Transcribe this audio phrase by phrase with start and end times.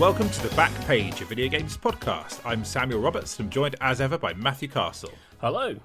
[0.00, 2.40] Welcome to the Back Page, of video games podcast.
[2.42, 5.12] I'm Samuel Roberts and I'm joined as ever by Matthew Castle.
[5.42, 5.76] Hello.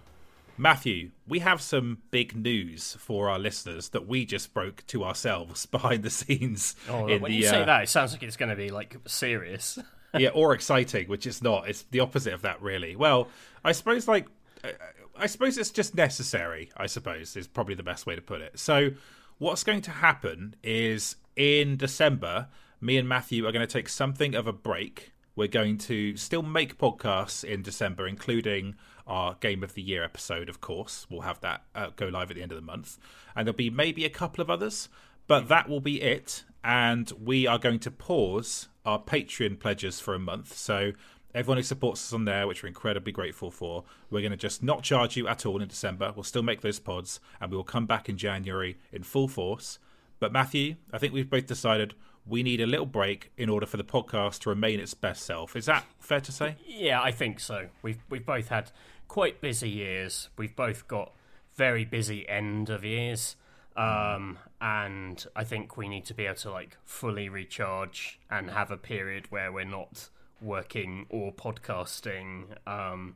[0.58, 5.66] Matthew, we have some big news for our listeners that we just broke to ourselves
[5.66, 6.78] behind the scenes.
[6.90, 8.96] Oh, when the, you say uh, that, it sounds like it's going to be like
[9.06, 9.78] serious.
[10.18, 11.68] yeah, or exciting, which it's not.
[11.68, 12.96] It's the opposite of that, really.
[12.96, 13.28] Well,
[13.66, 14.28] I suppose like
[14.64, 14.70] uh,
[15.18, 16.72] I suppose it's just necessary.
[16.78, 18.60] I suppose is probably the best way to put it.
[18.60, 18.92] So,
[19.40, 22.48] what's going to happen is in December,
[22.86, 25.14] me and Matthew are going to take something of a break.
[25.36, 28.76] We're going to still make podcasts in December, including
[29.08, 31.08] our Game of the Year episode, of course.
[31.10, 32.98] We'll have that uh, go live at the end of the month.
[33.36, 34.88] And there'll be maybe a couple of others,
[35.28, 36.44] but that will be it.
[36.64, 40.56] And we are going to pause our Patreon pledges for a month.
[40.56, 40.92] So
[41.34, 44.64] everyone who supports us on there, which we're incredibly grateful for, we're going to just
[44.64, 46.14] not charge you at all in December.
[46.16, 49.80] We'll still make those pods, and we will come back in January in full force.
[50.20, 51.94] But Matthew, I think we've both decided
[52.28, 55.56] we need a little break in order for the podcast to remain its best self.
[55.56, 56.56] Is that fair to say?
[56.66, 57.68] yeah, I think so.
[57.82, 58.72] We've we've both had
[59.08, 60.30] quite busy years.
[60.38, 61.14] We've both got
[61.56, 63.36] very busy end of years.
[63.78, 68.72] Um, and I think we need to be able to like fully recharge and have
[68.72, 70.10] a period where we're not
[70.42, 72.56] working or podcasting.
[72.66, 73.16] Um,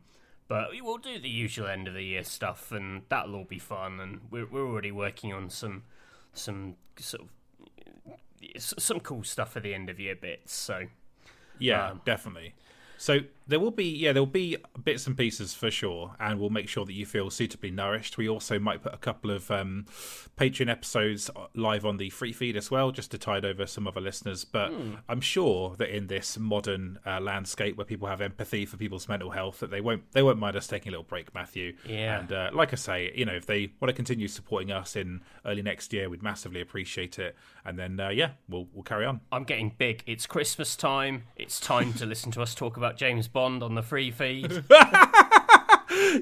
[0.49, 3.59] but we will do the usual end of the year stuff, and that'll all be
[3.59, 3.99] fun.
[3.99, 5.83] And we're we're already working on some
[6.33, 7.29] some sort of
[8.57, 10.53] some cool stuff for the end of year bits.
[10.53, 10.85] So
[11.57, 12.53] Yeah, Um, definitely.
[12.97, 16.49] So there will be yeah there will be bits and pieces for sure, and we'll
[16.49, 18.17] make sure that you feel suitably nourished.
[18.17, 19.85] We also might put a couple of um,
[20.37, 23.97] Patreon episodes live on the free feed as well, just to tide over some of
[23.97, 24.45] our listeners.
[24.45, 24.95] But Hmm.
[25.09, 29.31] I'm sure that in this modern uh, landscape where people have empathy for people's mental
[29.31, 31.75] health, that they won't they won't mind us taking a little break, Matthew.
[31.87, 32.19] Yeah.
[32.19, 35.21] And uh, like I say, you know, if they want to continue supporting us in
[35.45, 37.35] early next year, we'd massively appreciate it.
[37.65, 39.21] And then uh, yeah, we'll we'll carry on.
[39.31, 40.03] I'm getting big.
[40.05, 41.23] It's Christmas time.
[41.35, 44.63] It's time to listen to us talk about James Bond on the free feed.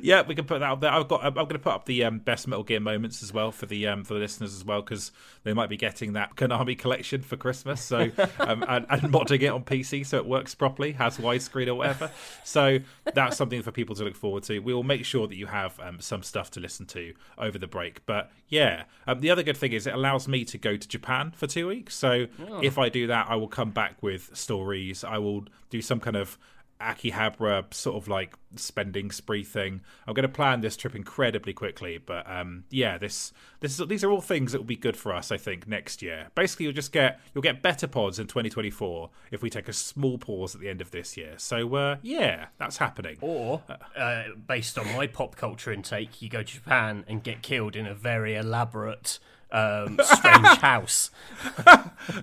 [0.02, 0.92] yeah, we can put that up there.
[0.92, 1.24] I've got.
[1.24, 3.88] I'm going to put up the um, best Metal Gear moments as well for the
[3.88, 5.12] um, for the listeners as well because
[5.44, 7.82] they might be getting that Konami collection for Christmas.
[7.82, 8.00] So
[8.40, 12.12] um, and, and modding it on PC so it works properly, has widescreen or whatever.
[12.44, 12.80] So
[13.14, 14.60] that's something for people to look forward to.
[14.60, 17.68] We will make sure that you have um, some stuff to listen to over the
[17.68, 18.06] break.
[18.06, 21.32] But yeah, um, the other good thing is it allows me to go to Japan
[21.36, 21.96] for two weeks.
[21.96, 22.28] So
[22.62, 25.04] if I do that, I will come back with stories.
[25.04, 26.38] I will do some kind of
[26.80, 29.82] Akihabara sort of like spending spree thing.
[30.08, 34.04] I'm going to plan this trip incredibly quickly, but um, yeah, this this is, these
[34.04, 35.32] are all things that will be good for us.
[35.32, 36.28] I think next year.
[36.36, 40.18] Basically, you'll just get you'll get better pods in 2024 if we take a small
[40.18, 41.34] pause at the end of this year.
[41.38, 43.18] So uh, yeah, that's happening.
[43.22, 43.62] Or,
[43.98, 47.88] uh, based on my pop culture intake, you go to Japan and get killed in
[47.88, 49.20] a very elaborate,
[49.52, 51.12] um, strange house.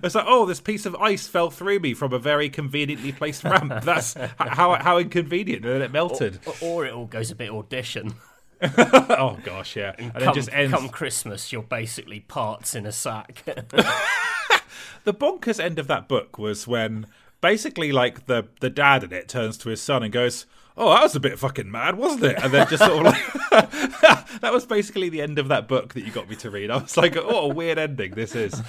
[0.03, 3.43] It's like, oh, this piece of ice fell through me from a very conveniently placed
[3.43, 3.83] ramp.
[3.83, 6.39] That's how how inconvenient, and then it melted.
[6.45, 8.15] Or, or it all goes a bit audition.
[8.77, 10.73] oh gosh, yeah, and, then Come, just ends.
[10.73, 13.43] come Christmas, you're basically parts in a sack.
[13.45, 17.07] the bonkers end of that book was when
[17.41, 20.45] basically like the the dad in it turns to his son and goes
[20.77, 22.37] oh that was a bit fucking mad wasn't it?
[22.43, 23.71] And then just sort of like
[24.41, 26.71] that was basically the end of that book that you got me to read.
[26.71, 28.61] I was like oh a weird ending this is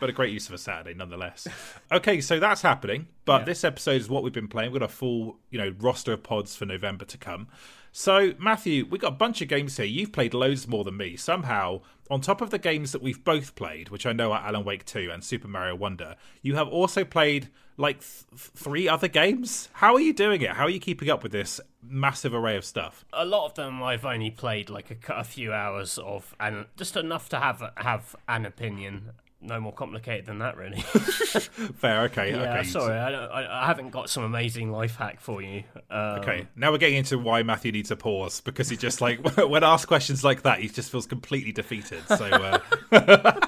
[0.00, 1.46] but a great use of a saturday nonetheless.
[1.92, 4.72] Okay so that's happening but this episode is what we've been playing.
[4.72, 7.48] We've got a full you know roster of pods for november to come
[7.96, 9.86] so, Matthew, we got a bunch of games here.
[9.86, 11.14] You've played loads more than me.
[11.14, 14.64] Somehow, on top of the games that we've both played, which I know are Alan
[14.64, 19.68] Wake 2 and Super Mario Wonder, you have also played like th- three other games.
[19.74, 20.50] How are you doing it?
[20.50, 23.04] How are you keeping up with this massive array of stuff?
[23.12, 26.96] a lot of them I've only played like a, a few hours of, and just
[26.96, 29.12] enough to have have an opinion.
[29.44, 30.80] No more complicated than that, really.
[30.80, 32.64] Fair, okay, Yeah, okay.
[32.64, 35.64] sorry, I, I, I haven't got some amazing life hack for you.
[35.90, 39.20] Um, Okay, now we're getting into why Matthew needs a pause because he just like
[39.36, 42.02] when asked questions like that, he just feels completely defeated.
[42.08, 42.60] So,
[42.92, 43.40] uh...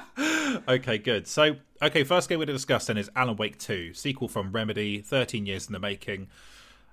[0.67, 1.27] okay, good.
[1.27, 4.51] So, okay, first game we're going to discuss then is Alan Wake Two, sequel from
[4.51, 6.27] Remedy, thirteen years in the making,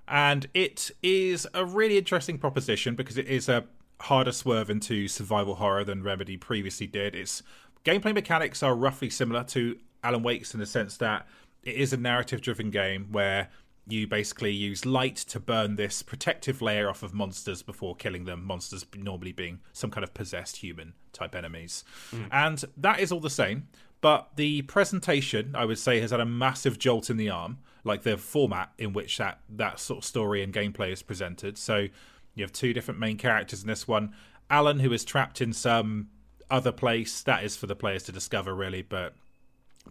[0.07, 3.65] and it is a really interesting proposition because it is a
[4.01, 7.15] harder swerve into survival horror than Remedy previously did.
[7.15, 7.43] Its
[7.85, 11.27] gameplay mechanics are roughly similar to Alan Wake's in the sense that
[11.63, 13.49] it is a narrative driven game where
[13.87, 18.43] you basically use light to burn this protective layer off of monsters before killing them.
[18.43, 21.83] Monsters normally being some kind of possessed human type enemies.
[22.11, 22.27] Mm.
[22.31, 23.67] And that is all the same.
[24.01, 28.03] But the presentation, I would say, has had a massive jolt in the arm, like
[28.03, 31.57] the format in which that, that sort of story and gameplay is presented.
[31.57, 31.87] So
[32.33, 34.13] you have two different main characters in this one.
[34.49, 36.09] Alan, who is trapped in some
[36.49, 39.13] other place, that is for the players to discover, really, but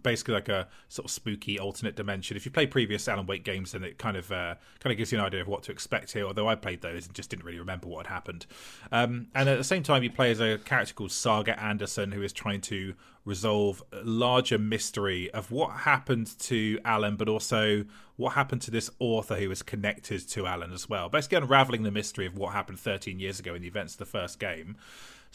[0.03, 2.37] basically like a sort of spooky alternate dimension.
[2.37, 5.11] If you play previous Alan Wake games, then it kind of uh, kind of gives
[5.11, 6.25] you an idea of what to expect here.
[6.25, 8.45] Although I played those and just didn't really remember what had happened.
[8.91, 12.21] Um, and at the same time, you play as a character called Saga Anderson, who
[12.21, 12.93] is trying to
[13.23, 17.83] resolve a larger mystery of what happened to Alan, but also
[18.17, 21.09] what happened to this author who was connected to Alan as well.
[21.09, 24.05] Basically, unraveling the mystery of what happened 13 years ago in the events of the
[24.05, 24.77] first game.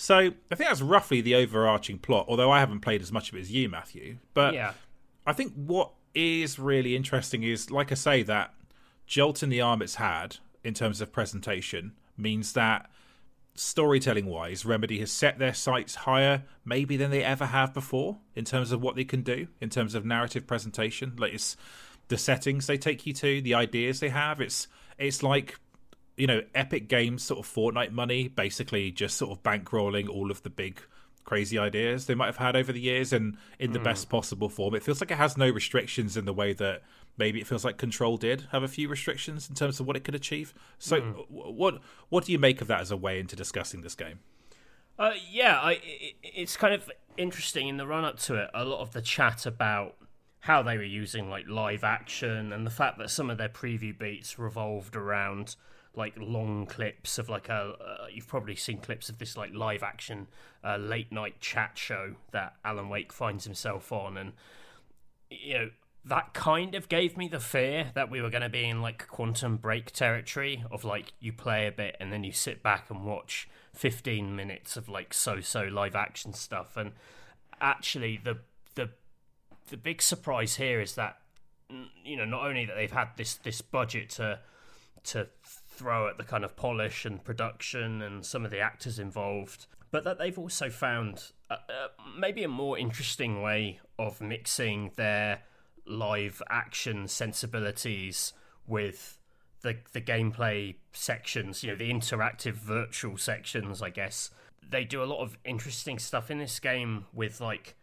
[0.01, 0.17] So
[0.51, 2.25] I think that's roughly the overarching plot.
[2.27, 4.17] Although I haven't played as much of it as you, Matthew.
[4.33, 4.73] But Yeah.
[5.27, 8.55] I think what is really interesting is, like I say, that
[9.07, 12.91] jolt in the arm it's had in terms of presentation means that
[13.55, 18.47] storytelling wise, Remedy has set their sights higher maybe than they ever have before in
[18.47, 21.13] terms of what they can do in terms of narrative presentation.
[21.19, 21.59] Like it's
[22.09, 24.41] the settings they take you to, the ideas they have.
[24.41, 25.61] It's it's like
[26.21, 30.43] you know, Epic Games sort of Fortnite money, basically just sort of bankrolling all of
[30.43, 30.81] the big
[31.25, 34.75] crazy ideas they might have had over the years and in the best possible form.
[34.75, 36.83] It feels like it has no restrictions in the way that
[37.17, 40.05] maybe it feels like Control did have a few restrictions in terms of what it
[40.05, 40.53] could achieve.
[40.79, 43.95] So w- what what do you make of that as a way into discussing this
[43.95, 44.19] game?
[44.99, 48.51] Uh, yeah, I, it, it's kind of interesting in the run up to it.
[48.53, 49.97] A lot of the chat about
[50.41, 53.97] how they were using like live action and the fact that some of their preview
[53.97, 55.55] beats revolved around
[55.95, 57.75] like long clips of like a.
[57.81, 60.29] Uh, you've probably seen clips of this like live action
[60.65, 64.33] uh, late night chat show that Alan Wake finds himself on, and
[65.31, 65.71] you know
[66.05, 69.07] that kind of gave me the fear that we were going to be in like
[69.09, 73.05] quantum break territory of like you play a bit and then you sit back and
[73.05, 76.93] watch 15 minutes of like so-so live action stuff and
[77.61, 78.39] actually the
[78.77, 78.89] the
[79.69, 81.19] the big surprise here is that
[82.03, 84.39] you know not only that they've had this this budget to
[85.05, 85.29] to
[85.81, 90.05] throw at the kind of polish and production and some of the actors involved, but
[90.05, 91.89] that they've also found uh, uh,
[92.19, 95.41] maybe a more interesting way of mixing their
[95.87, 98.35] live action sensibilities
[98.67, 99.19] with
[99.63, 104.31] the the gameplay sections, you know, the interactive virtual sections, I guess.
[104.71, 107.75] They do a lot of interesting stuff in this game with like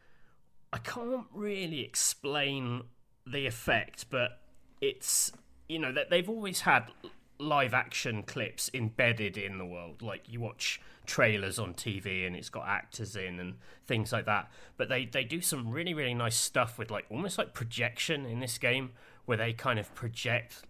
[0.71, 2.83] I can't really explain
[3.25, 4.39] the effect, but
[4.81, 5.31] it's
[5.67, 6.91] you know that they've always had
[7.39, 10.01] live action clips embedded in the world.
[10.01, 13.55] Like you watch trailers on TV and it's got actors in and
[13.85, 14.51] things like that.
[14.75, 18.39] But they they do some really really nice stuff with like almost like projection in
[18.39, 18.91] this game
[19.25, 20.63] where they kind of project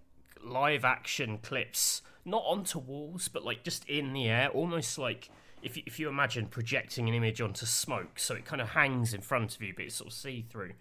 [0.43, 5.29] live action clips not onto walls but like just in the air almost like
[5.63, 9.13] if you, if you imagine projecting an image onto smoke so it kind of hangs
[9.13, 10.71] in front of you but it's sort of see through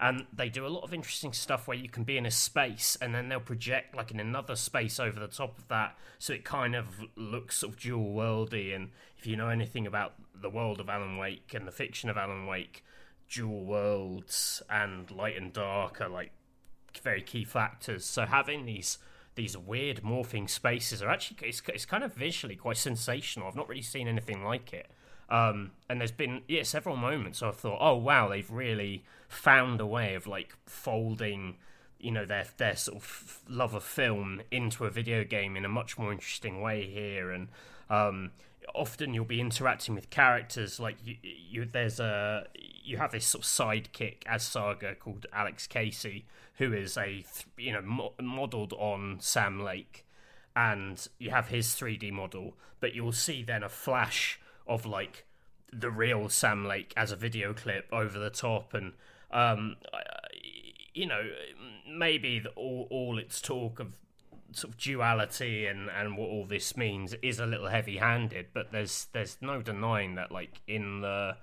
[0.00, 2.96] and they do a lot of interesting stuff where you can be in a space
[3.00, 5.96] and then they'll project like in another space over the top of that.
[6.18, 6.86] So it kind of
[7.16, 11.16] looks sort of dual worldy and if you know anything about the world of alan
[11.16, 12.84] wake and the fiction of alan wake
[13.30, 16.32] dual worlds and light and dark are like
[17.02, 18.04] very key factors.
[18.04, 18.98] So having these
[19.36, 23.48] these weird morphing spaces are actually it's, it's kind of visually quite sensational.
[23.48, 24.90] I've not really seen anything like it
[25.34, 29.86] um, and there's been yeah several moments I've thought, oh wow, they've really found a
[29.86, 31.56] way of like folding,
[31.98, 35.68] you know, their their sort of love of film into a video game in a
[35.68, 37.32] much more interesting way here.
[37.32, 37.48] And
[37.90, 38.30] um,
[38.76, 42.46] often you'll be interacting with characters like you, you there's a
[42.84, 46.26] you have this sort of sidekick as Saga called Alex Casey,
[46.58, 47.24] who is a
[47.58, 50.06] you know mo- modeled on Sam Lake,
[50.54, 55.24] and you have his 3D model, but you'll see then a flash of like
[55.72, 58.92] the real Sam Lake as a video clip over the top, and
[59.30, 59.76] um,
[60.92, 61.22] you know
[61.90, 63.94] maybe the, all all its talk of
[64.52, 68.72] sort of duality and and what all this means is a little heavy handed, but
[68.72, 71.36] there's there's no denying that like in the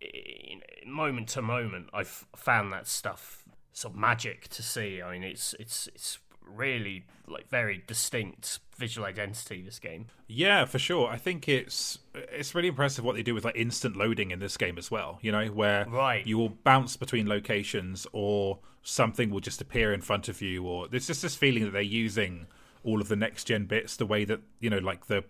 [0.00, 5.02] in, moment to moment, I've found that stuff sort of magic to see.
[5.02, 10.78] I mean, it's it's it's really like very distinct visual identity this game yeah for
[10.78, 14.38] sure i think it's it's really impressive what they do with like instant loading in
[14.38, 16.26] this game as well you know where right.
[16.26, 20.86] you will bounce between locations or something will just appear in front of you or
[20.88, 22.46] there's just this feeling that they're using
[22.84, 25.24] all of the next gen bits the way that you know like the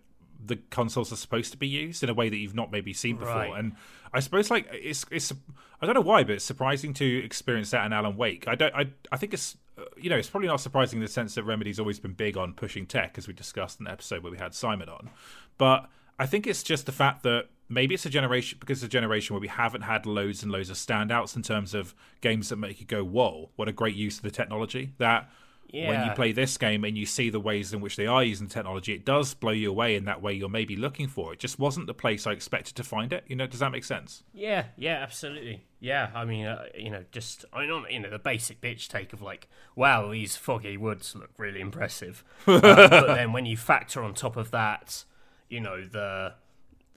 [0.44, 3.16] the consoles are supposed to be used in a way that you've not maybe seen
[3.16, 3.58] before Right.
[3.58, 3.72] and
[4.12, 5.32] i suppose like it's it's
[5.80, 8.74] i don't know why but it's surprising to experience that in alan wake i don't
[8.74, 11.44] i, I think it's Uh, you know it's probably not surprising in the sense that
[11.44, 14.38] remedy's always been big on pushing tech as we discussed in the episode where we
[14.38, 15.10] had simon on.
[15.58, 18.88] But i think it's just the fact that maybe it's a generation because it's a
[18.88, 22.56] generation where we haven't had loads and loads of standouts in terms of games that
[22.56, 24.92] make you go whoa what a great use of the technology.
[24.98, 25.28] That
[25.70, 25.88] Yeah.
[25.88, 28.46] when you play this game and you see the ways in which they are using
[28.46, 31.32] technology, it does blow you away in that way you're maybe looking for.
[31.32, 33.24] It just wasn't the place I expected to find it.
[33.26, 34.22] You know, does that make sense?
[34.32, 35.64] Yeah, yeah, absolutely.
[35.80, 39.12] Yeah, I mean, uh, you know, just I don't, you know, the basic bitch take
[39.12, 42.24] of like, wow, these foggy woods look really impressive.
[42.46, 45.04] um, but then when you factor on top of that,
[45.48, 46.34] you know, the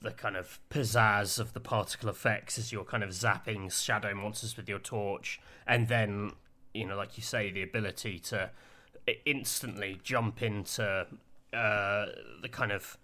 [0.02, 4.56] the kind of pizzazz of the particle effects as you're kind of zapping shadow monsters
[4.56, 6.32] with your torch, and then
[6.74, 8.50] you know, like you say, the ability to
[9.24, 11.06] instantly jump into
[11.52, 12.06] uh,
[12.42, 12.96] the kind of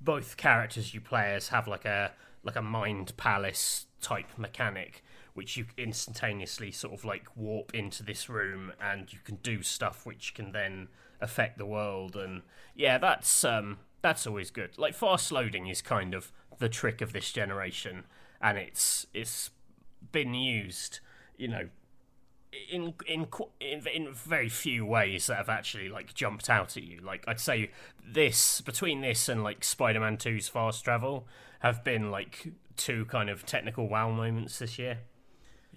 [0.00, 5.56] both characters you play as have like a like a mind palace type mechanic which
[5.56, 10.32] you instantaneously sort of like warp into this room and you can do stuff which
[10.32, 10.88] can then
[11.20, 12.16] affect the world.
[12.16, 12.42] And
[12.74, 14.78] yeah that's um that's always good.
[14.78, 18.04] Like fast loading is kind of the trick of this generation
[18.40, 19.50] and it's it's
[20.12, 21.00] been used
[21.36, 21.68] you know
[22.70, 23.26] in in
[23.60, 27.00] in in very few ways that have actually like jumped out at you.
[27.00, 27.70] Like I'd say
[28.06, 31.26] this between this and like Spider-Man 2's fast travel
[31.60, 34.98] have been like two kind of technical wow moments this year.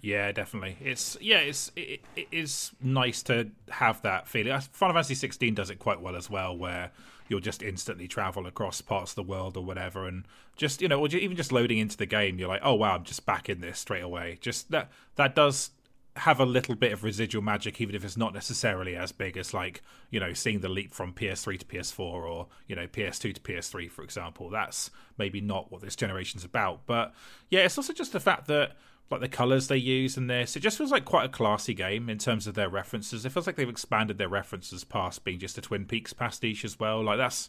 [0.00, 0.76] Yeah, definitely.
[0.80, 4.58] It's yeah, it's it, it is nice to have that feeling.
[4.60, 6.92] Final Fantasy 16 does it quite well as well, where
[7.28, 10.24] you'll just instantly travel across parts of the world or whatever, and
[10.56, 13.04] just you know, or even just loading into the game, you're like, oh wow, I'm
[13.04, 14.38] just back in this straight away.
[14.40, 15.70] Just that that does
[16.18, 19.54] have a little bit of residual magic, even if it's not necessarily as big as
[19.54, 23.40] like you know seeing the leap from PS3 to PS4 or you know PS2 to
[23.40, 24.50] PS3, for example.
[24.50, 27.14] That's maybe not what this generation's about, but
[27.50, 28.72] yeah, it's also just the fact that
[29.10, 32.10] like the colors they use in this, it just feels like quite a classy game
[32.10, 33.24] in terms of their references.
[33.24, 36.78] It feels like they've expanded their references past being just a Twin Peaks pastiche as
[36.78, 37.02] well.
[37.02, 37.48] Like that's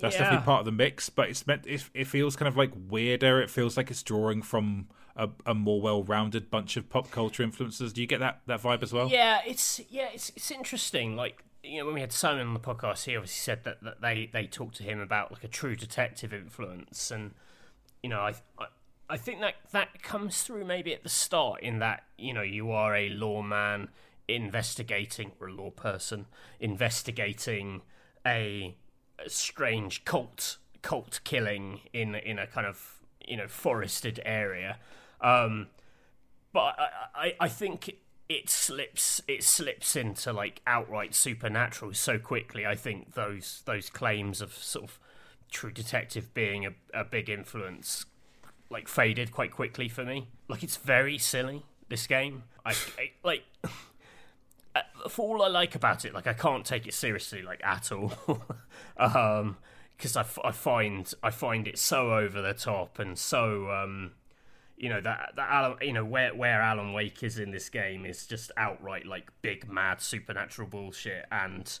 [0.00, 0.22] that's yeah.
[0.22, 3.40] definitely part of the mix, but it's meant it, it feels kind of like weirder.
[3.40, 7.92] It feels like it's drawing from a, a more well-rounded bunch of pop culture influences.
[7.92, 9.08] Do you get that that vibe as well?
[9.08, 11.16] Yeah, it's yeah, it's it's interesting.
[11.16, 14.00] Like you know, when we had Simon on the podcast, he obviously said that, that
[14.00, 17.32] they they talked to him about like a true detective influence, and
[18.02, 18.66] you know, I, I
[19.08, 22.70] I think that that comes through maybe at the start in that you know you
[22.70, 23.88] are a lawman
[24.28, 26.26] investigating or a law person
[26.58, 27.82] investigating
[28.26, 28.74] a,
[29.24, 34.78] a strange cult cult killing in in a kind of you know forested area
[35.20, 35.68] um,
[36.52, 37.96] but I, I, I think
[38.28, 42.66] it slips it slips into like outright supernatural so quickly.
[42.66, 44.98] I think those those claims of sort of
[45.50, 48.04] True Detective being a, a big influence
[48.68, 50.28] like faded quite quickly for me.
[50.48, 52.42] Like it's very silly this game.
[52.64, 53.44] I, I like
[54.74, 57.92] uh, for all I like about it, like I can't take it seriously like at
[57.92, 58.12] all.
[58.96, 59.56] um
[59.96, 64.12] because I, f- I find I find it so over the top and so um
[64.76, 68.04] you know that that Alan, you know where where Alan Wake is in this game
[68.04, 71.78] is just outright like big mad supernatural bullshit, and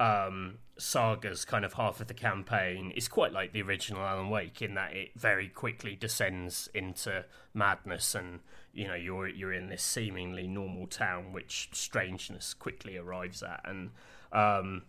[0.00, 4.62] um, Saga's kind of half of the campaign is quite like the original Alan Wake
[4.62, 8.40] in that it very quickly descends into madness, and
[8.72, 13.90] you know you're you're in this seemingly normal town, which strangeness quickly arrives at, and
[14.32, 14.82] um,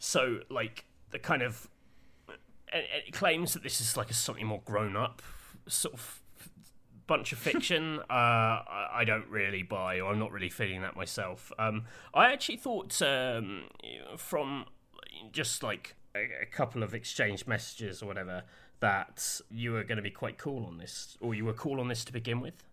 [0.00, 1.68] so like the kind of
[2.72, 5.22] it, it claims that this is like a something more grown up
[5.68, 6.20] sort of
[7.06, 11.52] bunch of fiction, uh, I don't really buy, or I'm not really feeling that myself.
[11.58, 13.64] Um, I actually thought um,
[14.16, 14.66] from
[15.32, 18.44] just like a, a, couple of exchange messages or whatever
[18.80, 21.88] that you were going to be quite cool on this, or you were cool on
[21.88, 22.64] this to begin with.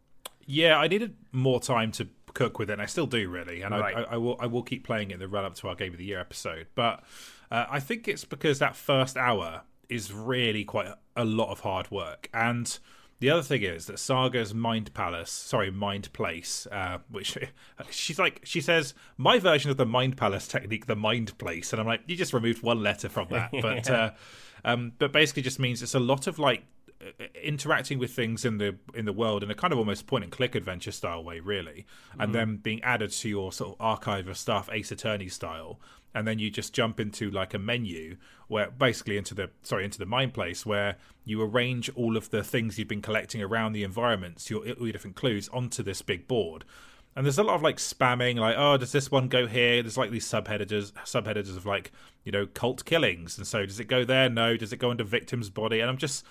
[0.46, 3.74] Yeah, I needed more time to cook with it, and I still do really, and
[3.74, 3.96] right.
[3.96, 5.76] I, I, I, will I will keep playing it in the run up to our
[5.76, 6.68] Game of the Year episode.
[6.76, 7.04] But
[7.52, 11.62] uh, I think it's because that first hour is really quite a, a lot of
[11.62, 12.78] hard work, and
[13.22, 17.38] the other thing is that Saga's Mind Palace, sorry, Mind Place, uh, which
[17.92, 21.80] she's like, she says, my version of the Mind Palace technique, the Mind Place, and
[21.80, 23.96] I'm like, you just removed one letter from that, but yeah.
[23.96, 24.10] uh,
[24.66, 26.64] um, but basically just means it's a lot of like
[27.00, 30.24] uh, interacting with things in the in the world in a kind of almost point
[30.24, 31.86] and click adventure style way, really,
[32.20, 32.34] and mm.
[32.34, 35.80] then being added to your sort of archive of stuff, Ace Attorney style,
[36.14, 40.00] and then you just jump into like a menu where basically into the sorry into
[40.00, 43.84] the mind place where you arrange all of the things you've been collecting around the
[43.84, 46.66] environments your, your different clues onto this big board.
[47.16, 49.82] And there's a lot of like spamming like oh does this one go here?
[49.82, 51.92] There's like these subheaders subheaders of like
[52.24, 53.38] you know cult killings.
[53.38, 54.30] And so does it go there?
[54.30, 54.58] No.
[54.58, 55.80] Does it go into victim's body?
[55.80, 56.26] And i'm just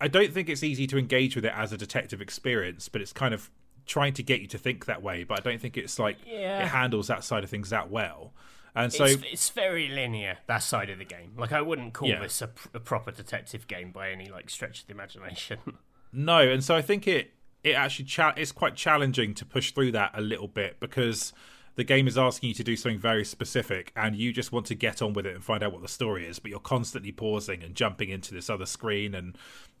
[0.00, 3.12] i don't think it's easy to engage with it as a detective experience but it's
[3.12, 3.50] kind of
[3.86, 6.64] trying to get you to think that way but i don't think it's like yeah.
[6.64, 8.32] it handles that side of things that well
[8.74, 11.32] and so it's, it's, very linear that side of the game.
[11.36, 12.20] Like I wouldn't call yeah.
[12.20, 15.58] this a, a, proper detective game by any like stretch of the imagination.
[16.12, 19.92] no, and so I think it it actually cha- it's quite challenging to push through
[19.92, 21.32] that a little bit because
[21.76, 24.74] the game is asking you to do something very specific and you just want to
[24.74, 27.62] get on with it and find out what the story is, but you're constantly pausing
[27.64, 29.36] and jumping into this other screen and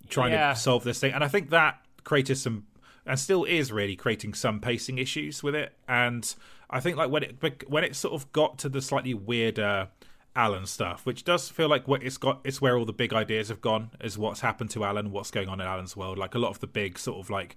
[0.08, 0.52] trying yeah.
[0.52, 1.12] to solve this thing.
[1.12, 2.66] And I think that created some
[3.06, 5.74] and still is really creating some pacing issues with it.
[5.86, 6.34] And
[6.74, 9.88] I think like when it when it sort of got to the slightly weirder
[10.36, 12.40] Alan stuff, which does feel like what it's got.
[12.44, 13.90] It's where all the big ideas have gone.
[14.02, 16.18] Is what's happened to Alan, what's going on in Alan's world.
[16.18, 17.56] Like a lot of the big sort of like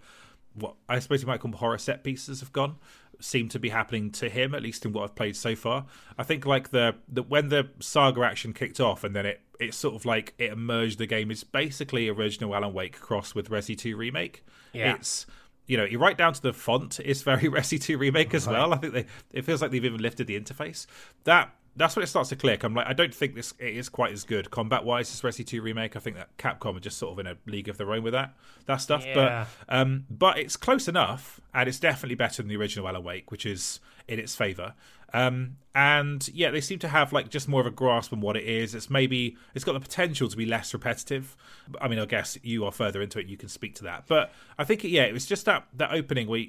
[0.53, 2.75] what I suppose you might call horror set pieces have gone
[3.19, 5.85] seem to be happening to him at least in what I've played so far.
[6.19, 9.73] I think like the, the when the saga action kicked off and then it it
[9.73, 13.75] sort of like it emerged the game is basically original Alan Wake cross with Resi
[13.75, 14.45] 2 remake.
[14.73, 14.93] Yeah.
[14.93, 15.25] It's
[15.67, 18.53] you know, you right down to the font is very Resi 2 remake as right.
[18.53, 18.73] well.
[18.73, 20.87] I think they it feels like they've even lifted the interface.
[21.25, 22.63] That that's when it starts to click.
[22.63, 25.45] I'm like, I don't think this it is quite as good combat wise as Resi
[25.45, 25.95] 2 remake.
[25.95, 28.13] I think that Capcom are just sort of in a league of their own with
[28.13, 28.33] that
[28.65, 29.05] that stuff.
[29.05, 29.45] Yeah.
[29.67, 33.29] But um, but it's close enough, and it's definitely better than the original Alan Wake,
[33.29, 34.73] which is in its favor.
[35.13, 38.35] Um, and yeah, they seem to have like just more of a grasp on what
[38.35, 38.75] it is.
[38.75, 41.37] It's maybe it's got the potential to be less repetitive.
[41.79, 44.05] I mean, I guess you are further into it, you can speak to that.
[44.07, 46.45] But I think yeah, it was just that that opening where.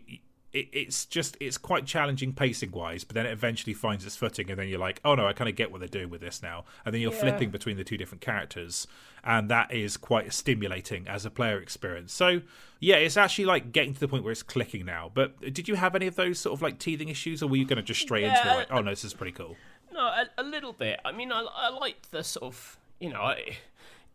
[0.53, 4.51] It, it's just it's quite challenging pacing wise, but then it eventually finds its footing,
[4.51, 6.43] and then you're like, oh no, I kind of get what they're doing with this
[6.43, 7.21] now, and then you're yeah.
[7.21, 8.87] flipping between the two different characters,
[9.23, 12.13] and that is quite stimulating as a player experience.
[12.13, 12.41] So
[12.81, 15.11] yeah, it's actually like getting to the point where it's clicking now.
[15.13, 17.67] But did you have any of those sort of like teething issues, or were you
[17.67, 18.39] going to just straight yeah.
[18.39, 18.57] into it?
[18.57, 19.57] Like, oh no, this is pretty cool.
[19.93, 21.01] No, a, a little bit.
[21.05, 23.21] I mean, I, I like the sort of you know.
[23.21, 23.57] I,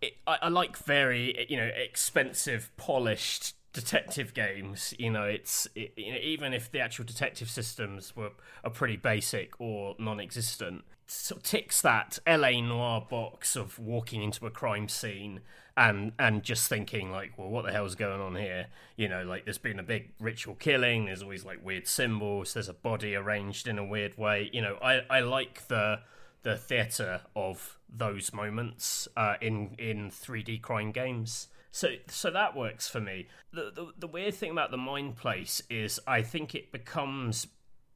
[0.02, 5.94] it, I, I like very you know expensive, polished detective games, you know, it's it,
[5.98, 8.32] you know, even if the actual detective systems were
[8.63, 14.46] are pretty basic or non-existent, sort of ticks that LA Noire box of walking into
[14.46, 15.42] a crime scene
[15.75, 18.68] and and just thinking like, well, what the hell's going on here?
[18.96, 21.06] You know, like there's been a big ritual killing.
[21.06, 22.53] There's always like weird symbols.
[22.53, 24.50] There's a body arranged in a weird way.
[24.54, 26.02] You know, I I like the
[26.43, 31.47] the theater of those moments uh, in in 3D crime games.
[31.73, 33.27] So so that works for me.
[33.51, 37.47] The, the the weird thing about the mind place is I think it becomes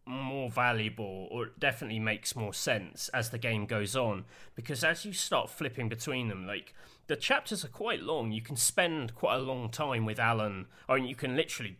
[0.03, 5.05] more valuable or it definitely makes more sense as the game goes on because as
[5.05, 6.73] you start flipping between them like
[7.05, 8.31] the chapters are quite long.
[8.31, 10.65] You can spend quite a long time with alan.
[10.89, 11.77] I mean you can literally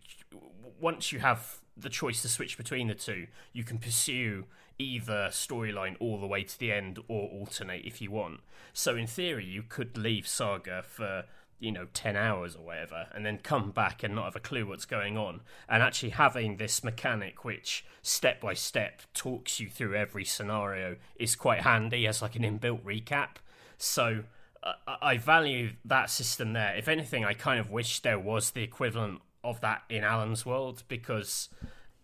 [0.79, 4.45] once you have the choice to switch between the two you can pursue
[4.77, 8.41] either storyline all the way to the end or alternate if you want.
[8.71, 11.25] So in theory you could leave saga for
[11.59, 14.65] you know 10 hours or whatever and then come back and not have a clue
[14.67, 15.41] what's going on.
[15.67, 21.35] And actually having this mechanic which step by step talks you through every scenario is
[21.35, 23.37] quite handy as like an inbuilt recap.
[23.77, 24.23] So
[24.63, 26.75] uh, i value that system there.
[26.75, 30.83] If anything i kind of wish there was the equivalent of that in alan's world
[30.87, 31.49] because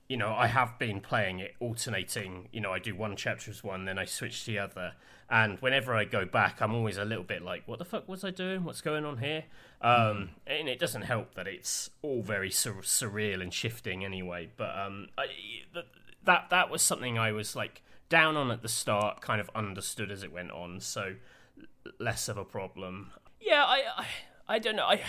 [0.08, 3.64] you know i have been playing it alternating you know i do one chapter as
[3.64, 4.94] one then i switch to the other
[5.34, 8.24] and whenever I go back, I'm always a little bit like, "What the fuck was
[8.24, 8.64] I doing?
[8.64, 9.46] What's going on here?"
[9.82, 10.30] Um.
[10.46, 14.52] And it doesn't help that it's all very sur- surreal and shifting anyway.
[14.56, 15.26] But um, I,
[16.24, 20.12] that that was something I was like down on at the start, kind of understood
[20.12, 21.16] as it went on, so
[22.00, 23.10] less of a problem.
[23.42, 24.06] Yeah, I, I
[24.48, 24.86] I don't know.
[24.86, 25.02] I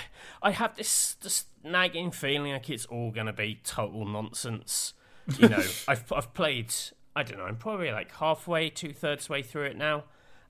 [0.43, 4.95] I have this this nagging feeling like it's all going to be total nonsense.
[5.37, 6.73] You know, I've I've played
[7.15, 7.45] I don't know.
[7.45, 10.05] I'm probably like halfway, two thirds way through it now,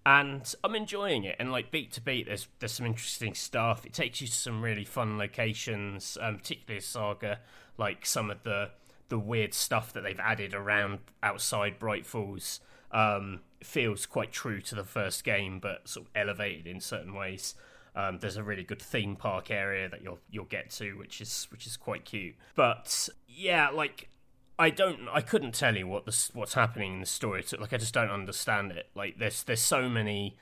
[0.06, 1.36] and I'm enjoying it.
[1.38, 3.86] And like beat to beat, there's there's some interesting stuff.
[3.86, 7.40] It takes you to some really fun locations, um, particularly Saga,
[7.78, 8.70] like some of the
[9.08, 12.60] the weird stuff that they've added around outside Bright Falls.
[12.90, 17.54] Um, feels quite true to the first game, but sort of elevated in certain ways.
[17.96, 21.46] Um, there's a really good theme park area that you'll you'll get to, which is
[21.50, 22.34] which is quite cute.
[22.54, 24.08] But yeah, like
[24.58, 25.08] I don't.
[25.12, 27.42] I couldn't tell you what this what's happening in the story.
[27.42, 28.88] So, like, I just don't understand it.
[28.94, 30.36] Like, there's there's so many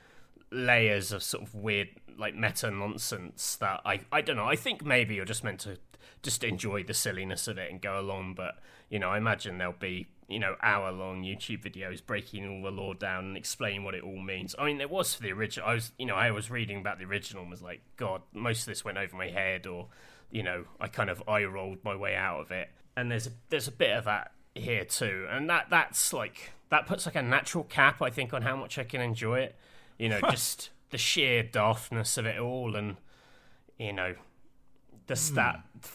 [0.51, 4.45] layers of sort of weird, like meta nonsense that I I don't know.
[4.45, 5.77] I think maybe you're just meant to
[6.21, 8.35] just enjoy the silliness of it and go along.
[8.35, 12.61] But you know, I imagine there'll be you know hour long YouTube videos breaking all
[12.61, 14.53] the lore down and explaining what it all means.
[14.59, 15.67] I mean, there was for the original.
[15.67, 18.59] I was you know I was reading about the original and was like, God, most
[18.59, 19.87] of this went over my head, or
[20.29, 23.31] you know, I kind of eye rolled my way out of it and there's a
[23.49, 27.21] there's a bit of that here too, and that that's like that puts like a
[27.21, 29.55] natural cap, I think, on how much I can enjoy it.
[29.97, 32.97] You know, just the sheer daftness of it all, and
[33.77, 34.15] you know,
[35.07, 35.61] the stat.
[35.79, 35.89] Mm.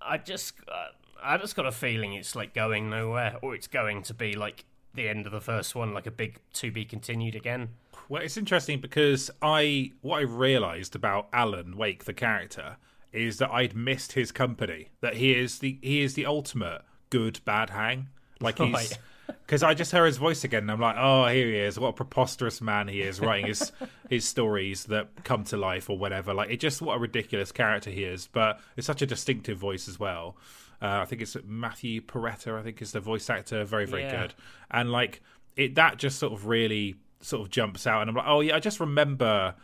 [0.00, 0.88] I just uh,
[1.22, 4.64] I just got a feeling it's like going nowhere, or it's going to be like
[4.94, 7.70] the end of the first one, like a big to be continued again.
[8.08, 12.76] Well, it's interesting because I what I realised about Alan Wake, the character,
[13.12, 14.90] is that I'd missed his company.
[15.00, 18.08] That he is the he is the ultimate good bad hang.
[18.40, 18.98] Like he's right.
[19.46, 21.78] because I just heard his voice again, and I'm like, oh, here he is.
[21.78, 23.72] What a preposterous man he is, writing his
[24.08, 26.32] his stories that come to life or whatever.
[26.34, 28.28] Like, it just what a ridiculous character he is.
[28.28, 30.36] But it's such a distinctive voice as well.
[30.80, 32.58] Uh, I think it's Matthew Porretta.
[32.58, 33.64] I think is the voice actor.
[33.64, 34.22] Very very Yeah.
[34.22, 34.34] good.
[34.70, 35.22] And like
[35.56, 38.54] it, that just sort of really sort of jumps out, and I'm like, oh yeah,
[38.54, 39.54] I just remember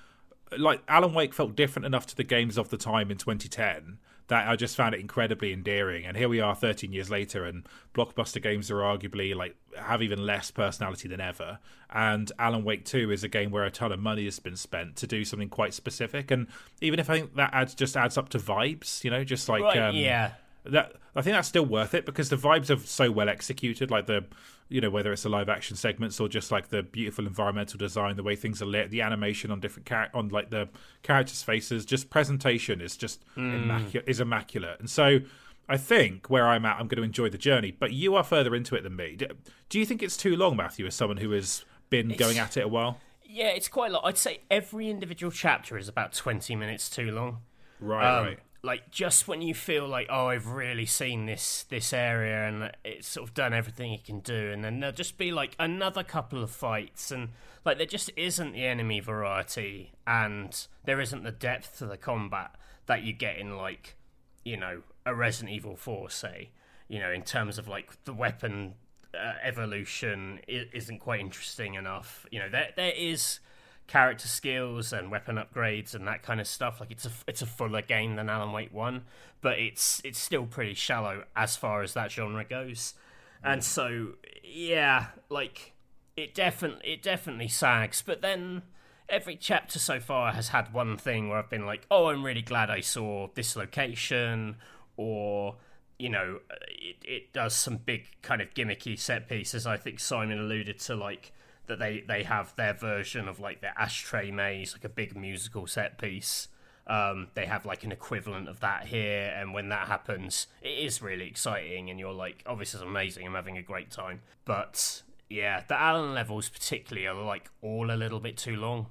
[0.58, 4.48] like Alan Wake felt different enough to the games of the time in 2010 that
[4.48, 6.06] I just found it incredibly endearing.
[6.06, 10.24] And here we are 13 years later, and blockbuster games are arguably like have even
[10.24, 11.58] less personality than ever.
[11.90, 14.96] And Alan Wake 2 is a game where a ton of money has been spent
[14.96, 16.30] to do something quite specific.
[16.30, 16.46] And
[16.80, 19.62] even if I think that adds just adds up to vibes, you know, just like
[19.62, 20.32] Right, um, yeah.
[20.64, 23.90] That I think that's still worth it because the vibes are so well executed.
[23.90, 24.24] Like the,
[24.68, 28.16] you know, whether it's the live action segments or just like the beautiful environmental design,
[28.16, 30.68] the way things are lit, the animation on different char- on like the
[31.02, 34.08] characters' faces, just presentation is just immaculate.
[34.08, 35.20] Is immaculate, and so.
[35.66, 37.70] I think where I'm at, I'm going to enjoy the journey.
[37.70, 39.16] But you are further into it than me.
[39.16, 39.28] Do,
[39.70, 42.66] do you think it's too long, Matthew, as someone who has been going at it
[42.66, 42.98] a while?
[43.24, 44.04] Yeah, it's quite a lot.
[44.04, 47.38] I'd say every individual chapter is about 20 minutes too long.
[47.80, 48.38] Right, Um, right.
[48.64, 53.06] Like just when you feel like, oh, I've really seen this this area and it's
[53.06, 56.42] sort of done everything it can do, and then there'll just be like another couple
[56.42, 57.28] of fights, and
[57.66, 62.52] like there just isn't the enemy variety, and there isn't the depth to the combat
[62.86, 63.96] that you get in like,
[64.44, 66.48] you know, a Resident Evil Four, say,
[66.88, 68.76] you know, in terms of like the weapon
[69.14, 72.24] uh, evolution isn't quite interesting enough.
[72.30, 73.40] You know, there there is
[73.86, 76.80] character skills and weapon upgrades and that kind of stuff.
[76.80, 79.02] Like it's a it's a fuller game than Alan Wake One,
[79.40, 82.94] but it's it's still pretty shallow as far as that genre goes.
[83.42, 85.72] And so yeah, like
[86.16, 88.02] it definitely it definitely sags.
[88.04, 88.62] But then
[89.08, 92.42] every chapter so far has had one thing where I've been like, oh, I'm really
[92.42, 94.56] glad I saw this location,
[94.96, 95.56] or
[95.98, 99.66] you know, it it does some big kind of gimmicky set pieces.
[99.66, 101.32] I think Simon alluded to like
[101.66, 105.66] that they they have their version of like the ashtray maze, like a big musical
[105.66, 106.48] set piece.
[106.86, 111.00] Um, they have like an equivalent of that here, and when that happens, it is
[111.00, 113.26] really exciting, and you're like, "Oh, this is amazing!
[113.26, 117.96] I'm having a great time." But yeah, the Alan levels particularly are like all a
[117.96, 118.88] little bit too long.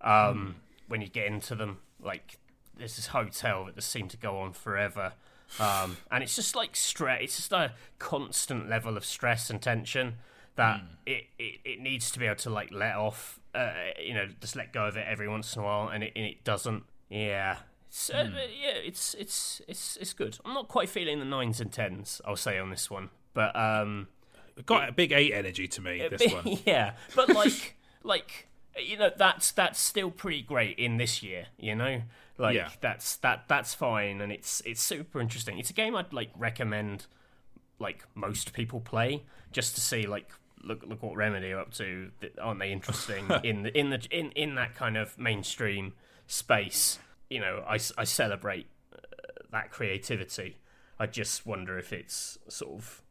[0.00, 0.56] Um,
[0.88, 2.38] When you get into them, like
[2.76, 5.14] there's this hotel that just seemed to go on forever,
[5.58, 7.20] um, and it's just like stress.
[7.22, 10.18] It's just a constant level of stress and tension
[10.56, 13.38] that it, it, it needs to be able to like let off.
[13.54, 16.12] Uh, you know, just let go of it every once in a while, and it
[16.16, 16.84] and it doesn't.
[17.10, 17.56] Yeah.
[17.88, 20.38] It's, uh, yeah, it's it's it's it's good.
[20.44, 22.22] I'm not quite feeling the nines and tens.
[22.24, 24.08] I'll say on this one, but um,
[24.66, 26.06] Got a big eight energy to me.
[26.10, 26.58] This one.
[26.66, 31.46] yeah, but like like you know that's that's still pretty great in this year.
[31.58, 32.02] You know,
[32.38, 32.70] like Yeah.
[32.80, 35.58] that's that that's fine, and it's it's super interesting.
[35.58, 37.06] It's a game I'd like recommend
[37.78, 40.30] like most people play just to see like
[40.64, 42.10] look look what Remedy are up to.
[42.40, 45.94] Aren't they interesting in the in the in in that kind of mainstream
[46.26, 46.98] space?
[47.30, 48.98] You know, I, I celebrate uh,
[49.50, 50.58] that creativity.
[50.98, 53.02] I just wonder if it's sort of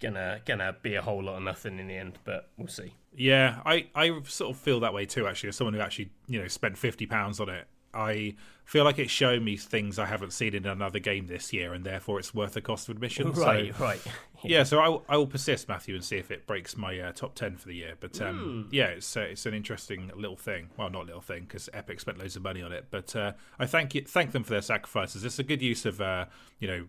[0.00, 2.94] gonna gonna be a whole lot of nothing in the end, but we'll see.
[3.14, 5.26] Yeah, I, I sort of feel that way too.
[5.26, 8.98] Actually, as someone who actually you know spent fifty pounds on it, I feel like
[8.98, 12.34] it's showing me things I haven't seen in another game this year, and therefore it's
[12.34, 13.32] worth the cost of admission.
[13.32, 14.00] Right, So, right.
[14.44, 17.12] Yeah, so I, will- I will persist, Matthew, and see if it breaks my uh,
[17.12, 17.94] top ten for the year.
[17.98, 18.74] But um, Hmm.
[18.74, 20.70] yeah, it's uh, it's an interesting little thing.
[20.76, 23.66] Well, not little thing because Epic spent loads of money on it, but uh, I
[23.66, 25.24] thank you thank them for their sacrifices.
[25.24, 26.26] It's a good use of uh,
[26.60, 26.86] you know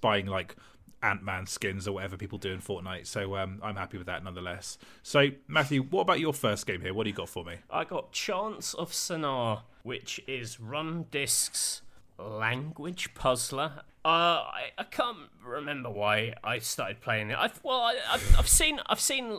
[0.00, 0.56] buying like
[1.02, 3.06] Ant Man skins or whatever people do in Fortnite.
[3.08, 4.78] So um, I'm happy with that nonetheless.
[5.02, 6.94] So Matthew, what about your first game here?
[6.94, 7.56] What do you got for me?
[7.70, 11.82] I got Chants of Sennaar, which is Rundisc's
[12.18, 13.82] language puzzler.
[14.04, 17.38] Uh, I, I can't remember why I started playing it.
[17.38, 19.38] I've well, I, I've, I've seen I've seen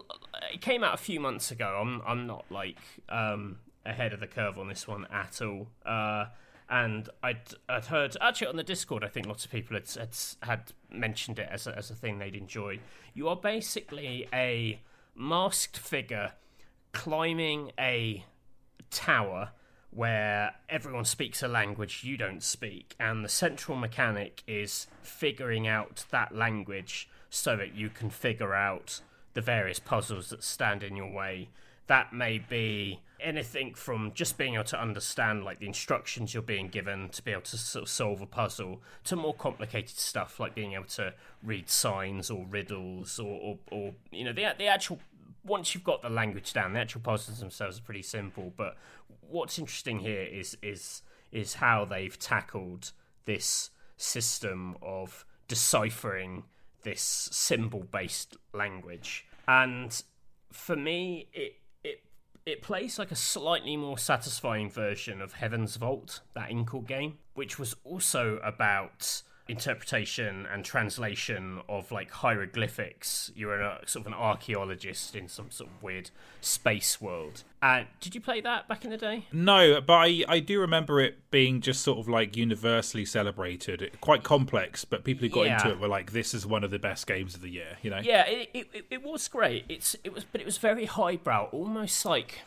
[0.54, 1.80] it came out a few months ago.
[1.82, 2.78] I'm I'm not like
[3.10, 5.68] um ahead of the curve on this one at all.
[5.86, 6.26] Uh,
[6.70, 9.04] and I'd I'd heard actually on the Discord.
[9.04, 12.20] I think lots of people had had, had mentioned it as a, as a thing
[12.20, 12.80] they'd enjoy.
[13.14, 14.80] You are basically a
[15.16, 16.32] masked figure
[16.94, 18.24] climbing a
[18.90, 19.52] tower
[19.96, 26.06] where everyone speaks a language you don't speak, and the central mechanic is figuring out
[26.12, 29.02] that language so that you can figure out
[29.34, 31.50] the various puzzles that stand in your way.
[31.88, 36.68] That may be anything from just being able to understand like the instructions you're being
[36.68, 40.54] given to be able to sort of solve a puzzle to more complicated stuff like
[40.54, 45.00] being able to read signs or riddles or, or, or you know the the actual
[45.44, 48.54] once you've got the language down, the actual puzzles themselves are pretty simple.
[48.56, 48.78] But
[49.22, 51.02] what's interesting here is is
[51.32, 52.92] is how they've tackled
[53.26, 56.44] this system of deciphering
[56.84, 57.02] this
[57.32, 59.26] symbol based language.
[59.48, 60.04] and
[60.52, 62.04] for me, it it
[62.46, 67.58] it plays like a slightly more satisfying version of Heaven's Vault, that Inkle game, which
[67.58, 73.32] was also about interpretation and translation of like hieroglyphics.
[73.36, 77.44] You're a sort of an archaeologist in some sort of weird space world.
[77.62, 79.26] Uh, did you play that back in the day?
[79.32, 83.92] No, but I, I do remember it being just sort of like universally celebrated.
[84.02, 85.56] Quite complex, but people who got Yeah.
[85.56, 87.90] into it were like, "This is one of the best games of the year." You
[87.92, 88.00] know?
[88.04, 89.66] Yeah, it, it, it- it was great.
[89.70, 92.40] It's it was, but it was very highbrow, almost like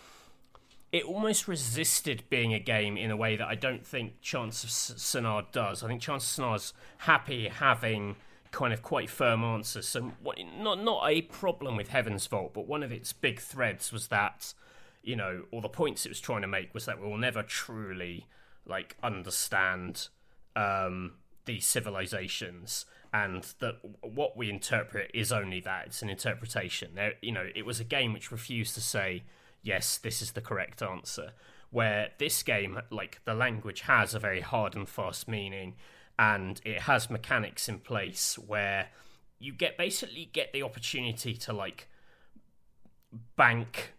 [0.97, 4.71] it almost resisted being a game in a way that I don't think Chants of
[4.71, 5.83] S- Sennaar does.
[5.83, 8.17] I think Chants of Sennaar's happy having
[8.51, 9.87] kind of quite firm answers.
[9.87, 10.13] So
[10.59, 14.55] not not a problem with Heaven's Vault, but one of its big threads was that
[15.03, 17.43] you know, or the points it was trying to make was that we will never
[17.43, 18.27] truly
[18.67, 20.09] like understand
[20.57, 21.13] um,
[21.45, 26.93] these civilizations, and that what we interpret is only that it's an interpretation.
[26.95, 29.23] There, you know, it was a game which refused to say
[29.67, 31.33] yes, this is the correct answer.
[31.71, 35.75] Where this game, like the language, has a very hard and fast meaning,
[36.19, 38.89] and it has mechanics in place where
[39.39, 41.89] you get basically get the opportunity to like
[43.37, 43.95] bank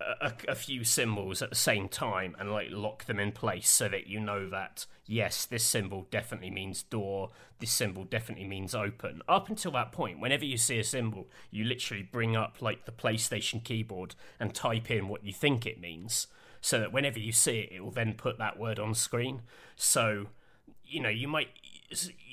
[0.00, 3.88] a, a few symbols at the same time and like lock them in place so
[3.88, 9.20] that you know that yes this symbol definitely means door this symbol definitely means open.
[9.28, 12.92] Up until that point whenever you see a symbol you literally bring up like the
[12.92, 16.28] playstation keyboard and type in what you think it means
[16.60, 19.42] so that whenever you see it it will then put that word on screen.
[19.74, 20.26] So
[20.86, 21.48] you know you might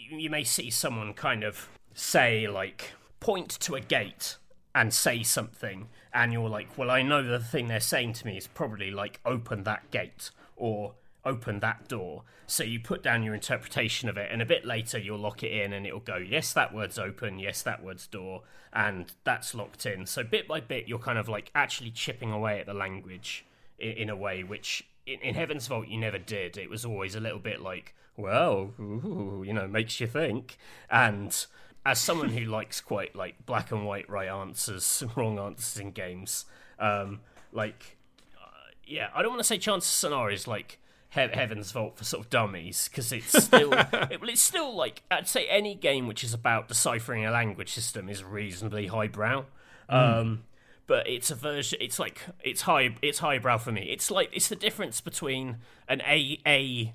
[0.09, 4.37] you may see someone kind of say like point to a gate
[4.75, 8.35] and say something and you're like well i know the thing they're saying to me
[8.35, 13.33] is probably like open that gate or open that door so you put down your
[13.33, 16.53] interpretation of it and a bit later you'll lock it in and it'll go yes
[16.53, 20.87] that word's open yes that word's door and that's locked in so bit by bit
[20.87, 23.45] you're kind of like actually chipping away at the language
[23.79, 26.57] in, in a way which in, in Heaven's Vault you never did.
[26.57, 30.57] It was always a little bit like, well, ooh, you know, makes you think.
[30.89, 31.45] And
[31.85, 36.45] as someone who likes quite like black and white right answers, wrong answers in games,
[36.79, 37.21] um,
[37.51, 37.97] like,
[38.41, 38.47] uh,
[38.85, 42.29] yeah, I don't want to say Chants is like he- Heaven's Vault for sort of
[42.29, 46.33] dummies because it's still, it, well, it's still like I'd say any game which is
[46.33, 49.45] about deciphering a language system is reasonably highbrow.
[49.87, 50.43] Um,
[50.87, 51.79] but it's a version.
[51.81, 52.95] It's like it's high.
[53.01, 53.83] It's highbrow for me.
[53.91, 56.93] It's like it's the difference between an A A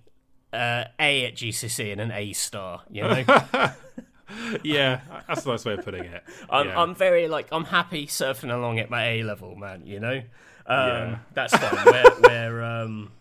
[0.52, 2.82] uh, A at GCSE and an A star.
[2.90, 3.24] You know,
[4.62, 6.22] yeah, that's the nice way of putting it.
[6.50, 6.80] I'm yeah.
[6.82, 9.86] I'm very like I'm happy surfing along at my A level, man.
[9.86, 10.16] You know,
[10.66, 11.18] um, Yeah.
[11.34, 11.84] that's fine.
[11.86, 13.12] where where um,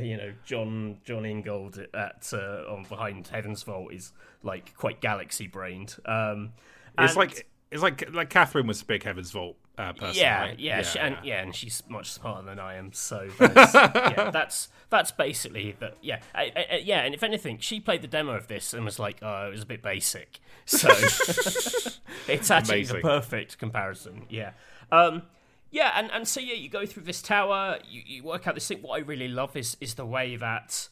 [0.00, 5.46] you know Jon Jon Ingold at uh, on behind Heaven's Vault is like quite galaxy
[5.46, 5.96] brained.
[6.06, 6.52] Um,
[6.98, 10.20] it's and- like it's like like Catherine was a big Heaven's Vault uh, person.
[10.20, 10.58] yeah, right?
[10.58, 12.92] yeah, she, and yeah, and she's much smarter than I am.
[12.92, 17.00] So that's, yeah, that's that's basically the yeah, I, I, I- yeah.
[17.02, 19.62] And if anything, she played the demo of this and was like, "Oh, it was
[19.62, 20.88] a bit basic." So
[22.28, 22.96] it's actually Amazing.
[22.96, 24.26] the perfect comparison.
[24.28, 24.52] Yeah,
[24.90, 25.22] um,
[25.70, 28.66] yeah, and and so yeah, you go through this tower, you, you work out this
[28.68, 28.78] thing.
[28.82, 30.88] What I really love is is the way that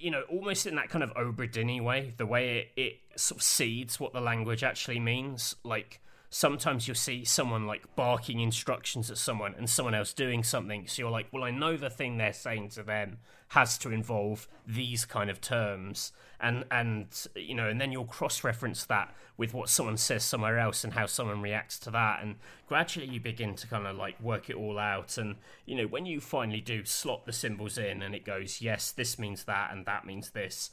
[0.00, 3.38] you know, almost in that kind of Obra Dinn way, the way it, it sort
[3.40, 5.56] of seeds what the language actually means.
[5.64, 10.86] Like sometimes you'll see someone like barking instructions at someone and someone else doing something.
[10.86, 14.46] So you're like, well, I know the thing they're saying to them has to involve
[14.66, 16.12] these kind of terms.
[16.38, 20.58] And, and you know, and then you'll cross reference that with what someone says somewhere
[20.58, 22.22] else and how someone reacts to that.
[22.22, 22.36] And
[22.66, 25.16] gradually you begin to kind of like work it all out.
[25.16, 28.92] And, you know, when you finally do slot the symbols in and it goes, yes,
[28.92, 30.70] this means that and that means this,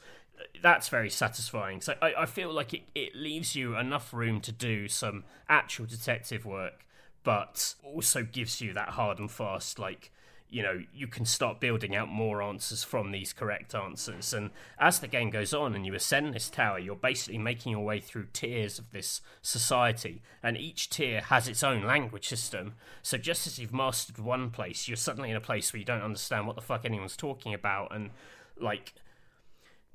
[0.62, 1.82] that's very satisfying.
[1.82, 5.86] So I, I feel like it, it leaves you enough room to do some actual
[5.86, 6.86] detective work,
[7.24, 10.12] but also gives you that hard and fast, like,
[10.48, 14.32] you know, you can start building out more answers from these correct answers.
[14.32, 17.84] And as the game goes on and you ascend this tower, you're basically making your
[17.84, 20.21] way through tiers of this society.
[20.43, 22.76] And each tier has its own language system.
[23.02, 26.04] So just as you've mastered one place, you're suddenly in a place where you don't
[26.04, 27.93] understand what the fuck anyone's talking about.
[27.93, 28.12] And,
[28.58, 28.93] like,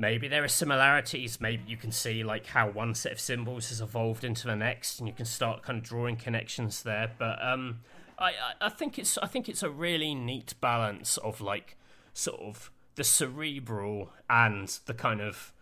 [0.00, 1.40] maybe there are similarities.
[1.40, 4.98] Maybe you can see like how one set of symbols has evolved into the next
[4.98, 7.12] and you can start kind of drawing connections there.
[7.18, 7.80] But um
[8.18, 11.76] I, I think it's I think it's a really neat balance of like
[12.14, 15.52] sort of the cerebral and the kind of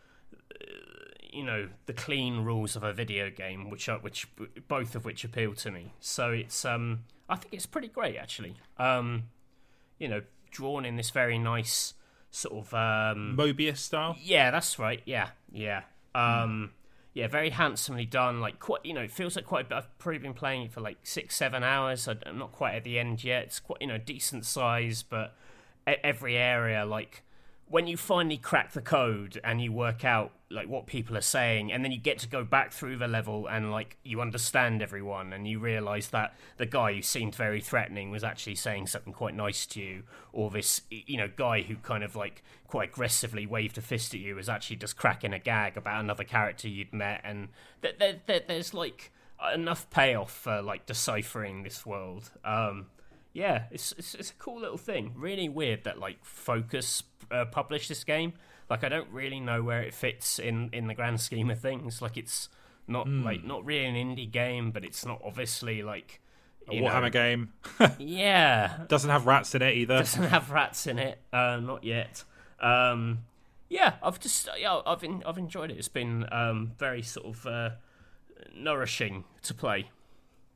[0.55, 0.65] uh,
[1.33, 4.29] you know the clean rules of a video game which are which
[4.69, 5.95] both of which appeal to me.
[5.99, 8.55] So it's um I think it's pretty great actually.
[8.79, 9.25] Um
[9.99, 10.23] you know
[10.53, 11.95] drawn in this very nice
[12.31, 14.17] sort of um Moebius style.
[14.23, 15.03] yeah, that's right.
[15.05, 15.83] Yeah, yeah.
[16.15, 16.73] Um,
[17.15, 18.41] yeah, very handsomely done.
[18.41, 19.67] Like quite, you know, it feels like quite.
[19.67, 19.75] A bit.
[19.77, 22.09] I've probably been playing it for like six, seven hours.
[22.09, 23.45] I'm not quite at the end yet.
[23.45, 25.35] It's quite, you know, decent size, but
[25.87, 27.23] every area like
[27.71, 31.71] when you finally crack the code and you work out like what people are saying
[31.71, 35.35] and then you get to go back through the level and like you understand everyone
[35.35, 39.35] and you realize that the guy who seemed very threatening was actually saying something quite
[39.35, 40.03] nice to you
[40.33, 44.21] or this you know guy who kind of like quite aggressively waved a fist at
[44.21, 47.49] you was actually just cracking a gag about another character you'd met and
[47.83, 49.13] th- th- th- there's like
[49.53, 52.87] enough payoff for like deciphering this world um
[53.35, 55.13] yeah, it's, it's, it's a cool little thing.
[55.15, 58.33] Really weird that like Focus uh, published this game.
[58.71, 62.03] Like I don't really know where it fits in in the grand scheme of things.
[62.03, 62.49] Like it's
[62.87, 63.25] not mm.
[63.25, 66.21] like not really an indie game, but it's not obviously like
[66.69, 67.53] a Warhammer know, game.
[67.99, 69.99] yeah, doesn't have rats in it either.
[69.99, 71.19] Doesn't have rats in it.
[71.33, 72.25] Uh, not yet.
[72.61, 73.21] Um,
[73.69, 75.79] yeah, I've just yeah, I've in, I've enjoyed it.
[75.79, 77.71] It's been um, very sort of uh,
[78.55, 79.91] nourishing to play.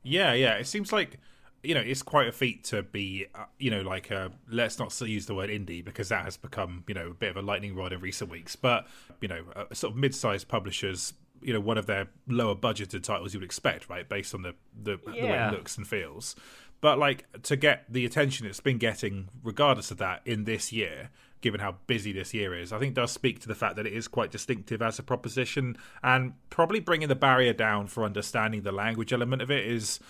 [0.03, 0.55] Yeah, yeah.
[0.55, 1.19] It seems like
[1.63, 4.99] you know, it's quite a feat to be, uh, you know, like a, let's not
[5.01, 7.73] use the word indie because that has become, you know, a bit of a lightning
[7.73, 8.55] rod in recent weeks.
[8.55, 8.85] But
[9.21, 13.39] you know, sort of mid-sized publishers, you know, one of their lower budgeted titles you
[13.39, 15.21] would expect, right, based on the the, yeah.
[15.21, 16.35] the way it looks and feels.
[16.81, 21.11] But like to get the attention it's been getting, regardless of that, in this year,
[21.39, 23.93] given how busy this year is, I think does speak to the fact that it
[23.93, 28.73] is quite distinctive as a proposition, and probably bringing the barrier down for understanding the
[28.73, 30.01] language element of it is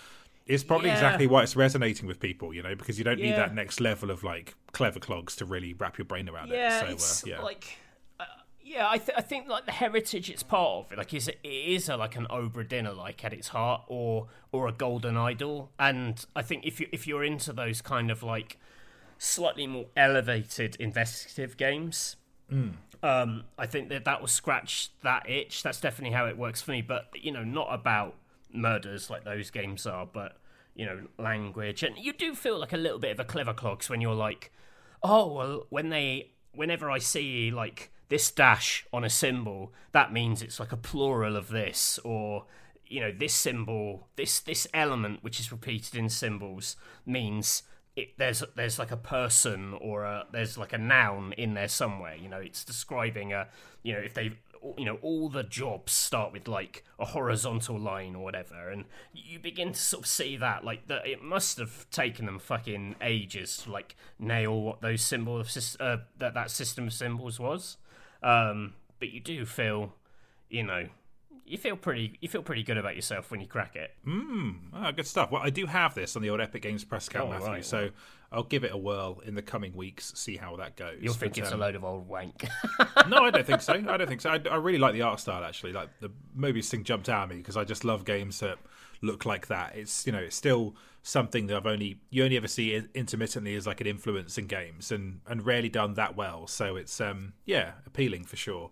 [0.46, 0.94] it's probably yeah.
[0.94, 3.30] exactly why it's resonating with people, you know, because you don't yeah.
[3.30, 6.84] need that next level of like clever clogs to really wrap your brain around yeah,
[6.84, 7.00] it.
[7.00, 7.78] So, uh, yeah, like,
[8.20, 8.24] uh,
[8.62, 11.88] yeah, I, th- I think like the heritage it's part of, like, is it is
[11.88, 16.24] a, like an Obra Dinn like at its heart, or or a Golden Idol, and
[16.36, 18.58] I think if you if you're into those kind of like
[19.18, 22.16] slightly more elevated investigative games.
[22.52, 22.74] Mm.
[23.02, 25.62] Um, I think that that will scratch that itch.
[25.62, 26.82] That's definitely how it works for me.
[26.82, 28.14] But you know, not about
[28.54, 30.36] murders like those games are, but
[30.74, 33.88] you know, language, and you do feel like a little bit of a clever clogs
[33.88, 34.52] when you're like,
[35.02, 40.42] oh well, when they, whenever I see like this dash on a symbol, that means
[40.42, 42.46] it's like a plural of this, or
[42.86, 47.62] you know, this symbol, this this element which is repeated in symbols means
[47.96, 52.16] it, there's there's like a person or a there's like a noun in there somewhere.
[52.16, 53.48] You know, it's describing a
[53.82, 54.38] you know if they
[54.78, 59.38] you know all the jobs start with like a horizontal line or whatever and you
[59.38, 63.58] begin to sort of see that like that it must have taken them fucking ages
[63.58, 67.76] to like nail what those symbols uh, that that system of symbols was.
[68.22, 69.92] Um, but you do feel
[70.48, 70.88] you know
[71.46, 73.92] you feel pretty you feel pretty good about yourself when you crack it.
[74.06, 75.30] Mm, oh, good stuff.
[75.30, 77.48] Well, I do have this on the old Epic Games press account, oh, Matthew.
[77.48, 77.90] Right, so
[78.32, 80.98] I'll give it a whirl in the coming weeks, see how that goes.
[81.00, 82.46] You'll think but, it's um, a load of old wank.
[83.08, 83.74] no, I don't think so.
[83.74, 84.30] I don't think so.
[84.30, 85.72] I, I, really like the art style actually.
[85.72, 88.58] Like the Moebius thing jumped out at me because I just love games that
[89.02, 89.76] look like that.
[89.76, 93.66] It's you know it's still something that I've only you only ever see intermittently as
[93.66, 96.46] like an influence in games and and rarely done that well.
[96.46, 98.70] So it's um yeah appealing for sure.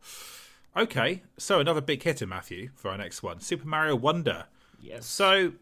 [0.76, 4.46] Okay, so another big hitter, Matthew, for our next one Super Mario Wonder.
[4.80, 5.06] Yes.
[5.06, 5.52] So,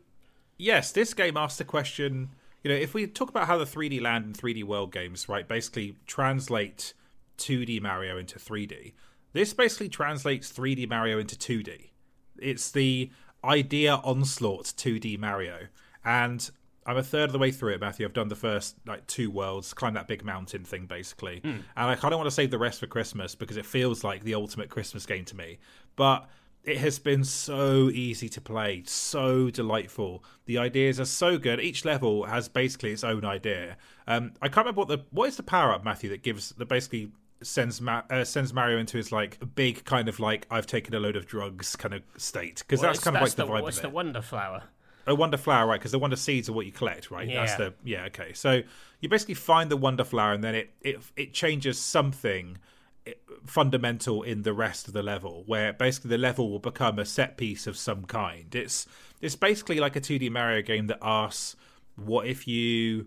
[0.57, 2.31] yes, this game asks the question
[2.63, 5.49] you know, if we talk about how the 3D Land and 3D World games, right,
[5.49, 6.93] basically translate
[7.39, 8.93] 2D Mario into 3D,
[9.33, 11.91] this basically translates 3D Mario into 2D.
[12.39, 13.11] It's the
[13.43, 15.69] idea onslaught 2D Mario.
[16.05, 16.51] And
[16.91, 18.05] I'm a third of the way through it, Matthew.
[18.05, 21.41] I've done the first like two worlds, climb that big mountain thing, basically.
[21.41, 21.63] Mm.
[21.77, 24.25] And I kind of want to save the rest for Christmas because it feels like
[24.25, 25.61] the ultimate Christmas game to me.
[25.95, 26.29] But
[26.65, 30.25] it has been so easy to play, so delightful.
[30.47, 31.61] The ideas are so good.
[31.61, 33.77] Each level has basically its own idea.
[34.09, 36.67] Um, I can't remember what the what is the power up, Matthew, that gives that
[36.67, 40.93] basically sends Ma- uh, sends Mario into his like big kind of like I've taken
[40.95, 43.53] a load of drugs kind of state because well, that's kind of like the, the
[43.53, 44.65] vibe what's the Wonder Flower?
[45.07, 45.81] A wonder flower, right?
[45.81, 47.29] Because the wonder seeds are what you collect, right?
[47.29, 47.47] Yeah.
[47.47, 48.05] That's the yeah.
[48.07, 48.63] Okay, so
[49.01, 52.59] you basically find the wonder flower, and then it it it changes something
[53.07, 53.13] eh,
[53.47, 57.37] fundamental in the rest of the level, where basically the level will become a set
[57.37, 58.55] piece of some kind.
[58.55, 58.87] It's
[59.21, 61.57] it's basically like a 2D Mario game that asks,
[61.97, 63.07] "What if you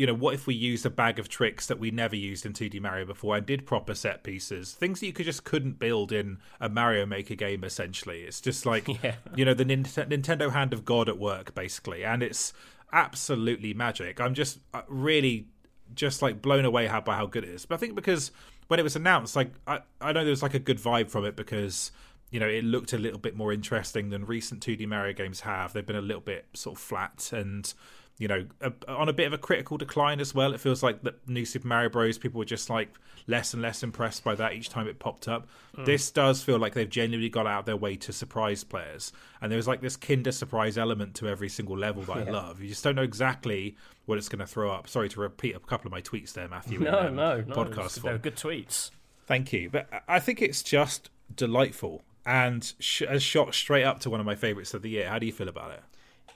[0.00, 2.54] you know, what if we used a bag of tricks that we never used in
[2.54, 4.72] 2D Mario before and did proper set pieces?
[4.72, 8.22] Things that you could just couldn't build in a Mario Maker game, essentially.
[8.22, 9.16] It's just like, yeah.
[9.36, 12.02] you know, the Nintendo hand of God at work, basically.
[12.02, 12.54] And it's
[12.94, 14.22] absolutely magic.
[14.22, 15.48] I'm just uh, really
[15.94, 17.66] just like blown away how, by how good it is.
[17.66, 18.32] But I think because
[18.68, 21.26] when it was announced, like, I, I know there was like a good vibe from
[21.26, 21.92] it because
[22.30, 25.74] you know, it looked a little bit more interesting than recent 2D Mario games have.
[25.74, 27.74] They've been a little bit sort of flat and
[28.20, 30.52] you know, a, on a bit of a critical decline as well.
[30.52, 32.18] It feels like the new Super Mario Bros.
[32.18, 32.90] People were just like
[33.26, 35.48] less and less impressed by that each time it popped up.
[35.74, 35.86] Mm.
[35.86, 39.10] This does feel like they've genuinely got out of their way to surprise players,
[39.40, 42.26] and there's like this Kinder surprise element to every single level that yeah.
[42.26, 42.60] I love.
[42.60, 44.86] You just don't know exactly what it's going to throw up.
[44.86, 46.78] Sorry to repeat a couple of my tweets there, Matthew.
[46.78, 47.54] No, in, um, no, no.
[47.54, 48.90] Podcast they're good tweets.
[49.24, 54.10] Thank you, but I think it's just delightful and sh- has shot straight up to
[54.10, 55.08] one of my favorites of the year.
[55.08, 55.80] How do you feel about it?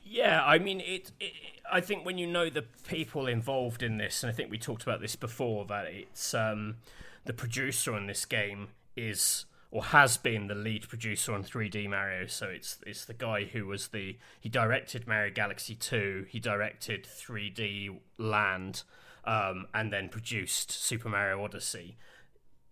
[0.02, 1.32] Yeah, I mean, it, it,
[1.70, 4.82] I think when you know the people involved in this, and I think we talked
[4.82, 6.76] about this before, that it's um,
[7.24, 12.26] the producer on this game is or has been the lead producer on 3D Mario.
[12.26, 17.04] So it's it's the guy who was the he directed Mario Galaxy 2, he directed
[17.04, 18.84] 3D Land,
[19.24, 21.96] um, and then produced Super Mario Odyssey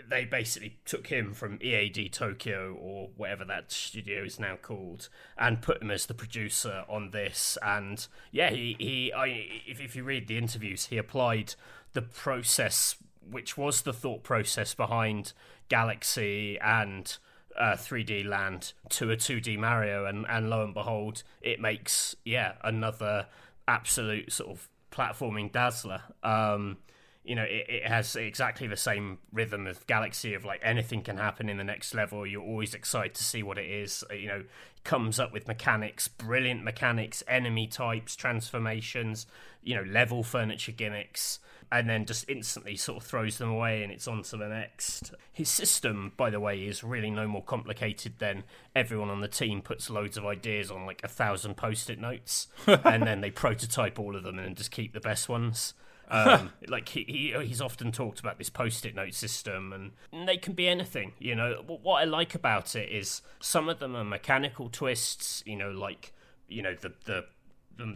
[0.09, 5.63] they basically took him from EAD Tokyo or whatever that studio is now called and
[5.63, 7.59] put him as the producer on this.
[7.63, 9.27] And yeah, he, he I,
[9.67, 11.55] if, if you read the interviews, he applied
[11.93, 12.97] the process,
[13.29, 15.33] which was the thought process behind
[15.69, 17.17] Galaxy and
[17.59, 22.55] uh, 3D Land to a 2D Mario, and, and lo and behold, it makes yeah
[22.65, 23.27] another
[23.69, 26.03] absolute sort of platforming dazzler.
[26.23, 26.79] Um,
[27.25, 31.17] you know, it, it has exactly the same rhythm of Galaxy of like anything can
[31.17, 32.27] happen in the next level.
[32.27, 34.03] You're always excited to see what it is.
[34.11, 34.45] Uh, you know,
[34.85, 39.27] comes up with mechanics, brilliant mechanics, enemy types, transformations,
[39.63, 41.39] you know, level furniture gimmicks,
[41.71, 45.15] and then just instantly sort of throws them away and it's on to the next.
[45.33, 48.43] His system, by the way, is really no more complicated than
[48.75, 52.49] everyone on the team puts loads of ideas on like a thousand post it notes
[52.67, 55.75] and then they prototype all of them and just keep the best ones.
[56.13, 59.73] Um, like he, he he's often talked about this post-it note system,
[60.13, 61.15] and they can be anything.
[61.19, 65.43] You know, what I like about it is some of them are mechanical twists.
[65.47, 66.13] You know, like
[66.49, 67.25] you know the the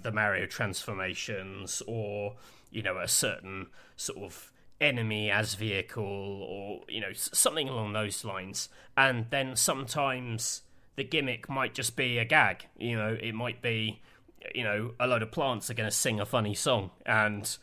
[0.03, 2.37] the Mario transformations, or
[2.71, 4.51] you know a certain sort of
[4.81, 8.71] enemy as vehicle, or you know something along those lines.
[8.97, 10.62] And then sometimes
[10.97, 12.67] the gimmick might just be a gag.
[12.79, 14.01] You know, it might be
[14.55, 17.59] you know a load of plants are going to sing a funny song and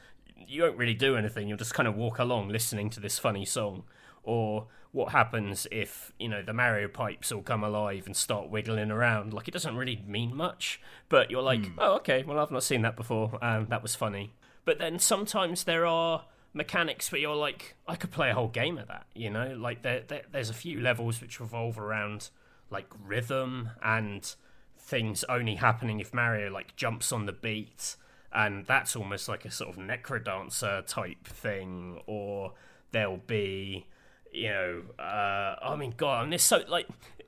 [0.48, 1.48] you don't really do anything.
[1.48, 3.84] You'll just kind of walk along listening to this funny song.
[4.24, 8.92] Or what happens if, you know, the Mario pipes all come alive and start wiggling
[8.92, 9.34] around?
[9.34, 10.80] Like, it doesn't really mean much,
[11.10, 11.74] but you're like, mm.
[11.78, 13.38] oh, okay, well, I've not seen that before.
[13.44, 14.34] Um, that was funny.
[14.66, 18.78] But then sometimes there are mechanics where you're like, I could play a whole game
[18.78, 19.56] of that, you know?
[19.58, 22.30] Like, there, there, there's a few levels which revolve around,
[22.70, 24.34] like, rhythm and
[24.78, 27.98] things only happening if Mario, like, jumps on the beat
[28.34, 32.54] and that's almost like a sort of NecroDancer type thing or
[32.92, 33.88] there'll be
[34.32, 36.88] you know uh, i mean god mean, it's so like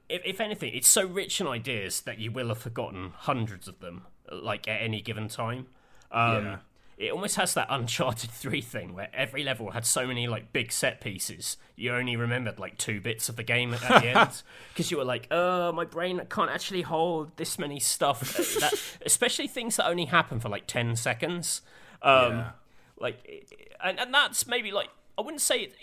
[0.10, 3.80] if, if anything it's so rich in ideas that you will have forgotten hundreds of
[3.80, 5.68] them like at any given time.
[6.12, 6.58] Um, yeah
[6.98, 10.72] it almost has that Uncharted 3 thing where every level had so many like big
[10.72, 14.92] set pieces, you only remembered like two bits of the game at, the end because
[14.92, 18.74] you were like, "Oh, my brain can't actually hold this many stuff." That,
[19.06, 21.62] especially things that only happen for like 10 seconds.
[22.02, 22.50] Um, yeah.
[22.98, 23.46] like
[23.84, 25.76] and, and that's maybe like I wouldn't say it,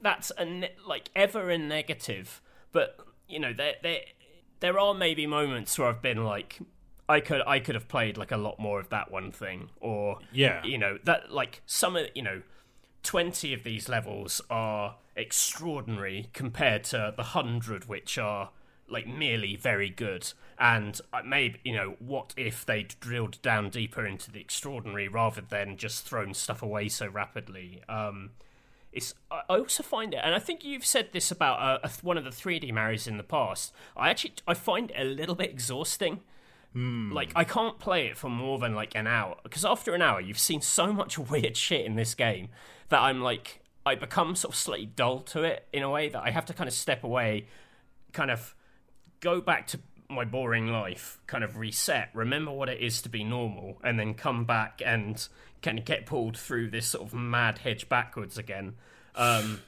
[0.00, 2.40] that's a ne- like ever a negative,
[2.72, 2.98] but
[3.28, 4.00] you know, there there
[4.60, 6.60] there are maybe moments where I've been like
[7.10, 10.20] I could I could have played like a lot more of that one thing, or
[10.32, 12.42] yeah, you know that like some of you know
[13.02, 18.50] twenty of these levels are extraordinary compared to the hundred which are
[18.88, 20.32] like merely very good.
[20.56, 25.76] And maybe you know what if they drilled down deeper into the extraordinary rather than
[25.76, 27.82] just thrown stuff away so rapidly.
[27.88, 28.30] Um,
[28.92, 32.22] it's I also find it, and I think you've said this about uh, one of
[32.22, 33.72] the 3D Marys in the past.
[33.96, 36.20] I actually I find it a little bit exhausting
[36.74, 37.12] Mm.
[37.12, 40.20] Like I can't play it for more than like an hour because after an hour
[40.20, 42.48] you've seen so much weird shit in this game
[42.90, 46.22] that I'm like I become sort of slightly dull to it in a way that
[46.22, 47.46] I have to kind of step away,
[48.12, 48.54] kind of
[49.20, 53.24] go back to my boring life, kind of reset, remember what it is to be
[53.24, 55.26] normal, and then come back and
[55.62, 58.74] kind of get pulled through this sort of mad hedge backwards again.
[59.14, 59.62] Um,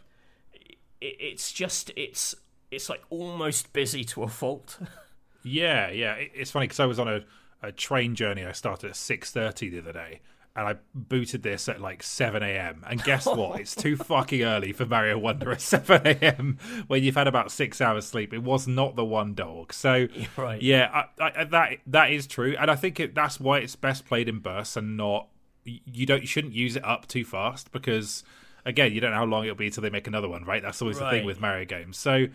[0.52, 0.76] it,
[1.20, 2.34] it's just it's
[2.70, 4.78] it's like almost busy to a fault.
[5.42, 6.14] Yeah, yeah.
[6.14, 7.24] It's funny because I was on a,
[7.62, 8.44] a train journey.
[8.44, 10.20] I started at six thirty the other day,
[10.54, 12.84] and I booted this at like 7 a.m.
[12.88, 13.60] And guess what?
[13.60, 16.58] it's too fucking early for Mario Wonder at 7 a.m.
[16.88, 18.34] when you've had about six hours sleep.
[18.34, 19.72] It was not the one dog.
[19.72, 20.60] So right.
[20.60, 24.06] yeah, I, I, that that is true, and I think it, that's why it's best
[24.06, 25.28] played in bursts and not
[25.64, 28.24] you don't you shouldn't use it up too fast because
[28.64, 30.62] again you don't know how long it'll be until they make another one, right?
[30.62, 31.10] That's always right.
[31.10, 31.96] the thing with Mario games.
[31.96, 32.26] So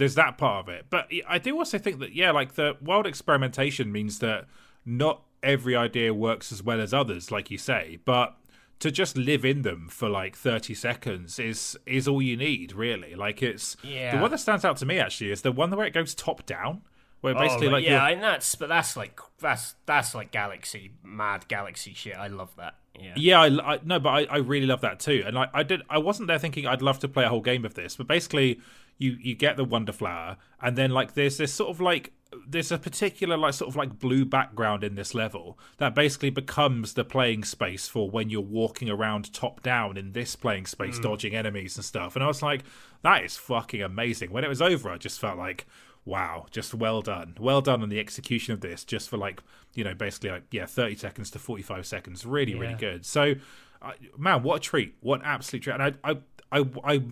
[0.00, 0.86] there's that part of it.
[0.88, 4.46] But I do also think that yeah, like the wild experimentation means that
[4.84, 8.34] not every idea works as well as others, like you say, but
[8.78, 13.14] to just live in them for like 30 seconds is is all you need really.
[13.14, 14.16] Like it's yeah.
[14.16, 16.46] the one that stands out to me actually is the one where it goes top
[16.46, 16.80] down
[17.20, 20.92] where oh, basically oh, like yeah and that's but that's like that's that's like galaxy
[21.04, 22.16] mad galaxy shit.
[22.16, 22.76] I love that.
[22.98, 23.12] Yeah.
[23.16, 25.24] Yeah i, I no but I, I really love that too.
[25.26, 27.66] And I, I did i wasn't there thinking i'd love to play a whole game
[27.66, 28.60] of this but basically
[29.00, 32.12] you you get the wonder flower and then like there's this sort of like
[32.46, 36.94] there's a particular like sort of like blue background in this level that basically becomes
[36.94, 41.02] the playing space for when you're walking around top down in this playing space mm.
[41.02, 42.14] dodging enemies and stuff.
[42.14, 42.62] And i was like
[43.02, 44.30] that is fucking amazing.
[44.30, 45.66] When it was over i just felt like
[46.04, 47.34] wow just well done.
[47.40, 49.42] Well done on the execution of this just for like
[49.74, 52.26] you know basically like yeah 30 seconds to 45 seconds.
[52.26, 52.60] Really yeah.
[52.60, 53.06] really good.
[53.06, 53.34] So
[53.80, 54.94] uh, man what a treat.
[55.00, 55.80] What an absolute treat.
[55.80, 56.16] And I, I
[56.52, 57.02] i i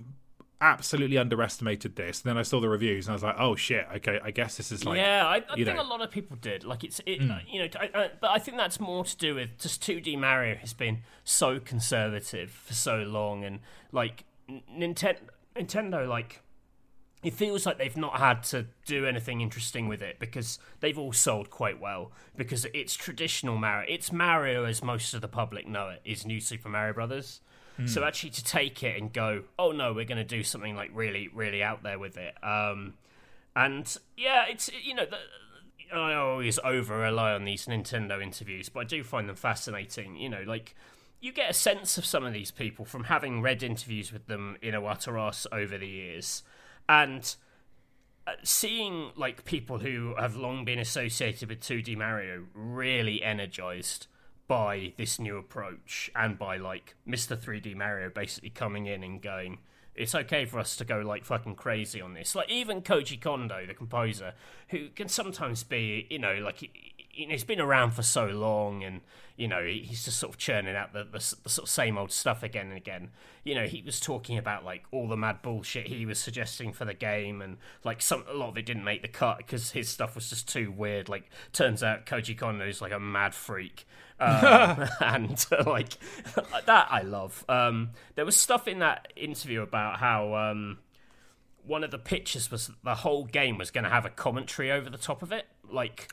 [0.61, 2.23] absolutely underestimated this.
[2.23, 4.57] And then I saw the reviews and I was like, oh shit, okay, I guess
[4.57, 4.99] this is like.
[4.99, 5.83] Yeah, I, I think know.
[5.83, 6.65] a lot of people did.
[6.65, 7.41] Like it's, it, mm.
[7.51, 10.57] you know, I, I, but I think that's more to do with just 2D Mario
[10.57, 13.61] has been so conservative for so long, and
[13.93, 15.19] like Nintendo,
[15.57, 16.43] Nintendo, like.
[17.25, 21.13] It feels like they've not had to do anything interesting with it because they've all
[21.13, 22.13] sold quite well.
[22.37, 23.93] Because it's traditional Mario.
[23.93, 26.01] It's Mario as most of the public know it.
[26.05, 27.41] Is New Super Mario Brothers.
[27.79, 27.89] Mm.
[27.89, 30.91] So actually, to take it and go, oh no, we're going to do something like
[30.93, 32.35] really, really out there with it.
[32.43, 32.95] Um,
[33.55, 35.07] and yeah, it's you know.
[35.07, 35.17] The,
[35.91, 40.17] I always over rely on these Nintendo interviews, but I do find them fascinating.
[40.17, 40.75] You know, like
[41.21, 44.57] you get a sense of some of these people from having read interviews with them
[44.61, 46.43] in Iwata over the years,
[46.89, 47.35] and
[48.27, 54.07] uh, seeing like people who have long been associated with 2D Mario really energized
[54.49, 57.37] by this new approach and by like Mr.
[57.37, 59.59] 3D Mario basically coming in and going,
[59.95, 62.35] it's okay for us to go like fucking crazy on this.
[62.35, 64.33] Like even Koji Kondo, the composer,
[64.71, 66.88] who can sometimes be, you know, like
[67.31, 69.01] has been around for so long, and
[69.37, 72.13] you know he's just sort of churning out the, the, the, sort of same old
[72.13, 73.11] stuff again and again.
[73.45, 76.85] You know, he was talking about like all the mad bullshit he was suggesting for
[76.85, 79.89] the game, and like some a lot of it didn't make the cut because his
[79.89, 81.09] stuff was just too weird.
[81.09, 83.87] Like turns out Koji Kondo is like a mad freak,
[84.21, 85.97] um, and uh, like
[86.67, 87.45] that I love.
[87.49, 90.79] Um, there was stuff in that interview about how um,
[91.69, 94.89] one of the pitches was the whole game was going to have a commentary over
[94.91, 96.13] the top of it, like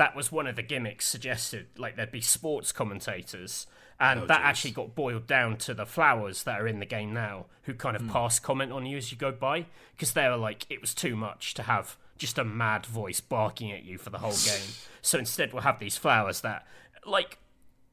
[0.00, 1.66] that was one of the gimmicks suggested.
[1.76, 3.66] Like there'd be sports commentators,
[4.00, 4.46] and oh, that geez.
[4.46, 7.94] actually got boiled down to the flowers that are in the game now, who kind
[7.94, 8.10] of mm.
[8.10, 11.14] pass comment on you as you go by, because they were like, it was too
[11.14, 14.72] much to have just a mad voice barking at you for the whole game.
[15.02, 16.66] so instead, we'll have these flowers that
[17.04, 17.36] like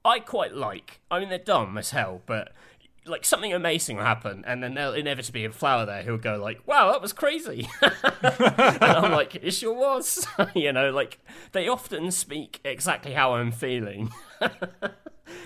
[0.05, 1.01] I quite like.
[1.11, 2.53] I mean, they're dumb as hell, but
[3.07, 6.37] like something amazing will happen, and then there'll inevitably be a flower there who'll go
[6.37, 11.19] like, "Wow, that was crazy," and I'm like, "It sure was." you know, like
[11.51, 14.11] they often speak exactly how I'm feeling.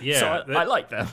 [0.02, 1.08] yeah, so I, I like them.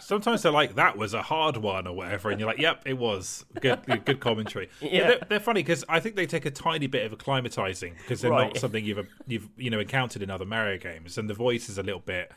[0.00, 2.98] sometimes they're like, "That was a hard one" or whatever, and you're like, "Yep, it
[2.98, 4.68] was." Good, good commentary.
[4.80, 8.20] Yeah, they're, they're, funny because I think they take a tiny bit of acclimatizing because
[8.20, 8.48] they're right.
[8.48, 11.78] not something you've you've you know encountered in other Mario games, and the voice is
[11.78, 12.32] a little bit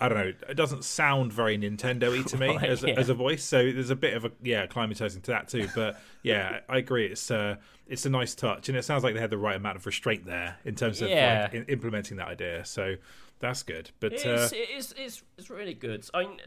[0.00, 0.32] I don't know.
[0.48, 2.94] It doesn't sound very Nintendo-y to me right, as, a, yeah.
[2.98, 3.44] as a voice.
[3.44, 5.68] So there's a bit of a yeah acclimatizing to that too.
[5.74, 7.06] But yeah, I agree.
[7.06, 9.76] It's uh, it's a nice touch, and it sounds like they had the right amount
[9.76, 11.48] of restraint there in terms of yeah.
[11.52, 12.64] like, implementing that idea.
[12.64, 12.96] So
[13.38, 13.90] that's good.
[14.00, 16.04] But it is, uh, it is it's, it's really good.
[16.12, 16.40] I mean,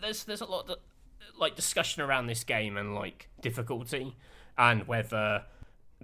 [0.00, 0.76] there's there's a lot of
[1.38, 4.16] like discussion around this game and like difficulty
[4.56, 5.44] and whether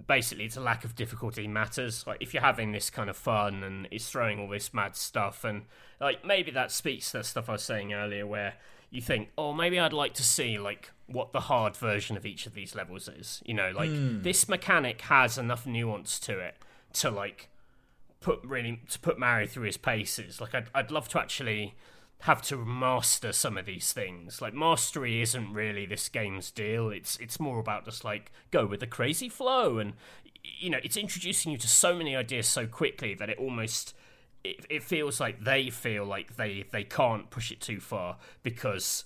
[0.07, 2.05] basically it's a lack of difficulty matters.
[2.07, 5.43] Like if you're having this kind of fun and it's throwing all this mad stuff
[5.43, 5.63] and
[5.99, 8.55] like maybe that speaks to the stuff i was saying earlier where
[8.91, 12.45] you think oh maybe i'd like to see like what the hard version of each
[12.45, 13.41] of these levels is.
[13.45, 14.23] You know like mm.
[14.23, 16.55] this mechanic has enough nuance to it
[16.93, 17.49] to like
[18.19, 20.41] put really to put mario through his paces.
[20.41, 21.75] Like i'd, I'd love to actually
[22.23, 24.41] have to master some of these things.
[24.41, 26.89] Like mastery isn't really this game's deal.
[26.89, 29.93] It's it's more about just like go with the crazy flow and
[30.41, 33.93] you know, it's introducing you to so many ideas so quickly that it almost
[34.43, 39.03] it, it feels like they feel like they they can't push it too far because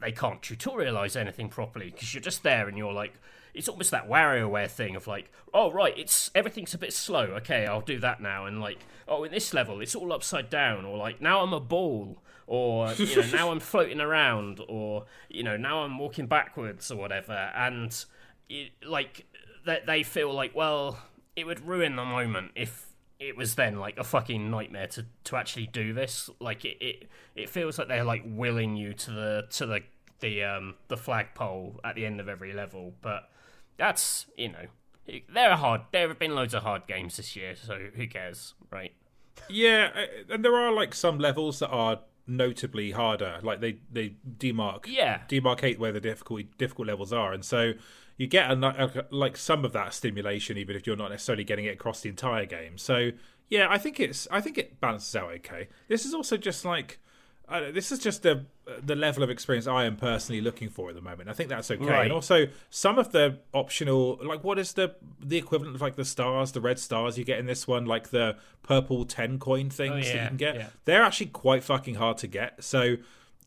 [0.00, 3.14] they can't tutorialize anything properly because you're just there and you're like
[3.52, 7.24] it's almost that WarioWare thing of like, oh right, it's everything's a bit slow.
[7.24, 8.46] Okay, I'll do that now.
[8.46, 11.58] And like, oh, in this level, it's all upside down, or like now I'm a
[11.58, 16.90] ball, or you know now I'm floating around, or you know now I'm walking backwards
[16.90, 18.04] or whatever, and
[18.48, 19.24] it, like
[19.64, 20.98] they, they feel like well
[21.36, 22.88] it would ruin the moment if
[23.20, 26.28] it was then like a fucking nightmare to, to actually do this.
[26.40, 29.80] Like it, it, it feels like they're like willing you to the to the
[30.18, 32.94] the um the flagpole at the end of every level.
[33.00, 33.30] But
[33.76, 35.82] that's you know there are hard.
[35.92, 38.92] There have been loads of hard games this year, so who cares, right?
[39.48, 39.90] Yeah,
[40.28, 42.00] and there are like some levels that are
[42.30, 43.38] notably harder.
[43.42, 45.22] Like they they demark Yeah.
[45.28, 47.72] demarcate where the difficult difficult levels are, and so
[48.16, 51.64] you get a, a, like some of that stimulation, even if you're not necessarily getting
[51.64, 52.78] it across the entire game.
[52.78, 53.10] So
[53.48, 55.68] yeah, I think it's I think it balances out okay.
[55.88, 56.98] This is also just like.
[57.48, 58.46] Uh, this is just the
[58.84, 61.28] the level of experience I am personally looking for at the moment.
[61.28, 61.84] I think that's okay.
[61.84, 62.04] Right.
[62.04, 66.04] And also some of the optional, like what is the the equivalent of like the
[66.04, 70.06] stars, the red stars you get in this one, like the purple ten coin things
[70.06, 70.54] that you can get.
[70.56, 70.66] yeah.
[70.84, 72.62] They're actually quite fucking hard to get.
[72.62, 72.96] So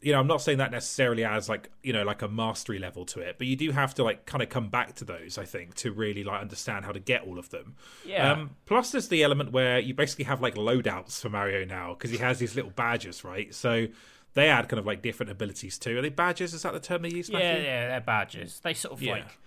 [0.03, 3.05] you know, I'm not saying that necessarily as like you know like a mastery level
[3.05, 5.37] to it, but you do have to like kind of come back to those.
[5.37, 7.75] I think to really like understand how to get all of them.
[8.05, 8.33] Yeah.
[8.33, 12.11] Um, plus, there's the element where you basically have like loadouts for Mario now because
[12.11, 13.55] he has these little badges, right?
[13.55, 13.87] So
[14.33, 15.97] they add kind of like different abilities too.
[15.97, 16.53] Are they badges?
[16.53, 17.29] Is that the term they use?
[17.29, 17.63] Yeah, Matthew?
[17.63, 18.59] yeah, they're badges.
[18.61, 19.13] They sort of Yeah.
[19.13, 19.37] like,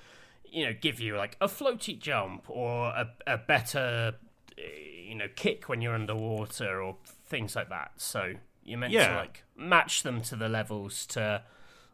[0.45, 4.15] you know, give you like a floaty jump or a, a better,
[4.57, 7.93] you know, kick when you're underwater or things like that.
[7.97, 8.35] So
[8.65, 11.43] you're meant to like match them to the levels to.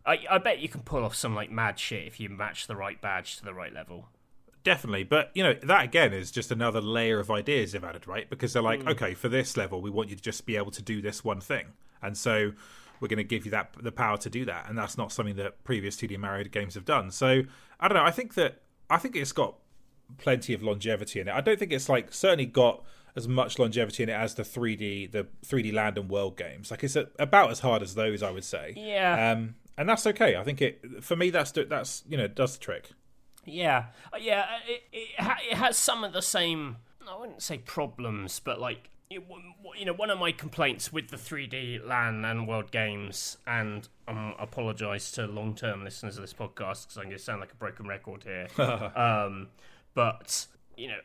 [0.05, 2.74] I, I bet you can pull off some like mad shit if you match the
[2.74, 4.09] right badge to the right level.
[4.64, 8.28] Definitely, but you know that again is just another layer of ideas they've added, right?
[8.30, 8.88] Because they're like, hmm.
[8.90, 11.40] okay, for this level, we want you to just be able to do this one
[11.40, 11.66] thing,
[12.01, 12.53] and so
[13.03, 15.36] we're going to give you that the power to do that, and that's not something
[15.36, 17.11] that previous 2D Mario games have done.
[17.11, 17.42] So
[17.80, 18.05] I don't know.
[18.05, 19.57] I think that I think it's got
[20.18, 21.34] plenty of longevity in it.
[21.34, 22.84] I don't think it's like certainly got
[23.14, 26.70] as much longevity in it as the 3D the 3D Land and World games.
[26.70, 28.72] Like it's a, about as hard as those, I would say.
[28.76, 29.32] Yeah.
[29.32, 30.36] Um, and that's okay.
[30.36, 32.90] I think it for me that's that's you know does the trick.
[33.44, 34.46] Yeah, Uh, yeah.
[34.68, 36.76] It, it, ha- it has some of the same.
[37.09, 38.91] I wouldn't say problems, but like it, w- w-
[39.76, 44.10] you know, one of my complaints with the 3D Land and World games, and I
[44.10, 47.56] um, apologise to long-term listeners of this podcast because I'm going to sound like a
[47.56, 48.48] broken record here.
[48.96, 49.48] um,
[49.94, 50.46] but
[50.76, 50.98] you know,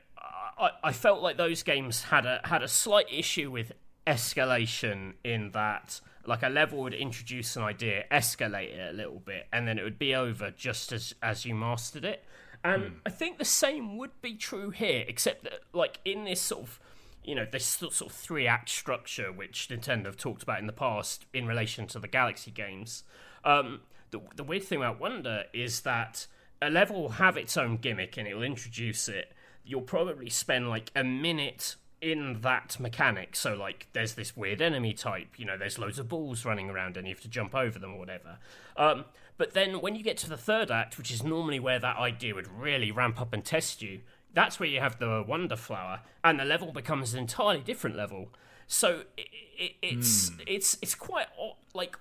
[0.58, 3.74] I, I felt like those games had a had a slight issue with
[4.06, 9.48] escalation in that like a level would introduce an idea, escalate it a little bit,
[9.54, 12.24] and then it would be over just as as you mastered it.
[12.64, 16.64] And I think the same would be true here, except that like in this sort
[16.64, 16.80] of
[17.28, 20.74] you know this sort of three act structure which Nintendo have talked about in the
[20.74, 23.04] past in relation to the Galaxy games.
[23.44, 26.26] Um, the the weird thing about Wonder is that
[26.62, 29.34] a level will have its own gimmick and it will introduce it.
[29.66, 33.36] You'll probably spend like a minute in that mechanic.
[33.36, 36.96] So like there's this weird enemy type, you know, there's loads of balls running around
[36.96, 38.38] and you have to jump over them or whatever.
[38.78, 39.06] Um,
[39.38, 42.34] but then when you get to the third act, which is normally where that idea
[42.34, 44.02] would really ramp up and test you,
[44.38, 48.30] that's where you have the wonder flower and the level becomes an entirely different level.
[48.68, 49.28] So it,
[49.58, 50.42] it, it's hmm.
[50.46, 51.28] it's it's quite
[51.74, 51.98] like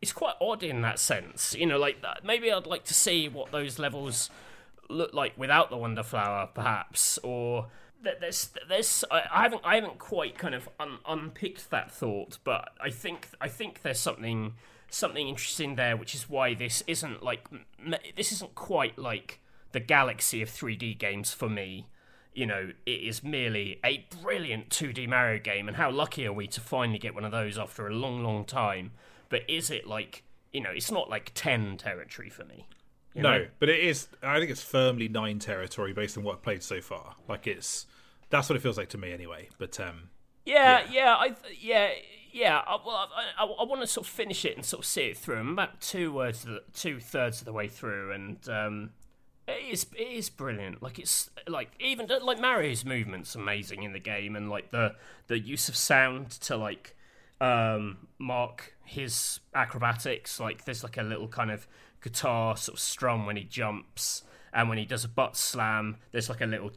[0.00, 1.54] it's quite odd in that sense.
[1.54, 2.24] You know, like that.
[2.24, 4.30] maybe I'd like to see what those levels
[4.88, 7.66] look like without the wonder flower, perhaps, or
[8.02, 12.38] th- there's there's I I haven't I haven't quite kind of un- unpicked that thought,
[12.44, 14.54] but I think I think there's something
[14.88, 17.46] something interesting there, which is why this isn't like
[18.16, 19.40] this isn't quite like
[19.76, 21.86] the galaxy of 3D games for me.
[22.32, 26.46] You know, it is merely a brilliant 2D Mario game, and how lucky are we
[26.46, 28.92] to finally get one of those after a long, long time?
[29.28, 32.66] But is it like, you know, it's not like 10 territory for me.
[33.12, 33.46] you No, know?
[33.58, 34.08] but it is.
[34.22, 37.16] I think it's firmly nine territory based on what I've played so far.
[37.28, 37.86] Like it's
[38.30, 39.50] that's what it feels like to me anyway.
[39.58, 40.08] But um,
[40.46, 41.90] Yeah, yeah, I, yeah,
[42.32, 42.62] yeah.
[42.66, 45.02] I, well, I, I, I want to sort of finish it and sort of see
[45.08, 45.36] it through.
[45.36, 48.90] I'm about two words, two thirds of the way through, and um,
[49.48, 50.82] it is, it is brilliant.
[50.82, 54.94] Like it's like even like Mario's movements amazing in the game, and like the
[55.28, 56.96] the use of sound to like
[57.40, 60.40] um, mark his acrobatics.
[60.40, 61.66] Like there's like a little kind of
[62.02, 64.22] guitar sort of strum when he jumps,
[64.52, 66.72] and when he does a butt slam, there's like a little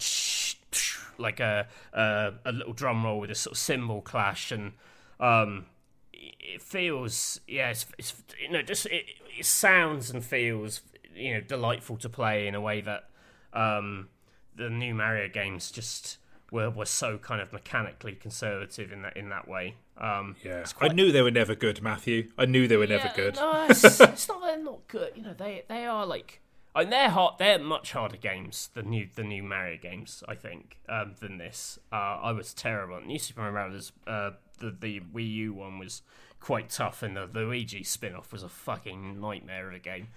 [1.18, 4.74] like a a, a little drum roll with a sort of cymbal clash, and
[5.20, 5.66] um,
[6.14, 9.06] it feels yeah, it's, it's you know just it,
[9.38, 10.82] it sounds and feels
[11.20, 13.10] you know delightful to play in a way that
[13.54, 14.10] um,
[14.56, 16.18] the new Mario games just
[16.52, 19.76] were were so kind of mechanically conservative in that in that way.
[19.98, 22.30] Um, yeah, quite- I knew they were never good, Matthew.
[22.38, 23.36] I knew they were never good.
[23.36, 25.12] No, it's, it's not that they're not good.
[25.16, 26.42] You know, they they are like.
[26.76, 27.40] I mean, they're hard.
[27.40, 30.24] They're much harder games than new the new Mario games.
[30.28, 31.80] I think um, than this.
[31.92, 33.02] Uh, I was terrible.
[33.02, 36.04] New Super Mario Brothers, uh, the the Wii U one was
[36.40, 40.10] quite tough, and the, the Luigi spin off was a fucking nightmare of a game.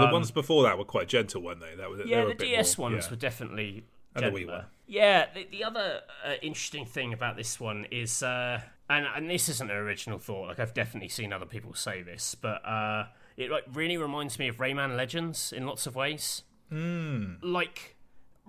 [0.00, 1.74] But the ones before that were quite gentle, weren't they?
[1.74, 3.10] That Um, Yeah, the DS more- ones yeah.
[3.10, 3.84] were definitely
[4.14, 4.54] And the Wii gentler.
[4.56, 4.64] one.
[4.86, 9.48] Yeah, the, the other uh, interesting thing about this one is, uh, and and this
[9.48, 10.48] isn't an original thought.
[10.48, 14.46] Like I've definitely seen other people say this, but uh, it like really reminds me
[14.48, 16.44] of Rayman Legends in lots of ways.
[16.70, 17.34] Hmm.
[17.42, 17.96] Like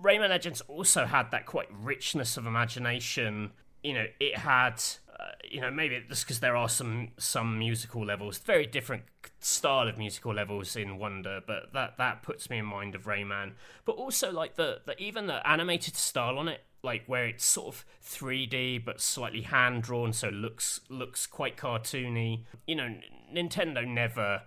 [0.00, 3.50] Rayman Legends also had that quite richness of imagination.
[3.82, 4.80] You know, it had,
[5.20, 9.02] uh, you know, maybe just because there are some some musical levels, very different
[9.40, 13.52] style of musical levels in Wonder, but that that puts me in mind of Rayman.
[13.84, 17.74] But also like the, the even the animated style on it, like where it's sort
[17.74, 22.44] of 3D but slightly hand drawn, so looks looks quite cartoony.
[22.66, 22.94] You know,
[23.34, 24.42] Nintendo never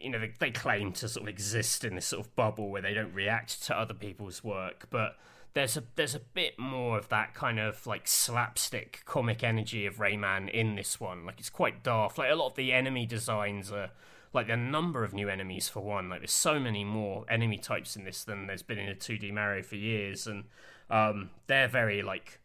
[0.00, 2.82] you know, they, they claim to sort of exist in this sort of bubble where
[2.82, 5.16] they don't react to other people's work, but
[5.54, 9.96] there's a there's a bit more of that kind of like slapstick comic energy of
[9.96, 11.26] Rayman in this one.
[11.26, 12.18] Like it's quite daft.
[12.18, 13.90] Like a lot of the enemy designs are
[14.32, 16.08] like the number of new enemies for one.
[16.08, 19.32] Like there's so many more enemy types in this than there's been in a 2D
[19.32, 20.44] Mario for years, and
[20.88, 22.40] um, they're very like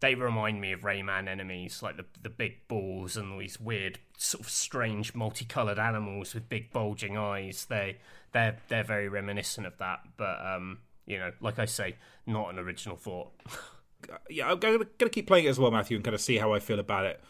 [0.00, 4.44] they remind me of Rayman enemies, like the the big balls and these weird, sort
[4.44, 7.66] of strange, multicolored animals with big bulging eyes.
[7.68, 7.96] They
[8.32, 11.96] they're they're very reminiscent of that, but um, you know, like I say,
[12.26, 13.32] not an original thought.
[14.30, 16.52] yeah, I'm gonna, gonna keep playing it as well, Matthew, and kind of see how
[16.52, 17.20] I feel about it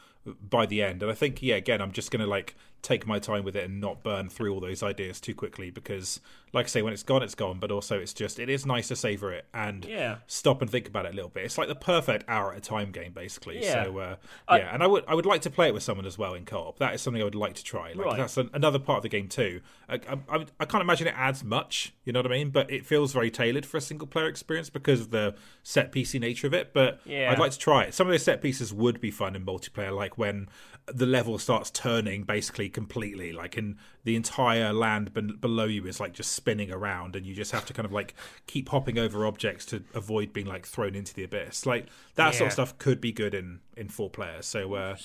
[0.48, 1.02] by the end.
[1.02, 3.80] And I think, yeah, again, I'm just gonna like take my time with it and
[3.80, 6.20] not burn through all those ideas too quickly because
[6.53, 8.89] like I say when it's gone it's gone but also it's just it is nice
[8.89, 10.16] to savor it and yeah.
[10.26, 12.61] stop and think about it a little bit it's like the perfect hour at a
[12.61, 13.85] time game basically yeah.
[13.85, 14.16] so uh,
[14.47, 16.35] I, yeah and I would I would like to play it with someone as well
[16.35, 18.16] in co-op that is something I would like to try like right.
[18.18, 19.95] that's an, another part of the game too I,
[20.28, 23.14] I, I, can't imagine it adds much you know what I mean but it feels
[23.14, 26.74] very tailored for a single player experience because of the set piecey nature of it
[26.74, 27.32] but yeah.
[27.32, 29.97] I'd like to try it some of those set pieces would be fun in multiplayer
[29.97, 30.49] like when
[30.87, 35.99] the level starts turning basically completely like in the entire land ben- below you is
[35.99, 38.14] like just spinning around and you just have to kind of like
[38.47, 42.39] keep hopping over objects to avoid being like thrown into the abyss like that yeah.
[42.39, 44.97] sort of stuff could be good in in four players so uh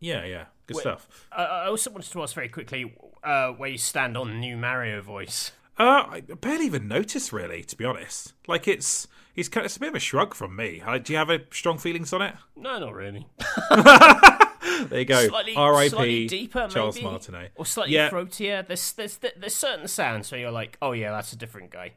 [0.00, 2.92] yeah yeah good stuff i also wanted to ask very quickly
[3.22, 7.76] uh where you stand on new mario voice uh, I barely even noticed, really, to
[7.76, 8.32] be honest.
[8.46, 10.80] Like it's it's kind of, it's a bit of a shrug from me.
[11.02, 12.36] Do you have a strong feelings on it?
[12.54, 13.26] No, not really.
[14.88, 15.28] there you go.
[15.56, 16.26] R.I.P.
[16.26, 17.06] deeper, Charles maybe?
[17.06, 18.10] Martinet, or slightly yeah.
[18.10, 18.66] throatier.
[18.66, 21.92] There's, there's there's certain sounds where you're like, oh yeah, that's a different guy.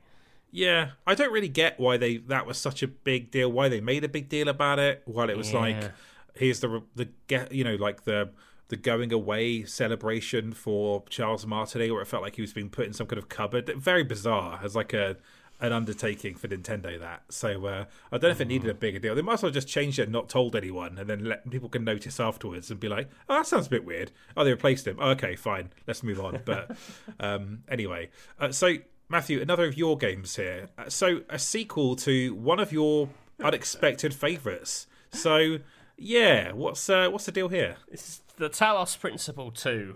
[0.51, 3.51] Yeah, I don't really get why they that was such a big deal.
[3.51, 5.01] Why they made a big deal about it.
[5.05, 5.59] While it was yeah.
[5.59, 5.91] like,
[6.35, 8.29] here's the the get you know like the
[8.69, 12.85] the going away celebration for Charles Martinet, where it felt like he was being put
[12.85, 13.69] in some kind of cupboard.
[13.77, 15.17] Very bizarre as like a
[15.59, 16.99] an undertaking for Nintendo.
[16.99, 19.15] That so uh, I don't know if it needed a bigger deal.
[19.15, 21.69] They might as well just change it, and not told anyone, and then let people
[21.69, 24.87] can notice afterwards and be like, "Oh, that sounds a bit weird." Oh, they replaced
[24.87, 24.97] him.
[24.99, 26.41] Oh, okay, fine, let's move on.
[26.45, 26.75] But
[27.19, 28.75] um, anyway, uh, so
[29.09, 30.69] Matthew, another of your games here.
[30.77, 33.09] Uh, so a sequel to one of your
[33.41, 34.87] unexpected favourites.
[35.11, 35.59] So
[35.97, 37.77] yeah, what's uh, what's the deal here?
[37.87, 39.95] It's the Talos Principle Two,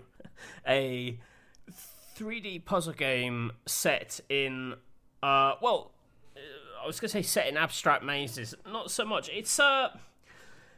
[0.66, 1.18] a
[2.16, 4.74] 3D puzzle game set in
[5.22, 5.92] uh, well,
[6.36, 8.54] uh, I was going to say set in abstract mazes.
[8.66, 9.28] Not so much.
[9.28, 9.96] It's uh,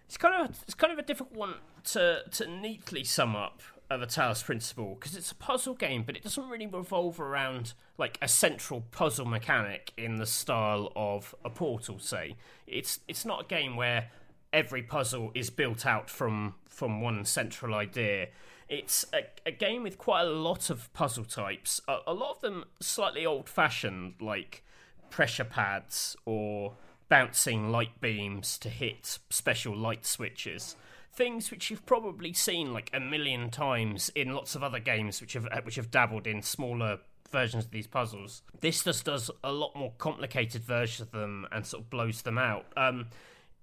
[0.06, 4.02] it's kind of it's kind of a difficult one to to neatly sum up of
[4.02, 8.18] a Talos Principle because it's a puzzle game, but it doesn't really revolve around like
[8.20, 11.98] a central puzzle mechanic in the style of a Portal.
[11.98, 12.36] Say,
[12.66, 14.10] it's it's not a game where
[14.52, 18.28] every puzzle is built out from from one central idea.
[18.68, 22.40] It's a, a game with quite a lot of puzzle types, a, a lot of
[22.40, 24.64] them slightly old fashioned, like
[25.10, 26.74] pressure pads or
[27.08, 30.76] bouncing light beams to hit special light switches.
[31.12, 35.34] Things which you've probably seen like a million times in lots of other games which
[35.34, 36.98] have which have dabbled in smaller
[37.30, 38.42] versions of these puzzles.
[38.60, 42.38] This just does a lot more complicated versions of them and sort of blows them
[42.38, 42.66] out.
[42.76, 43.06] Um,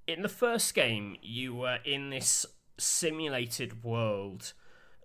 [0.08, 2.45] in the first game, you were in this
[2.78, 4.54] simulated world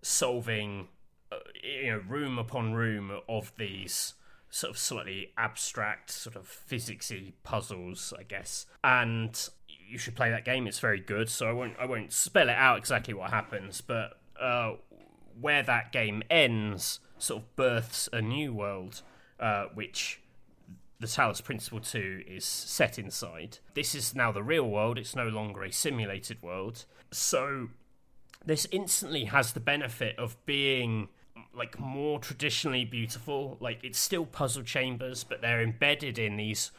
[0.07, 0.86] solving
[1.32, 4.14] uh, you know room upon room of these
[4.48, 10.44] sort of slightly abstract sort of physicsy puzzles i guess and you should play that
[10.44, 13.80] game it's very good so i won't i won't spell it out exactly what happens
[13.80, 14.74] but uh,
[15.40, 19.02] where that game ends sort of births a new world
[19.40, 20.20] uh, which
[21.00, 23.59] the Talos Principle 2 is set inside.
[23.74, 26.86] This is now the real world, it's no longer a simulated world.
[27.11, 27.68] So
[28.47, 31.09] this instantly has the benefit of being
[31.55, 33.57] like more traditionally beautiful.
[33.61, 36.70] Like it's still puzzle chambers, but they're embedded in these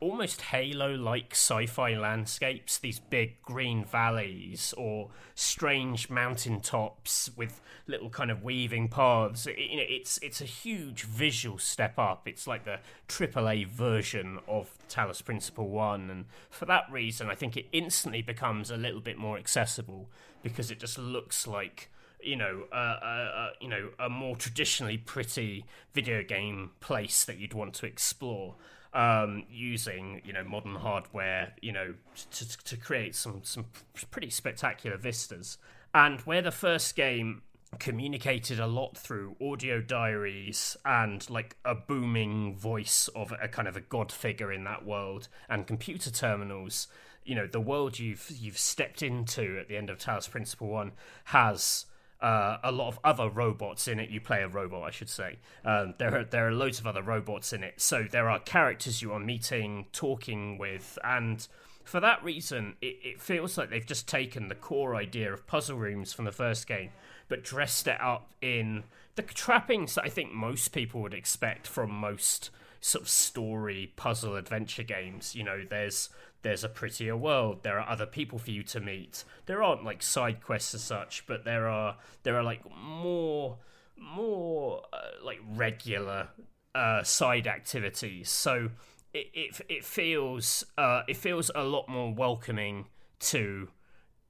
[0.00, 8.08] almost halo like sci-fi landscapes these big green valleys or strange mountain tops with little
[8.08, 12.46] kind of weaving paths it, you know it's it's a huge visual step up it's
[12.46, 12.78] like the
[13.08, 18.70] AAA version of Talos Principle 1 and for that reason I think it instantly becomes
[18.70, 20.08] a little bit more accessible
[20.42, 21.90] because it just looks like
[22.22, 27.54] you know, uh, uh, you know, a more traditionally pretty video game place that you'd
[27.54, 28.56] want to explore.
[28.92, 31.94] Um, using you know modern hardware, you know,
[32.32, 33.66] to to create some some
[34.10, 35.58] pretty spectacular vistas.
[35.92, 37.42] And where the first game
[37.78, 43.76] communicated a lot through audio diaries and like a booming voice of a kind of
[43.76, 46.88] a god figure in that world and computer terminals
[47.24, 50.92] you know the world you've you've stepped into at the end of Talos Principle One
[51.24, 51.86] has
[52.22, 54.10] uh, a lot of other robots in it.
[54.10, 55.38] You play a robot, I should say.
[55.64, 57.80] Um, there are there are loads of other robots in it.
[57.80, 61.46] So there are characters you are meeting, talking with, and
[61.84, 65.78] for that reason, it, it feels like they've just taken the core idea of puzzle
[65.78, 66.90] rooms from the first game,
[67.28, 68.84] but dressed it up in
[69.16, 72.50] the trappings that I think most people would expect from most
[72.80, 75.34] sort of story puzzle adventure games.
[75.34, 76.10] You know, there's
[76.42, 77.62] there's a prettier world.
[77.62, 79.24] There are other people for you to meet.
[79.46, 83.58] There aren't like side quests as such, but there are there are like more
[83.96, 86.28] more uh, like regular
[86.74, 88.30] uh, side activities.
[88.30, 88.70] So
[89.12, 92.86] it it, it feels uh, it feels a lot more welcoming
[93.20, 93.68] to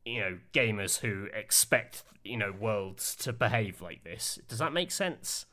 [0.05, 4.39] you know gamers who expect you know worlds to behave like this.
[4.49, 5.47] Does that make sense?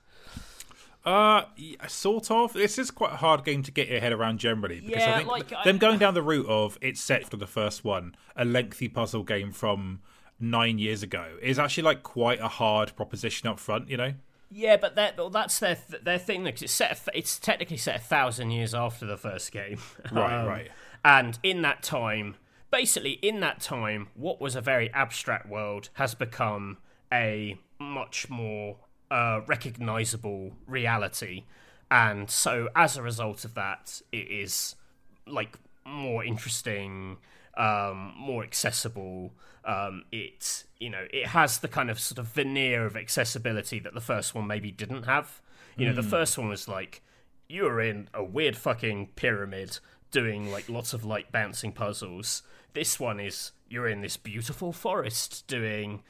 [1.08, 1.46] Uh,
[1.88, 2.52] sort of.
[2.54, 5.18] This is quite a hard game to get your head around generally because Yeah, I
[5.20, 8.16] think like, them I- going down the route of it's set for the first one,
[8.36, 10.02] a lengthy puzzle game from
[10.40, 13.90] nine years ago, is actually like quite a hard proposition up front.
[13.90, 14.14] You know.
[14.52, 16.44] Yeah, but that well, that's their their thing.
[16.44, 19.80] Because it's set, it's technically set a thousand years after the first game.
[20.12, 20.72] Right, right.
[21.06, 22.36] And in that time,
[22.70, 26.78] basically, in that time, what was a very abstract world has become
[27.14, 28.78] a much more
[29.12, 31.44] uh, recognizable reality.
[31.90, 34.76] And so, as a result of that, it is
[35.26, 37.18] like more interesting,
[37.56, 39.32] um, more accessible.
[39.64, 43.94] Um, it you know it has the kind of sort of veneer of accessibility that
[43.94, 45.42] the first one maybe didn't have.
[45.78, 47.04] You know, the first one was like
[47.48, 49.80] you were in a weird fucking pyramid
[50.12, 52.42] doing like lots of light bouncing puzzles.
[52.74, 56.04] This one is you're in this beautiful forest doing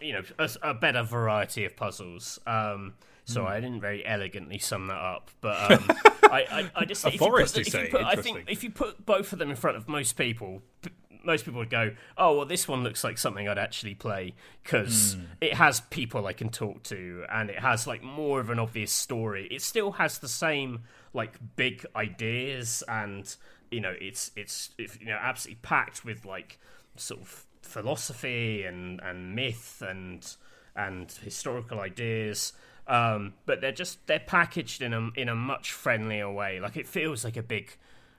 [0.00, 2.38] you know a, a better variety of puzzles.
[2.46, 2.94] Um,
[3.26, 5.84] so I didn't very elegantly sum that up, but um,
[6.24, 7.88] I, I, I just A if you put you if say?
[7.90, 10.90] put- I think if you put both of them in front of most people, p-
[11.24, 15.16] most people would go, "Oh, well, this one looks like something I'd actually play because
[15.40, 18.92] it has people I can talk to, and it has like more of an obvious
[18.92, 19.48] story.
[19.50, 20.80] It still has the same
[21.14, 23.34] like big ideas, and
[23.70, 26.58] you know, it's it's, it's you know absolutely packed with like
[26.96, 30.36] sort of philosophy and and myth and
[30.76, 32.52] and historical ideas."
[32.86, 36.60] Um, but they're just they're packaged in a in a much friendlier way.
[36.60, 37.76] Like it feels like a big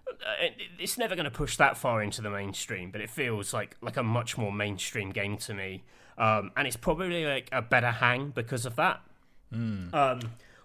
[0.10, 0.48] uh,
[0.80, 3.98] it's never going to push that far into the mainstream, but it feels like like
[3.98, 5.84] a much more mainstream game to me,
[6.18, 9.02] um, and it's probably like a better hang because of that.
[9.94, 10.20] Um,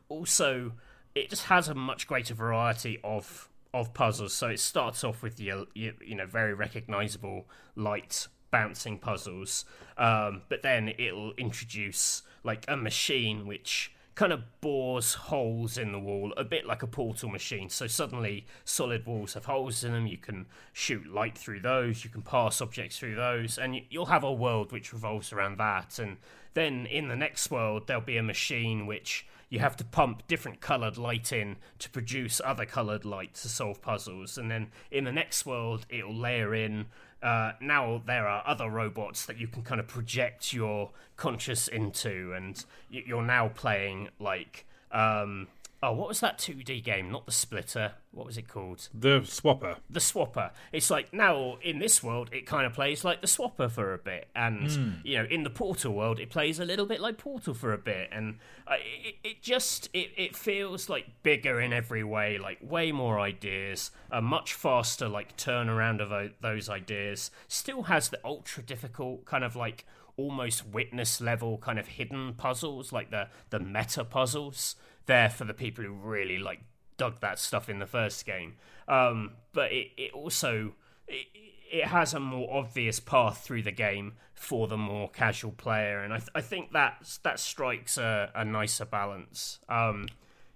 [0.09, 0.73] also,
[1.15, 4.33] it just has a much greater variety of of puzzles.
[4.33, 9.65] So it starts off with your you, you know very recognizable light bouncing puzzles,
[9.97, 15.99] um, but then it'll introduce like a machine which kind of bores holes in the
[15.99, 17.71] wall, a bit like a portal machine.
[17.71, 20.07] So suddenly, solid walls have holes in them.
[20.07, 22.05] You can shoot light through those.
[22.05, 25.57] You can pass objects through those, and you- you'll have a world which revolves around
[25.59, 25.99] that.
[25.99, 26.19] And
[26.53, 30.61] then in the next world, there'll be a machine which you have to pump different
[30.61, 34.37] coloured light in to produce other coloured light to solve puzzles.
[34.37, 36.87] And then in the next world, it'll layer in.
[37.23, 42.33] Uh, now there are other robots that you can kind of project your conscious into,
[42.33, 45.49] and you're now playing like um,
[45.83, 47.11] oh, what was that 2D game?
[47.11, 47.93] Not the Splitter.
[48.13, 48.89] What was it called?
[48.93, 49.77] The swapper.
[49.89, 50.51] the swapper.
[50.73, 53.99] It's like now in this world, it kind of plays like the swapper for a
[53.99, 57.55] bit, and you know, in the Portal world, it plays a little bit like Portal
[57.55, 58.75] for a bit, and uh,
[59.05, 63.91] it, it just it, it feels like bigger in every way, like way more ideas,
[64.11, 67.31] a much faster like turnaround of o- those ideas.
[67.49, 72.93] Still has the ultra difficult kind of like almost witness level kind of hidden puzzles,
[72.93, 74.75] like the the meta puzzles.
[75.11, 76.61] There for the people who really like
[76.97, 78.55] dug that stuff in the first game.
[78.87, 80.75] Um, but it, it also
[81.09, 81.27] it,
[81.73, 86.13] it has a more obvious path through the game for the more casual player, and
[86.13, 89.59] I, th- I think that that strikes a, a nicer balance.
[89.69, 90.07] Um,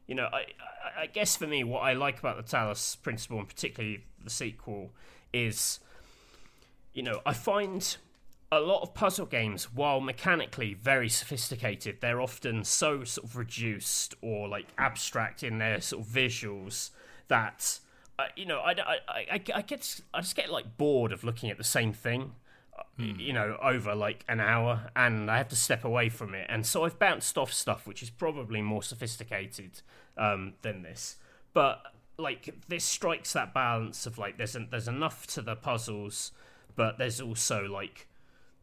[0.06, 0.46] you know, I,
[0.96, 4.30] I, I guess for me, what I like about the Talos Principle, and particularly the
[4.30, 4.92] sequel,
[5.32, 5.80] is
[6.92, 7.96] you know I find
[8.58, 14.14] a lot of puzzle games, while mechanically very sophisticated, they're often so sort of reduced
[14.20, 16.90] or like abstract in their sort of visuals
[17.28, 17.78] that
[18.18, 21.50] uh, you know I, I, I, I get I just get like bored of looking
[21.50, 22.32] at the same thing.
[22.78, 26.46] uh, You know, over like an hour, and I have to step away from it,
[26.48, 29.82] and so I've bounced off stuff which is probably more sophisticated
[30.16, 31.16] um, than this.
[31.52, 31.82] But
[32.18, 36.32] like this strikes that balance of like there's an, there's enough to the puzzles,
[36.76, 38.06] but there's also like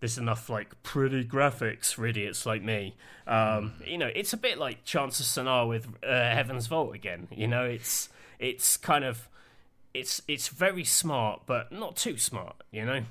[0.01, 2.95] there's enough like pretty graphics for idiots like me.
[3.27, 7.27] Um, you know, it's a bit like Chants of Sennaar with uh, Heaven's Vault again.
[7.31, 9.29] You know, it's it's kind of
[9.93, 12.55] it's it's very smart, but not too smart.
[12.71, 13.03] You know,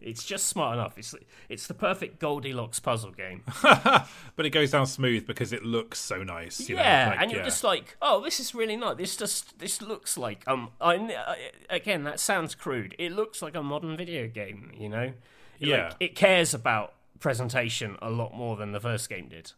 [0.00, 0.96] it's just smart enough.
[0.96, 1.14] It's
[1.50, 3.42] it's the perfect Goldilocks puzzle game.
[3.62, 6.66] but it goes down smooth because it looks so nice.
[6.66, 7.10] You yeah, know?
[7.10, 7.46] like, and you're yeah.
[7.46, 8.96] just like, oh, this is really nice.
[8.96, 12.94] This just this looks like um, I, I again that sounds crude.
[12.98, 14.72] It looks like a modern video game.
[14.78, 15.12] You know,
[15.58, 15.84] Yeah.
[15.88, 19.52] like, it cares about presentation a lot more than the first game did.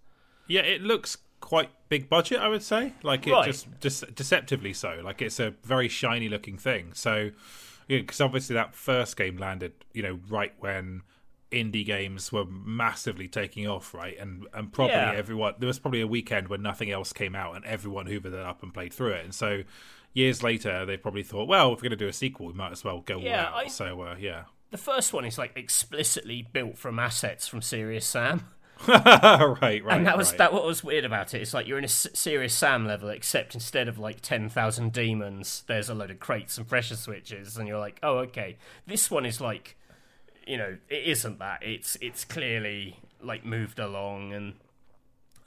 [0.46, 2.94] Yeah, it looks quite big budget, I would say.
[3.02, 3.44] Like it Right.
[3.46, 5.00] just just deceptively so.
[5.04, 6.92] Like it's a very shiny looking thing.
[6.94, 7.30] So,
[7.88, 11.02] yeah, because obviously that first game landed, you know, right when
[11.52, 14.16] indie games were massively taking off, right?
[14.18, 15.12] And and probably Yeah.
[15.12, 18.34] everyone there was probably a weekend when nothing else came out and everyone hoovered it
[18.34, 19.24] up and played through it.
[19.24, 19.62] And so
[20.12, 22.72] years later they probably thought, well, if we're going to do a sequel, we might
[22.72, 23.64] as well go Yeah, all out.
[23.66, 24.44] I- So uh, yeah.
[24.70, 28.46] The first one is like explicitly built from assets from Serious Sam.
[28.88, 29.84] right, right.
[29.90, 30.38] and that was right.
[30.38, 31.42] that what was weird about it.
[31.42, 34.92] It's like you're in a S- Serious Sam level, except instead of like ten thousand
[34.92, 38.56] demons, there's a load of crates and pressure switches, and you're like, oh, okay.
[38.86, 39.76] This one is like,
[40.46, 41.62] you know, it isn't that.
[41.62, 44.54] It's it's clearly like moved along, and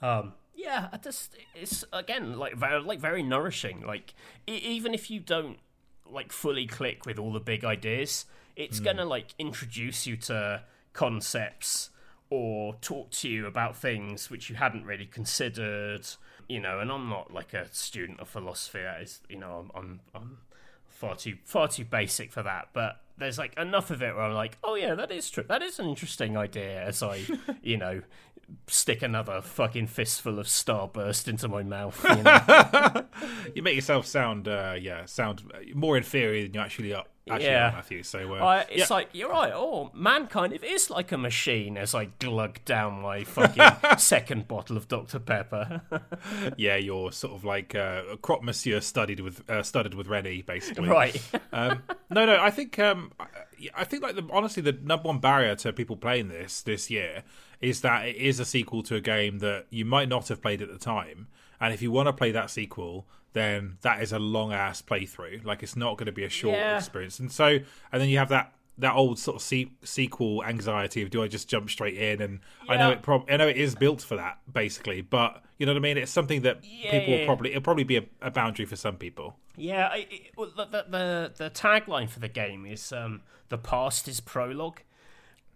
[0.00, 3.84] um, yeah, I just it's again like very like very nourishing.
[3.84, 4.14] Like
[4.46, 5.58] even if you don't
[6.08, 8.26] like fully click with all the big ideas,
[8.56, 11.90] it's gonna like introduce you to concepts
[12.30, 16.06] or talk to you about things which you hadn't really considered.
[16.48, 18.82] You know, and I'm not like a student of philosophy.
[18.82, 20.38] That is, you know, I'm I'm, I'm
[20.86, 22.68] far too far too basic for that.
[22.72, 25.44] But there's like enough of it where I'm like, oh yeah, that is true.
[25.46, 26.82] That is an interesting idea.
[26.82, 27.22] As I,
[27.62, 28.02] you know,
[28.66, 32.02] stick another fucking fistful of starburst into my mouth.
[32.04, 33.04] You know?
[33.54, 35.42] you make yourself sound uh, yeah sound
[35.74, 37.70] more inferior than you actually are actually Yeah.
[37.74, 38.02] Matthew.
[38.02, 38.96] So uh, I, it's yeah.
[38.96, 39.52] like you're right.
[39.54, 41.76] Oh, mankind it is like a machine.
[41.76, 43.64] As I glug down my fucking
[43.98, 45.82] second bottle of Dr Pepper.
[46.56, 50.88] yeah, you're sort of like uh, crop monsieur studied with uh, studied with Rennie, basically.
[50.88, 51.20] right.
[51.52, 53.26] Um, no, no, I think um, I-
[53.76, 57.22] I think like the, honestly the number one barrier to people playing this this year
[57.60, 60.60] is that it is a sequel to a game that you might not have played
[60.60, 61.28] at the time,
[61.60, 65.44] and if you want to play that sequel, then that is a long ass playthrough.
[65.44, 66.78] Like it's not going to be a short Yeah.
[66.78, 67.58] experience, and so
[67.92, 68.52] and then you have that.
[68.78, 72.20] That old sort of se- sequel anxiety of do I just jump straight in?
[72.20, 73.02] And I know it.
[73.02, 75.00] Prob- I know it is built for that, basically.
[75.00, 75.96] But you know what I mean.
[75.96, 79.36] It's something that people will probably it'll probably be a, a boundary for some people.
[79.56, 83.58] Yeah, I, it, well, the, the the the tagline for the game is um, "The
[83.58, 84.80] past is prologue,"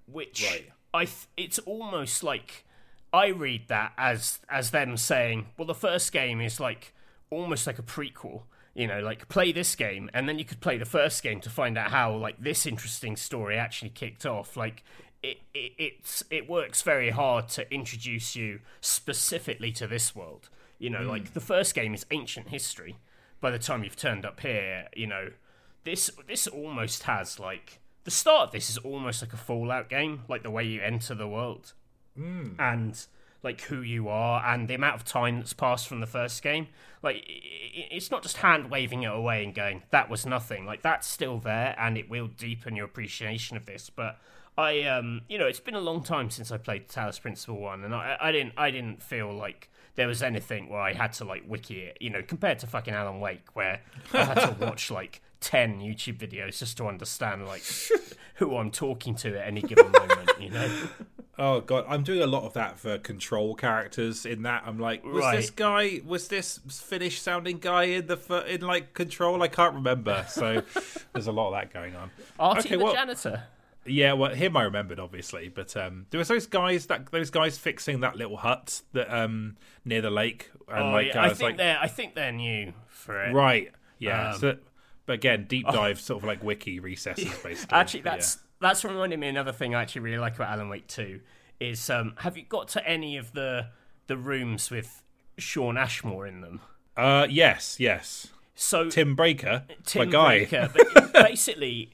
[0.07, 0.71] which Right.
[0.95, 2.65] I th- it's almost like
[3.13, 6.95] I read that as as them saying, "Well, the first game is like
[7.31, 8.43] almost like a prequel."
[8.75, 11.51] You know, like play this game, and then you could play the first game to
[11.51, 14.57] find out how like this interesting story actually kicked off.
[14.57, 14.85] Like
[15.23, 20.49] it, it it's it works very hard to introduce you specifically to this world.
[20.79, 21.09] You know, hmm.
[21.09, 22.97] like the first game is ancient history.
[23.41, 25.31] By the time you've turned up here, you know,
[25.85, 30.23] this this almost has like the start of this is almost like a Fallout game,
[30.29, 31.73] like the way you enter the world
[32.17, 32.51] hmm.
[32.59, 33.07] and
[33.43, 36.69] like who you are and the amount of time that's passed from the first game.
[37.03, 40.67] Like it's not just hand waving it away and going that was nothing.
[40.67, 43.91] Like that's still there and it will deepen your appreciation of this.
[43.91, 44.19] But
[44.57, 47.85] I um you know it's been a long time since I played Talos Principle One
[47.85, 51.25] and I I didn't I didn't feel like there was anything where I had to
[51.25, 53.81] like wiki it, you know, compared to fucking Alan Wake where
[54.13, 57.65] I had to watch like ten YouTube videos just to understand like
[58.35, 60.71] who I'm talking to at any given moment, you know.
[61.39, 64.27] Oh god, I'm doing a lot of that for control characters.
[64.27, 68.63] In that, I'm like, was this guy, was this Finnish sounding guy in the in
[68.63, 69.43] like control?
[69.43, 70.25] I can't remember.
[70.29, 70.63] So
[71.13, 72.11] there's a lot of that going on.
[72.41, 73.45] Ahti Okay, the well- janitor.
[73.87, 77.57] Yeah, well, him I remembered obviously, but um, there was those guys that those guys
[77.57, 81.29] fixing that little hut that um near the lake, and Oh, like yeah, I I
[81.29, 83.33] think like, they're I think they're new for it.
[83.33, 84.33] right, yeah.
[84.33, 84.57] Um, so,
[85.07, 87.79] but again, deep dive, sort of like wiki recesses, basically.
[87.79, 91.21] Actually, that's that's reminded me another thing I actually really like about Alan Wake Two
[91.61, 93.69] is um, have you got to any of the
[94.07, 95.03] the rooms with
[95.37, 96.61] Shawn Ashmore in them?
[96.97, 98.29] uh, yes, yes.
[98.55, 100.11] So Tim Breaker, Tim.
[100.11, 101.93] Breaker, but basically,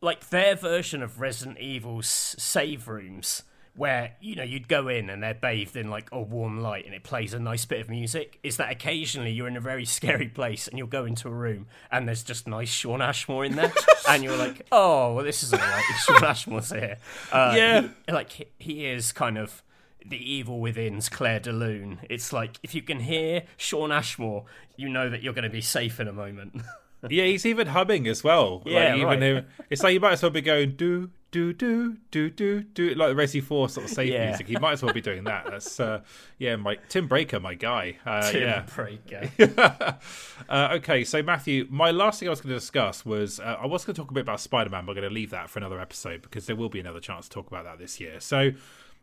[0.00, 3.42] like their version of Resident Evil's save rooms,
[3.80, 6.94] where you know you'd go in and they're bathed in like a warm light and
[6.94, 8.38] it plays a nice bit of music.
[8.42, 11.66] Is that occasionally you're in a very scary place and you'll go into a room
[11.90, 13.72] and there's just nice Shawn Ashmore in there,
[14.08, 15.82] and you're like, oh, well, this is alright.
[16.06, 16.98] Shawn Ashmore's here.
[17.32, 17.88] Uh, Yeah.
[18.06, 19.62] he- like he, he is kind of
[20.04, 22.00] the evil within's Clair de Lune.
[22.10, 24.44] It's like if you can hear Shawn Ashmore,
[24.76, 26.60] you know that you're going to be safe in a moment.
[27.08, 28.62] yeah, he's even humming as well.
[28.66, 29.22] Yeah, like, even right.
[29.22, 32.94] him, it's like you might as well be going do do do do do do
[32.94, 34.28] like the Resi Four sort of safe Yeah.
[34.28, 34.48] music.
[34.48, 35.46] He might as well be doing that.
[35.50, 36.00] That's uh,
[36.38, 37.98] yeah, my Tim Breaker, my guy.
[38.04, 38.66] Uh, Tim yeah.
[38.74, 39.98] Breaker.
[40.48, 43.66] uh, okay, so Matthew, my last thing I was going to discuss was uh, I
[43.66, 45.48] was going to talk a bit about Spider Man, but I'm going to leave that
[45.50, 48.20] for another episode because there will be another chance to talk about that this year.
[48.20, 48.52] So.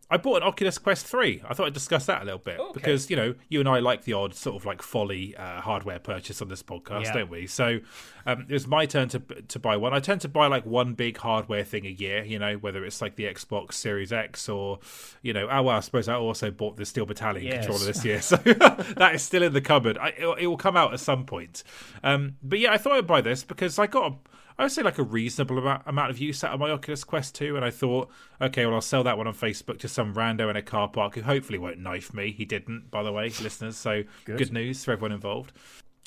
[0.10, 1.42] I bought an Oculus Quest 3.
[1.50, 2.72] I thought I'd discuss that a little bit Okay.
[2.74, 6.00] because, you know, you and I like the odd sort of like folly uh, hardware
[6.00, 7.14] purchase on this podcast, Yeah.
[7.14, 7.46] don't we?
[7.46, 7.80] So
[8.26, 9.94] um, it was my turn to to buy one.
[9.94, 13.02] I tend to buy like one big hardware thing a year, you know, whether it's
[13.02, 14.80] like the Xbox Series X or,
[15.22, 17.66] you know, oh, well, I suppose I also bought the Steel Battalion Yes.
[17.66, 18.22] controller this year.
[18.28, 18.36] So
[18.96, 19.98] that is still in the cupboard.
[19.98, 21.64] I, it, it will come out at some point.
[22.04, 24.16] Um, but yeah, I thought I'd buy this because I got a,
[24.60, 27.36] I would say like a reasonable amount, amount of use out of my Oculus Quest
[27.36, 27.56] 2.
[27.56, 28.10] And I thought,
[28.42, 31.14] okay, well, I'll sell that one on Facebook to some rando in a car park
[31.16, 32.32] who hopefully won't knife me.
[32.32, 33.78] He didn't, by the way, listeners.
[33.78, 35.52] So good, news for everyone involved.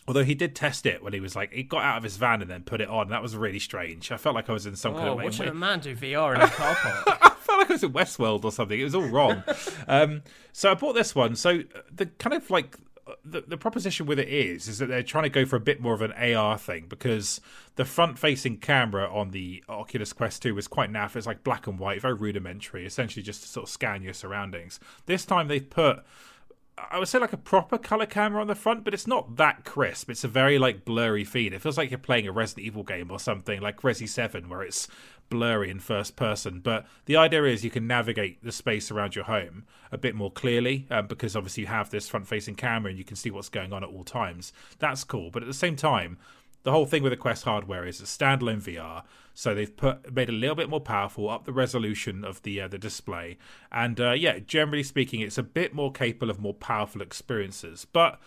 [0.09, 2.43] Although he did test it when he was like, he got out of his van
[2.43, 3.09] and then put it on.
[3.11, 4.11] That was really strange.
[4.11, 5.51] I felt like I was in some kind Oh, of watching way.
[5.53, 7.19] a man do VR in a car park.
[7.23, 8.81] I felt like I was in Westworld or something.
[8.81, 9.45] It was all wrong.
[9.87, 10.23] um,
[10.53, 11.37] so I bought this one.
[11.37, 11.61] So
[11.95, 12.77] the kind of like
[13.25, 15.81] the, the proposition with it is is that they're trying to go for a bit
[15.81, 17.41] more of an AR thing because
[17.77, 21.17] the front-facing camera on the Oculus Quest 2 was quite naff.
[21.17, 24.81] It's like black and white, very rudimentary, essentially just to sort of scan your surroundings.
[25.07, 26.05] This time they've put
[26.91, 29.65] I would say like a proper color camera on the front, but it's not that
[29.65, 30.09] crisp.
[30.09, 31.53] It's a very like blurry feed.
[31.53, 34.63] It feels like you're playing a Resident Evil game or something like Resi Seven, where
[34.63, 34.89] it's
[35.31, 36.61] blurry in first person.
[36.61, 40.31] But the idea is you can navigate the space around your home a bit more
[40.31, 43.73] clearly um, because obviously you have this front-facing camera and you can see what's going
[43.73, 44.53] on at all times.
[44.79, 46.19] That's cool, but at the same time,
[46.63, 49.05] the whole thing with the Quest hardware is it's standalone VR,
[49.35, 52.69] so they've put made a little bit more powerful, up the resolution of the uh,
[52.69, 53.39] the display,
[53.73, 57.87] and uh, yeah, generally speaking, it's a bit more capable of more powerful experiences.
[57.91, 58.21] But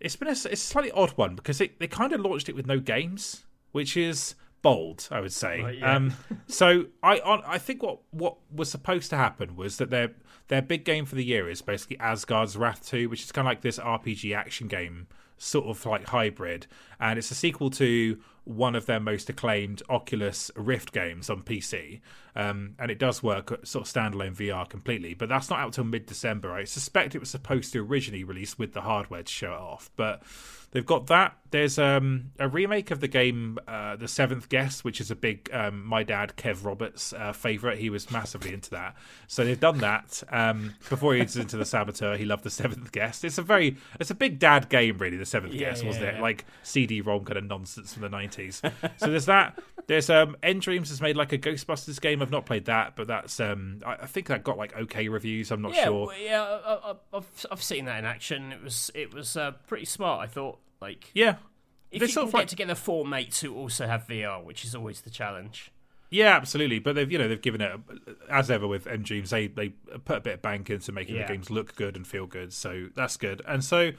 [0.00, 2.54] it's been a, it's a slightly odd one because it, they kind of launched it
[2.54, 5.60] with no games, which is bold, I would say.
[5.60, 5.96] Right, yeah.
[5.96, 6.14] um,
[6.46, 10.12] so I I think what what was supposed to happen was that their
[10.48, 13.50] their big game for the year is basically Asgard's Wrath 2, which is kind of
[13.50, 15.06] like this RPG action game
[15.42, 16.68] sort of like hybrid
[17.00, 22.00] and it's a sequel to one of their most acclaimed Oculus Rift games on PC
[22.36, 25.82] um, and it does work sort of standalone VR completely but that's not out till
[25.82, 29.60] mid-December I suspect it was supposed to originally release with the hardware to show it
[29.60, 30.22] off but
[30.72, 31.36] they've got that.
[31.50, 35.50] There's um, a remake of the game uh, The Seventh Guest which is a big
[35.52, 37.78] um, my dad Kev Roberts uh, favorite.
[37.78, 38.96] He was massively into that.
[39.26, 40.22] So they've done that.
[40.30, 43.22] Um, before he was into the Saboteur he loved The Seventh Guest.
[43.24, 46.16] It's a very it's a big dad game really The Seventh Yeah, Guest wasn't yeah,
[46.16, 46.22] it?
[46.22, 48.62] like CD-ROM kind of nonsense from the 90s
[48.96, 49.58] so there's that.
[49.88, 52.22] There's um nDreams has made like a Ghostbusters game.
[52.22, 55.50] I've not played that but that's um I, I think that got like okay reviews.
[55.50, 56.06] I'm not sure.
[56.06, 58.52] well, yeah, I, I've I've seen that in action.
[58.52, 60.22] It was it was uh, pretty smart.
[60.22, 61.36] I thought like yeah
[61.90, 64.42] if They you sort can of get like- together four mates who also have VR,
[64.42, 65.70] which is always the challenge.
[66.10, 66.78] Yeah, absolutely.
[66.78, 67.72] But they've you know they've given it
[68.30, 69.28] as ever with nDreams.
[69.30, 69.70] They they
[70.04, 71.26] put a bit of bank into making Yeah.
[71.26, 72.52] the games look good and feel good.
[72.52, 73.40] So that's good.
[73.46, 73.92] And so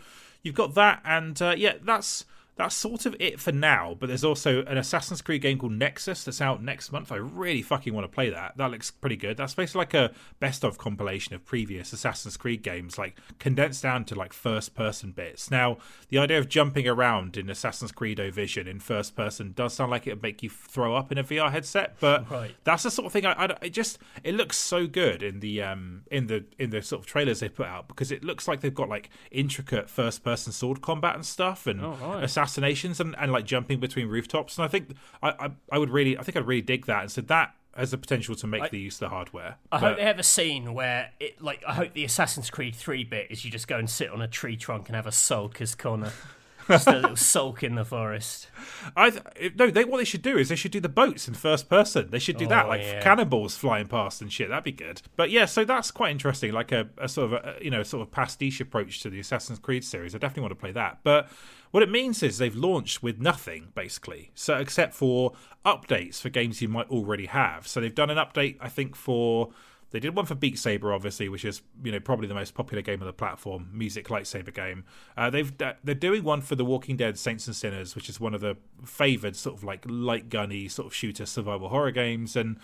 [0.44, 2.26] you've got that, and uh, yeah, that's
[2.56, 3.96] that's sort of it for now.
[4.00, 7.12] But there's also an Assassin's Creed game called Nexus that's out next month.
[7.12, 8.58] I really fucking want to play that.
[8.58, 9.38] That looks pretty good.
[9.38, 14.06] That's basically like a best of compilation of previous Assassin's Creed games, like condensed down
[14.06, 15.50] to like first person bits.
[15.50, 15.78] Now,
[16.10, 19.90] the idea of jumping around in Assassin's Creed O Vision in first person does sound
[19.90, 22.56] like it would make you throw up in a VR headset, but Right.
[22.64, 25.62] that's the sort of thing I, I, it just it looks so good in the
[25.64, 28.62] um in the in the sort of trailers they put out because it looks like
[28.62, 32.24] they've got like intricate first person sword combat and stuff and Oh, right.
[32.44, 36.18] Assassinations and, and like jumping between rooftops and I think I, I I would really
[36.18, 38.80] I think I'd really dig that and so that has the potential to make the
[38.80, 39.56] use of the hardware.
[39.72, 42.76] I But- hope they have a scene where it like I hope the Assassin's Creed
[42.76, 45.12] three bit is you just go and sit on a tree trunk and have a
[45.12, 46.12] sulk as Connor.
[46.68, 48.48] just a little sulk in the forest.
[48.96, 51.34] I th- no, they what they should do is they should do the boats in
[51.34, 52.10] first person.
[52.10, 53.02] They should do that, Oh, like yeah.
[53.02, 54.50] cannonballs flying past and shit.
[54.50, 55.02] That'd be good.
[55.16, 56.52] But yeah, so that's quite interesting.
[56.52, 59.60] Like a, a sort of a, you know sort of pastiche approach to the Assassin's
[59.60, 60.16] Creed series.
[60.16, 61.00] I definitely want to play that.
[61.04, 61.30] But
[61.72, 65.34] what it means is they've launched with nothing basically, so except for
[65.66, 67.68] updates for games you might already have.
[67.68, 69.50] So they've done an update, I think for.
[69.94, 72.82] They did one for Beat Saber, obviously, which is you know probably the most popular
[72.82, 74.86] game on the platform, music lightsaber game.
[75.16, 78.34] Uh, they've they're doing one for The Walking Dead: Saints and Sinners, which is one
[78.34, 82.58] of the favoured sort of like light gunny sort of shooter survival horror games, and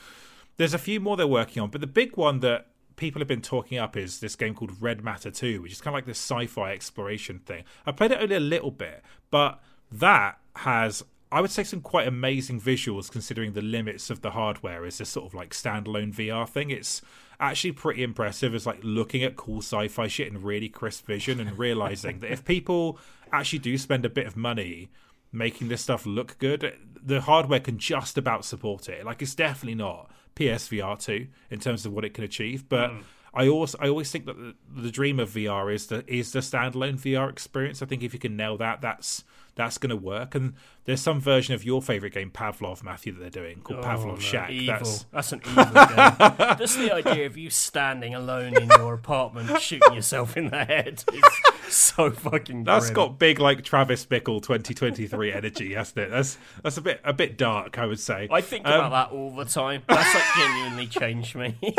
[0.58, 1.70] there's a few more they're working on.
[1.70, 2.66] But the big one that
[2.96, 5.94] people have been talking up is this game called Red Matter 2, which is kind
[5.94, 7.64] of like this sci-fi exploration thing.
[7.86, 9.62] I played it only a little bit, but
[9.92, 14.86] that has I would say some quite amazing visuals considering the limits of the hardware
[14.86, 16.72] as this sort of like standalone VR thing.
[16.72, 17.02] It's
[17.40, 21.58] actually pretty impressive as like looking at cool sci-fi shit in really crisp vision and
[21.58, 22.98] realizing that if people
[23.32, 24.90] actually do spend a bit of money
[25.32, 29.06] making this stuff look good, the hardware can just about support it.
[29.06, 32.92] Like it's definitely not PSVR two in terms of what it can achieve, but.
[32.92, 33.04] Mm.
[33.32, 36.40] I also I always think that the, the, dream of VR is the is the
[36.40, 37.84] standalone VR experience.
[37.84, 39.24] I think if you can nail that, that's
[39.60, 40.36] that's going to work.
[40.36, 40.54] And
[40.86, 44.06] there's some version of your favorite game, Pavlov, Matthew, that they're doing called oh, Pavlov
[44.06, 44.52] no, Shack.
[44.52, 44.78] Evil.
[44.78, 45.06] That's...
[45.12, 45.74] that's an evil game.
[46.60, 51.04] That's the idea of you standing alone in your apartment shooting yourself in the head.
[51.12, 52.64] It's so fucking.
[52.64, 52.96] That's grim.
[52.96, 56.10] got big like Travis Bickle 2023 energy, hasn't it?
[56.10, 58.30] That's that's a bit a bit dark, I would say.
[58.32, 59.84] I think um, about that all the time.
[59.88, 61.58] That's like genuinely changed me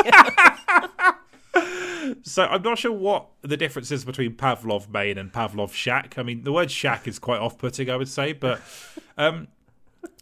[2.23, 6.17] so I'm not sure what the difference is between Pavlov main and Pavlov shack.
[6.17, 8.61] I mean, the word shack is quite off-putting, I would say, but
[9.17, 9.47] um,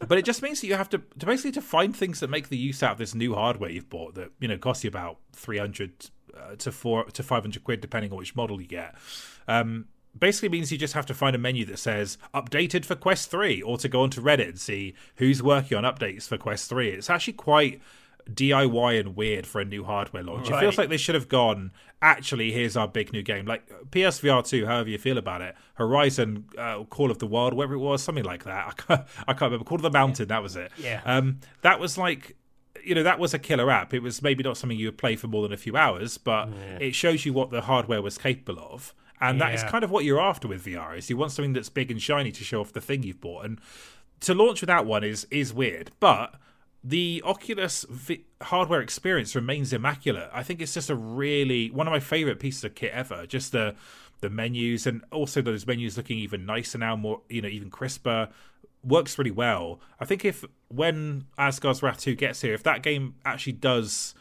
[0.07, 2.49] but it just means that you have to, to basically to find things that make
[2.49, 5.17] the use out of this new hardware you've bought that you know cost you about
[5.33, 8.95] 300 uh, to four to 500 quid depending on which model you get.
[9.47, 9.87] Um,
[10.17, 13.61] basically means you just have to find a menu that says updated for Quest 3
[13.61, 16.89] or to go onto Reddit and see who's working on updates for Quest 3.
[16.89, 17.81] It's actually quite
[18.35, 20.49] DIY and weird for a new hardware launch.
[20.49, 20.57] Right.
[20.57, 21.71] It feels like they should have gone.
[22.01, 24.65] Actually, here's our big new game, like PSVR two.
[24.65, 28.23] However you feel about it, Horizon, uh, Call of the Wild, whatever it was, something
[28.23, 28.67] like that.
[28.67, 29.65] I can't, I can't remember.
[29.65, 30.35] Call of the Mountain, yeah.
[30.35, 30.71] that was it.
[30.77, 31.01] Yeah.
[31.05, 32.35] Um, that was like
[32.83, 35.15] you know that was a killer app it was maybe not something you would play
[35.15, 36.77] for more than a few hours but yeah.
[36.79, 39.47] it shows you what the hardware was capable of and yeah.
[39.47, 41.91] that is kind of what you're after with vr is you want something that's big
[41.91, 43.59] and shiny to show off the thing you've bought and
[44.19, 46.35] to launch without one is is weird but
[46.83, 50.29] the Oculus v- hardware experience remains immaculate.
[50.33, 53.25] I think it's just a really one of my favorite pieces of kit ever.
[53.25, 53.75] Just the
[54.21, 58.29] the menus and also those menus looking even nicer now, more you know, even crisper.
[58.83, 59.81] Works really well.
[59.99, 64.13] I think if when Asgard's Wrath 2 gets here, if that game actually does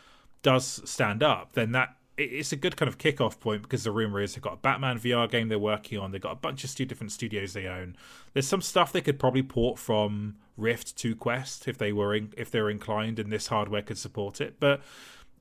[0.42, 4.20] does stand up, then that it's a good kind of kickoff point because the rumor
[4.20, 6.10] is they've got a Batman VR game they're working on.
[6.10, 7.96] They've got a bunch of stu- different studios they own.
[8.32, 12.34] There's some stuff they could probably port from Rift to Quest if they were in,
[12.36, 14.56] if they're inclined and this hardware could support it.
[14.58, 14.80] But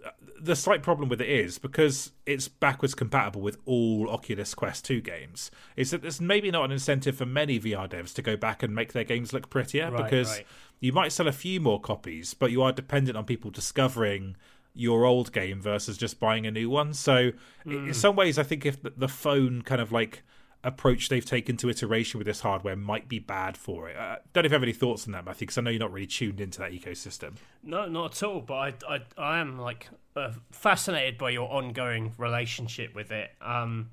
[0.06, 4.86] uh, the slight problem with it is because it's backwards compatible with all Oculus Quest
[4.86, 8.38] 2 games, is that there's maybe not an incentive for many VR devs to go
[8.38, 10.46] back and make their games look prettier right, because right.
[10.80, 14.36] you might sell a few more copies, but you are dependent on people discovering
[14.78, 16.94] your old game versus just buying a new one.
[16.94, 17.32] So,
[17.66, 17.88] mm.
[17.88, 20.24] in some ways, I think if the phone kind of like
[20.64, 23.96] approach they've taken to iteration with this hardware might be bad for it.
[23.96, 25.80] Uh, don't know if you have any thoughts on that, Matthew, because I know you're
[25.80, 27.34] not really tuned into that ecosystem.
[27.64, 28.42] No, not at all.
[28.42, 33.32] But I, I, I am like uh, fascinated by your ongoing relationship with it.
[33.42, 33.92] Um,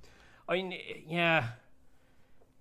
[0.48, 0.74] I mean,
[1.06, 1.48] yeah.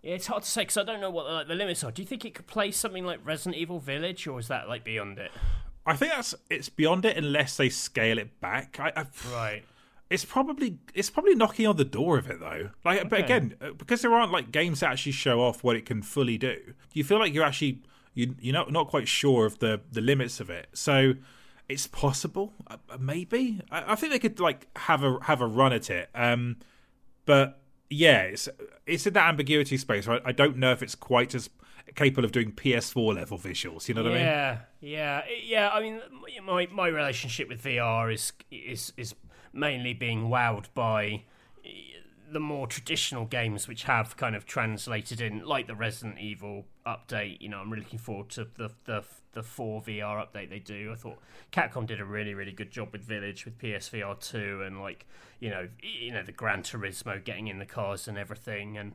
[0.02, 1.92] Yeah, it's hard to say because I don't know what like, the limits are.
[1.92, 4.84] Do you think it could play something like Resident Evil Village, or is that like
[4.84, 5.32] beyond it?
[5.86, 8.78] I think that's it's beyond it unless they scale it back.
[8.80, 9.64] I, I, right.
[10.10, 12.70] It's probably it's probably knocking on the door of it though.
[12.86, 13.08] Like, okay.
[13.10, 16.02] but again, uh, because there aren't like games that actually show off what it can
[16.02, 16.74] fully do.
[16.94, 17.82] You feel like you're actually
[18.14, 20.68] you you're not not quite sure of the the limits of it.
[20.74, 21.16] So
[21.70, 23.62] it's possible, uh, uh, maybe.
[23.72, 26.10] I, I, think they could like have a have a run at it.
[26.14, 26.58] Um,
[27.26, 28.50] but yeah, it's
[28.86, 30.08] it's in that ambiguity space.
[30.08, 30.22] Right?
[30.26, 31.50] I don't know if it's quite as
[31.96, 33.88] capable of doing PS4 level visuals.
[33.88, 34.92] You know what yeah, I mean?
[34.92, 35.70] Yeah, yeah, yeah.
[35.70, 36.02] I mean,
[36.44, 39.16] my my relationship with VR is is is
[39.52, 41.24] mainly being wowed by
[42.32, 47.40] the more traditional games which have kind of translated in, like the Resident Evil update.
[47.40, 49.04] You know, I'm really looking forward to the the
[49.34, 50.92] the four VR update they do.
[50.92, 51.20] I thought
[51.52, 55.06] Capcom did a really really good job with Village with PSVR two and like
[55.40, 58.94] you know you know the Gran Turismo getting in the cars and everything and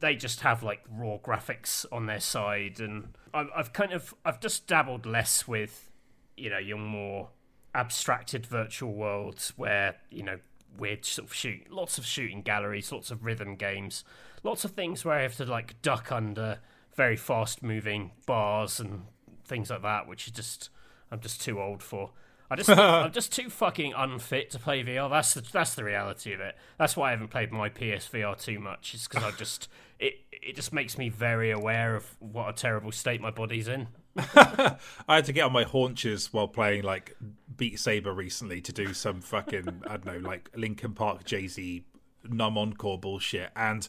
[0.00, 4.66] they just have like raw graphics on their side, and I've kind of I've just
[4.66, 5.90] dabbled less with
[6.36, 7.30] you know your more
[7.74, 10.38] abstracted virtual worlds where you know
[10.76, 14.04] weird sort of shoot lots of shooting galleries, lots of rhythm games,
[14.42, 16.58] lots of things where I have to like duck under
[16.94, 19.02] very fast moving bars and
[19.44, 20.70] things like that, which is just
[21.10, 22.10] I'm just too old for.
[22.50, 25.10] I just I'm just too fucking unfit to play VR.
[25.10, 26.56] That's the that's the reality of it.
[26.78, 28.94] That's why I haven't played my PSVR too much.
[28.94, 29.68] It's because I just
[30.04, 33.88] it it just makes me very aware of what a terrible state my body's in.
[34.16, 34.76] I
[35.08, 37.16] had to get on my haunches while playing like
[37.56, 41.84] Beat Saber recently to do some fucking I don't know like Linkin Park Jay Z
[42.28, 43.88] numb encore bullshit and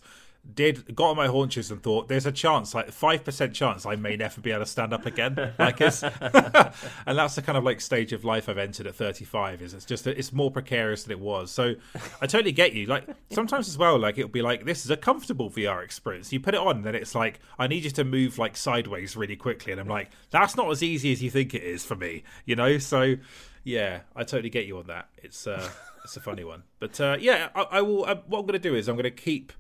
[0.54, 4.16] did got on my haunches and thought there's a chance like 5% chance i may
[4.16, 5.54] never be able to stand up again.
[5.58, 9.62] Like it's and that's the kind of like stage of life i've entered at 35
[9.62, 11.52] is it's just it's more precarious than it was.
[11.52, 11.76] So
[12.22, 12.86] i totally get you.
[12.86, 16.32] Like sometimes as well like it'll be like this is a comfortable vr experience.
[16.32, 19.36] You put it on then it's like i need you to move like sideways really
[19.36, 19.72] quickly.
[19.72, 22.56] And i'm like that's not as easy as you think it is for me you
[22.56, 22.78] know?
[22.78, 23.16] So
[23.64, 25.10] yeah i totally get you on that.
[25.18, 25.70] It's uh
[26.04, 26.64] it's a funny one.
[26.80, 29.52] But uh yeah i, I will I, what i'm gonna do is i'm gonna keep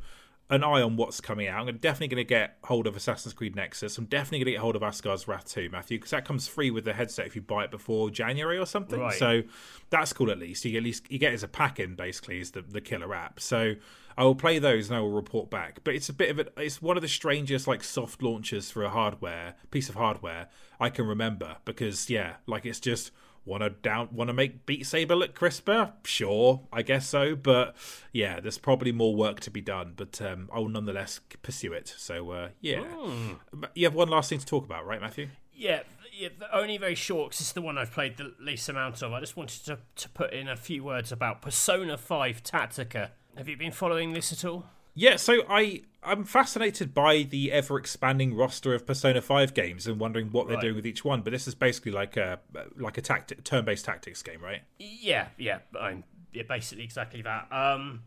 [0.49, 1.67] an eye on what's coming out.
[1.67, 3.97] I'm definitely going to get hold of Assassin's Creed Nexus.
[3.97, 6.69] I'm definitely going to get hold of Asgard's Wrath 2, Matthew, because that comes free
[6.69, 8.99] with the headset if you buy it before January or something.
[8.99, 9.17] Right.
[9.17, 9.41] So
[9.89, 10.63] that's cool at least.
[10.63, 12.79] You get, at least you get it as a pack in basically is the, the
[12.79, 13.39] killer app.
[13.39, 13.73] So
[14.17, 15.79] I will play those and I will report back.
[15.83, 18.83] But it's a bit of a, it's one of the strangest like soft launches for
[18.83, 20.49] a hardware piece of hardware
[20.79, 23.11] I can remember because yeah, like it's just
[23.45, 24.09] Want to down?
[24.11, 25.93] Want to make Beat Saber look crisper?
[26.03, 27.35] Sure, I guess so.
[27.35, 27.75] But
[28.11, 29.93] yeah, there's probably more work to be done.
[29.95, 31.93] But um, I will nonetheless pursue it.
[31.97, 33.37] So uh, yeah, Mm.
[33.75, 35.29] you have one last thing to talk about, right, Matthew?
[35.53, 35.81] Yeah,
[36.11, 39.13] yeah only very short because it's the one I've played the least amount of.
[39.13, 43.09] I just wanted to, to put in a few words about Persona 5 Tactica.
[43.37, 44.65] Have you been following this at all?
[44.95, 49.99] Yeah, so I I'm fascinated by the ever expanding roster of Persona 5 games and
[49.99, 50.61] wondering what they're Right.
[50.61, 51.21] doing with each one.
[51.21, 52.39] But this is basically like a
[52.75, 54.61] like a tactic turn-based tactics game, right?
[54.79, 56.03] Yeah, yeah, I'm
[56.33, 57.51] yeah, basically exactly that.
[57.51, 58.03] Um,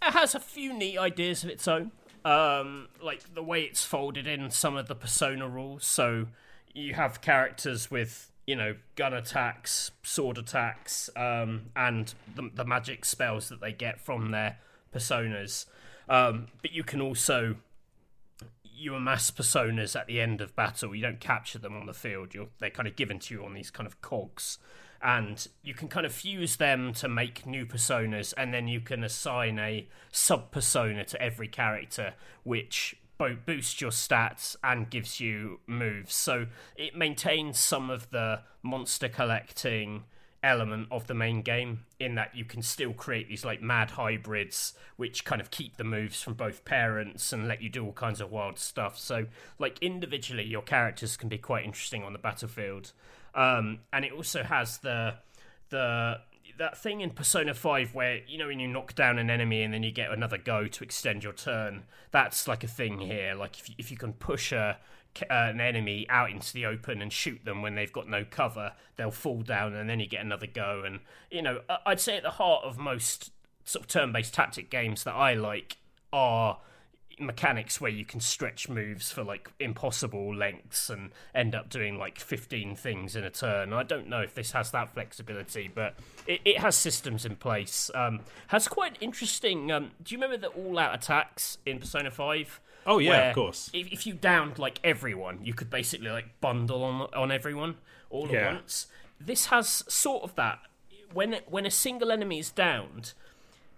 [0.00, 1.92] it has a few neat ideas of its own,
[2.24, 5.84] um, like the way it's folded in some of the persona rules.
[5.86, 6.26] So
[6.74, 13.04] you have characters with you know gun attacks, sword attacks, um, and the, the magic
[13.04, 14.58] spells that they get from their
[14.94, 15.66] personas.
[16.12, 17.56] Um, but you can also
[18.64, 20.94] you amass personas at the end of battle.
[20.94, 22.34] You don't capture them on the field.
[22.34, 24.58] You're, they're kind of given to you on these kind of cogs.
[25.00, 29.02] And you can kind of fuse them to make new personas, and then you can
[29.02, 32.14] assign a sub persona to every character,
[32.44, 36.14] which both boosts your stats and gives you moves.
[36.14, 40.04] So it maintains some of the monster collecting
[40.42, 44.74] element of the main game in that you can still create these like mad hybrids
[44.96, 48.20] which kind of keep the moves from both parents and let you do all kinds
[48.20, 48.98] of wild stuff.
[48.98, 49.26] So
[49.58, 52.92] like individually your characters can be quite interesting on the battlefield.
[53.34, 55.14] Um, and it also has the
[55.70, 56.20] the
[56.58, 59.72] that thing in persona 5 where you know when you knock down an enemy and
[59.72, 61.84] then you get another go to extend your turn.
[62.10, 63.34] That's like a thing here.
[63.34, 64.78] Like if you, if you can push a
[65.28, 69.10] an enemy out into the open and shoot them when they've got no cover, they'll
[69.10, 70.82] fall down and then you get another go.
[70.84, 73.30] And, you know, I'd say at the heart of most
[73.64, 75.76] sort of turn based tactic games that I like
[76.12, 76.58] are
[77.18, 82.18] mechanics where you can stretch moves for like impossible lengths and end up doing like
[82.18, 83.72] 15 things in a turn.
[83.72, 85.94] I don't know if this has that flexibility, but
[86.26, 87.90] it, it has systems in place.
[87.94, 89.70] Um, has quite interesting.
[89.70, 92.60] Um, do you remember the all out attacks in Persona 5?
[92.86, 93.70] Oh, yeah, of course.
[93.72, 97.76] If, if you downed like everyone, you could basically like bundle on on everyone
[98.10, 98.38] all Yeah.
[98.48, 98.86] at once.
[99.20, 100.58] This has sort of that.
[101.12, 103.12] When when a single enemy is downed,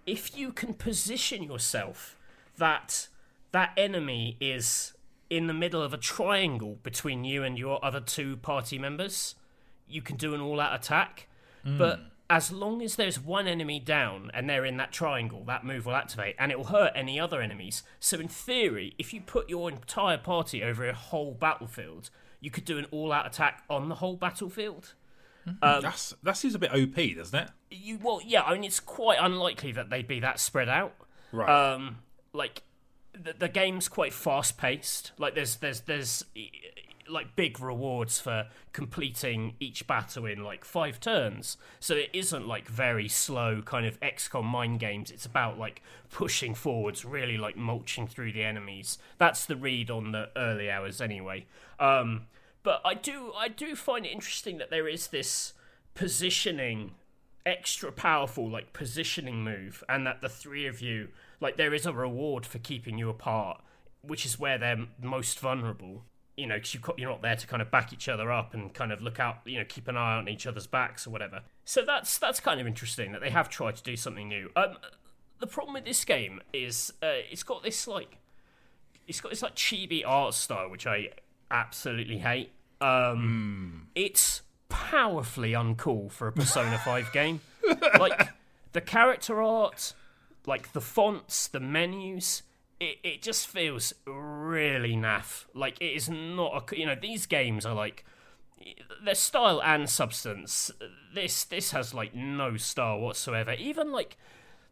[0.05, 2.17] if you can position yourself
[2.57, 3.07] that
[3.51, 4.93] that enemy is
[5.29, 9.35] in the middle of a triangle between you and your other two party members,
[9.87, 11.27] you can do an all-out attack.
[11.63, 12.05] But hmm.
[12.29, 15.95] As long as there's one enemy down and they're in that triangle, that move will
[15.95, 17.83] activate and it will hurt any other enemies.
[17.99, 22.65] So in theory, if you put your entire party over a whole battlefield, you could
[22.65, 24.93] do an all-out attack on the whole battlefield.
[25.81, 27.49] That's that seems a bit OP, doesn't it?
[27.69, 28.41] You well, yeah.
[28.41, 30.95] I mean, it's quite unlikely that they'd be that spread out.
[31.31, 31.47] Right.
[31.47, 31.97] Um,
[32.33, 32.63] like
[33.13, 35.11] the, the game's quite fast paced.
[35.19, 36.25] Like there's there's there's
[37.09, 41.57] like big rewards for completing each battle in like five turns.
[41.79, 45.11] So it isn't like very slow kind of XCOM mind games.
[45.11, 48.97] It's about like pushing forwards, really like mulching through the enemies.
[49.17, 51.45] That's the read on the early hours anyway.
[51.79, 52.27] Um,
[52.63, 55.53] but I do I do find it interesting that there is this
[55.93, 56.91] positioning
[57.45, 61.09] extra powerful like positioning move and that the three of you
[61.39, 63.61] like there is a reward for keeping you apart
[64.01, 66.03] which is where they're most vulnerable
[66.37, 68.73] you know because you, you're not there to kind of back each other up and
[68.73, 71.41] kind of look out you know keep an eye on each other's backs or whatever.
[71.63, 74.49] So that's that's kind of interesting that they have tried to do something new.
[74.55, 74.77] Um
[75.39, 78.17] the problem with this game is uh, it's got this like
[79.07, 81.09] it's got this like chibi art style which i
[81.51, 82.51] absolutely hate.
[82.81, 87.41] Um it's powerfully uncool for a Persona 5 game.
[87.99, 88.29] Like
[88.73, 89.93] the character art,
[90.45, 92.43] like the fonts, the menus,
[92.79, 95.45] it, it just feels really naff.
[95.53, 98.05] Like it is not a you know these games are like
[99.03, 100.71] their style and substance.
[101.13, 103.53] This this has like no style whatsoever.
[103.53, 104.17] Even like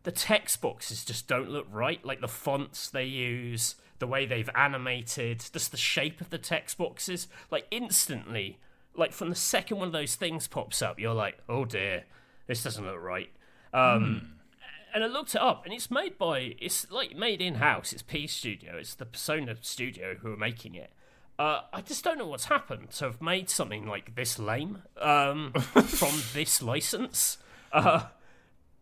[0.03, 2.03] the text boxes just don't look right.
[2.05, 6.77] Like the fonts they use, the way they've animated, just the shape of the text
[6.77, 7.27] boxes.
[7.51, 8.59] Like instantly,
[8.95, 12.03] like from the second one of those things pops up, you're like, oh dear,
[12.47, 13.30] this doesn't look right.
[13.73, 14.34] Um,
[14.94, 17.94] And I looked it up, and it's made by it's like made in house.
[17.94, 18.78] It's P Studio.
[18.78, 20.91] It's the Persona Studio who are making it.
[21.40, 25.52] Uh, I just don't know what's happened to have made something like this lame um,
[25.88, 27.40] from this license.
[27.72, 28.03] Uh,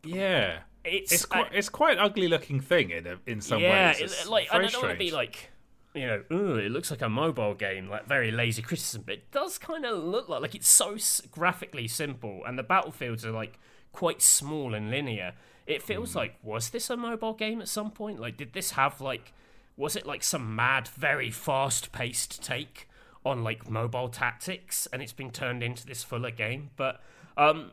[0.04, 3.90] Yeah, it's it's quite it's quite an ugly looking thing in a, in some yeah,
[3.90, 4.02] ways.
[4.02, 5.52] It's it, like I don't want to be like,
[5.94, 9.32] you know, Ooh, it looks like a mobile game, like very lazy criticism, but it
[9.32, 13.32] does kind of look like like it's so s- graphically simple, and the battlefields are
[13.32, 13.60] like
[13.92, 15.34] quite small and linear.
[15.72, 16.20] It feels Hmm.
[16.20, 18.20] like was this a mobile game at some point?
[18.20, 19.34] Like, did this have like,
[19.78, 22.88] was it like some mad, very fast paced take
[23.26, 26.72] on like mobile tactics, and it's been turned into this fuller game?
[26.76, 27.02] But
[27.38, 27.72] um,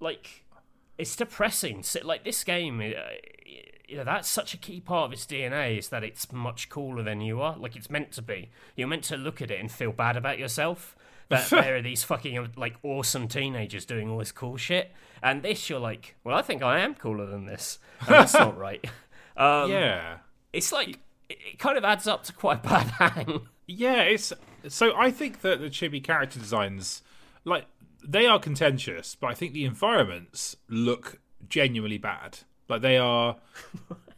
[0.00, 0.44] like
[0.98, 1.82] it's depressing.
[1.82, 3.00] So, like this game, uh,
[3.88, 7.02] you know, that's such a key part of its DNA is that it's much cooler
[7.02, 7.56] than you are.
[7.56, 8.50] Like it's meant to be.
[8.76, 10.94] You're meant to look at it and feel bad about yourself.
[11.30, 14.92] That there are these fucking like awesome teenagers doing all this cool shit,
[15.22, 18.58] and this you're like, well, I think I am cooler than this, and that's not
[18.58, 18.84] right.
[19.36, 20.18] Um, yeah,
[20.52, 20.98] it's like
[21.28, 23.42] it, kind of adds up to quite a bad hang.
[23.66, 24.02] yeah.
[24.02, 24.32] It's
[24.68, 27.02] so I think that the chibi character designs,
[27.44, 27.66] like
[28.06, 32.40] they are contentious, but I think the environments look genuinely bad.
[32.68, 33.36] Like they are,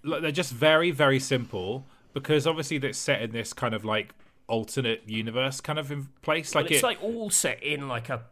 [0.03, 4.15] like they're just very very simple because obviously they're set in this kind of like
[4.49, 6.55] alternate universe kind of in place.
[6.55, 8.23] Like But it's it, like all set in like a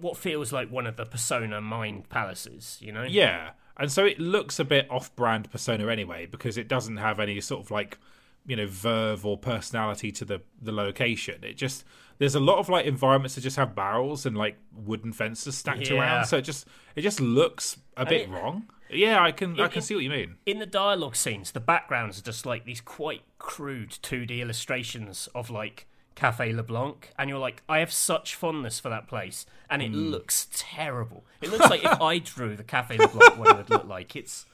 [0.00, 3.02] what feels like one of the Persona mind palaces, you know?
[3.02, 7.40] Yeah, and so it looks a bit off-brand Persona anyway because it doesn't have any
[7.40, 7.98] sort of like
[8.46, 11.42] you know verve or personality to the the location.
[11.44, 11.84] It just
[12.18, 15.90] there's a lot of like environments that just have barrels and like wooden fences stacked
[15.90, 15.98] Yeah.
[16.00, 18.70] around, so it just it just looks a bit it- wrong.
[18.90, 20.36] Yeah, I can I it- can see what you mean.
[20.46, 25.50] in the dialogue scenes, the backgrounds are just like these quite crude 2D illustrations of
[25.50, 29.90] like Cafe LeBlanc, and you're like, I have such fondness for that place, and it
[29.90, 30.08] Hmm.
[30.10, 31.24] looks terrible.
[31.42, 34.16] It looks like if I drew the Cafe LeBlanc, what it would look like.
[34.16, 34.46] It's,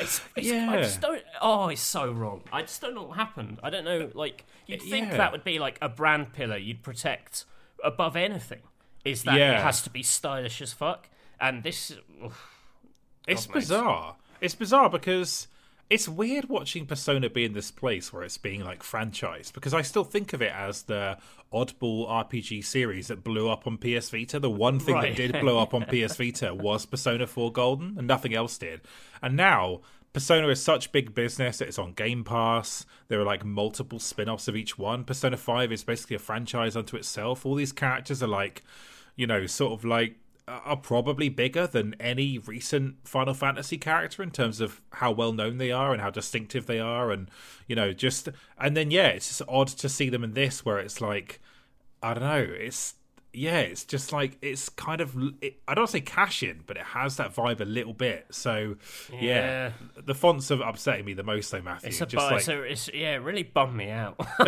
[0.00, 1.22] it's, it's I just don't.
[1.40, 2.42] Oh, it's so wrong.
[2.52, 3.60] I just don't know what happened.
[3.62, 4.10] I don't know.
[4.14, 5.18] Like you'd think Yeah.
[5.18, 7.44] that would be like a brand pillar you'd protect
[7.84, 8.62] above anything.
[9.04, 9.58] Is that Yeah.
[9.60, 11.08] it has to be stylish as fuck,
[11.38, 11.92] and this.
[12.24, 12.55] oof,
[13.26, 14.16] It's bizarre.
[14.40, 15.48] It's bizarre because
[15.88, 19.82] it's weird watching Persona be in this place where it's being like franchised because I
[19.82, 21.16] still think of it as the
[21.52, 24.38] oddball RPG series that blew up on PS Vita.
[24.40, 25.16] The one thing Right.
[25.16, 28.80] that did blow up on PS Vita was Persona 4 Golden and nothing else did.
[29.22, 29.80] And now
[30.12, 32.84] Persona is such big business that it's on Game Pass.
[33.08, 35.04] There are like multiple spin-offs of each one.
[35.04, 37.46] Persona 5 is basically a franchise unto itself.
[37.46, 38.62] All these characters are like,
[39.14, 40.16] you know, sort of like
[40.48, 45.58] are probably bigger than any recent Final Fantasy character in terms of how well known
[45.58, 47.30] they are and how distinctive they are, and
[47.66, 48.28] you know, just
[48.58, 51.40] and then yeah, it's just odd to see them in this where it's like,
[52.02, 52.94] I don't know, it's
[53.36, 56.82] yeah, it's just like it's kind of it, I don't say cash in, but it
[56.84, 58.26] has that vibe a little bit.
[58.30, 58.76] So
[59.12, 59.72] yeah, Yeah.
[60.04, 61.88] the fonts are upsetting me the most, though, Matthew.
[61.90, 64.16] It's a just like so it's yeah, it really bummed me out.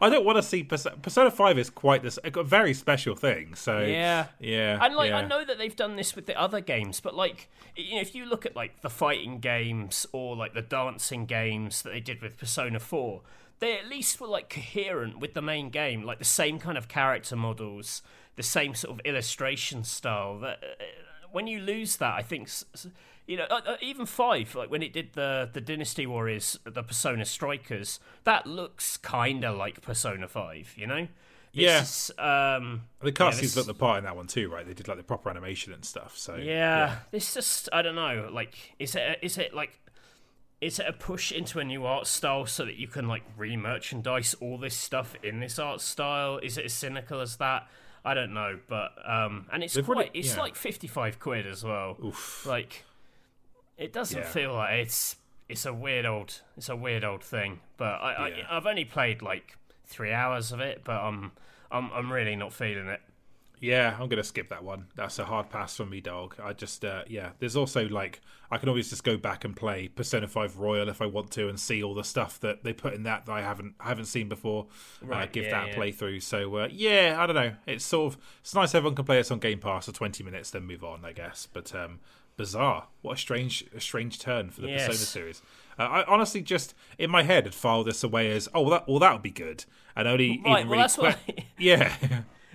[0.00, 3.54] I don't want to see Persona, Persona Five is quite this a very special thing.
[3.54, 7.00] So yeah, yeah, And like I know that they've done this with the other games,
[7.00, 10.62] but like you know, if you look at like the fighting games or like the
[10.62, 13.22] dancing games that they did with Persona Four,
[13.62, 16.88] they at least were like coherent with the main game, like the same kind of
[16.88, 18.02] character models,
[18.36, 20.38] the same sort of illustration style.
[20.40, 20.84] That uh,
[21.30, 22.48] when you lose that, I think.
[23.24, 26.82] You know, uh, uh, even five, like when it did the the Dynasty Warriors, the
[26.82, 30.74] Persona Strikers, that looks kind of like Persona Five.
[30.76, 31.06] You know,
[31.52, 31.84] Yeah.
[32.18, 34.66] Um, The Yeah, cutscenes this- looked the part in that one too, right?
[34.66, 36.18] They did like the proper animation and stuff.
[36.18, 38.28] So Yeah, this just I don't know.
[38.32, 39.78] Like, is it is it like
[40.62, 44.32] is it a push into a new art style so that you can like re-merchandise
[44.40, 46.38] all this stuff in this art style?
[46.38, 47.66] Is it as cynical as that?
[48.04, 50.40] I don't know, but um, and it's They've quite already- it's yeah.
[50.40, 51.96] like fifty five quid as well.
[52.04, 52.46] Oof.
[52.46, 52.84] Like,
[53.76, 54.24] it doesn't Yeah.
[54.28, 55.16] feel like it's
[55.48, 57.60] it's a weird old it's a weird old thing.
[57.76, 58.46] But I, Yeah.
[58.48, 61.32] I I've only played like three hours of it, but I'm
[61.70, 63.00] I'm I'm really not feeling it.
[63.62, 64.86] Yeah, I'm gonna skip that one.
[64.96, 66.34] That's a hard pass for me, dog.
[66.42, 67.30] I just uh, yeah.
[67.38, 68.20] There's also like
[68.50, 71.48] I can always just go back and play Persona Five Royal if I want to
[71.48, 74.28] and see all the stuff that they put in that that I haven't haven't seen
[74.28, 74.66] before.
[75.10, 75.76] uh, give yeah, that a yeah.
[75.76, 76.22] playthrough.
[76.22, 77.52] So uh, yeah, I don't know.
[77.66, 80.50] It's sort of it's nice everyone can play this on Game Pass for 20 minutes,
[80.50, 81.46] then move on, I guess.
[81.50, 82.00] But um,
[82.36, 82.88] bizarre.
[83.02, 84.88] What a strange a strange turn for the Yes.
[84.88, 85.42] Persona series.
[85.78, 88.88] Uh, I honestly just in my head had filed this away as oh well that
[88.88, 89.64] well that would be good
[89.94, 91.94] and only Right, even well, really that's what que- yeah.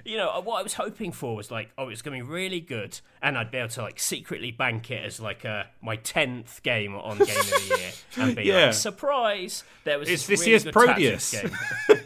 [0.08, 2.60] You know, what I was hoping for was like, oh, it's going to be really
[2.62, 6.64] good, and I'd be able to like secretly bank it as like a my tenth
[6.64, 8.66] game on Game of the Year, and be Yeah.
[8.68, 11.32] like, surprise, there was It's this, this really year's Proteus.
[11.32, 11.52] game.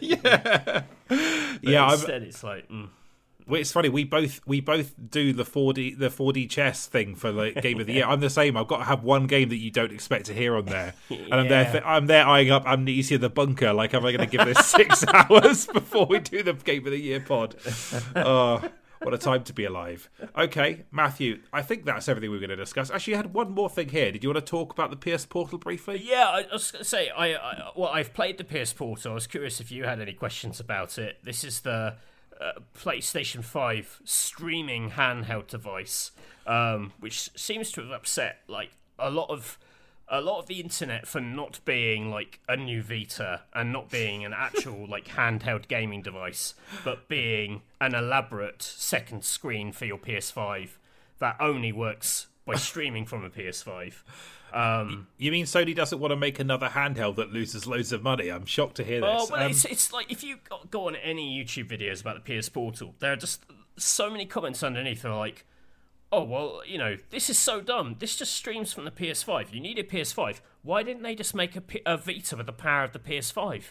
[0.00, 1.92] yeah, But yeah.
[1.92, 2.88] Instead, it's like, mm.
[3.60, 3.88] It's funny.
[3.88, 7.52] We both we both do the four D the four D chess thing for the
[7.52, 8.04] game of the year.
[8.08, 8.56] I'm the same.
[8.56, 11.34] I've got to have one game that you don't expect to hear on there, and
[11.34, 11.70] I'm there.
[11.70, 13.72] Th- I'm there eyeing up Amnesia the Bunker.
[13.72, 16.92] Like, am I going to give this six hours before we do the game of
[16.92, 17.56] the year pod?
[18.16, 18.62] Oh,
[19.02, 20.08] what a time to be alive.
[20.36, 21.40] Okay, Matthew.
[21.52, 22.90] I think that's everything we're going to discuss.
[22.90, 24.12] Actually, I had one more thing here.
[24.12, 26.00] Did you want to talk about the PS Portal briefly?
[26.04, 29.12] Yeah, I, I was going to say, I, I well, I've played the PS Portal.
[29.12, 31.18] I was curious if you had any questions about it.
[31.24, 31.96] This is the
[32.42, 36.10] uh, PlayStation Five streaming handheld device,
[36.46, 39.58] um, which seems to have upset like a lot of
[40.08, 44.24] a lot of the internet for not being like a new Vita and not being
[44.24, 46.54] an actual like handheld gaming device,
[46.84, 50.70] but being an elaborate second screen for your PS5
[51.18, 53.94] that only works by streaming from a PS5.
[54.54, 58.28] Um, You mean Sony doesn't want to make another handheld that loses loads of money?
[58.30, 59.08] I'm shocked to hear this.
[59.10, 60.38] Oh well, Um, it's it's like if you
[60.70, 63.44] go- on any YouTube videos about the PS Portal, there are just
[63.76, 65.46] so many comments underneath that are like,
[66.12, 67.96] "Oh well, you know, this is so dumb.
[67.98, 69.52] This just streams from the PS5.
[69.54, 70.40] You need a PS5.
[70.64, 73.64] Why didn't they just make a, P- a Vita with the power of the PS5?"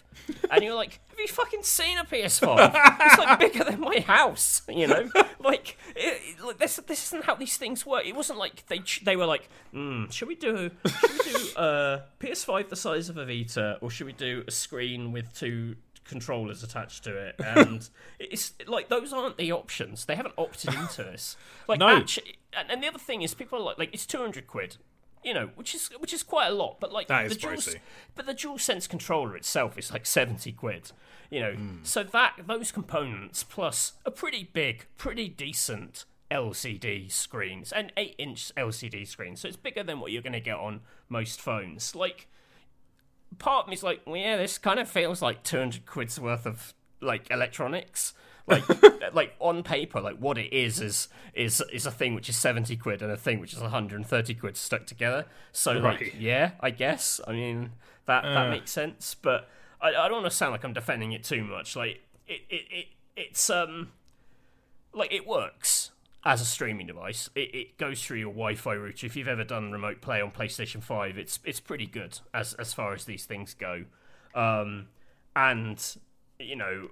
[0.49, 2.71] And you're like, "Have you fucking seen a PS5?
[3.01, 4.61] it's like bigger than my house.
[4.67, 5.09] You know,
[5.39, 8.05] like, it, it- like this this isn't how these things work.
[8.05, 11.47] It wasn't like they ch- they were like, hmm, should we do should we do
[11.55, 15.75] a PS5 the size of a Vita, or should we do a screen with two
[16.03, 17.35] controllers attached to it?
[17.39, 17.87] And
[18.19, 20.03] it's like those aren't the options.
[20.05, 21.37] They haven't opted into this.
[21.69, 21.87] Like, No.
[21.87, 24.75] actually, and, and the other thing is, people are like, like it's two hundred quid.
[25.23, 27.53] You know, which is which is quite a lot, but like That is the dual,
[27.53, 27.79] pricey.
[28.15, 30.91] but the dual sense controller itself is like seventy quid.
[31.29, 31.77] You know, Hmm.
[31.83, 39.05] so that those components plus a pretty big, pretty decent LCD screens, an eight-inch LCD
[39.07, 41.93] screen, so it's bigger than what you're going to get on most phones.
[41.95, 42.27] Like,
[43.37, 46.45] part of me's like, well, yeah, this kind of feels like two hundred quid's worth
[46.45, 48.13] of like electronics.
[48.47, 52.35] Like, like on paper, like what it is is is is a thing which is
[52.35, 55.25] seventy quid and a thing which is one hundred and thirty quid stuck together.
[55.53, 56.01] So, Right.
[56.01, 57.21] like, yeah, I guess.
[57.27, 57.73] I mean,
[58.07, 58.49] that that Uh.
[58.49, 59.15] makes sense.
[59.15, 59.47] But
[59.79, 61.75] I, I don't want to sound like I'm defending it too much.
[61.75, 63.91] Like, it, it, it it's um,
[64.91, 65.91] like it works
[66.25, 67.29] as a streaming device.
[67.35, 69.05] It, it goes through your Wi-Fi router.
[69.05, 72.73] If you've ever done remote play on PlayStation Five, it's it's pretty good as as
[72.73, 73.85] far as these things go.
[74.33, 74.87] Um,
[75.35, 75.79] and
[76.41, 76.89] you know,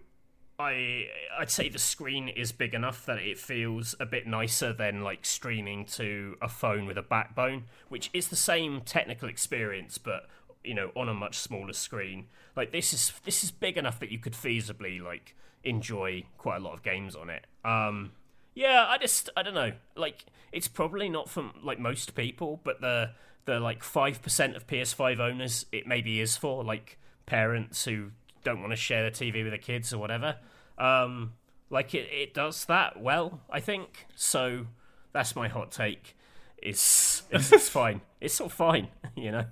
[0.60, 1.08] I
[1.38, 5.26] I'd say the screen is big enough that it feels a bit nicer than like
[5.26, 10.28] streaming to a phone with a backbone, which is the same technical experience, but
[10.64, 12.28] you know, on a much smaller screen.
[12.56, 16.60] Like this is this is big enough that you could feasibly like enjoy quite a
[16.60, 17.46] lot of games on it.
[17.64, 18.12] Um,
[18.54, 19.72] yeah, I just I don't know.
[19.96, 23.12] Like it's probably not for like most people, but the
[23.46, 28.12] the like five percent of PS5 owners it maybe is for like parents who
[28.44, 30.38] don't want to share the TV with the kids or whatever.
[30.78, 31.34] Um,
[31.70, 34.08] like it, it does that well, I think.
[34.16, 34.68] So
[35.12, 36.16] that's my hot take.
[36.58, 38.02] It's it's, it's fine.
[38.20, 39.46] It's all fine, you know.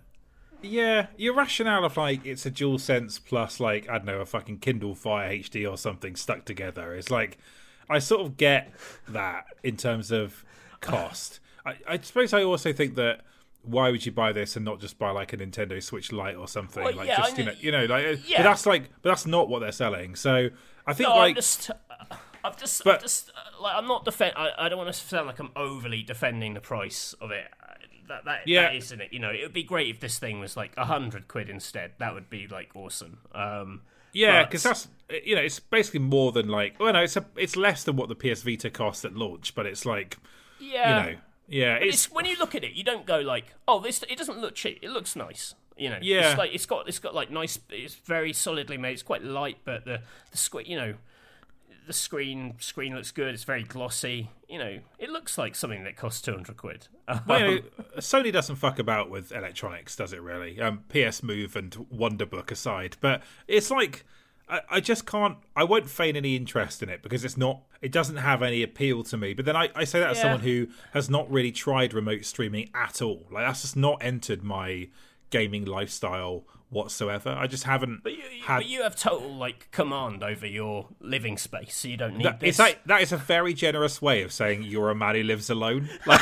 [0.62, 4.26] Yeah, your rationale of like it's a dual sense plus like I don't know a
[4.26, 7.38] fucking Kindle Fire HD or something stuck together is like
[7.90, 8.72] I sort of get
[9.08, 10.44] that in terms of
[10.82, 11.40] cost.
[11.66, 13.22] I, I suppose I also think that
[13.68, 16.48] why would you buy this and not just buy like a Nintendo Switch Lite or
[16.48, 16.84] something?
[16.84, 18.38] Well, like yeah, just I you know, you know, like yeah.
[18.38, 20.16] but that's like but that's not what they're selling.
[20.16, 20.50] So
[20.86, 23.88] I think No, I'm like just, uh, I've just, But- I've just, uh, like, I'm
[23.88, 24.34] not defend.
[24.38, 27.48] I, I don't want to sound like I'm overly defending the price of it.
[27.62, 27.74] Uh,
[28.08, 28.62] That, that, Yeah.
[28.64, 29.12] that isn't it.
[29.12, 31.92] You know, it would be great if this thing was like a hundred quid instead.
[32.00, 33.18] That would be like awesome.
[33.34, 33.82] Um,
[34.14, 34.88] Yeah, because that's
[35.26, 38.10] you know it's basically more than like well no it's a, it's less than what
[38.10, 40.18] the PS Vita cost at launch, but it's like
[40.60, 43.54] yeah, you know yeah it's, it's, when you look at it, you don't go like,
[43.68, 44.80] "Oh, this." It doesn't look cheap.
[44.82, 45.56] It looks nice.
[45.78, 46.30] You know, Yeah.
[46.30, 47.60] It's like it's got it's got like nice.
[47.70, 48.94] It's very solidly made.
[48.94, 50.02] It's quite light, but the
[50.32, 50.96] the screen, you know,
[51.86, 53.34] the screen screen looks good.
[53.34, 54.30] It's very glossy.
[54.50, 56.88] You know, it looks like something that costs two hundred quid.
[57.28, 57.62] Well, you know,
[58.00, 60.22] Sony doesn't fuck about with electronics, does it?
[60.22, 60.60] Really?
[60.60, 64.06] Um, PS Move and Wonderbook aside, but it's like
[64.50, 65.38] I, I just can't.
[65.56, 67.64] I won't feign any interest in it because it's not.
[67.82, 69.34] It doesn't have any appeal to me.
[69.34, 70.24] But then I, I say that as Yeah.
[70.24, 73.28] someone who has not really tried remote streaming at all.
[73.32, 74.90] Like that's just not entered my
[75.30, 77.30] gaming lifestyle whatsoever.
[77.30, 78.58] I just haven't But you, you- had.
[78.58, 82.40] but you have total like command over your living space, so you don't need that,
[82.40, 82.50] this.
[82.52, 85.50] it's like that is a very generous way of saying you're a man who lives
[85.50, 85.90] alone.
[86.06, 86.22] Like,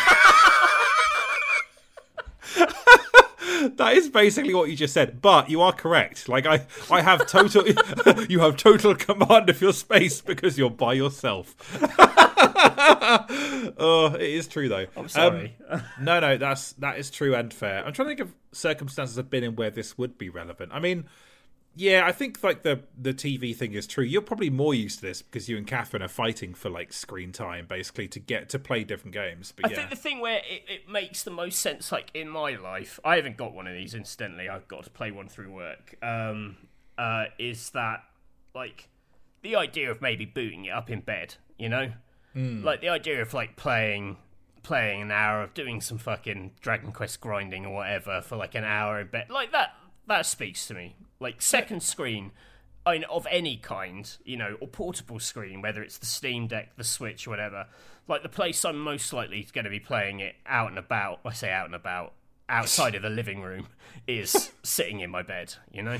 [3.76, 5.22] that is basically what you just said.
[5.22, 6.30] But you are correct.
[6.30, 7.66] Like I, I have total.
[8.30, 11.56] you have total command of your space because you're by yourself.
[13.78, 14.86] oh, it is true though.
[14.96, 15.56] I'm sorry.
[15.70, 17.86] Um, no, no, that's that is true and fair.
[17.86, 20.72] I'm trying to think of circumstances I've been in where this would be relevant.
[20.74, 21.06] I mean,
[21.76, 24.03] yeah, I think like the the TV thing is true.
[24.03, 27.34] You're probably more used to this because you and Catherine are fighting for like screen
[27.34, 29.52] time, basically, to get to play different games.
[29.53, 32.30] But I yeah, think the thing where it, it makes the most sense, like in
[32.30, 33.93] my life, I haven't got one of these.
[33.93, 35.95] Incidentally, I've got to play one through work.
[36.02, 36.56] Um,
[36.97, 38.03] uh, is that
[38.53, 38.88] like
[39.41, 41.35] the idea of maybe booting it up in bed?
[41.57, 41.91] You know,
[42.35, 44.18] like the idea of like playing
[44.64, 48.64] playing an hour of doing some fucking Dragon Quest grinding or whatever for like an
[48.64, 49.73] hour in bed, like that.
[50.07, 50.95] That speaks to me.
[51.19, 52.32] Like second screen.
[52.86, 56.76] I mean, of any kind, you know, or portable screen, whether it's the Steam Deck,
[56.77, 57.65] the Switch, whatever.
[58.07, 61.19] Like the place I'm most likely going to be playing it out and about.
[61.26, 62.14] I say out and about,
[62.48, 63.68] outside of the living room,
[64.06, 65.56] is sitting in my bed.
[65.72, 65.98] You know,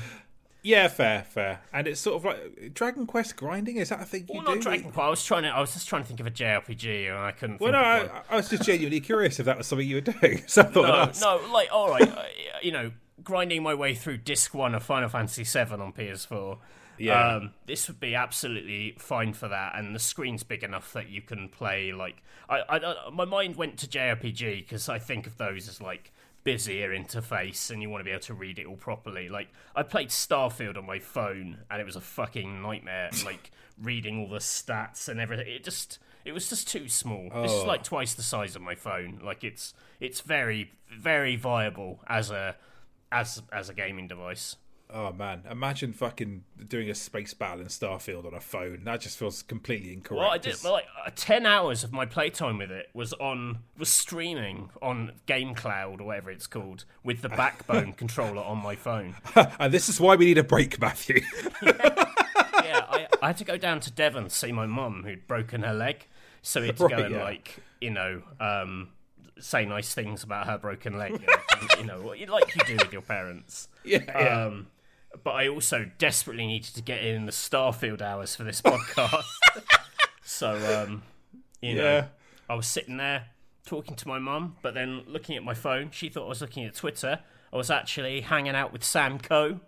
[0.66, 1.60] yeah, fair, fair.
[1.72, 3.76] And it's sort of like Dragon Quest grinding.
[3.76, 4.54] Is that a thing you well, do?
[4.56, 4.98] not Dragon Quest.
[4.98, 5.50] I was trying to.
[5.50, 7.60] I was just trying to think of a JRPG, and I couldn't.
[7.60, 8.18] Well, think no.
[8.28, 10.42] I, I was just genuinely curious if that was something you were doing.
[10.48, 12.24] So I thought no, no, like all right, uh,
[12.62, 12.90] you know,
[13.22, 16.58] grinding my way through disc one of Final Fantasy VII on PS4.
[16.98, 17.36] Yeah.
[17.36, 21.20] um, this would be absolutely fine for that, and the screen's big enough that you
[21.20, 21.92] can play.
[21.92, 25.80] Like, I, I, I- my mind went to JRPG because I think of those as
[25.82, 26.10] like
[26.42, 29.28] busier interface, and you want to be able to read it all properly.
[29.28, 33.10] Like, I played Starfield on my phone, and it was a fucking nightmare.
[33.26, 33.50] like
[33.82, 35.46] reading all the stats and everything.
[35.48, 37.28] It just it was just too small.
[37.42, 37.66] This is Oh.
[37.66, 39.20] like twice the size of my phone.
[39.22, 42.56] Like it's it's very very viable as a
[43.12, 44.56] as as a gaming device.
[44.88, 48.84] Oh man, imagine fucking doing a space battle in Starfield on a phone.
[48.84, 50.20] That just feels completely incorrect.
[50.20, 53.58] Well, I did well, like uh, ten hours of my playtime with it was on
[53.76, 58.76] was streaming on Game Cloud or whatever it's called with the Backbone controller on my
[58.76, 59.16] phone.
[59.58, 61.20] and this is why we need a break, Matthew.
[62.64, 65.62] Yeah, I, I had to go down to Devon to see my mum who'd broken
[65.62, 66.08] her leg,
[66.42, 67.22] so we had to go and yeah.
[67.22, 68.88] like you know um,
[69.38, 71.20] say nice things about her broken leg,
[71.78, 73.68] you know, like you do with your parents.
[73.84, 74.44] yeah, yeah.
[74.46, 74.68] Um,
[75.24, 79.24] but I also desperately needed to get in the Starfield hours for this podcast.
[80.22, 81.02] so, um,
[81.62, 82.06] you know, Yeah.
[82.48, 83.26] I was sitting there
[83.64, 85.90] talking to my mum, but then looking at my phone.
[85.90, 87.20] She thought I was looking at Twitter.
[87.52, 89.60] I was actually hanging out with Sam Coe.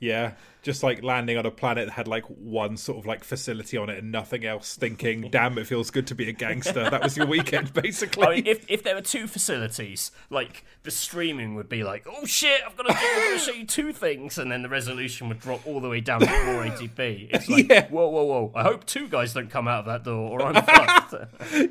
[0.00, 0.32] Yeah,
[0.62, 3.90] just like landing on a planet that had like one sort of like facility on
[3.90, 4.74] it and nothing else.
[4.76, 6.88] Thinking, damn, it feels good to be a gangster.
[6.88, 8.26] That was your weekend, basically.
[8.26, 12.24] I mean, if if there were two facilities, like the streaming would be like, oh
[12.24, 14.70] shit, I've got to, do, I've got to show you two things, and then the
[14.70, 17.28] resolution would drop all the way down to 480p.
[17.34, 17.86] It's like, Yeah.
[17.88, 18.52] whoa, whoa, whoa!
[18.54, 21.14] I hope two guys don't come out of that door, or I'm fucked.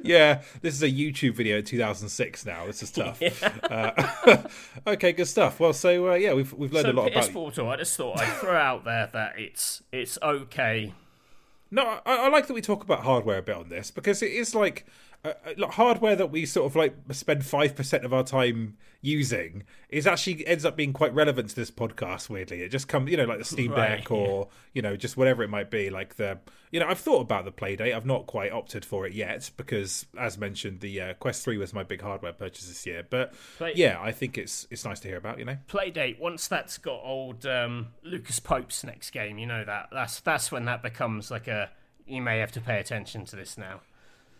[0.03, 2.67] yeah, this is a YouTube video in 2006 now.
[2.67, 3.19] This is tough.
[3.63, 4.43] Uh,
[4.85, 5.59] okay, good stuff.
[5.59, 7.33] Well, so uh, yeah, we've we've learned So a lot PS about.
[7.33, 10.93] Portal, I just thought I'd throw out there that it's it's okay.
[11.71, 14.31] No, I, I like that we talk about hardware a bit on this because it
[14.31, 14.87] is like,
[15.25, 18.77] uh, uh, like hardware that we sort of like spend five percent of our time
[19.01, 22.29] using is actually ends up being quite relevant to this podcast.
[22.29, 25.17] Weirdly, it just comes, you know, like the Steam Right, Deck or you know just
[25.17, 25.89] whatever it might be.
[25.89, 26.39] Like the,
[26.71, 27.93] you know, I've thought about the Playdate.
[27.93, 31.73] I've not quite opted for it yet because, as mentioned, the uh, Quest Three was
[31.73, 33.05] my big hardware purchase this year.
[33.09, 35.37] But Play- yeah, I think it's it's nice to hear about.
[35.37, 35.57] You know.
[35.67, 40.49] Playdate once that's got old um, Lucas Pope's next game, you know that that's that's
[40.49, 41.71] when that becomes like a
[42.07, 43.81] you may have to pay attention to this now.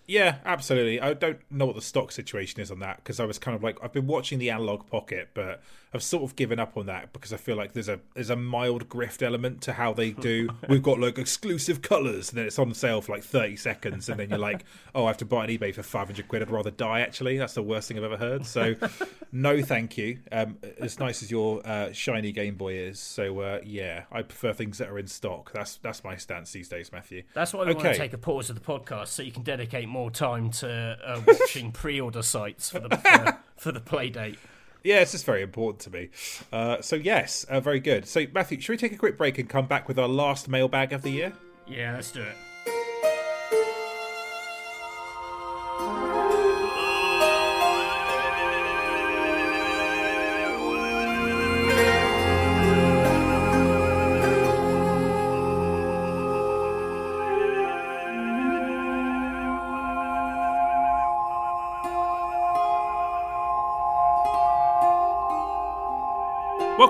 [0.10, 1.00] Yeah, absolutely.
[1.00, 3.62] I don't know what the stock situation is on that because I was kind of
[3.62, 5.62] like I've been watching the Analogue Pocket, but
[5.92, 8.36] I've sort of given up on that because I feel like there's a there's a
[8.36, 10.50] mild grift element to how they do.
[10.70, 14.20] We've got like exclusive colours, and then it's on sale for like thirty seconds, and
[14.20, 16.44] then you're like, oh, I have to buy an eBay for five hundred quid.
[16.44, 17.00] I'd rather die.
[17.02, 18.46] Actually, that's the worst thing I've ever heard.
[18.46, 18.76] So,
[19.32, 20.20] no, thank you.
[20.32, 24.54] Um, as nice as your uh, shiny Game Boy is, so uh, yeah, I prefer
[24.54, 25.52] things that are in stock.
[25.54, 27.24] That's that's my stance these days, Matthew.
[27.34, 27.94] That's why we want Okay.
[27.94, 31.22] to take a pause of the podcast so you can dedicate more time to uh,
[31.26, 34.38] watching pre-order sites for the for, for the Playdate.
[34.84, 36.10] Yeah, it's just very important to me.
[36.52, 38.08] Uh, so yes, uh, very good.
[38.08, 40.94] So Matthew, should we take a quick break and come back with our last mailbag
[40.94, 41.34] of the year?
[41.68, 42.36] Yeah, let's do it.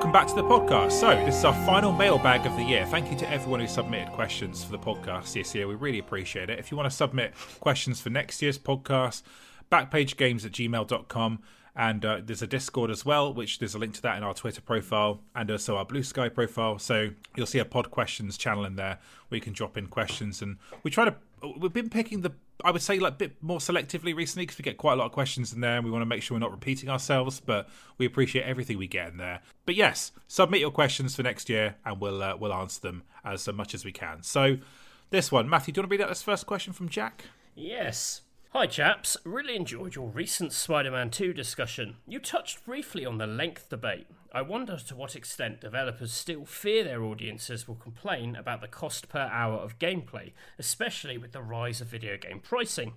[0.10, 0.94] Welcome back to the podcast.
[0.94, 2.84] So this is our final mailbag of the year.
[2.88, 5.68] Thank you to everyone who submitted questions for the podcast this year.
[5.68, 6.58] We really appreciate it.
[6.58, 9.22] If you want to submit questions for next year's podcast,
[9.72, 11.44] backpagegames at gmail.com.
[11.76, 14.34] And uh, there's a Discord as well, which there's a link to that in our
[14.34, 16.80] Twitter profile and also our Blue Sky profile.
[16.80, 20.42] So you'll see a pod questions channel in there where you can drop in questions.
[20.42, 21.14] And we try to,
[21.58, 22.32] we've been picking the,
[22.64, 25.06] I would say, like a bit more selectively recently because we get quite a lot
[25.06, 27.40] of questions in there and we want to make sure we're not repeating ourselves.
[27.40, 29.42] But we appreciate everything we get in there.
[29.66, 33.48] But yes, submit your questions for next year and we'll, uh, we'll answer them as
[33.52, 34.24] much as we can.
[34.24, 34.58] So
[35.10, 37.26] this one, Matthew, do you want to read out this first question from Jack?
[37.56, 38.22] Yes.
[38.52, 39.16] Hi, chaps.
[39.26, 41.98] Really enjoyed your recent Spider Man 2 discussion.
[42.08, 44.08] You touched briefly on the length debate.
[44.32, 49.10] I wonder to what extent developers still fear their audiences will complain about the cost
[49.10, 52.94] per hour of gameplay, especially with the rise of video game pricing.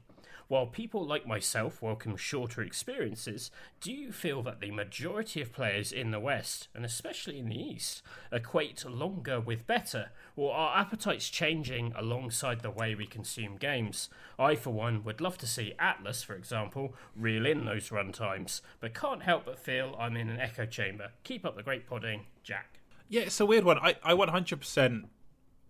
[0.48, 3.50] While people like myself welcome shorter experiences,
[3.80, 7.60] do you feel that the majority of players in the West, and especially in the
[7.60, 14.08] East, equate longer with better, or are appetites changing alongside the way we consume games?
[14.38, 18.94] I, for one, would love to see Atlus, for example, reel in those runtimes, but
[18.94, 21.12] can't help but feel I'm in an echo chamber.
[21.24, 22.80] Keep up the great podding, Jack.
[23.08, 23.78] Yeah, it's a weird one.
[23.78, 25.04] I, I 100%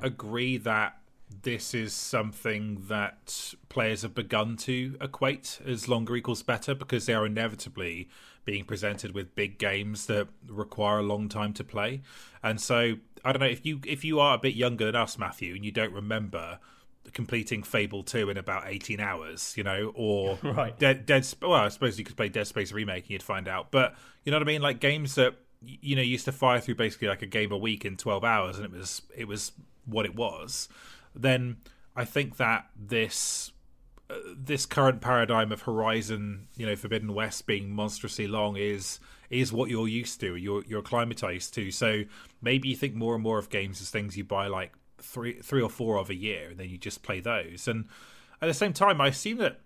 [0.01, 1.02] agree that
[1.43, 7.15] this is something that players have begun to equate as longer equals better because they
[7.15, 8.09] are inevitably
[8.45, 12.03] being presented with big games that require a long time to play.
[12.43, 12.95] And so
[13.25, 15.65] I don't know if you if you are a bit younger than us, Matthew, and
[15.65, 16.59] you don't remember
[17.13, 20.79] completing Fable 2 in about 18 hours, you know, or right.
[20.79, 23.71] Dead Dead well, I suppose you could play Dead Space remake and you'd find out.
[23.71, 23.95] But
[24.25, 24.63] you know what I mean?
[24.63, 25.35] Like games that
[25.65, 28.57] you know used to fire through basically like a game a week in 12 hours
[28.57, 29.53] and it was it was
[29.85, 30.69] what it was
[31.15, 31.57] then
[31.97, 33.53] I think that this
[34.11, 39.53] uh, this current paradigm of Horizon, you know, Forbidden West being monstrously long is is
[39.53, 40.37] what you're used to.
[40.37, 41.71] You're you're acclimatized to.
[41.71, 42.03] So
[42.41, 45.63] maybe you think more and more of games as things you buy like three three
[45.63, 47.69] or four of a year, and then you just play those.
[47.69, 47.87] And
[48.41, 49.61] at the same time, I assume that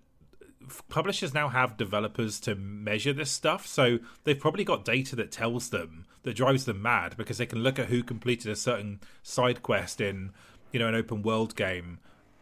[0.89, 5.71] publishers now have developers to measure this stuff so they've probably got data that tells
[5.71, 9.63] them that drives them mad because they can look at who completed a certain side
[9.63, 10.31] quest in
[10.73, 11.99] you know an open world game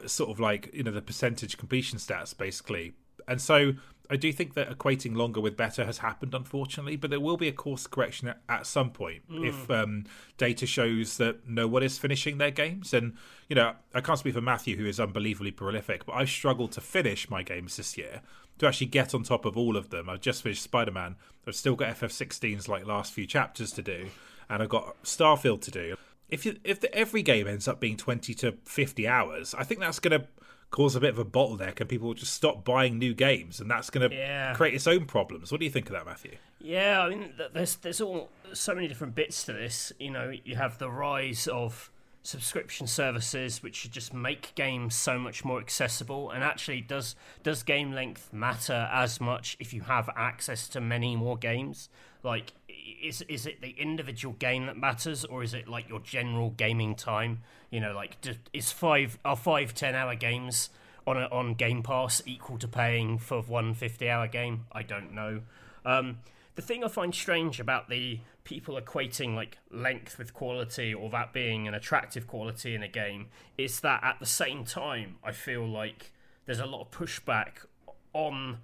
[0.06, 2.92] sort of like you know the percentage completion stats basically
[3.26, 3.74] and so
[4.10, 7.48] I do think that equating longer with better has happened, unfortunately, but there will be
[7.48, 9.48] a course correction at, at some point mm.
[9.48, 10.04] if um,
[10.36, 12.92] data shows that no one is finishing their games.
[12.92, 13.14] And,
[13.48, 16.82] you know, I can't speak for Matthew, who is unbelievably prolific, but I've struggled to
[16.82, 18.20] finish my games this year,
[18.58, 20.10] to actually get on top of all of them.
[20.10, 24.08] I've just finished Spider Man, I've still got FF16's like last few chapters to do,
[24.50, 25.96] and I've got Starfield to do
[26.28, 29.80] if you, if the, every game ends up being 20 to 50 hours, I think
[29.80, 30.26] that's going to
[30.70, 33.70] cause a bit of a bottleneck and people will just stop buying new games and
[33.70, 34.54] that's going to yeah.
[34.54, 35.52] create its own problems.
[35.52, 36.36] What do you think of that, Matthew?
[36.60, 39.92] Yeah, I mean, there's there's all so many different bits to this.
[40.00, 41.92] You know, you have the rise of
[42.24, 47.92] subscription services which just make games so much more accessible and actually does does game
[47.92, 51.90] length matter as much if you have access to many more games
[52.22, 52.54] like
[53.02, 56.94] is is it the individual game that matters, or is it like your general gaming
[56.94, 57.42] time?
[57.70, 58.16] You know, like
[58.52, 60.70] is five are five ten hour games
[61.06, 64.66] on a, on Game Pass equal to paying for one 50 hour game?
[64.72, 65.42] I don't know.
[65.84, 66.18] Um,
[66.54, 71.32] the thing I find strange about the people equating like length with quality or that
[71.32, 75.66] being an attractive quality in a game is that at the same time I feel
[75.66, 76.12] like
[76.46, 77.64] there's a lot of pushback
[78.12, 78.58] on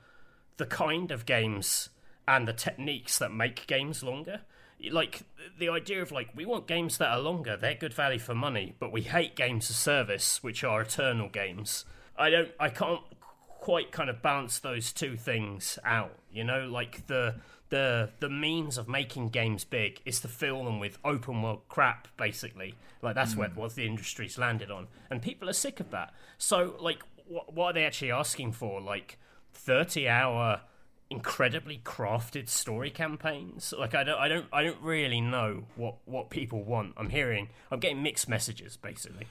[0.58, 1.88] the kind of games
[2.30, 4.42] and the techniques that make games longer.
[4.90, 5.22] Like
[5.58, 8.74] the idea of like we want games that are longer, they're good value for money,
[8.78, 11.84] but we hate games of service, which are eternal games.
[12.16, 13.00] I don't, I can't
[13.46, 16.16] quite kind of balance those two things out.
[16.32, 17.34] You know, like the
[17.68, 22.08] the the means of making games big is to fill them with open world crap,
[22.16, 22.74] basically.
[23.02, 23.38] Like that's mm.
[23.38, 26.14] what what the industry's landed on, and people are sick of that.
[26.38, 28.80] So, like, what, what are they actually asking for?
[28.80, 29.18] Like
[29.52, 30.62] thirty hour
[31.10, 33.74] incredibly crafted story campaigns.
[33.76, 36.94] Like I don't, I don't, I don't really know what what people want.
[36.96, 39.26] I'm hearing, I'm getting mixed messages basically.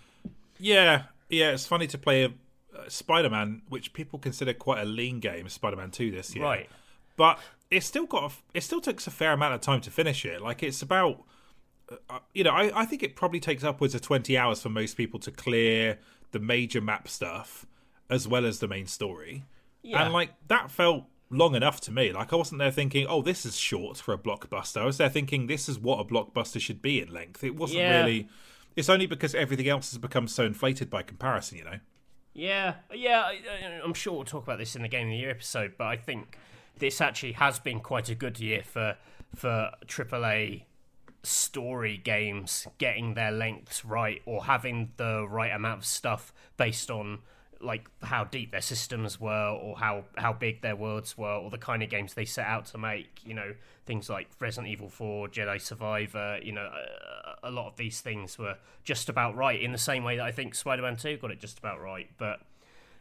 [0.59, 1.51] Yeah, yeah.
[1.51, 2.33] It's funny to play a,
[2.77, 6.69] a Spider-Man, which people consider quite a lean game, Spider-Man Two this year, right?
[7.15, 7.39] But
[7.71, 10.41] it still got, a, it still takes a fair amount of time to finish it.
[10.41, 11.23] Like it's about.
[12.07, 14.95] Uh, you know, I, I think it probably takes upwards of 20 hours for most
[14.95, 15.97] people to clear
[16.29, 17.65] the major map stuff
[18.11, 19.43] as well as the main story.
[19.81, 20.03] Yeah.
[20.03, 22.11] And like that felt long enough to me.
[22.11, 25.09] Like I wasn't there thinking, "Oh, this is short for a blockbuster." I was there
[25.09, 27.99] thinking, "This is what a blockbuster should be in length." It wasn't yeah.
[27.99, 28.27] really.
[28.75, 31.79] It's only because everything else has become so inflated by comparison, you know.
[32.33, 33.21] Yeah, yeah.
[33.21, 35.87] I, I'm sure we'll talk about this in the Game of the Year episode, but
[35.87, 36.37] I think
[36.77, 38.95] this actually has been quite a good year for
[39.35, 40.63] for AAA
[41.23, 47.19] story games getting their lengths right or having the right amount of stuff based on
[47.61, 51.57] like how deep their systems were or how how big their worlds were or the
[51.57, 53.53] kind of games they set out to make you know
[53.85, 56.69] things like resident evil 4 jedi survivor you know
[57.43, 60.25] a, a lot of these things were just about right in the same way that
[60.25, 62.09] i think spider-man 2 got it just about right.
[62.17, 62.41] But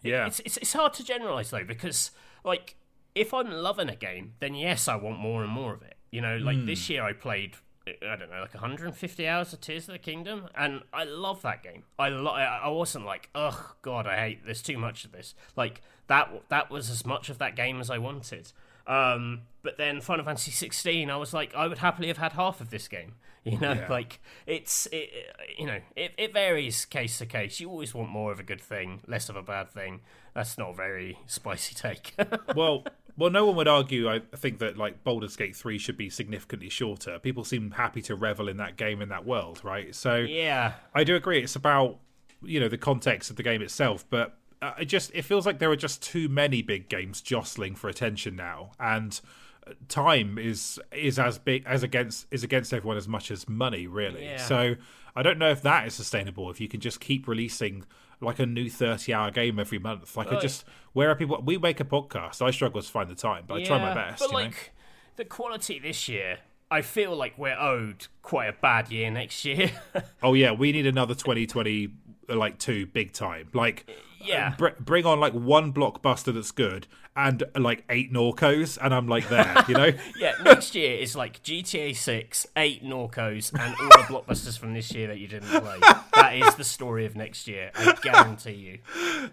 [0.02, 0.26] Yeah.
[0.26, 2.10] it's, it's, it's hard to generalize though because
[2.44, 2.76] like
[3.14, 5.96] if i'm loving a game then yes i want more and more of it.
[6.10, 6.66] You know like hmm.
[6.66, 7.54] this year i played
[8.02, 11.62] I don't know, like 150 hours of Tears of the Kingdom, and I love that
[11.62, 11.84] game.
[11.98, 14.44] I lo- I wasn't like, oh god, I hate.
[14.44, 15.34] There's too much of this.
[15.56, 16.30] Like that.
[16.48, 18.52] That was as much of that game as I wanted.
[18.86, 22.60] Um, but then Final Fantasy 16, I was like, I would happily have had half
[22.60, 23.14] of this game.
[23.44, 23.86] You know, Yeah.
[23.88, 25.08] like it's, it,
[25.56, 27.60] you know, it, it varies case to case.
[27.60, 30.00] You always want more of a good thing, less of a bad thing.
[30.34, 32.14] That's not a very spicy take.
[32.54, 32.84] well,
[33.18, 34.08] well, no one would argue.
[34.08, 37.18] I think that like Baldur's Gate three should be significantly shorter.
[37.18, 39.92] People seem happy to revel in that game in that world, right?
[39.92, 41.42] So yeah, I do agree.
[41.42, 41.98] It's about
[42.42, 45.58] you know the context of the game itself, but uh, it just it feels like
[45.58, 49.20] there are just too many big games jostling for attention now, and
[49.66, 53.88] uh, time is is as big as against is against everyone as much as money,
[53.88, 54.26] really.
[54.26, 54.36] Yeah.
[54.36, 54.76] So
[55.16, 56.50] I don't know if that is sustainable.
[56.50, 57.84] If you can just keep releasing
[58.20, 61.40] like a new thirty hour game every month, like I Well, just where are people?
[61.44, 62.42] We make a podcast.
[62.42, 64.20] I struggle to find the time, but I try my best.
[64.20, 64.38] But you know?
[64.44, 64.72] like
[65.16, 66.38] the quality this year,
[66.70, 69.70] I feel like we're owed quite a bad year next year.
[70.22, 71.88] Oh yeah, we need another 2020
[72.28, 73.48] uh, like two big time.
[73.54, 73.88] Like
[74.24, 74.54] Yeah.
[74.56, 76.86] br- bring on like one blockbuster that's good
[77.18, 79.92] and like eight Norcos and I'm like there, you know?
[80.18, 84.92] yeah, next year is like GTA 6, 8 Norcos, and all the blockbusters from this
[84.92, 85.78] year that you didn't play.
[86.14, 88.78] That is the story of next year, I guarantee you.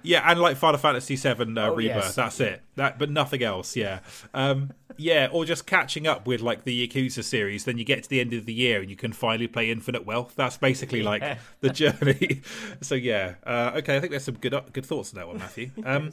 [0.01, 2.15] yeah, and like Final Fantasy 7 uh, Oh, Rebirth, yes.
[2.15, 2.63] that's it.
[2.75, 3.99] That but nothing else, yeah.
[4.33, 8.09] Um yeah, or just catching up with like the Yakuza series, then you get to
[8.09, 10.33] the end of the year and you can finally play Infinite Wealth.
[10.35, 12.41] That's basically like the journey.
[12.81, 15.71] so yeah, uh, okay, I think there's some good good thoughts on that one, Matthew.
[15.85, 16.11] Um,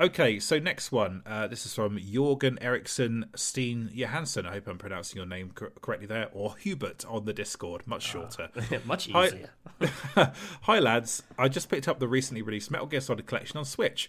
[0.00, 1.24] Okay, so next one.
[1.26, 4.46] Uh, this is from Jorgen Eriksson Steen Johansson.
[4.46, 6.28] I hope I'm pronouncing your name cor- correctly there.
[6.32, 8.48] Or Hubert on the Discord, much shorter.
[8.84, 9.50] Much easier.
[10.62, 11.24] Hi, lads.
[11.36, 14.08] I just picked up the recently released Metal Gear Solid Collection on Switch.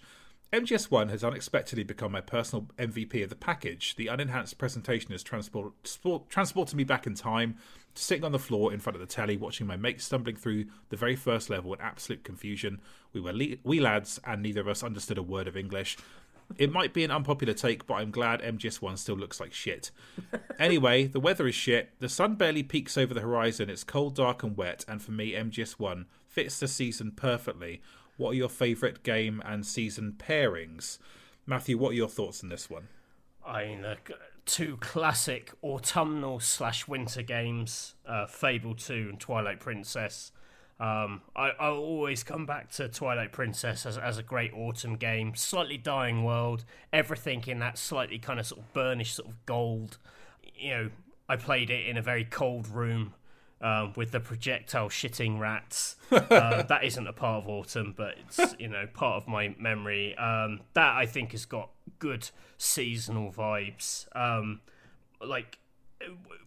[0.53, 3.95] MGS1 has unexpectedly become my personal MVP of the package.
[3.95, 7.57] The unenhanced presentation has transport, sport, transported me back in time,
[7.99, 10.97] sitting on the floor in front of the telly, watching my mate stumbling through the
[10.97, 12.81] very first level in absolute confusion.
[13.13, 15.97] We were le- wee lads, and neither of us understood a word of English.
[16.57, 19.91] It might be an unpopular take, but I'm glad MGS1 still looks like shit.
[20.59, 21.91] Anyway, the weather is shit.
[21.99, 23.69] The sun barely peeks over the horizon.
[23.69, 24.83] It's cold, dark, and wet.
[24.89, 27.81] And for me, MGS1 fits the season perfectly.
[28.17, 30.97] What are your favourite game and season pairings?
[31.45, 32.89] Matthew, what are your thoughts on this one?
[33.47, 34.13] I mean, the c-
[34.49, 40.31] two classic autumnal slash winter games, uh, Fable 2 and Twilight Princess.
[40.79, 45.35] Um, I, I'll always come back to Twilight Princess as, as a great autumn game.
[45.35, 49.97] Slightly dying world, everything in that slightly kind of sort of burnished sort of gold.
[50.55, 50.89] You know,
[51.27, 53.13] I played it in a very cold room
[53.61, 55.97] um, with the projectile shitting rats.
[56.11, 60.15] uh, that isn't a part of autumn, but it's you know part of my memory.
[60.17, 61.69] Um, that I think has got
[61.99, 64.07] good seasonal vibes.
[64.15, 64.61] Um,
[65.21, 65.59] like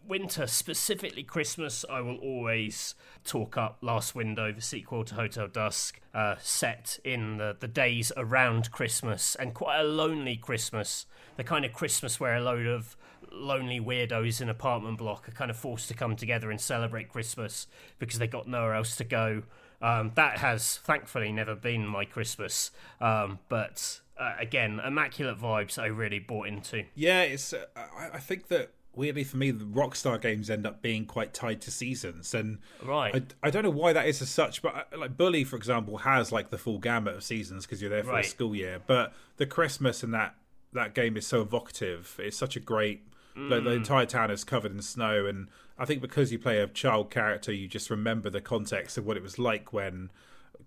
[0.05, 5.99] winter, specifically Christmas, I will always talk up Last Window, the sequel to Hotel Dusk,
[6.13, 11.05] uh, set in the, the days around Christmas and quite a lonely Christmas.
[11.37, 12.95] The kind of Christmas where a load of
[13.31, 17.09] lonely weirdos in an apartment block are kind of forced to come together and celebrate
[17.09, 17.67] Christmas
[17.97, 19.43] because they got nowhere else to go.
[19.81, 22.71] Um, that has thankfully never been my Christmas,
[23.01, 26.83] um, but uh, again, immaculate vibes I really bought into.
[26.95, 27.53] Yeah, it's.
[27.53, 31.33] Uh, I, I think that weirdly for me, the Rockstar games end up being quite
[31.33, 33.33] tied to seasons, and Right.
[33.43, 35.97] I, I don't know why that is as such, but uh, like Bully, for example,
[35.99, 38.25] has like the full gamut of seasons because you're there for Right.
[38.25, 38.79] a school year.
[38.85, 40.35] But the Christmas in that
[40.73, 42.19] that game is so evocative.
[42.19, 43.01] It's such a great.
[43.35, 43.77] Like, the Mm.
[43.77, 47.51] entire town is covered in snow, and I think because you play a child character,
[47.51, 50.11] you just remember the context of what it was like when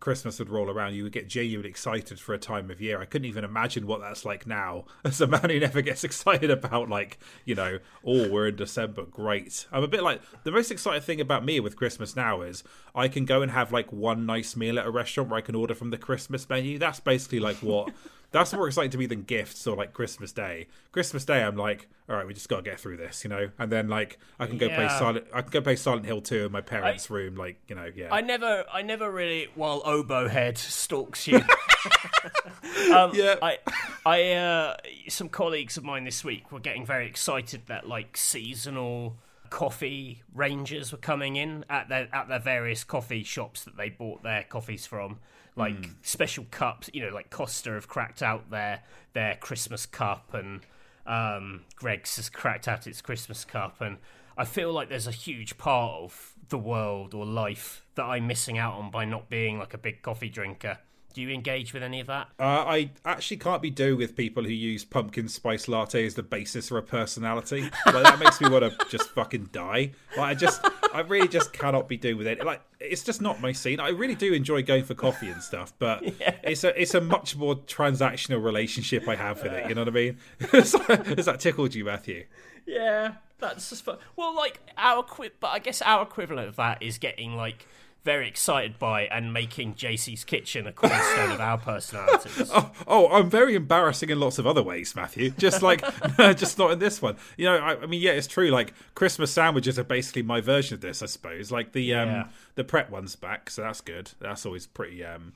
[0.01, 0.94] Christmas would roll around.
[0.94, 3.01] You would get genuinely excited for a time of year.
[3.01, 4.85] I couldn't even imagine what that's like now.
[5.05, 9.05] As a man who never gets excited about, like, you know, oh, we're in December,
[9.05, 9.66] great.
[9.73, 12.64] I'm a bit like the most exciting thing about me with Christmas now is
[12.94, 15.55] I can go and have like one nice meal at a restaurant where I can
[15.55, 16.78] order from the Christmas menu.
[16.78, 17.93] That's basically like what.
[18.32, 20.66] That's more exciting to me than gifts or like Christmas Day.
[20.93, 23.51] Christmas Day, I'm like, all right, we just got to get through this, you know.
[23.59, 26.47] And then like I can go play Silent, I can go play Silent Hill 2
[26.47, 28.12] in my parents' room, like you know, yeah.
[28.12, 29.48] I never, I never really.
[29.55, 31.36] While Oboe Head stalks you,
[32.93, 33.36] um, Yeah.
[33.43, 33.59] I,
[34.05, 34.77] I, uh,
[35.09, 39.16] some colleagues of mine this week were getting very excited that like seasonal
[39.51, 44.23] coffee ranges were coming in at their at their various coffee shops that they bought
[44.23, 45.19] their coffees from.
[45.56, 46.90] Like special cups.
[46.92, 48.82] You know, like Costa have cracked out their
[49.14, 50.60] their Christmas cup, and
[51.06, 53.96] um, Greggs has cracked out its Christmas cup, and
[54.36, 58.58] I feel like there's a huge part of the world or life that I'm missing
[58.58, 60.78] out on by not being like a big coffee drinker.
[61.16, 62.28] Do you engage with any of that?
[62.38, 66.22] Uh, I actually can't be do with people who use pumpkin spice latte as the
[66.22, 67.70] basis for a personality.
[67.86, 69.93] Like that makes me want to just fucking die.
[70.14, 70.62] Like I just,
[70.93, 72.44] I really just cannot be doing with it.
[72.44, 73.80] Like it's just not my scene.
[73.80, 76.34] I really do enjoy going for coffee and stuff, but yeah.
[76.43, 79.70] it's a it's a much more transactional relationship I have with it.
[79.70, 80.18] You know what I mean?
[80.52, 82.26] Has that tickled you, Matthew?
[82.66, 83.97] Yeah, that's just fun.
[84.16, 87.66] Well, like our equi- but I guess our equivalent of that is getting like
[88.06, 92.50] very excited by and making JC's kitchen a cornerstone of our personalities.
[92.56, 95.30] Oh, oh, I'm very embarrassing in lots of other ways, Matthew.
[95.30, 95.82] Just like,
[96.36, 97.16] just not in this one.
[97.36, 98.50] You know, I, I, mean, yeah, it's true.
[98.50, 101.50] Like Christmas sandwiches are basically my version of this, I suppose.
[101.50, 102.28] Like the um, yeah.
[102.54, 104.12] the Pret one's back, so that's good.
[104.20, 105.32] That's always pretty um,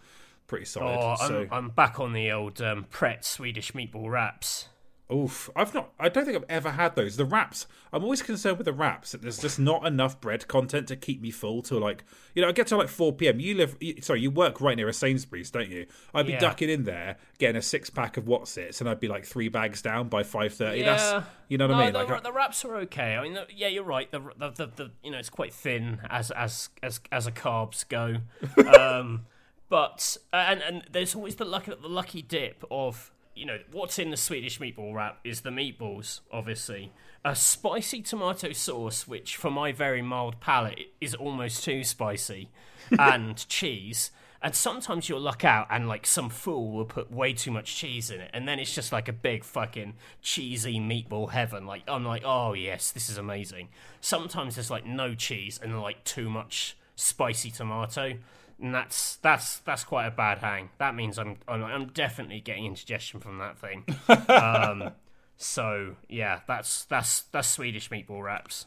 [0.46, 0.96] pretty solid.
[0.96, 1.40] Oh, so.
[1.40, 4.68] I'm, I'm back on the old um, Pret Swedish meatball wraps.
[5.12, 5.92] Oof, I've not.
[5.98, 7.16] I don't think I've ever had those.
[7.16, 7.66] The wraps.
[7.92, 9.12] I'm always concerned with the wraps.
[9.12, 12.04] That there's just not enough bread content to keep me full till like
[12.34, 12.48] you know.
[12.48, 13.40] I get to like 4 p.m.
[13.40, 13.76] You live.
[14.02, 15.86] Sorry, you work right near a Sainsbury's, don't you?
[16.14, 16.38] I'd be yeah.
[16.38, 19.82] ducking in there, getting a six pack of Wotsits, and I'd be like three bags
[19.82, 20.78] down by 5:30.
[20.78, 20.84] Yeah.
[20.84, 21.92] That's you know what no, I mean.
[21.92, 23.16] The, like, the wraps are okay.
[23.16, 24.10] I mean, the, yeah, you're right.
[24.10, 27.88] The, the, the the you know it's quite thin as as as as a carbs
[27.88, 28.18] go.
[28.78, 29.26] um,
[29.68, 33.10] but and and there's always the lucky the lucky dip of
[33.40, 36.92] you know, what's in the Swedish meatball wrap is the meatballs, obviously.
[37.24, 42.50] A spicy tomato sauce, which for my very mild palate is almost too spicy,
[42.98, 44.10] and cheese.
[44.42, 48.10] And sometimes you'll luck out and like some fool will put way too much cheese
[48.10, 51.66] in it, and then it's just like a big fucking cheesy meatball heaven.
[51.66, 53.68] Like I'm like, oh yes, this is amazing.
[54.02, 58.18] Sometimes there's like no cheese and like too much spicy tomato
[58.60, 60.70] and that's that's that's quite a bad hang.
[60.78, 63.84] That means I'm I'm, I'm definitely getting indigestion from that thing.
[64.28, 64.92] um,
[65.36, 68.66] so yeah, that's that's that's Swedish meatball wraps.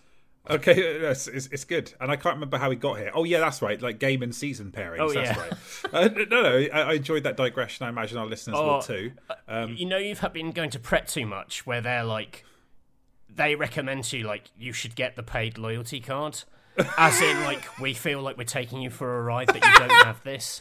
[0.50, 3.12] Okay, it's, it's, it's, good, and I can't remember how we got here.
[3.14, 5.00] Oh yeah, that's right, like game and season pairings.
[5.00, 5.94] Oh that's yeah, right.
[5.94, 7.86] uh, no, no, I, I, enjoyed that digression.
[7.86, 9.14] I imagine our listeners oh, will too.
[9.30, 12.44] Uh, um, you know, you've been going to Pret too much, where they're like,
[13.34, 16.44] they recommend to you like you should get the paid loyalty card.
[16.98, 19.92] As in, like, we feel like we're taking you for a ride, but you don't
[20.06, 20.60] have this.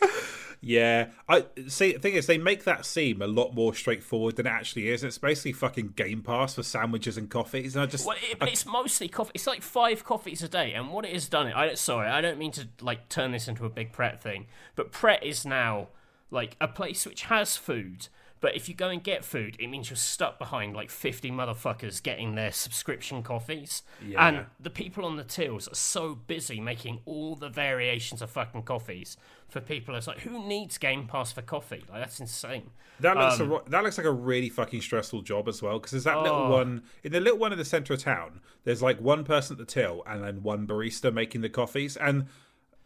[0.64, 1.92] Yeah, I see.
[1.94, 5.02] The thing is, they make that seem a lot more straightforward than it actually is.
[5.02, 8.06] It's basically fucking Game Pass for sandwiches and coffees, and I just.
[8.06, 9.32] Well, it, but I, it's mostly coffee.
[9.34, 11.48] It's like five coffees a day, and what it has done.
[11.48, 14.92] I sorry, I don't mean to like turn this into a big Pret thing, but
[14.92, 15.88] Pret is now
[16.30, 18.06] like a place which has food
[18.42, 22.02] but if you go and get food, it means you're stuck behind like 50 motherfuckers
[22.02, 23.84] getting their subscription coffees.
[24.04, 24.26] Yeah.
[24.26, 28.64] And the people on the tills are so busy making all the variations of fucking
[28.64, 29.16] coffees
[29.48, 29.94] for people.
[29.94, 31.84] It's like, who needs Game Pass for coffee?
[31.88, 32.70] Like, that's insane.
[32.98, 35.78] That looks, um, a, that looks like a really fucking stressful job as well.
[35.78, 36.22] Because there's that oh.
[36.22, 39.54] little one, in the little one in the centre of town, there's like one person
[39.54, 41.96] at the till and then one barista making the coffees.
[41.96, 42.26] And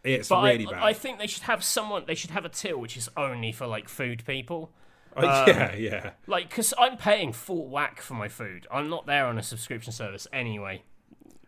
[0.05, 0.83] it's but really I, bad.
[0.83, 2.05] I think they should have someone.
[2.07, 4.71] They should have a till which is only for like food people.
[5.17, 6.11] Oh, um, yeah, yeah.
[6.27, 8.67] Like, because I'm paying full whack for my food.
[8.71, 10.83] I'm not there on a subscription service anyway.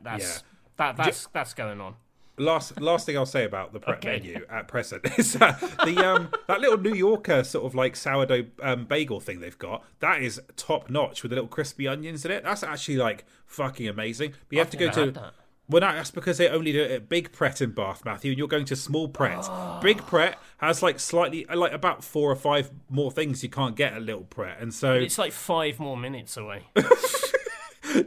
[0.01, 0.43] That's yeah.
[0.77, 1.97] that that's J- that's going on.
[2.39, 4.20] Last last thing I'll say about the Pret okay.
[4.20, 8.47] menu at present is that the um that little New Yorker sort of like sourdough
[8.62, 12.31] um, bagel thing they've got that is top notch with the little crispy onions in
[12.31, 12.45] it.
[12.45, 14.35] That's actually like fucking amazing.
[14.49, 15.32] But you have to go to
[15.70, 18.39] well, no, that's because they only do it at Big Pret in Bath, Matthew, and
[18.39, 19.40] you're going to Small Pret.
[19.43, 19.78] Oh.
[19.82, 23.93] Big Pret has like slightly, like about four or five more things you can't get
[23.93, 26.65] at Little Pret, and so it's like five more minutes away.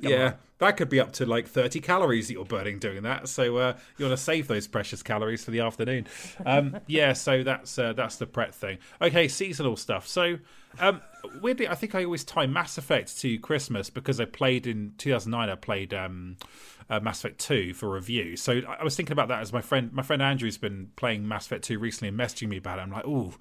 [0.01, 0.33] yeah, on.
[0.57, 3.29] that could be up to like 30 calories that you're burning doing that.
[3.29, 6.07] So uh, you want to save those precious calories for the afternoon.
[6.45, 8.79] Um, yeah, so that's uh, that's the Pret thing.
[8.99, 10.07] Okay, seasonal stuff.
[10.07, 10.39] So
[10.79, 11.01] um,
[11.41, 15.49] weirdly, I think I always tie Mass Effect to Christmas because I played in 2009.
[15.49, 15.93] I played.
[15.93, 16.38] Um,
[16.91, 18.35] uh, Mass Effect 2 for review.
[18.35, 21.45] So I was thinking about that as my friend my friend Andrew's been playing Mass
[21.45, 22.81] Effect 2 recently and messaging me about it.
[22.81, 23.34] I'm like, oh,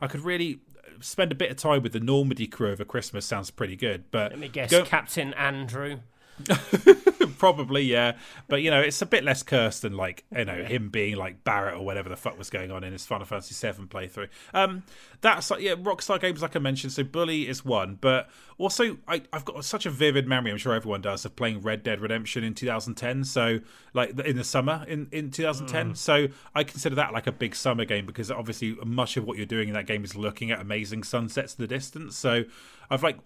[0.00, 0.60] I could really
[1.00, 3.24] spend a bit of time with the Normandy crew over Christmas.
[3.24, 4.04] Sounds pretty good.
[4.10, 6.00] But let me guess, go- Captain Andrew.
[7.38, 8.16] Probably, yeah.
[8.48, 11.44] But you know, it's a bit less cursed than like you know him being like
[11.44, 14.28] Barret or whatever the fuck was going on in his Final Fantasy VII playthrough.
[14.52, 14.82] Um,
[15.20, 16.92] that's like yeah, Rockstar games like I mentioned.
[16.92, 20.50] So Bully is one, but also I, I've got such a vivid memory.
[20.50, 23.24] I'm sure everyone does of playing Red Dead Redemption in 2010.
[23.24, 23.60] So
[23.94, 25.92] like in the summer in in 2010.
[25.92, 25.96] Mm.
[25.96, 29.46] So I consider that like a big summer game because obviously much of what you're
[29.46, 32.16] doing in that game is looking at amazing sunsets in the distance.
[32.16, 32.44] So
[32.90, 33.18] I've like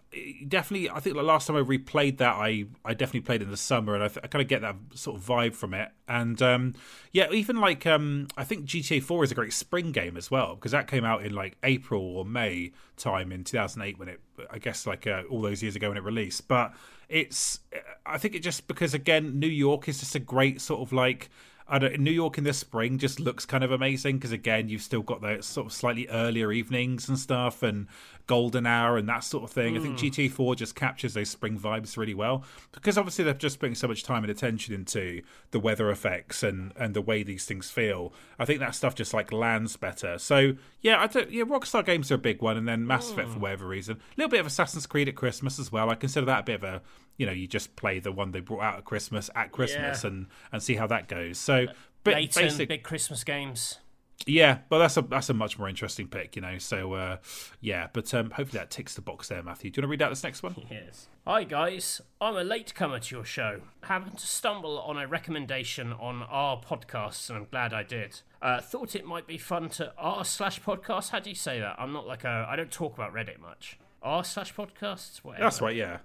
[0.48, 0.90] definitely.
[0.90, 3.94] I think the last time I replayed that, I I definitely played in the summer,
[3.94, 5.90] and I, I kind of get that sort of vibe from it.
[6.08, 6.74] And um,
[7.12, 10.56] yeah, even like um, I think GTA Four is a great spring game as well
[10.56, 14.20] because that came out in like April or May time in 2008 when it,
[14.50, 16.48] I guess like uh, all those years ago when it released.
[16.48, 16.74] But
[17.08, 17.60] it's,
[18.04, 21.30] I think it just because again, New York is just a great sort of like
[21.68, 24.82] I don't, New York in the spring just looks kind of amazing because again you've
[24.82, 27.86] still got those sort of slightly earlier evenings and stuff and
[28.26, 29.74] golden hour and that sort of thing.
[29.74, 29.78] Mm.
[29.78, 33.74] I think GT4 just captures those spring vibes really well because obviously they're just putting
[33.74, 37.70] so much time and attention into the weather effects and and the way these things
[37.70, 38.12] feel.
[38.38, 40.18] I think that stuff just like lands better.
[40.18, 43.28] So yeah, I don't, yeah, Rockstar games are a big one, and then Mass Effect
[43.28, 43.40] for hmm.
[43.40, 43.96] whatever reason.
[43.96, 45.90] A little bit of Assassin's Creed at Christmas as well.
[45.90, 46.82] I consider that a bit of a
[47.22, 50.10] you know you just play the one they brought out at Christmas at Christmas yeah.
[50.10, 51.38] and and see how that goes.
[51.38, 51.66] So,
[52.02, 53.78] but Layton, basic, big Christmas games.
[54.26, 56.58] Yeah, but that's a that's a much more interesting pick, you know.
[56.58, 57.16] So uh,
[57.60, 59.70] yeah, but um, hopefully that ticks the box there, Matthew.
[59.70, 60.56] Do you want to read out this next one?
[60.68, 61.06] Yes.
[61.24, 63.60] Hi guys, I'm a latecomer to your show.
[63.82, 68.20] Happened to stumble on a recommendation on our podcast, and I'm glad I did.
[68.40, 71.10] Uh, thought it might be fun to r slash podcast.
[71.10, 71.76] How do you say that?
[71.78, 73.78] I'm not like a I don't talk about Reddit much.
[74.02, 75.18] R slash podcasts.
[75.18, 75.44] Whatever.
[75.44, 75.76] That's right.
[75.76, 75.98] Yeah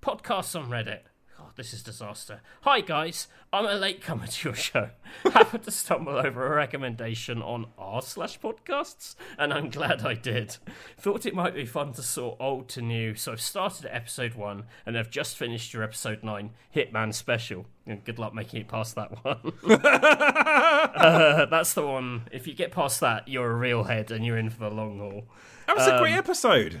[0.00, 1.00] podcasts on Reddit.
[1.36, 2.40] God, this is disaster.
[2.62, 4.90] Hi guys, I'm a latecomer to your show.
[5.24, 10.56] Happened to stumble over a recommendation on r slash podcasts, and I'm glad I did.
[10.98, 14.34] Thought it might be fun to sort old to new, so I've started at episode
[14.34, 17.66] one and I've just finished your episode nine Hitman special.
[17.86, 19.52] And good luck making it past that one.
[19.84, 22.28] uh, that's the one.
[22.32, 24.98] If you get past that, you're a real head and you're in for the long
[24.98, 25.24] haul.
[25.66, 26.80] That was um, a great um, episode.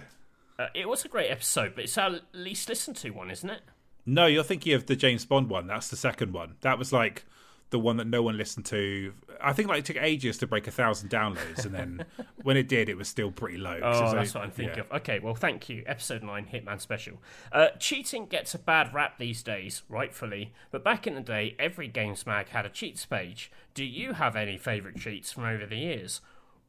[0.60, 3.62] Uh, it was a great episode, but it's our least listened to one, isn't it?
[4.04, 5.66] No, you're thinking of the James Bond one.
[5.66, 6.56] That's the second one.
[6.60, 7.24] That was like
[7.70, 9.14] the one that no one listened to.
[9.40, 12.04] I think like it took ages to break a thousand downloads, and then
[12.42, 13.80] when it did, it was still pretty low.
[13.82, 14.96] Oh, that's what I'm thinking yeah.
[14.96, 15.00] of.
[15.00, 15.82] Okay, well, thank you.
[15.86, 17.22] Episode nine, Hitman Special.
[17.50, 21.88] Uh, cheating gets a bad rap these days, rightfully, but back in the day, every
[21.88, 23.50] games mag had a cheats page.
[23.72, 26.20] Do you have any favourite cheats from over the years?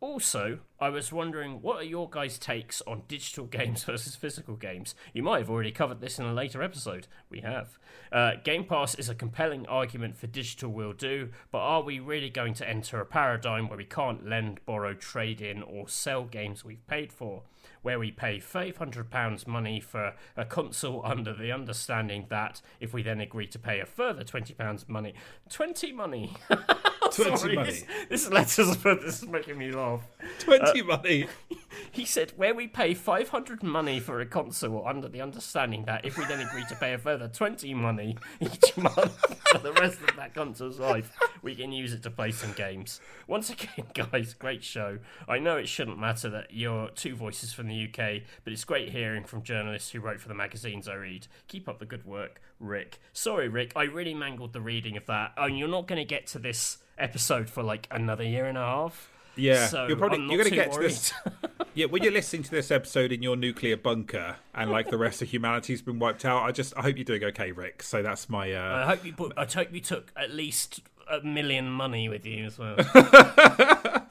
[0.02, 4.95] Also, I was wondering what are your guys' takes on digital games versus physical games?
[5.14, 7.07] You might have already covered this in a later episode.
[7.30, 7.78] We have.
[8.11, 12.32] Uh, Game Pass is a compelling argument for digital will do, but are we really
[12.32, 16.65] going to enter a paradigm where we can't lend, borrow, trade in, or sell games
[16.65, 17.44] we've paid for?
[17.84, 23.22] Where we pay £500 money for a console under the understanding that if we then
[23.22, 25.14] agree to pay a further £20 money,
[25.49, 26.36] 20 money.
[27.16, 27.70] 20 Sorry, money.
[27.70, 30.02] This, this letter's this is making me laugh.
[30.40, 31.28] 20 uh, money.
[31.94, 36.18] He said, where we pay 500 money for a console under the understanding that if
[36.18, 39.18] we then agree to pay a further 20 money each month
[39.52, 41.12] for the rest of that console's life,
[41.42, 43.02] we can use it to play some games.
[43.28, 45.00] Once again, guys, great show.
[45.28, 48.90] I know it shouldn't matter that you're two voices from the UK, but it's great
[48.90, 51.28] hearing from journalists who wrote for the magazines I read.
[51.48, 53.00] Keep up the good work, Rick.
[53.14, 55.34] Sorry, Rick, I really mangled the reading of that.
[55.38, 58.57] Oh, and you're not going to get to this episode for like another year and
[58.57, 59.10] a half.
[59.36, 60.91] Yeah, so you're probably you're going to get worried.
[60.91, 61.14] to this.
[61.73, 65.22] yeah, when you're listening to this episode in your nuclear bunker and like the rest
[65.22, 67.82] of humanity's been wiped out, I just I hope you're doing okay, Rick.
[67.84, 68.52] So that's my.
[68.52, 68.86] Uh...
[68.86, 69.34] I hope you put.
[69.38, 72.76] I hope you took at least a million money with you as well.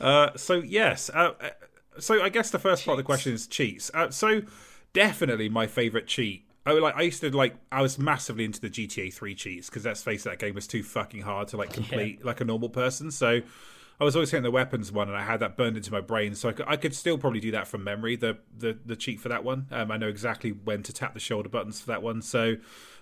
[0.00, 1.50] uh, so yes, uh, uh,
[1.98, 2.86] so I guess the first cheats.
[2.86, 3.90] part of the question is cheats.
[3.94, 4.42] Uh, so
[4.92, 8.68] definitely my favorite cheat Oh, like I used to like I was massively into the
[8.68, 11.72] GTA 3 cheats because let's face it, that game was too fucking hard to like
[11.72, 12.26] complete yeah.
[12.26, 13.10] like a normal person.
[13.10, 13.40] So
[14.00, 16.34] I was always hitting the weapons one, and I had that burned into my brain.
[16.34, 18.16] So I could, I could still probably do that from memory.
[18.16, 21.20] The the the cheat for that one, um, I know exactly when to tap the
[21.20, 22.22] shoulder buttons for that one.
[22.22, 22.56] So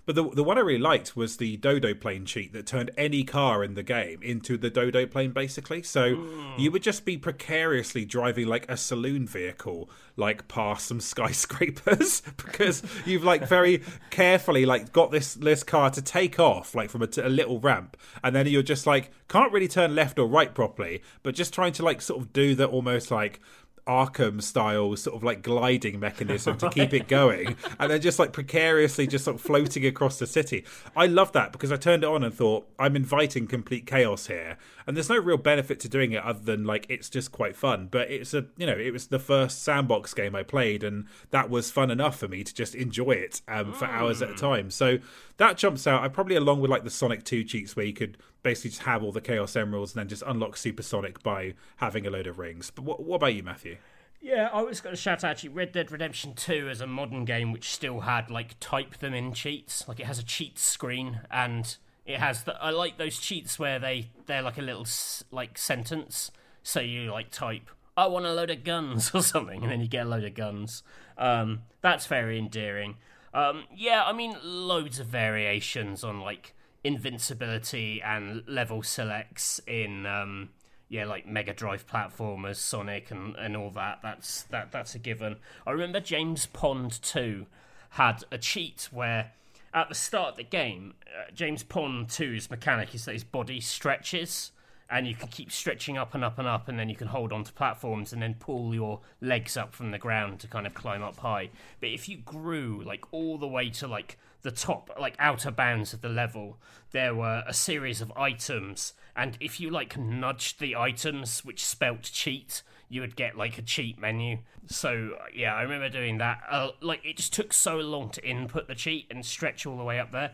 [0.08, 3.24] but the the one I really liked was the dodo plane cheat that turned any
[3.24, 5.82] car in the game into the dodo plane, basically.
[5.82, 6.58] So mm.
[6.58, 12.82] you would just be precariously driving like a saloon vehicle, like past some skyscrapers, because
[13.04, 17.06] you've like very carefully like got this this car to take off like from a,
[17.06, 17.94] t- a little ramp,
[18.24, 21.74] and then you're just like can't really turn left or right properly, but just trying
[21.74, 23.40] to like sort of do the almost like
[23.88, 28.32] Arkham style sort of like gliding mechanism to keep it going and then just like
[28.32, 30.64] precariously just sort of floating across the city.
[30.94, 34.58] I love that because I turned it on and thought I'm inviting complete chaos here
[34.86, 37.88] and there's no real benefit to doing it other than like it's just quite fun.
[37.90, 41.48] But it's a you know, it was the first sandbox game I played and that
[41.48, 43.92] was fun enough for me to just enjoy it um, for mm.
[43.94, 44.38] hours at a hmm.
[44.38, 44.70] time.
[44.70, 44.98] So
[45.38, 46.02] that jumps out.
[46.02, 49.02] I probably along with like the Sonic 2 cheats where you could basically just have
[49.02, 52.70] all the Chaos Emeralds and then just unlock Supersonic by having a load of rings.
[52.70, 53.78] But what, what about you, Matthew?
[54.20, 57.24] Yeah, I was going to shout out actually Red Dead Redemption 2 as a modern
[57.24, 59.86] game which still had like type them in cheats.
[59.86, 63.78] Like it has a cheat screen and it has the I like those cheats where
[63.78, 64.86] they they're like a little
[65.30, 66.32] like sentence
[66.62, 69.88] so you like type I want a load of guns or something, and then you
[69.88, 70.84] get a load of guns.
[71.18, 72.94] Um, that's very endearing.
[73.34, 76.54] Um, yeah, I mean, loads of variations on like
[76.88, 80.48] invincibility and level selects in um,
[80.88, 84.00] yeah, like Mega Drive platformers, Sonic, and, and all that.
[84.02, 85.36] That's that that's a given.
[85.66, 87.46] I remember James Pond two
[87.90, 89.32] had a cheat where
[89.74, 93.60] at the start of the game, uh, James Pond 2's mechanic is that his body
[93.60, 94.50] stretches
[94.90, 97.30] and you can keep stretching up and up and up, and then you can hold
[97.30, 101.02] onto platforms and then pull your legs up from the ground to kind of climb
[101.02, 101.50] up high.
[101.80, 105.92] But if you grew like all the way to like the top, like outer bounds
[105.92, 106.58] of the level,
[106.92, 112.02] there were a series of items, and if you like nudged the items, which spelt
[112.02, 114.38] cheat, you would get like a cheat menu.
[114.66, 116.40] So yeah, I remember doing that.
[116.48, 119.84] Uh, like it just took so long to input the cheat and stretch all the
[119.84, 120.32] way up there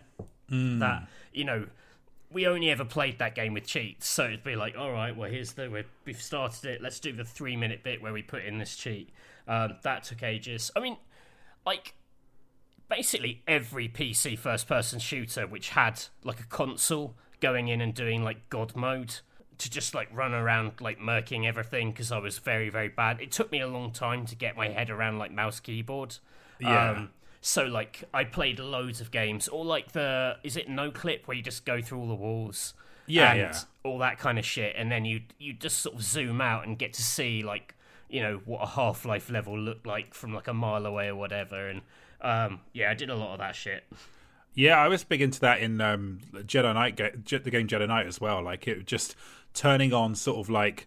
[0.51, 0.79] Mm.
[0.81, 1.67] that you know
[2.31, 4.07] we only ever played that game with cheats.
[4.07, 6.83] So it'd be like, all right, well here's the we've started it.
[6.83, 9.09] Let's do the three minute bit where we put in this cheat.
[9.49, 10.71] Um, that took ages.
[10.77, 10.97] I mean,
[11.65, 11.95] like
[12.89, 18.23] basically every PC first person shooter which had like a console going in and doing
[18.23, 19.16] like god mode
[19.59, 23.20] to just like run around like murking everything because I was very very bad.
[23.20, 26.16] It took me a long time to get my head around like mouse keyboard.
[26.61, 26.90] Yeah.
[26.90, 31.27] Um, so like I played loads of games, or like the is it no clip
[31.28, 32.74] where you just go through all the walls,
[33.06, 33.59] Yeah, and yeah.
[33.85, 36.78] all that kind of shit, and then you you just sort of zoom out and
[36.78, 37.74] get to see like
[38.09, 41.16] you know what a Half Life level looked like from like a mile away or
[41.16, 41.82] whatever, and
[42.25, 43.85] um, yeah, I did a lot of that shit.
[44.55, 48.21] Yeah, I was big into that in um, Jedi Knight, the game Jedi Knight as
[48.21, 48.43] well.
[48.43, 49.17] Like it just
[49.53, 50.87] turning on sort of like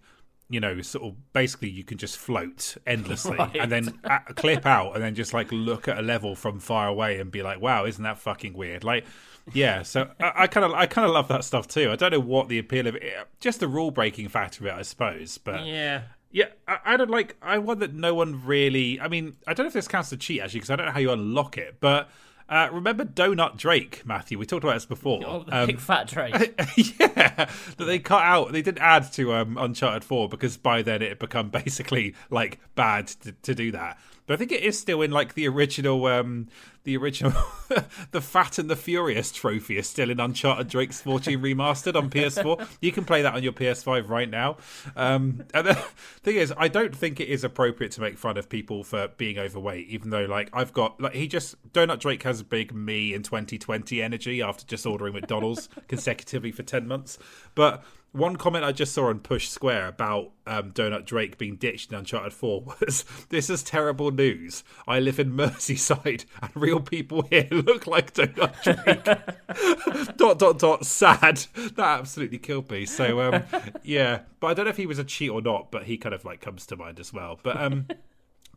[0.49, 3.57] you know, sort of basically you can just float endlessly Right.
[3.57, 6.87] and then a- clip out and then just like look at a level from far
[6.87, 8.85] away and be like, wow, isn't that fucking weird?
[8.85, 9.05] Like,
[9.53, 9.83] yeah.
[9.83, 11.91] So I kind of I kind of love that stuff too.
[11.91, 13.03] I don't know what the appeal of it,
[13.41, 15.65] just the rule breaking factor of it, I suppose, but.
[15.65, 17.35] Yeah, Yeah, I, I don't like.
[17.41, 18.99] I want that no one really.
[18.99, 20.85] I mean, I don't know if this counts as a cheat actually, because I don't
[20.87, 21.77] know how you unlock it.
[21.79, 22.09] But
[22.49, 24.37] uh, remember Donut Drake, Matthew?
[24.37, 25.21] We talked about this before.
[25.25, 26.33] oh, the Um, big fat Drake.
[26.99, 28.51] yeah, that they cut out.
[28.51, 32.59] They didn't add to um, Uncharted Four because by then it had become basically like
[32.75, 33.97] bad to, to do that.
[34.27, 36.49] But I think it is still in like the original, um,
[36.83, 37.33] the original,
[38.11, 42.67] the Fat and the Furious trophy is still in Uncharted Drake's Fortune remastered on PS4.
[42.81, 44.57] You can play that on your PS5 right now.
[44.97, 45.73] Um, and the
[46.23, 49.39] thing is, I don't think it is appropriate to make fun of people for being
[49.39, 53.13] overweight, even though like I've got like he just Donut Drake has a big me
[53.13, 57.17] in 2020 energy after just ordering McDonald's consecutively for 10 months.
[57.55, 61.91] But one comment I just saw on Push Square about um, Donut Drake being ditched
[61.91, 64.63] in Uncharted 4 was This is terrible news.
[64.87, 70.17] I live in Merseyside and real people here look like Donut Drake.
[70.17, 71.37] dot, dot, dot, sad.
[71.75, 72.85] That absolutely killed me.
[72.85, 73.43] So, um,
[73.83, 74.21] yeah.
[74.39, 76.25] But I don't know if he was a cheat or not, but he kind of
[76.25, 77.39] like comes to mind as well.
[77.41, 77.87] But, um,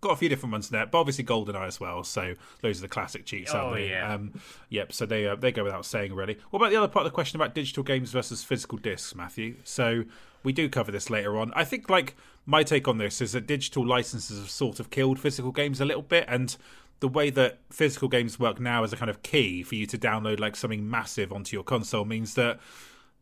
[0.01, 2.03] got a few different ones there, but obviously GoldenEye as well.
[2.05, 3.91] So those are the classic cheats, aren't Oh, they?
[3.91, 4.15] yeah.
[4.15, 4.33] Um,
[4.69, 4.93] yep.
[4.93, 6.39] So they uh, they go without saying, really.
[6.51, 9.57] What about the other part of the question about digital games versus physical discs, Matthew?
[9.65, 10.05] So
[10.43, 11.53] we do cover this later on.
[11.55, 12.17] I think like
[12.47, 15.85] my take on this is that digital licenses have sort of killed physical games a
[15.85, 16.57] little bit, and
[17.01, 19.97] the way that physical games work now as a kind of key for you to
[19.99, 22.59] download like something massive onto your console means that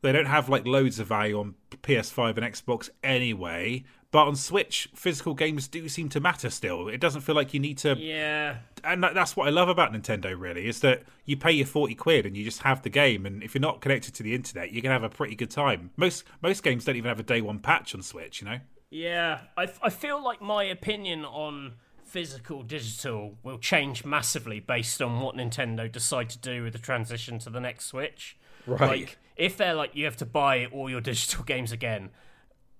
[0.00, 3.84] they don't have like loads of value on PS5 and Xbox anyway.
[4.10, 6.88] But on Switch, physical games do seem to matter still.
[6.88, 9.92] It doesn't feel like you need to, yeah, and that- that's what I love about
[9.92, 10.34] Nintendo.
[10.38, 13.26] Really, is that you pay your forty quid and you just have the game.
[13.26, 15.90] And if you're not connected to the internet, you can have a pretty good time.
[15.96, 18.40] Most most games don't even have a day one patch on Switch.
[18.40, 18.58] You know.
[18.90, 25.20] Yeah, I, I feel like my opinion on physical digital will change massively based on
[25.20, 28.38] what Nintendo decide to do with the transition to the next Switch.
[28.66, 29.00] Right.
[29.00, 32.08] Like, if they're like, you have to buy all your digital games again,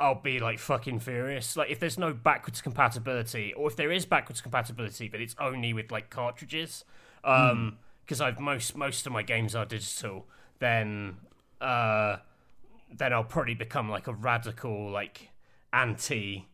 [0.00, 1.56] I'll be like fucking furious.
[1.56, 5.72] Like, if there's no backwards compatibility, or if there is backwards compatibility, but it's only
[5.72, 6.84] with like cartridges,
[7.24, 10.26] um, because I've most most of my games are digital,
[10.60, 11.16] then
[11.60, 12.18] uh,
[12.96, 15.30] then I'll probably become like a radical like
[15.72, 16.46] anti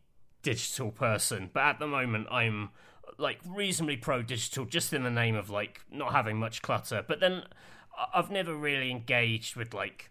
[0.43, 1.51] digital person.
[1.53, 2.71] But at the moment I'm
[3.19, 7.05] like reasonably pro digital just in the name of like not having much clutter.
[7.07, 7.45] But then
[8.13, 10.11] I've never really engaged with like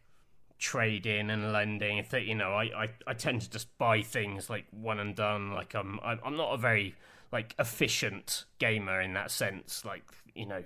[0.63, 2.05] trading and lending.
[2.13, 5.51] You know, I, I, I tend to just buy things like one and done.
[5.51, 6.95] Like I'm I'm not a very
[7.33, 9.83] like efficient gamer in that sense.
[9.83, 10.03] Like
[10.33, 10.63] you know,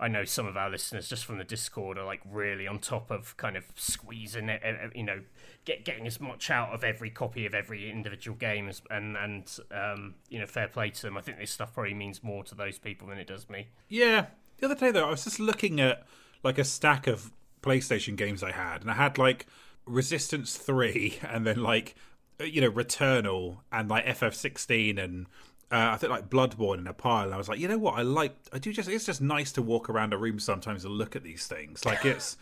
[0.00, 3.12] I know some of our listeners just from the Discord are like really on top
[3.12, 4.60] of kind of squeezing it,
[4.96, 5.20] you know,
[5.64, 9.56] get getting as much out of every copy of every individual game as and and
[9.70, 11.16] um, you know, fair play to them.
[11.16, 13.68] I think this stuff probably means more to those people than it does me.
[13.88, 14.26] Yeah.
[14.58, 16.04] The other day though, I was just looking at
[16.42, 17.30] like a stack of
[17.62, 19.46] PlayStation games I had, and I had like
[19.86, 21.94] Resistance Three, and then like
[22.40, 25.26] you know, Returnal and like FF16 and
[25.70, 27.26] uh, I think like Bloodborne in a pile.
[27.26, 27.94] And I was like, you know what?
[27.94, 28.34] I like.
[28.52, 28.88] I do just.
[28.88, 31.84] It's just nice to walk around a room sometimes and look at these things.
[31.84, 32.36] Like it's,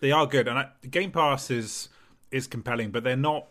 [0.00, 0.48] they are good.
[0.48, 1.88] And I, Game Pass is
[2.32, 3.46] is compelling, but they're not.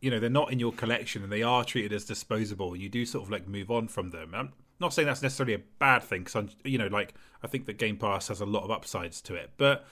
[0.00, 2.76] You know, they're not in your collection, and they are treated as disposable.
[2.76, 4.32] You do sort of like move on from them.
[4.32, 7.78] I'm not saying that's necessarily a bad thing, because you know, like I think that
[7.78, 9.84] Game Pass has a lot of upsides to it, but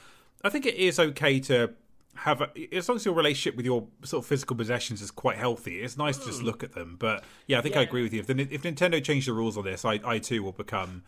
[0.43, 1.75] I think it is okay to
[2.17, 5.37] have a, as long as your relationship with your sort of physical possessions is quite
[5.37, 5.81] healthy.
[5.81, 6.47] It's nice to just hmm.
[6.47, 6.97] look at them.
[6.99, 7.83] But yeah, I think Yeah.
[7.83, 8.21] I agree with you.
[8.21, 11.03] If, the, if Nintendo changed the rules on this, I, I too will become.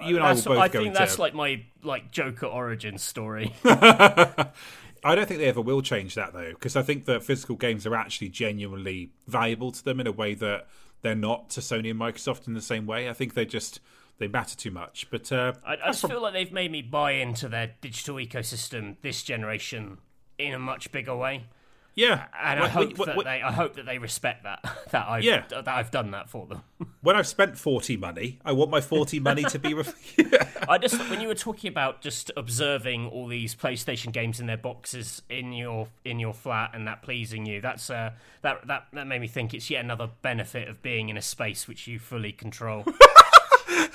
[0.00, 2.98] Uh, you and I will both I go think that's like my like Joker origin
[2.98, 3.52] story.
[3.64, 7.86] I don't think they ever will change that though, because I think that physical games
[7.86, 10.68] are actually genuinely valuable to them in a way that
[11.02, 13.08] they're not to Sony and Microsoft in the same way.
[13.08, 13.80] I think they just
[14.22, 15.08] they matter too much.
[15.10, 18.96] But uh, I, I just feel like they've made me buy into their digital ecosystem
[19.02, 19.98] this generation
[20.38, 21.44] in a much bigger way,
[21.94, 24.60] yeah, and I hope that they I hope that they respect that
[24.92, 25.44] that I've Yeah.
[25.50, 26.62] that I've done that for them.
[27.02, 29.74] when I've spent forty money, I want my forty money to be.
[29.82, 29.94] Ref-
[30.68, 34.56] I just when you were talking about just observing all these PlayStation games in their
[34.56, 39.06] boxes in your in your flat and that pleasing you, that's uh, that that that
[39.06, 42.32] made me think it's yet another benefit of being in a space which you fully
[42.32, 42.84] control.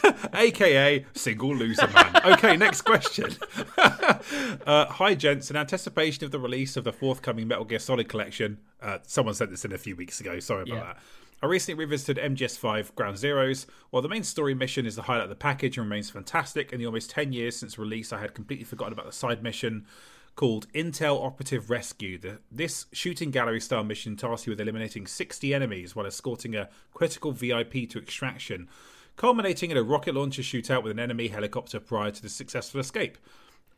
[0.34, 2.22] aka single loser man.
[2.26, 3.36] Okay, next question.
[3.78, 5.50] uh, hi, gents.
[5.50, 9.52] In anticipation of the release of the forthcoming Metal Gear Solid collection, uh, someone sent
[9.52, 10.40] this in a few weeks ago.
[10.40, 10.84] Sorry about Yeah.
[10.84, 10.98] that.
[11.42, 13.68] I recently revisited MGS5 Ground Zeroes.
[13.92, 16.80] While the main story mission is the highlight of the package and remains fantastic, in
[16.80, 19.86] the almost 10 years since release, I had completely forgotten about the side mission
[20.36, 22.18] called Intel Operative Rescue.
[22.18, 26.70] The, this shooting gallery style mission tasks you with eliminating 60 enemies while escorting a
[26.94, 28.68] critical VIP to extraction,
[29.18, 33.18] culminating in a rocket launcher shootout with an enemy helicopter prior to the successful escape.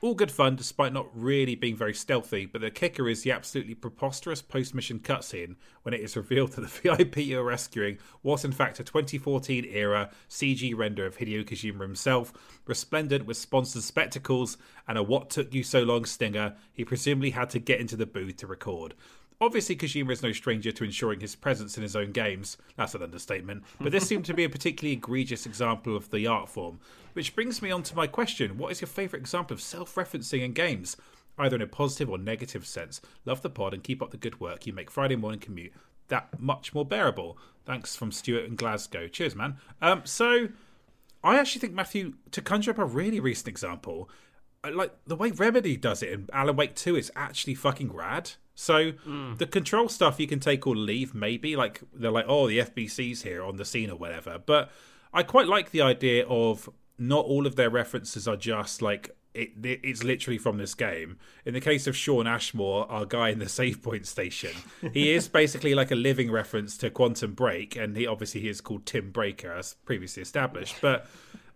[0.02, 3.76] All good fun, despite not really being very stealthy, but the kicker is the absolutely
[3.76, 8.54] preposterous post mission cutscene when it is revealed that the VIP you're rescuing was in
[8.54, 12.32] fact a 2014 era CG render of Hideo Kojima himself,
[12.66, 14.58] resplendent with sponsored spectacles
[14.88, 18.06] and a What Took You So Long stinger he presumably had to get into the
[18.06, 18.94] booth to record.
[19.42, 22.58] Obviously, Kojima is no stranger to ensuring his presence in his own games.
[22.76, 23.64] That's an understatement.
[23.80, 26.82] But this seemed to be a particularly egregious example of the art form.
[27.14, 30.42] Which brings me on to my question What is your favourite example of self referencing
[30.42, 30.98] in games?
[31.38, 33.00] Either in a positive or negative sense.
[33.24, 34.68] Love the pod and keep up the good work.
[34.68, 35.72] You make Friday morning commute
[36.10, 37.38] that much more bearable.
[37.66, 39.08] Thanks from Stuart in Glasgow.
[39.08, 39.56] Cheers, man.
[39.82, 40.50] Um, so,
[41.24, 44.10] I actually think, Matthew, to conjure up a really recent example,
[44.70, 48.32] like the way Remedy does it in Alan Wake 2 is actually fucking rad.
[48.60, 49.38] So mm.
[49.38, 51.56] the control stuff you can take or leave, maybe.
[51.56, 54.38] Like they're like, oh, the FBC's here on the scene or whatever.
[54.38, 54.70] But
[55.14, 59.52] I quite like the idea of not all of their references are just like it,
[59.64, 61.18] it- it's literally from this game.
[61.46, 64.52] In the case of Shawn Ashmore, our guy in the save point station,
[64.92, 68.60] he is basically like a living reference to Quantum Break, and he obviously he is
[68.60, 70.76] called Tim Breaker as previously established.
[70.82, 71.08] But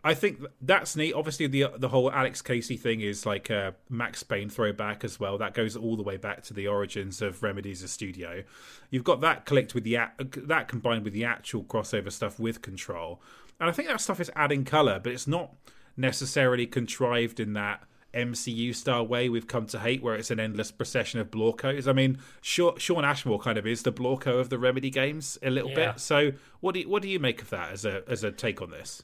[0.06, 1.14] I think that's neat.
[1.14, 5.38] Obviously, the the whole Alex Casey thing is like a Max Payne throwback as well.
[5.38, 8.44] That goes all the way back to the origins of Remedy's as a studio.
[8.90, 13.22] You've got that clicked with the that combined with the actual crossover stuff with Control,
[13.62, 15.54] and I think that stuff is adding color, but it's not
[15.96, 20.72] necessarily contrived in that MCU style way we've come to hate, where it's an endless
[20.72, 21.88] procession of Blorcos.
[21.88, 25.70] I mean, Shawn Ashmore kind of is the Blorco of the Remedy games a little
[25.72, 25.94] Yeah.
[25.94, 26.00] bit.
[26.02, 28.62] So, what do you, what do you make of that as a as a take
[28.62, 29.02] on this?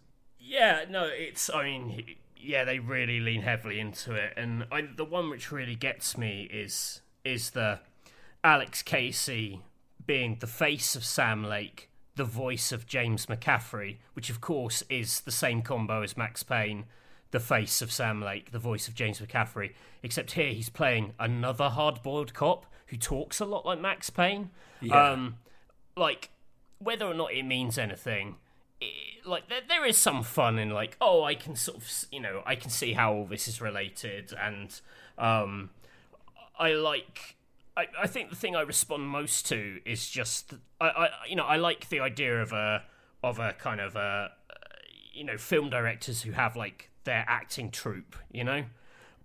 [0.50, 1.48] Yeah, no, it's.
[1.54, 5.76] I mean, yeah, they really lean heavily into it, and I, the one which really
[5.76, 7.80] gets me is is the
[8.44, 9.62] Alex Casey
[10.08, 15.22] being the face of Sam Lake, the voice of James McCaffrey, which of course is
[15.22, 16.86] the same combo as Max Payne,
[17.30, 19.74] the face of Sam Lake, the voice of James McCaffrey.
[20.02, 24.50] Except here he's playing another hard-boiled cop who talks a lot like Max Payne.
[24.82, 25.12] Yeah.
[25.12, 25.38] Um,
[25.96, 26.30] like
[26.80, 28.38] whether or not it means anything
[28.82, 32.20] it, like there, there is some fun in like oh i can sort of you
[32.20, 34.82] know i can see how all this is related and
[35.18, 35.70] um
[36.58, 37.36] i like
[37.80, 41.46] I, I think the thing I respond most to is just I, I you know
[41.46, 42.84] I like the idea of a
[43.24, 44.32] of a kind of a
[45.14, 48.66] you know film directors who have like their acting troupe you know?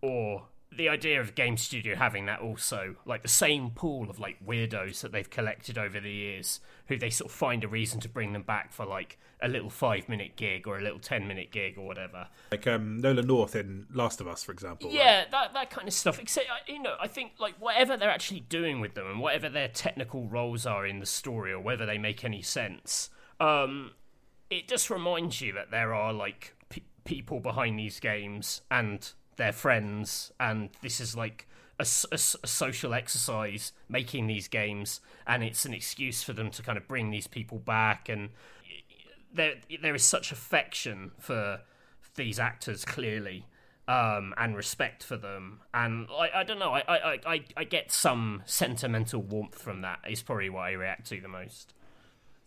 [0.03, 0.45] Or
[0.77, 5.01] the idea of game studio having that also like the same pool of like weirdos
[5.01, 8.33] that they've collected over the years who they sort of find a reason to bring
[8.33, 11.77] them back for like a little five minute gig or a little ten minute gig
[11.77, 14.89] or whatever Like um, Nolan North in Last of Us, for example.
[14.89, 14.97] right?
[14.97, 16.19] yeah, that that kind of stuff.
[16.19, 19.69] Except you know, I think like whatever they're actually doing with them and whatever their
[19.69, 23.11] technical roles are in the story or whether they make any sense,
[23.41, 23.93] um,
[24.51, 29.53] it just reminds you that there are like pe- people behind these games and their
[29.53, 31.47] friends, and this is like
[31.79, 36.63] a, a, a, social exercise making these games, and it's an excuse for them to
[36.63, 38.09] kind of bring these people back.
[38.09, 38.31] And
[39.33, 41.61] there there is such affection for
[42.15, 43.47] these actors clearly.
[43.87, 46.73] Um, and respect for them, and I, I don't know.
[46.73, 49.99] I, I, I, I get some sentimental warmth from that.
[50.09, 51.75] Is probably what I react to the most.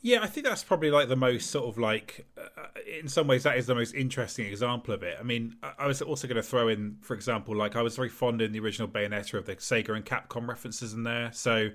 [0.02, 2.68] Yeah, I think that's probably like the most sort of like, uh,
[3.00, 5.18] in some ways, that is the most interesting example of it.
[5.20, 8.10] I mean, I was also going to throw in, for example, like I was very
[8.10, 11.32] fond in the original Bayonetta of the Sega and Capcom references in there.
[11.34, 11.70] So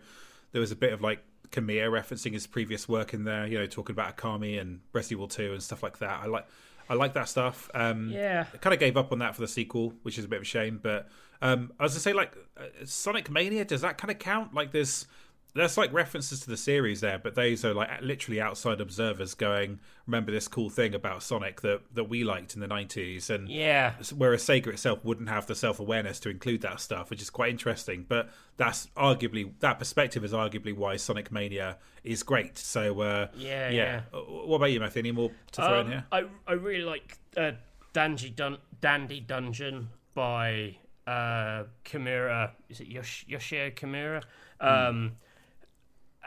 [0.53, 3.66] there was a bit of like Kamiya referencing his previous work in there, you know,
[3.66, 6.20] talking about Okami and Resident Evil 2 and stuff like that.
[6.23, 6.47] I like.
[6.89, 7.70] I like that stuff.
[7.74, 10.28] Um, yeah, I kind of gave up on that for the sequel, which is a
[10.28, 10.81] bit of a shame.
[10.82, 11.09] But
[11.40, 14.53] um, I was to say, like uh, Sonic Mania, does that kind of count?
[14.53, 15.07] Like, there's
[15.55, 19.81] there's like references to the series there, but those are like literally outside observers going,
[20.07, 23.95] "Remember this cool thing about Sonic that that we liked in the '90s?" And yeah,
[24.16, 27.51] whereas Sega itself wouldn't have the self awareness to include that stuff, which is quite
[27.51, 28.07] interesting.
[28.09, 32.57] But that's arguably that perspective is arguably why Sonic Mania is great.
[32.57, 34.20] So uh, yeah, yeah, yeah.
[34.20, 35.01] What about you, Matthew?
[35.01, 36.05] Any more to throw um, in here?
[36.11, 37.53] I I really like uh,
[37.93, 40.77] Dandy Dun- Dandy Dungeon by
[41.07, 42.53] uh, Kimura.
[42.70, 44.23] Is it Yosh- Yoshio Kimura?
[44.62, 45.11] Mm.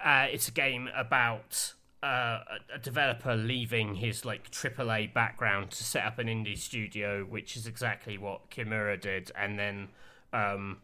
[0.03, 1.73] Uh, it's a game about
[2.03, 2.39] uh,
[2.73, 7.65] a developer leaving his like AAA background to set up an indie studio, which is
[7.65, 9.87] exactly what Kimura did, and then
[10.33, 10.77] um,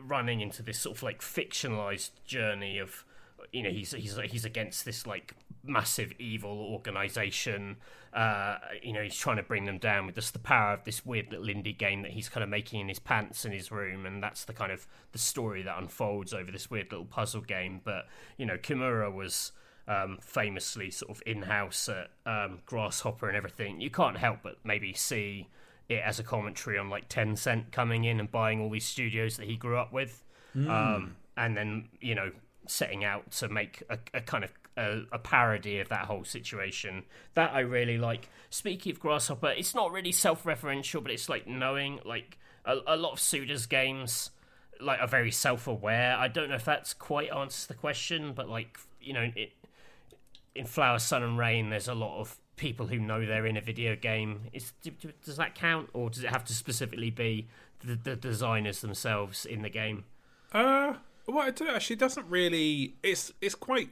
[0.00, 3.04] running into this sort of like fictionalized journey of
[3.52, 7.76] you know he's he's he's against this like massive evil organization.
[8.12, 11.04] Uh, you know he's trying to bring them down with just the power of this
[11.06, 14.04] weird little indie game that he's kind of making in his pants in his room,
[14.04, 17.80] and that's the kind of the story that unfolds over this weird little puzzle game.
[17.82, 18.06] But
[18.36, 19.52] you know Kimura was.
[19.88, 24.92] Um, famously, sort of in-house at um, Grasshopper and everything, you can't help but maybe
[24.92, 25.48] see
[25.88, 29.48] it as a commentary on like Tencent coming in and buying all these studios that
[29.48, 30.22] he grew up with,
[30.56, 30.70] mm.
[30.70, 32.30] um, and then you know
[32.66, 37.04] setting out to make a, a kind of a, a, parody of that whole situation.
[37.34, 38.28] That I really like.
[38.50, 43.12] Speaking of Grasshopper, it's not really self-referential, but it's like knowing like a, a lot
[43.12, 44.30] of Suda's games
[44.80, 46.16] like are very self-aware.
[46.16, 49.52] I don't know if that's quite answers the question, but like you know, it,
[50.54, 53.62] in Flower, Sun, and Rain, there's a lot of people who know they're in a
[53.62, 54.42] video game.
[54.52, 54.72] Is
[55.24, 57.48] does that count, or does it have to specifically be
[57.84, 60.04] the, the designers themselves in the game?
[60.52, 60.94] Uh
[61.26, 61.74] well, I don't know.
[61.74, 62.94] Actually, it doesn't really.
[63.02, 63.90] It's it's quite.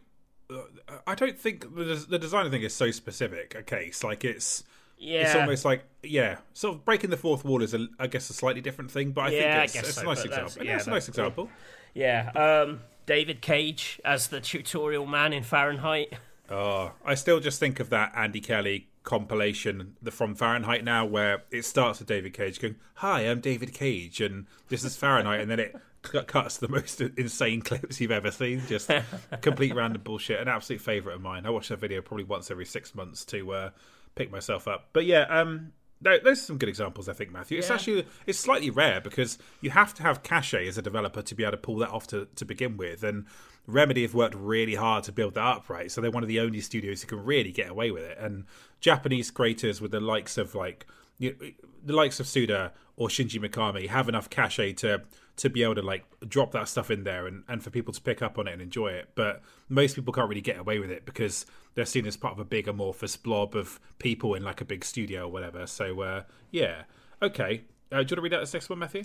[1.06, 3.55] I don't think the the designer thing is so specific.
[3.55, 4.64] A case like it's.
[5.02, 5.22] Yeah.
[5.22, 8.35] It's almost like yeah, sort of breaking the fourth wall is a, I guess a
[8.35, 10.62] slightly different thing, but I yeah, think it's, it's so, a nice example.
[10.62, 11.48] Yeah, it's a nice example.
[11.94, 16.12] Yeah, um, David Cage as the tutorial man in Fahrenheit.
[16.51, 21.44] Oh, I still just think of that Andy Kelly compilation the from Fahrenheit now where
[21.51, 25.51] it starts with David Cage going, "Hi, I'm David Cage and this is Fahrenheit," and
[25.51, 28.62] then it cuts the most insane clips you've ever seen.
[28.66, 28.90] Just
[29.40, 30.40] complete random bullshit.
[30.40, 31.47] An absolute favorite of mine.
[31.47, 33.70] I watch that video probably once every six months to uh,
[34.14, 34.89] pick myself up.
[34.93, 37.09] But yeah, um, those are some good examples.
[37.09, 37.59] I think Matthew.
[37.59, 37.74] It's yeah.
[37.74, 41.44] actually it's slightly rare because you have to have cachet as a developer to be
[41.44, 43.27] able to pull that off to, to begin with, and
[43.66, 45.90] Remedy have worked really hard to build that up, right?
[45.90, 48.18] So they're one of the only studios who can really get away with it.
[48.18, 48.44] And
[48.81, 50.86] Japanese creators with the likes of like
[51.18, 51.51] you know,
[51.85, 55.01] the likes of Suda or Shinji Mikami have enough cachet to
[55.36, 58.01] to be able to like drop that stuff in there and, and for people to
[58.02, 59.09] pick up on it and enjoy it.
[59.14, 59.40] But
[59.70, 62.44] most people can't really get away with it because they're seen as part of a
[62.44, 65.66] big amorphous blob of people in like a big studio or whatever.
[65.66, 66.82] So uh, yeah,
[67.22, 67.62] okay.
[67.90, 69.05] Uh, do you want to read out this next one, Matthew?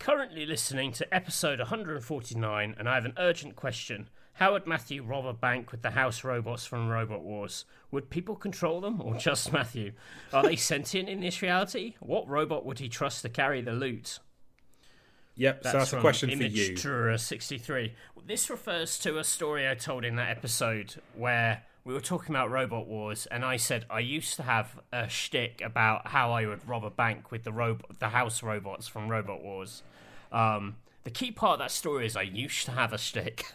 [0.00, 4.08] Currently listening to episode 149, and I have an urgent question.
[4.36, 7.64] How would Matthew rob a bank with the house robots from Robot Wars?
[7.90, 9.92] Would people control them, or just Matthew?
[10.32, 11.94] Are they sentient in this reality?
[12.00, 14.18] What robot would he trust to carry the loot?
[15.36, 16.76] Yep, that's so that's a question for you.
[16.76, 17.94] Jura 63.
[18.26, 22.50] This refers to a story I told in that episode where we were talking about
[22.50, 26.68] Robot Wars, and I said I used to have a shtick about how I would
[26.68, 29.82] rob a bank with the rob- the house robots from Robot Wars.
[30.30, 30.76] Um,
[31.06, 33.46] the key part of that story is I used to have a stick.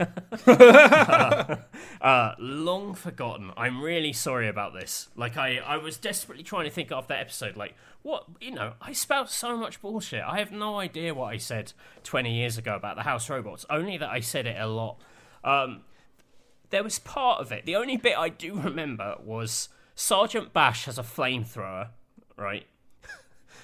[0.47, 1.57] uh,
[2.01, 3.51] uh, long forgotten.
[3.57, 5.09] I'm really sorry about this.
[5.17, 7.57] Like I, I was desperately trying to think of that episode.
[7.57, 10.23] Like what you know, I spout so much bullshit.
[10.25, 11.73] I have no idea what I said
[12.05, 13.65] 20 years ago about the house robots.
[13.69, 15.01] Only that I said it a lot.
[15.43, 15.81] Um,
[16.69, 17.65] there was part of it.
[17.65, 21.89] The only bit I do remember was Sergeant Bash has a flamethrower,
[22.37, 22.65] right?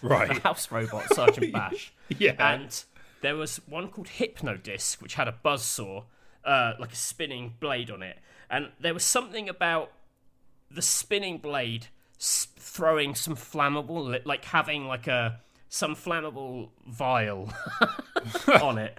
[0.02, 0.38] Right.
[0.44, 1.94] house robot, Sergeant Bash.
[2.10, 2.36] yeah.
[2.38, 2.84] And
[3.22, 6.04] there was one called Hypnodisc, which had a buzz saw,
[6.46, 8.18] uh, like a spinning blade on it.
[8.50, 9.92] And there was something about
[10.70, 11.88] the spinning blade
[12.20, 15.40] throwing some flammable, like having like a
[15.70, 17.52] some flammable vial
[18.62, 18.98] on it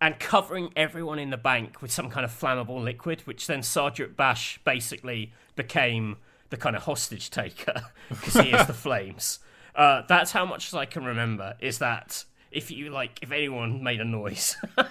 [0.00, 4.16] and covering everyone in the bank with some kind of flammable liquid, which then Sergeant
[4.16, 6.16] Bash basically became
[6.50, 9.38] the kind of hostage taker because he is the flames.
[9.74, 11.54] Uh, that's how much as I can remember.
[11.60, 12.24] Is that
[12.54, 14.56] if you like, if anyone made a noise,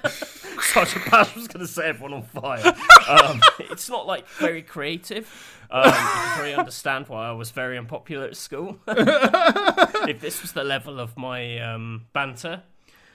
[0.61, 2.75] Sergeant Bash was going to set everyone on fire.
[3.07, 5.29] Um, it's not like very creative.
[5.71, 8.79] Um, you can probably understand why I was very unpopular at school.
[8.87, 12.63] if this was the level of my um, banter,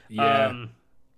[0.09, 0.71] Yeah, um,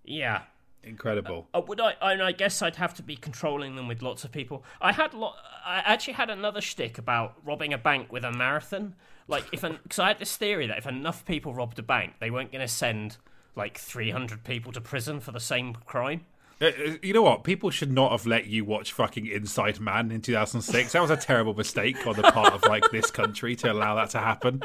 [0.05, 0.43] yeah.
[0.83, 1.49] incredible.
[1.55, 1.95] Uh, would I?
[2.03, 4.65] I, I guess I'd have to be controlling them with lots of people.
[4.81, 5.37] I had lot.
[5.65, 8.95] I actually had another shtick about robbing a bank with a marathon.
[9.31, 12.31] Like if because I had this theory that if enough people robbed a bank, they
[12.31, 13.17] weren't going to send
[13.57, 16.27] like three hundred people to prison for the same crime.
[16.61, 17.45] Uh, uh, You know what?
[17.45, 20.93] People should not have let you watch fucking Inside Man in 2006.
[20.93, 24.11] That was a terrible mistake on the part of like this country to allow that
[24.11, 24.63] to happen.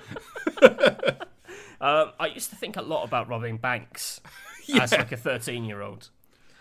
[1.82, 4.22] Um, I used to think a lot about robbing banks
[4.82, 6.10] as like a thirteen-year-old.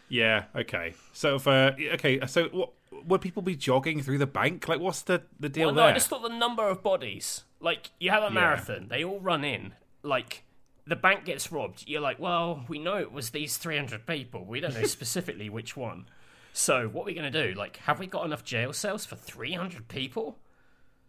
[0.09, 0.45] Yeah.
[0.55, 0.95] Okay.
[1.13, 2.73] So if uh, okay, so what
[3.07, 4.69] would people be jogging through the bank?
[4.69, 5.91] Like, what's the the deal Well, no, there?
[5.91, 7.45] I just thought the number of bodies.
[7.65, 9.73] Like, you have a marathon, they all run in.
[10.03, 10.45] Like,
[10.87, 11.85] the bank gets robbed.
[11.87, 14.45] You're like, well, we know it was these 300 people.
[14.45, 16.07] We don't know specifically which one.
[16.53, 17.59] So, what are we going to do?
[17.59, 20.39] Like, have we got enough jail cells for 300 people?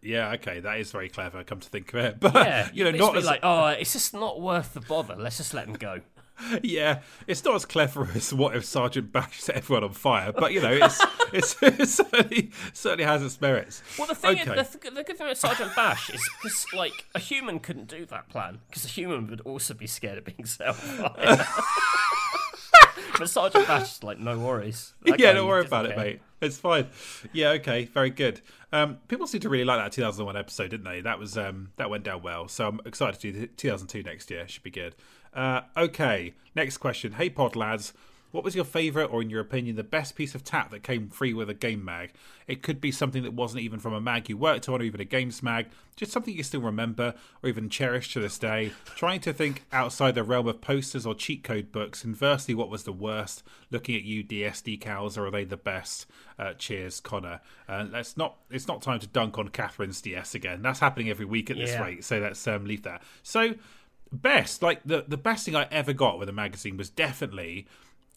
[0.00, 0.32] Yeah.
[0.32, 1.44] Okay, that is very clever.
[1.44, 4.14] Come to think of it, but Yeah, you know, not as like, oh, it's just
[4.14, 5.14] not worth the bother.
[5.16, 6.00] Let's just let them go.
[6.62, 10.52] yeah, it's not as clever as what if Sergeant Bash set everyone on fire, but
[10.52, 11.02] you know, it's
[11.32, 13.82] it's it certainly certainly has its merits.
[13.98, 14.60] Well, the thing Okay.
[14.60, 17.88] is, the, th- the good thing with Sergeant Bash is because, like, a human couldn't
[17.88, 21.46] do that plan because a human would also be scared of being set on fire.
[23.18, 24.94] but Sergeant Bash is like, no worries.
[25.04, 26.20] That yeah, don't worry about it, mate.
[26.40, 26.88] It's fine.
[27.32, 28.42] Yeah, okay, very good.
[28.72, 31.00] Um, people seem to really like that 2001 episode, didn't they?
[31.00, 32.46] That was um, that went down well.
[32.48, 34.46] So I'm excited to do the 2002 next year.
[34.46, 34.94] Should be good.
[35.36, 37.12] Uh, okay, next question.
[37.12, 37.92] Hey, pod lads.
[38.32, 41.08] What was your favourite, or in your opinion, the best piece of tap that came
[41.08, 42.12] free with a game mag?
[42.46, 45.00] It could be something that wasn't even from a mag you worked on, or even
[45.00, 48.72] a games mag, just something you still remember, or even cherish to this day.
[48.94, 52.04] Trying to think outside the realm of posters or cheat code books.
[52.04, 53.42] Inversely, what was the worst?
[53.70, 56.06] Looking at you, DS decals, or are they the best?
[56.38, 57.40] Uh, cheers, Connor.
[57.68, 58.36] Uh, let's not.
[58.50, 60.60] It's not time to dunk on Catherine's DS again.
[60.60, 61.82] That's happening every week at this Yeah.
[61.84, 62.04] rate.
[62.04, 63.02] So let's um, leave that.
[63.22, 63.54] So
[64.12, 67.66] best, like the the best thing I ever got with a magazine was definitely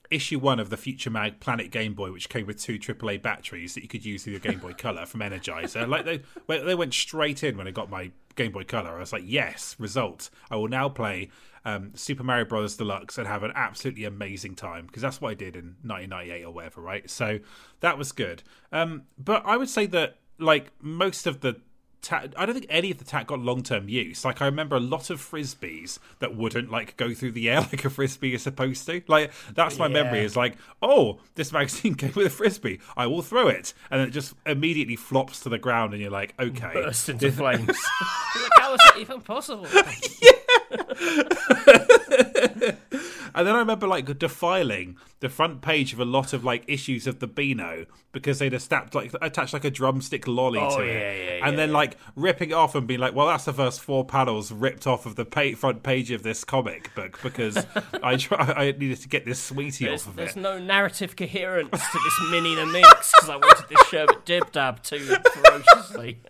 [0.09, 3.75] issue one of the Future Mag Planet Game Boy, which came with two AAA batteries
[3.75, 5.87] that you could use through your Game Boy Color from Energizer.
[5.87, 8.95] Like they they went straight in when I got my Game Boy Color.
[8.95, 10.29] I was like, yes, result.
[10.49, 11.29] I will now play
[11.65, 15.33] um, Super Mario Brothers Deluxe and have an absolutely amazing time because that's what I
[15.33, 17.09] did in 1998 or whatever, right?
[17.09, 17.39] So
[17.81, 18.43] that was good.
[18.71, 21.59] Um, but I would say that like most of the
[22.01, 24.25] ta- I don't think any of the tack got long term use.
[24.25, 27.85] Like I remember a lot of frisbees that wouldn't like go through the air like
[27.85, 29.01] a frisbee is supposed to.
[29.07, 32.79] Like that's my memory is like, oh, this magazine came with a frisbee.
[32.95, 36.11] I will throw it, and then it just immediately flops to the ground, and you're
[36.11, 37.61] like, okay, Burst into flames.
[38.35, 39.67] You're like, how is that even possible?
[43.35, 47.07] And then I remember like defiling the front page of a lot of like issues
[47.07, 50.87] of the Beano because they'd attached like attached like a drumstick lolly Oh, to it,
[50.87, 50.99] yeah,
[51.39, 51.75] yeah, and yeah, then yeah.
[51.75, 55.05] like ripping it off and being like, "Well, that's the first four panels ripped off
[55.05, 57.65] of the pa- front page of this comic book because
[58.03, 60.59] I try I needed to get this sweetie There's, off of there's it." There's no
[60.59, 64.99] narrative coherence to this Minnie the Minx because I wanted this sherbet Dip Dab too
[64.99, 66.19] ferociously.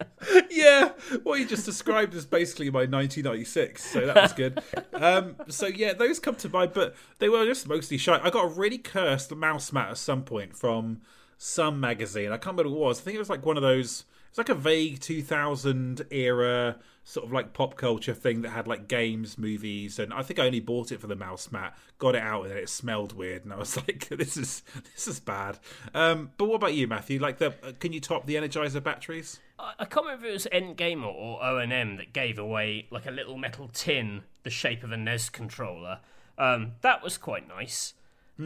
[0.50, 0.90] yeah,
[1.24, 4.62] what you just described is basically my 1996, so that was good.
[4.94, 8.20] um, so yeah, those come to mind, but they were just mostly shy.
[8.22, 11.02] I got a really cursed mouse mat at some point from
[11.38, 12.32] some magazine.
[12.32, 13.02] I can't remember what it was.
[13.02, 14.06] I think it was like one of those.
[14.30, 16.78] It's like a vague 2000 era
[17.10, 20.46] sort of like pop culture thing that had like games, movies, and I think I
[20.46, 21.76] only bought it for the mouse mat.
[21.98, 24.62] Got it out and it smelled weird, and I was like, "This is
[24.94, 25.58] this is bad."
[25.96, 27.20] Um, but what about you, Matthew?
[27.20, 29.40] Like, the can you top the Energizer batteries?
[29.58, 33.08] I, I can't remember if it was NGamer or, or ONM that gave away like
[33.08, 36.00] a little metal tin the shape of a NES controller.
[36.38, 37.96] Um, that was quite nice.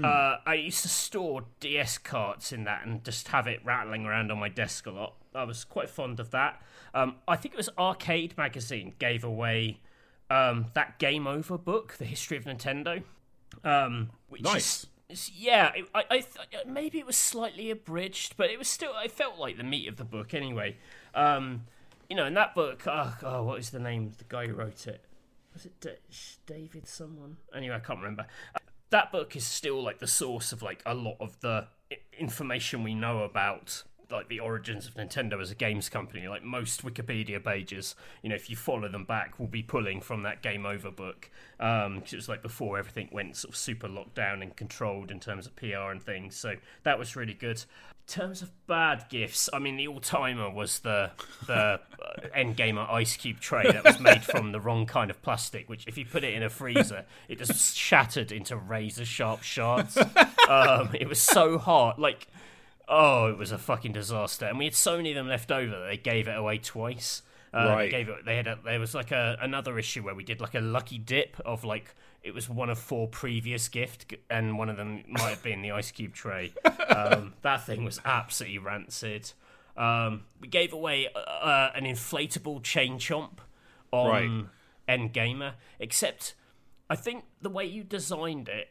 [0.04, 4.32] Uh, I used to store DS carts in that and just have it rattling around
[4.32, 5.14] on my desk a lot.
[5.36, 6.60] I was quite fond of that.
[6.94, 9.80] Um, I think it was Arcade Magazine gave away
[10.30, 13.04] um, that Game Over book, The History of Nintendo.
[13.64, 14.84] Um, which Nice.
[15.10, 18.94] it's- yeah, I, I th- maybe it was slightly abridged, but it was still.
[18.96, 20.78] I felt like the meat of the book anyway.
[21.14, 21.66] Um,
[22.10, 24.54] you know, in that book, oh, God, what is the name of the guy who
[24.54, 25.06] wrote it?
[25.54, 26.00] Was it Da-
[26.48, 27.38] David someone?
[27.56, 28.26] Anyway, I can't remember.
[28.56, 28.60] Uh,
[28.90, 31.68] that book is still like the source of like a lot of the
[32.18, 33.84] information we know about
[34.14, 36.28] like the origins of Nintendo as a games company.
[36.28, 40.24] Like most Wikipedia pages, you know, if you follow them back, will be pulling from
[40.24, 41.30] that Game Over book.
[41.60, 45.12] Um, 'cause it was like before everything went sort of super locked down and controlled
[45.12, 46.36] in terms of PR and things.
[46.36, 47.64] So that was really good.
[48.06, 51.12] In terms of bad gifts, I mean, the all timer was the
[51.48, 51.80] the uh,
[52.36, 55.70] NGamer ice cube tray that was made from the wrong kind of plastic.
[55.70, 59.98] Which, if you put it in a freezer, it just shattered into razor sharp shards.
[60.50, 62.28] Um, it was so hard, like
[62.88, 64.46] oh, it was a fucking disaster.
[64.46, 67.22] And we had so many of them left over that they gave it away twice.
[67.54, 67.86] Uh, Right.
[67.86, 68.26] They gave it.
[68.26, 68.48] They had.
[68.48, 71.64] A, there was like a another issue where we did like a lucky dip of
[71.64, 71.94] like
[72.24, 75.72] it was one of four previous gift, and one of them might have been the
[75.72, 76.54] ice cube tray.
[76.94, 79.32] Um, that thing was absolutely rancid.
[79.76, 83.40] Um, we gave away uh, an inflatable chain chomp
[83.92, 84.48] on
[84.88, 85.00] Right.
[85.00, 86.36] NGamer, except
[86.90, 88.70] I think the way you designed it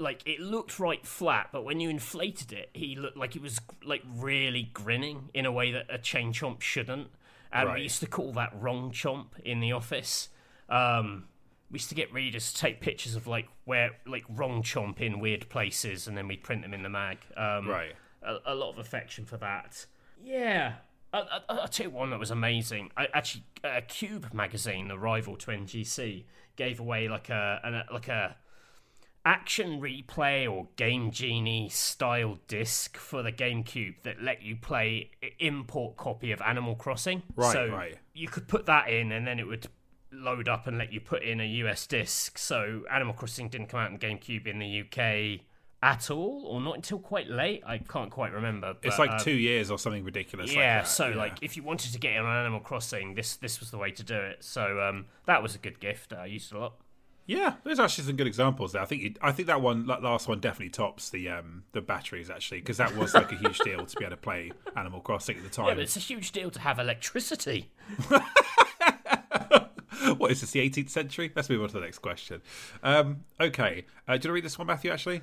[0.00, 3.60] like it looked right flat, but when you inflated it, he looked like he was
[3.84, 7.08] like really grinning in a way that a chain chomp shouldn't.
[7.52, 7.76] And Right.
[7.76, 10.28] we used to call that wrong chomp in the office.
[10.68, 11.28] Um,
[11.70, 15.20] we used to get readers to take pictures of like where like wrong chomp in
[15.20, 17.18] weird places, and then we'd print them in the mag.
[17.36, 17.94] Um, Right.
[18.22, 19.86] a, a lot of affection for that.
[20.22, 20.74] Yeah.
[21.12, 22.92] I, I, I'll tell you one that was amazing.
[22.96, 26.24] I, actually, uh, Cube magazine, the rival to NGC,
[26.56, 28.36] gave away like a an, like a
[29.24, 35.96] action replay or game genie style disc for the GameCube that let you play import
[35.96, 37.22] copy of Animal Crossing.
[37.36, 37.98] Right, so right.
[38.14, 39.66] You could put that in, and then it would
[40.12, 42.38] load up and let you put in a US disc.
[42.38, 45.40] So Animal Crossing didn't come out in GameCube in the UK
[45.82, 47.62] at all, or not until quite late.
[47.66, 48.74] I can't quite remember.
[48.82, 50.52] It's like uh, two years or something ridiculous.
[50.52, 51.16] yeah, like so yeah.
[51.16, 53.90] like if you wanted to get in on Animal Crossing, this this was the way
[53.92, 54.44] to do it.
[54.44, 56.12] So um, that was a good gift.
[56.12, 56.74] I used it a lot.
[57.30, 58.82] Yeah, there's actually some good examples there.
[58.82, 61.80] I think you, I think that one, that last one, definitely tops the um the
[61.80, 65.00] batteries actually because that was like a huge deal to be able to play Animal
[65.00, 65.68] Crossing at the time.
[65.68, 67.70] Yeah, but it's a huge deal to have electricity.
[70.16, 70.50] what is this?
[70.50, 71.30] The 18th century?
[71.36, 72.42] Let's move on to the next question.
[72.82, 74.90] Um, okay, uh, do you want to read this one, Matthew?
[74.90, 75.22] Actually,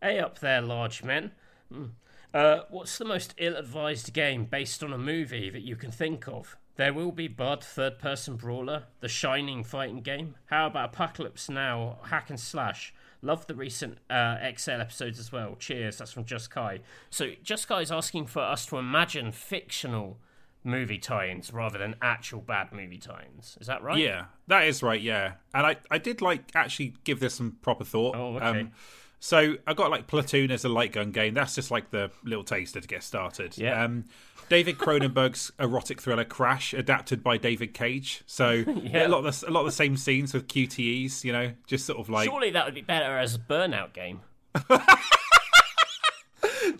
[0.00, 1.32] Hey up there, large men.
[1.72, 1.86] Hmm.
[2.32, 6.56] Uh, what's the most ill-advised game based on a movie that you can think of?
[6.78, 10.36] There will be Blood, third-person brawler, The Shining fighting game.
[10.46, 12.94] How about Apocalypse Now, hack and slash?
[13.20, 15.56] Love the recent uh, XL episodes as well.
[15.58, 15.98] Cheers.
[15.98, 16.78] That's from Just Kai.
[17.10, 20.18] So Just Kai is asking for us to imagine fictional
[20.62, 23.58] movie tie-ins rather than actual bad movie tie-ins.
[23.60, 23.98] Is that right?
[23.98, 25.00] yeah, that is right.
[25.00, 28.14] Yeah, and I I did like actually give this some proper thought.
[28.14, 28.60] Oh, okay.
[28.60, 28.72] Um,
[29.20, 31.34] so I got like Platoon as a light gun game.
[31.34, 33.58] That's just like the little taster to get started.
[33.58, 33.82] Yeah.
[33.82, 34.04] Um,
[34.48, 38.22] David Cronenberg's erotic thriller Crash, adapted by David Cage.
[38.26, 38.50] So
[38.82, 39.06] yeah.
[39.06, 41.24] a lot of the, a lot of the same scenes with QTEs.
[41.24, 44.20] You know, just sort of like Surely that would be better as a burnout game.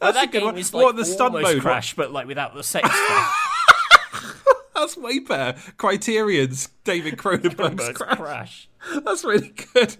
[0.01, 0.59] That's that a good game one.
[0.59, 1.62] is What, like the stunt almost mode?
[1.62, 2.89] Crash, but like without the sex.
[4.79, 5.59] That's way better.
[5.77, 8.17] Criterion's David Cronenberg's Cronenberg's Crash.
[8.17, 8.69] Crash.
[9.05, 9.97] That's really good.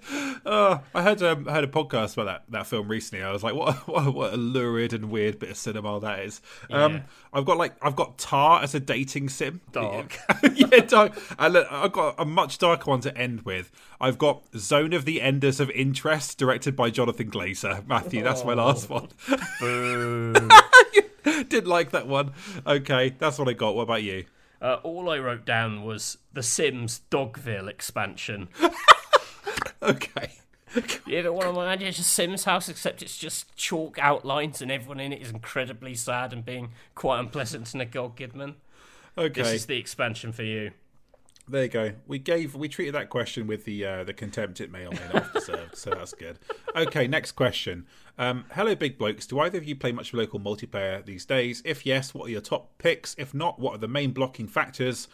[0.47, 3.25] Uh, I heard um, I heard a podcast about that, that film recently.
[3.25, 6.41] I was like, what, what what a lurid and weird bit of cinema that is.
[6.71, 7.03] Um,
[7.33, 9.61] I've got like I've got Tar as a dating sim.
[9.73, 10.17] Dark.
[10.55, 11.21] yeah, dark.
[11.41, 13.73] And look, I've got a much darker one to end with.
[14.01, 17.85] I've got Zone of the Enders of Interest, directed by Jonathan Glazer.
[17.89, 19.09] Matthew, that's my last one.
[19.59, 20.35] Boo.
[21.24, 22.32] Didn't like that one.
[22.65, 23.74] Okay, that's what I got.
[23.74, 24.24] What about you?
[24.61, 28.48] Uh, all I wrote down was The Sims Dogville expansion.
[29.80, 30.32] Okay.
[31.06, 34.70] You ever want to imagine it's a Sims house, except it's just chalk outlines and
[34.70, 38.54] everyone in it is incredibly sad and being quite unpleasant to Nicole Kidman?
[39.16, 39.43] Okay.
[39.43, 40.72] This is the expansion for you.
[41.51, 41.93] There you go.
[42.06, 45.01] We gave we treated that question with the uh, the contempt it may or may
[45.12, 46.38] not have deserved, so that's good.
[46.77, 47.86] Okay, next question.
[48.18, 49.27] Um, hello, big blokes.
[49.27, 51.62] Do either of you play much local multiplayer these days?
[51.64, 53.14] If yes, what are your top picks?
[53.18, 55.09] If not, what are the main blocking factors?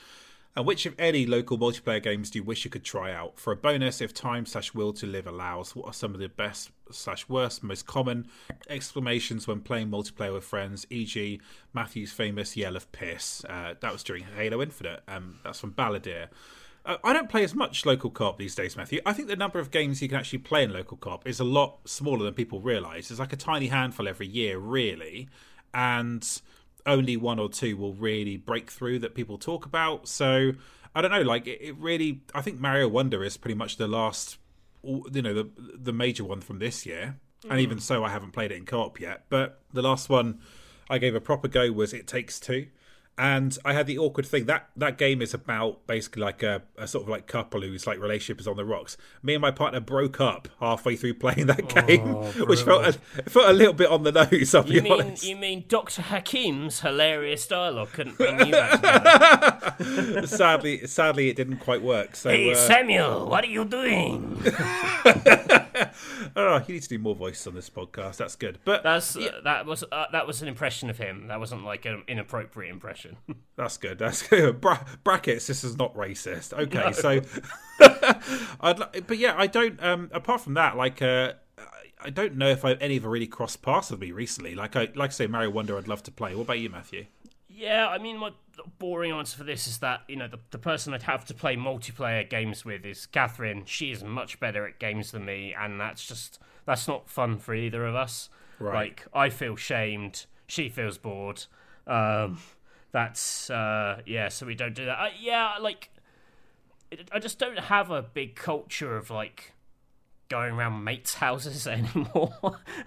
[0.56, 3.40] And which, if any, local multiplayer games do you wish you could try out?
[3.40, 6.28] For a bonus, if time slash will to live allows, what are some of the
[6.28, 8.28] best slash worst, most common
[8.68, 10.86] exclamations when playing multiplayer with friends?
[10.90, 11.40] E.g.,
[11.72, 13.44] Matthew's famous yell of piss.
[13.48, 15.02] Uh, that was during Halo Infinite.
[15.08, 16.28] Um, that's from Balladeer.
[16.86, 19.00] Uh, I don't play as much local co-op these days, Matthew.
[19.04, 21.44] I think the number of games you can actually play in local co-op is a
[21.44, 23.10] lot smaller than people realise.
[23.10, 25.28] It's like a tiny handful every year, really,
[25.72, 26.40] and
[26.86, 30.08] only one or two will really break through that people talk about.
[30.08, 30.52] So
[30.94, 31.22] I don't know.
[31.22, 34.38] Like it, it really, I think Mario Wonder is pretty much the last,
[34.82, 37.16] you know, the the major one from this year.
[37.48, 37.82] And even mm.
[37.82, 39.24] so, I haven't played it in co-op yet.
[39.28, 40.40] But the last one
[40.88, 42.68] I gave a proper go was It Takes Two.
[43.16, 46.88] And I had the awkward thing that that game is about basically like a, a
[46.88, 48.96] sort of like couple whose like relationship is on the rocks.
[49.22, 52.92] Me and my partner broke up halfway through playing that game, Oh, which felt a,
[53.30, 54.54] felt a little bit on the nose.
[54.54, 55.24] I'll You be mean honest.
[55.24, 60.26] you mean Doctor Hakim's hilarious dialogue couldn't bring you back together?
[60.26, 62.16] sadly, sadly, it didn't quite work.
[62.16, 64.42] So hey uh, Samuel, what are you doing?
[66.36, 68.16] oh, you need to do more voices on this podcast.
[68.16, 68.58] That's good.
[68.64, 71.28] But That's uh, that was uh, that was an impression of him.
[71.28, 73.16] That wasn't like an inappropriate impression.
[73.56, 73.98] That's good.
[73.98, 74.60] That's good.
[74.60, 75.46] Bra- brackets.
[75.46, 76.52] This is not racist.
[76.64, 77.20] Okay, so,
[78.60, 79.82] I'd, but yeah, I don't.
[79.82, 81.34] Um, apart from that, like, uh,
[82.00, 84.54] I- don't know if I, any have really crossed paths with me recently.
[84.54, 85.76] Like, I like I say, Mario Wonder.
[85.78, 86.34] I'd love to play.
[86.34, 87.06] What about you, Matthew?
[87.56, 88.32] Yeah, I mean, my
[88.78, 91.56] boring answer for this is that you know the the person I'd have to play
[91.56, 93.64] multiplayer games with is Catherine.
[93.64, 97.54] She is much better at games than me, and that's just that's not fun for
[97.54, 98.28] either of us.
[98.58, 98.74] Right.
[98.74, 101.44] Like I feel shamed, she feels bored.
[101.86, 102.38] Um,
[102.90, 104.98] that's uh, yeah, so we don't do that.
[104.98, 105.90] Uh, yeah, like
[106.90, 109.53] it, I just don't have a big culture of like
[110.28, 112.34] going around mates' houses anymore.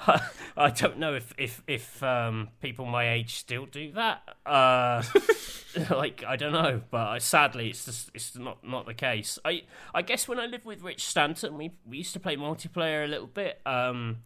[0.01, 0.21] I,
[0.55, 4.21] I don't know if if if um, people my age still do that.
[4.45, 5.03] Uh,
[5.89, 9.39] like I don't know, but sadly, it's just it's not not the case.
[9.45, 13.05] I I guess when I lived with Rich Stanton, we we used to play multiplayer
[13.05, 13.59] a little bit.
[13.65, 14.17] Um,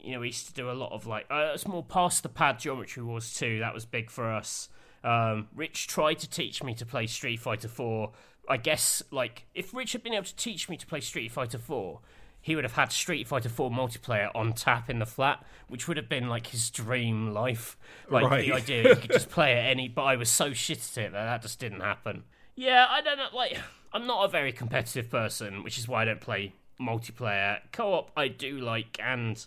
[0.00, 2.28] you know, we used to do a lot of like uh, it's more past the
[2.28, 3.60] pad geometry wars too.
[3.60, 4.68] That was big for us.
[5.04, 8.12] Um, Rich tried to teach me to play Street Fighter Four.
[8.48, 11.58] I guess like if Rich had been able to teach me to play Street Fighter
[11.58, 12.00] Four,
[12.42, 15.96] he would have had Street Fighter Four multiplayer on tap in the flat, which would
[15.96, 17.78] have been like his dream life.
[18.10, 18.44] Like Right.
[18.44, 19.88] the idea you could just play at any.
[19.88, 22.24] But I was so shit at it that that just didn't happen.
[22.56, 23.28] Yeah, I don't know.
[23.32, 23.56] Like
[23.92, 27.58] I'm not a very competitive person, which is why I don't play multiplayer.
[27.72, 29.44] Co-op I do like, and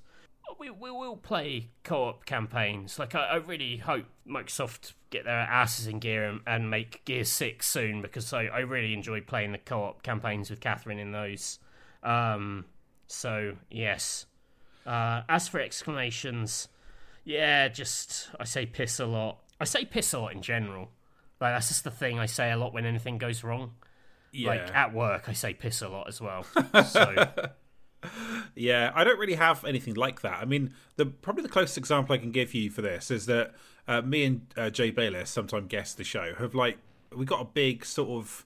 [0.59, 2.97] we, we will play co-op campaigns.
[2.97, 7.23] Like I, I really hope Microsoft get their asses in gear and, and make Gear
[7.25, 11.59] Six soon because I, I really enjoy playing the co-op campaigns with Catherine in those.
[12.03, 12.65] Um,
[13.07, 14.25] so yes.
[14.85, 16.67] Uh, as for exclamations,
[17.23, 19.39] yeah, just I say piss a lot.
[19.59, 20.89] I say piss a lot in general.
[21.41, 23.71] Like that's just the thing I say a lot when anything goes wrong.
[24.31, 26.45] Yeah, Like at work, I say piss a lot as well.
[26.85, 27.27] So
[28.55, 28.91] yeah.
[28.93, 30.41] I don't really have anything like that.
[30.41, 33.53] I mean, the probably the closest example I can give you for this is that
[33.87, 36.77] uh, me and uh, Jay Bayless, sometime guest the show, have like
[37.15, 38.45] we got a big sort of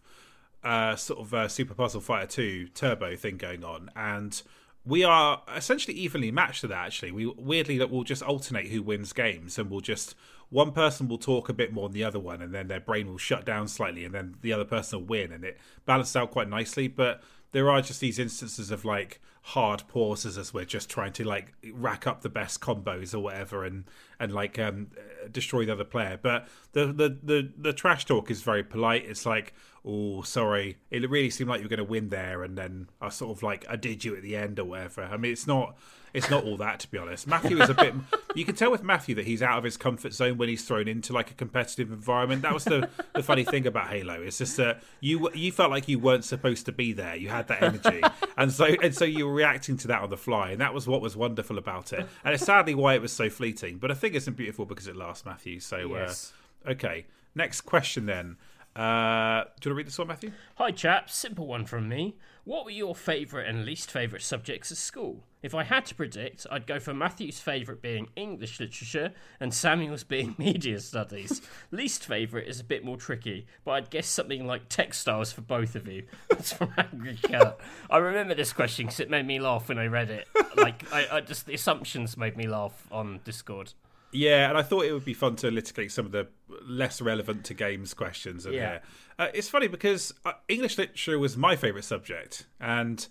[0.63, 4.41] uh, sort of uh, Super Puzzle Fighter 2 turbo thing going on, and
[4.85, 6.87] we are essentially evenly matched to that.
[6.87, 10.15] Actually, we weirdly that we'll just alternate who wins games, and we'll just
[10.49, 13.07] one person will talk a bit more than the other one, and then their brain
[13.07, 16.31] will shut down slightly, and then the other person will win, and it balances out
[16.31, 16.87] quite nicely.
[16.87, 17.21] But
[17.51, 21.53] there are just these instances of like hard pauses as we're just trying to like
[21.73, 23.83] rack up the best combos or whatever and
[24.19, 24.87] and like um
[25.31, 26.19] destroy the other player.
[26.21, 29.05] But the the the, the trash talk is very polite.
[29.05, 29.53] It's like
[29.83, 30.77] oh sorry.
[30.91, 33.41] It really seemed like you were going to win there and then i sort of
[33.41, 35.03] like i did you at the end or whatever.
[35.03, 35.75] I mean it's not
[36.13, 37.27] it's not all that to be honest.
[37.27, 37.93] Matthew is a bit
[38.35, 40.87] you can tell with matthew that he's out of his comfort zone when he's thrown
[40.87, 42.41] into like a competitive environment.
[42.41, 44.21] That was the the funny thing about halo.
[44.21, 47.15] It's just that you you felt like you weren't supposed to be there.
[47.15, 48.01] You had that energy.
[48.37, 50.87] And so and so you were reacting to that on the fly and that was
[50.87, 52.07] what was wonderful about it.
[52.23, 53.79] And it's sadly why it was so fleeting.
[53.79, 55.59] But i think it's beautiful because it lasts matthew.
[55.59, 56.31] So Yes.
[56.65, 57.05] uh, okay.
[57.35, 58.37] Next question then.
[58.75, 60.31] Uh, do you want to read this one matthew?
[60.55, 61.15] Hi, chaps.
[61.15, 62.15] Simple one from me.
[62.49, 65.23] What were your favourite and least favourite subjects at school?
[65.43, 70.03] If I had to predict, I'd go for Matthew's favourite being English literature and Samuel's
[70.03, 71.43] being media studies.
[71.69, 75.75] least favourite is a bit more tricky, but I'd guess something like textiles for both
[75.75, 76.07] of you.
[76.31, 77.59] That's from Angry Cat.
[77.87, 80.27] I remember this question because it made me laugh when I read it.
[80.57, 83.73] Like, I, I just the assumptions made me laugh on Discord.
[84.11, 86.27] Yeah, and I thought it would be fun to litigate some of the
[86.67, 88.45] less relevant to games questions.
[88.45, 88.59] In Yeah.
[88.69, 88.81] here.
[89.19, 93.05] Uh, it's funny because uh, English literature was my favourite subject, and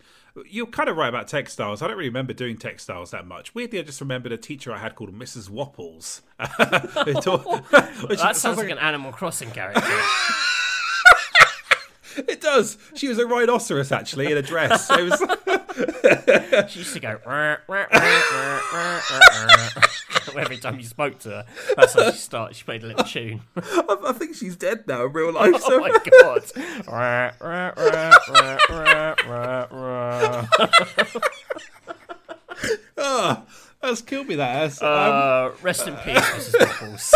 [0.47, 1.83] you're kind of right about textiles.
[1.83, 3.55] I don't really remember doing textiles that much.
[3.55, 5.51] Weirdly, I just remembered a teacher I had called Mrs.
[5.51, 6.23] Wapples.
[6.39, 9.83] Which That sounds like an Animal Crossing character.
[12.27, 12.79] It does.
[12.97, 14.91] She was a rhinoceros actually in a dress.
[14.91, 15.58] It was.
[16.69, 17.19] She used to go
[20.37, 21.47] every time you spoke to her.
[21.77, 22.57] That's how she started.
[22.57, 23.41] She played a little tune.
[23.57, 25.55] I, I think she's dead now in real life.
[25.65, 25.91] Oh my
[26.21, 26.45] god!
[33.01, 33.45] Ah,
[33.81, 34.35] that's killed me.
[34.35, 34.83] That.
[34.83, 36.59] Um, Uh, rest in peace, Mrs.
[36.61, 37.15] Nichols.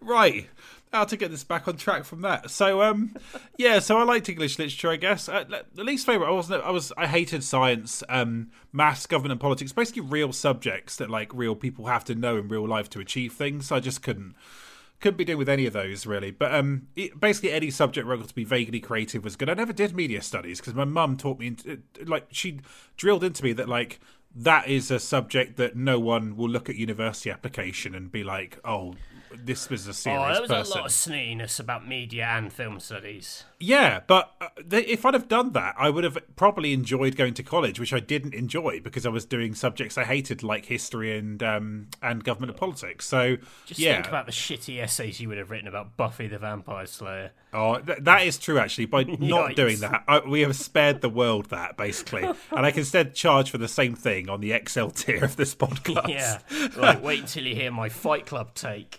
[0.00, 0.48] right
[0.92, 3.14] how to get this back on track from that so um
[3.56, 5.44] yeah so i liked english literature i guess uh,
[5.74, 9.72] the least favorite i wasn't i was i hated science um maths government and politics
[9.72, 13.32] basically real subjects that like real people have to know in real life to achieve
[13.32, 14.34] things i just couldn't
[15.00, 16.30] couldn't be doing with any of those really.
[16.30, 19.48] But um, it, basically, any subject where I got to be vaguely creative was good.
[19.48, 21.56] I never did media studies because my mum taught me,
[22.04, 22.60] like, she
[22.96, 24.00] drilled into me that like
[24.34, 28.58] that is a subject that no one will look at university application and be like,
[28.64, 28.94] oh,
[29.34, 30.72] this was a serious Oh, there was person.
[30.72, 33.44] a lot of snootiness about media and film studies.
[33.60, 37.34] Yeah, but uh, th- if I'd have done that, I would have probably enjoyed going
[37.34, 41.16] to college, which I didn't enjoy because I was doing subjects I hated, like history
[41.18, 43.06] and um, and government and politics.
[43.06, 46.38] So Just yeah, think about the shitty essays you would have written about Buffy the
[46.38, 47.32] Vampire Slayer.
[47.52, 48.58] Oh, th- that is true.
[48.58, 52.70] Actually, by not doing that, I, we have spared the world that basically, and I
[52.70, 56.08] can instead charge for the same thing on the XL tier of this podcast.
[56.08, 58.96] Yeah, like wait till you hear my Fight Club take.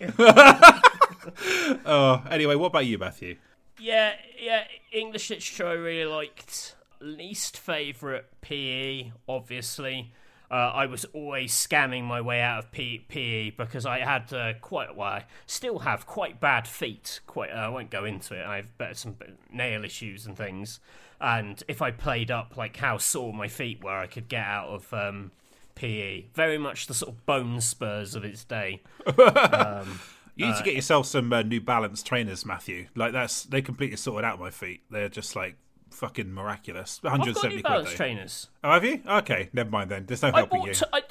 [1.85, 3.37] Oh, anyway, what about you, Matthew?
[3.79, 4.63] Yeah, yeah.
[4.91, 6.75] English literature I really liked.
[6.99, 10.11] Least favourite PE, obviously.
[10.51, 14.53] Uh, I was always scamming my way out of P- PE because I had uh,
[14.61, 17.19] quite, well, I still have quite bad feet.
[17.27, 18.45] Quite, uh, I won't go into it.
[18.45, 19.15] I have better, some
[19.51, 20.79] nail issues and things.
[21.21, 24.69] And if I played up like how sore my feet were, I could get out
[24.69, 25.31] of um,
[25.75, 26.25] PE.
[26.33, 28.81] Very much the sort of bone spurs of its day.
[30.39, 32.87] You need to get yourself some uh, New Balance trainers, Matthew.
[32.95, 34.81] Like that's they completely sorted out my feet.
[34.89, 35.57] They're just like
[35.91, 36.99] fucking miraculous.
[36.99, 37.71] I've got 170 New quid.
[37.71, 38.49] Balance trainers.
[38.63, 39.01] Oh, have you?
[39.07, 40.05] Okay, never mind then.
[40.05, 40.73] There's no I helping you.
[40.73, 41.01] T- I,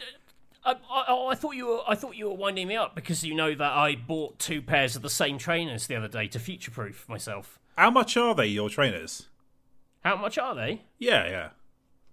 [0.65, 1.81] I, I, I thought you were.
[1.87, 4.97] I thought you were winding me up because you know that I bought two pairs
[4.97, 7.59] of the same trainers the other day to future-proof myself.
[7.77, 9.29] How much are they, your trainers?
[10.05, 10.83] How much are they?
[10.99, 11.49] Yeah, yeah.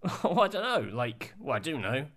[0.23, 0.95] oh, I don't know.
[0.95, 2.07] Like, well, I do know.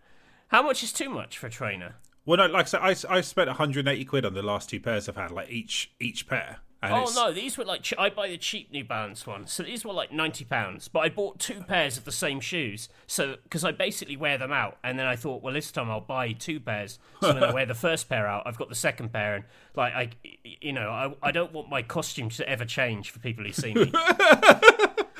[0.48, 1.96] How much is too much for a trainer?
[2.24, 5.08] Well, no, like I said, I, I spent 180 quid on the last two pairs
[5.08, 6.58] I've had, like each each pair.
[6.80, 9.64] And Oh it's- no, these were like I buy the cheap New Balance ones, so
[9.64, 10.86] these were like ninety pounds.
[10.86, 14.52] But I bought two pairs of the same shoes, so because I basically wear them
[14.52, 17.00] out, and then I thought, well, this time I'll buy two pairs.
[17.20, 19.92] So when I wear the first pair out, I've got the second pair, and like
[19.92, 20.10] I,
[20.44, 23.74] you know, I, I don't want my costume to ever change for people who see
[23.74, 23.92] me.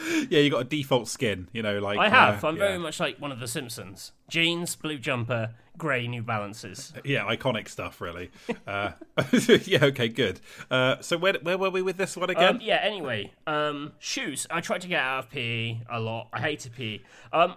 [0.30, 2.44] Yeah, you got a default skin, you know, like I have.
[2.44, 2.66] uh, I'm yeah.
[2.66, 6.92] very much like one of the Simpsons: jeans, blue jumper, grey New Balances.
[7.04, 8.30] yeah, iconic stuff, really.
[8.66, 8.92] uh,
[9.64, 10.40] yeah, okay, good.
[10.70, 12.56] Uh, so where where were we with this one again?
[12.56, 12.80] Um, yeah.
[12.82, 14.46] Anyway, um, shoes.
[14.50, 16.28] I tried to get out of PE a lot.
[16.32, 17.00] I hated PE.
[17.32, 17.54] Um,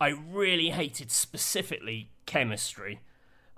[0.00, 3.00] I really hated specifically chemistry.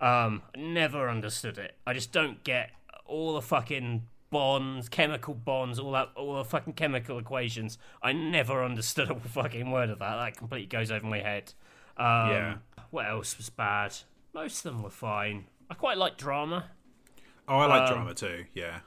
[0.01, 1.77] Um, never understood it.
[1.87, 2.71] I just don't get
[3.05, 7.79] all the fucking bonds, chemical bonds, all that, all the fucking chemical equations.
[8.03, 10.17] I never understood a fucking word of that.
[10.17, 11.53] That completely goes over my head.
[11.97, 12.55] Um, Yeah.
[12.91, 13.95] What else was bad?
[14.33, 15.45] Most of them were fine.
[15.71, 16.71] I quite like drama.
[17.47, 18.45] oh, I like um, drama too.
[18.55, 18.81] Yeah.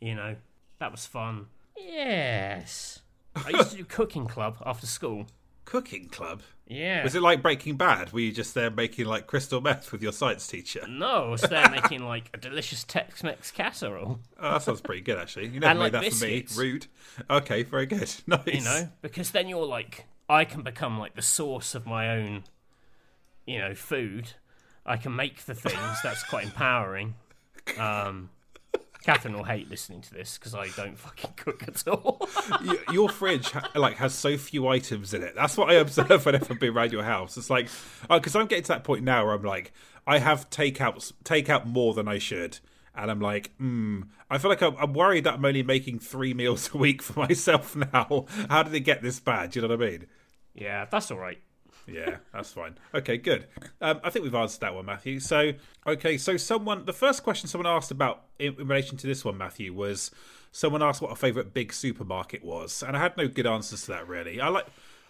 [0.00, 0.36] You know,
[0.80, 1.46] that was fun.
[1.76, 3.00] Yes.
[3.36, 5.26] I used to do cooking club after school.
[5.64, 6.42] Cooking club.
[6.66, 7.04] Yeah.
[7.04, 8.12] Was it like Breaking Bad?
[8.12, 10.86] Were you just there making like crystal meth with your science teacher?
[10.88, 14.20] No, I was there making like a delicious Tex-Mex casserole.
[14.40, 15.48] Oh, that sounds pretty good, actually.
[15.48, 16.54] You never And, made like, that biscuits.
[16.54, 16.66] for me.
[16.70, 16.86] Rude.
[17.28, 18.10] Okay, very good.
[18.26, 18.46] Nice.
[18.46, 22.44] You know, because then you're like, I can become like the source of my own,
[23.46, 24.32] you know, food.
[24.86, 25.98] I can make the things.
[26.02, 27.14] That's quite empowering.
[27.78, 28.28] Um,
[29.04, 32.26] Catherine will hate listening to this because I don't fucking cook at all.
[32.90, 35.34] Your fridge ha- like has so few items in it.
[35.34, 37.36] That's what I observe whenever I've been around your house.
[37.36, 37.68] It's like
[38.08, 39.72] because I'm getting to that point now where I'm like,
[40.06, 42.58] I have takeouts, take out more than I should,
[42.94, 44.02] and I'm like, hmm.
[44.30, 47.20] I feel like I'm, I'm worried that I'm only making three meals a week for
[47.28, 48.24] myself now.
[48.48, 49.50] How did it get this bad?
[49.50, 50.06] Do you know what I mean?
[50.54, 51.38] yeah, that's all right.
[51.86, 52.76] Yeah, that's fine.
[52.94, 53.46] Okay, good.
[53.80, 55.20] Um, I think we've answered that one, Matthew.
[55.20, 55.52] So,
[55.86, 59.36] okay, so someone, the first question someone asked about in, in relation to this one,
[59.36, 60.10] Matthew, was
[60.50, 63.92] someone asked what a favourite big supermarket was, and I had no good answers to
[63.92, 64.40] that really.
[64.40, 64.66] I like.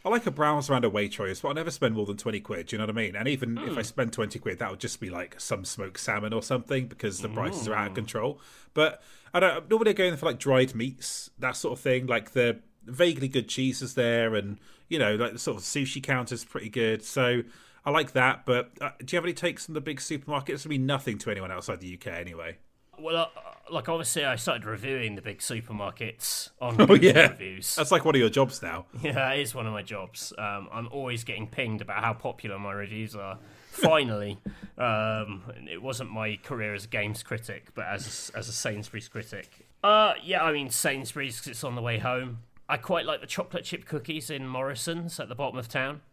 [0.06, 2.66] I like a browse around a Waitrose, but I never spend more than twenty quid.
[2.66, 3.16] Do you know what I mean?
[3.16, 6.34] And even if I spend twenty quid, that would just be like some smoked salmon
[6.34, 8.38] or something because the prices are out of control.
[8.74, 12.06] But I don't normally I go in for like dried meats, that sort of thing.
[12.06, 16.44] Like the vaguely good cheeses there, and you know, like the sort of sushi counter's
[16.44, 17.02] pretty good.
[17.02, 17.42] So
[17.84, 18.44] I like that.
[18.46, 20.64] But uh, do you have any takes on the big supermarkets?
[20.64, 22.58] Gonna be nothing to anyone outside the UK anyway.
[22.98, 23.26] Well, uh,
[23.72, 27.74] like obviously, I started reviewing the big supermarkets on Oh yeah, reviews.
[27.74, 28.86] that's like one of your jobs now.
[29.02, 30.32] Yeah, that is one of my jobs.
[30.38, 33.38] Um, I'm always getting pinged about how popular my reviews are.
[33.70, 34.38] Finally,
[34.78, 39.66] um, it wasn't my career as a games critic, but as as a Sainsbury's critic.
[39.82, 42.38] Uh, yeah, I mean Sainsbury's because it's on the way home.
[42.68, 46.00] I quite like the chocolate chip cookies in Morrison's at the bottom of town.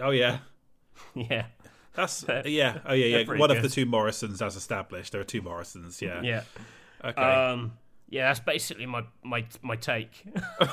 [0.00, 0.38] Oh yeah.
[1.16, 1.46] Yeah,
[1.94, 3.36] That's yeah, oh yeah, yeah.
[3.36, 5.10] One of the two Morrisons as established.
[5.10, 6.22] There are two Morrisons, yeah.
[6.22, 6.42] yeah.
[7.04, 7.20] Okay.
[7.20, 7.72] Um,
[8.08, 10.24] yeah, that's basically my my my take.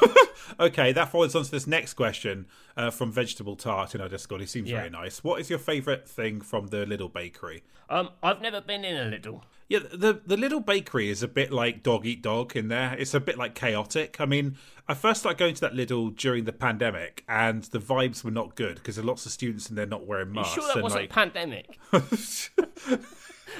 [0.59, 2.45] okay, that follows on to this next question
[2.77, 4.41] uh, from Vegetable Tart in our Discord.
[4.41, 4.77] He seems Yeah.
[4.77, 5.23] very nice.
[5.23, 7.63] What is your favourite thing from the Lidl Bakery?
[7.89, 9.41] um, I've never been in a Lidl.
[9.67, 12.95] Yeah, the the Lidl bakery is a bit like dog eat dog in there.
[12.99, 14.17] It's a bit like chaotic.
[14.19, 18.23] I mean, I first started going to that Lidl during the pandemic, and the vibes
[18.23, 20.61] were not good because there are lots of students and they're not wearing masks You
[20.61, 20.73] masks.
[20.73, 21.79] sure that wasn't like, pandemic?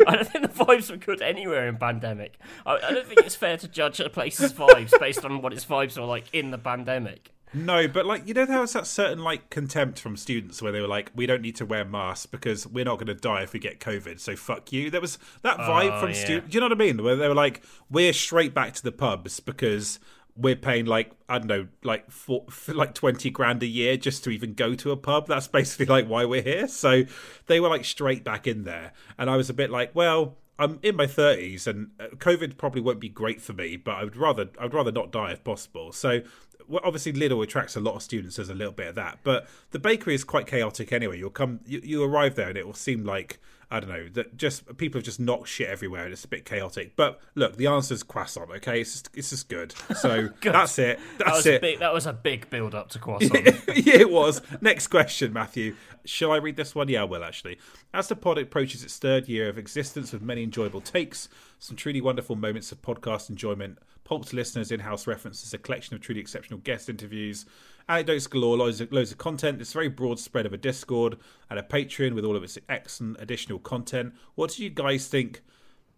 [0.07, 2.37] I don't think the vibes were good anywhere in pandemic.
[2.65, 5.65] I, I don't think it's fair to judge a place's vibes based on what its
[5.65, 7.31] vibes are like in the pandemic.
[7.55, 10.81] No, but like you know, there was that certain like contempt from students where they
[10.81, 13.53] were like, "We don't need to wear masks because we're not going to die if
[13.53, 16.15] we get COVID, so fuck you." There was that vibe Oh, from yeah.
[16.23, 16.51] students.
[16.51, 17.03] Do you know what I mean?
[17.03, 19.99] Where they were like, "We're straight back to the pubs because."
[20.37, 24.31] We're paying like I don't know, like four, like twenty grand a year just to
[24.31, 25.27] even go to a pub.
[25.27, 26.67] That's basically like why we're here.
[26.67, 27.03] So
[27.45, 30.79] they were like straight back in there, and I was a bit like, well, I'm
[30.83, 34.17] in my thirties, and uh, COVID probably won't be great for me, but I would
[34.17, 35.93] rather I'd rather not die if possible.
[35.93, 36.19] So
[36.67, 38.35] well, obviously Lidl attracts a lot of students.
[38.37, 41.17] There's a little bit of that, but the bakery is quite chaotic anyway.
[41.17, 43.39] You'll come, you, you arrive there, and it will seem like
[43.71, 46.45] I don't know that just people have just knocked shit everywhere, and it's a bit
[46.45, 46.95] chaotic.
[46.95, 48.51] But look, the answer is croissant.
[48.51, 49.73] Okay, it's just it's just good.
[49.95, 50.99] So that's it.
[51.17, 51.55] That That's was it.
[51.55, 51.79] a big.
[51.79, 53.33] That was a big build up to croissant.
[53.43, 54.41] yeah, it was.
[54.61, 55.75] Next question, Matthew.
[56.05, 56.87] Shall I read this one?
[56.89, 57.57] Yeah, I will actually.
[57.93, 61.27] As the pod approaches its third year of existence with many enjoyable takes,
[61.57, 66.01] some truly wonderful moments of podcast enjoyment, pulped listeners, in house references, a collection of
[66.01, 67.45] truly exceptional guest interviews,
[67.89, 71.17] anecdotes galore, loads of, loads of content, this very broad spread of a Discord
[71.49, 74.13] and a Patreon with all of its excellent additional content.
[74.35, 75.41] What do you guys think?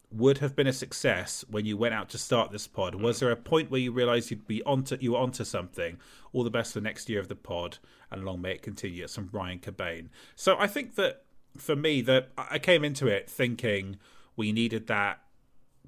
[0.09, 2.95] would have been a success when you went out to start this pod?
[2.95, 3.19] Was mm.
[3.19, 5.97] there a point where you realised you'd be onto you were onto something?
[6.31, 7.79] All the best for next year of the pod,
[8.09, 9.03] and long may it continue.
[9.03, 10.07] It's from Ryan Cobain.
[10.33, 11.23] So I think that
[11.57, 13.97] for me, that I came into it thinking
[14.37, 15.19] we needed that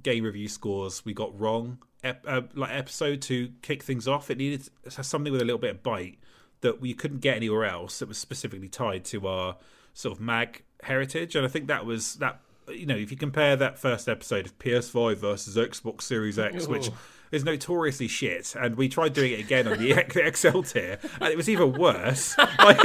[0.04, 4.30] game review scores we got wrong ep- uh, like episode to kick things off.
[4.30, 6.20] It needed something with a little bit of bite
[6.62, 9.56] that we couldn't get anywhere else that was specifically tied to our
[9.94, 12.42] sort of mag heritage, and I think that was that.
[12.68, 16.92] You know, if you compare that first episode of PS5 versus Xbox Series X, which
[17.32, 21.38] is notoriously shit, and we tried doing it again on the XL tier, and it
[21.38, 22.36] was even worse.
[22.60, 22.80] Like,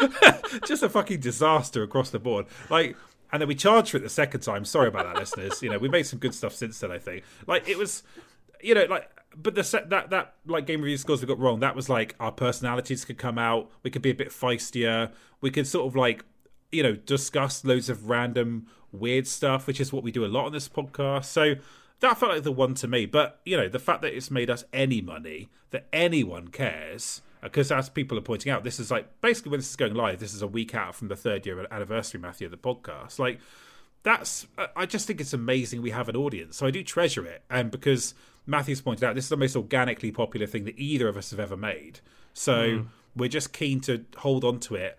[0.66, 2.46] just a fucking disaster across the board.
[2.70, 2.96] Like,
[3.32, 4.64] and then we charged for it the second time.
[4.64, 5.62] Sorry about that, listeners.
[5.62, 6.90] You know, we made some good stuff since then.
[6.90, 7.24] I think.
[7.46, 8.02] Like, it was,
[8.62, 11.60] you know, like, but the set that that like game review scores we got wrong.
[11.60, 13.70] That was like our personalities could come out.
[13.82, 15.12] We could be a bit feistier.
[15.40, 16.24] We could sort of like,
[16.72, 20.46] you know, discuss loads of random weird stuff, which is what we do a lot
[20.46, 21.26] on this podcast.
[21.26, 21.54] So.
[22.00, 24.50] That felt like the one to me, but you know the fact that it's made
[24.50, 29.22] us any money, that anyone cares, because as people are pointing out, this is like
[29.22, 30.18] basically when this is going live.
[30.20, 33.18] This is a week out from the third year anniversary, Matthew, of the podcast.
[33.18, 33.40] Like
[34.02, 36.58] that's, I- I just think it's amazing we have an audience.
[36.58, 38.12] So I do treasure it, and because
[38.46, 41.40] Matthew's pointed out, this is the most organically popular thing that either of us have
[41.40, 42.00] ever made.
[42.32, 44.98] So we're just keen to hold on to it,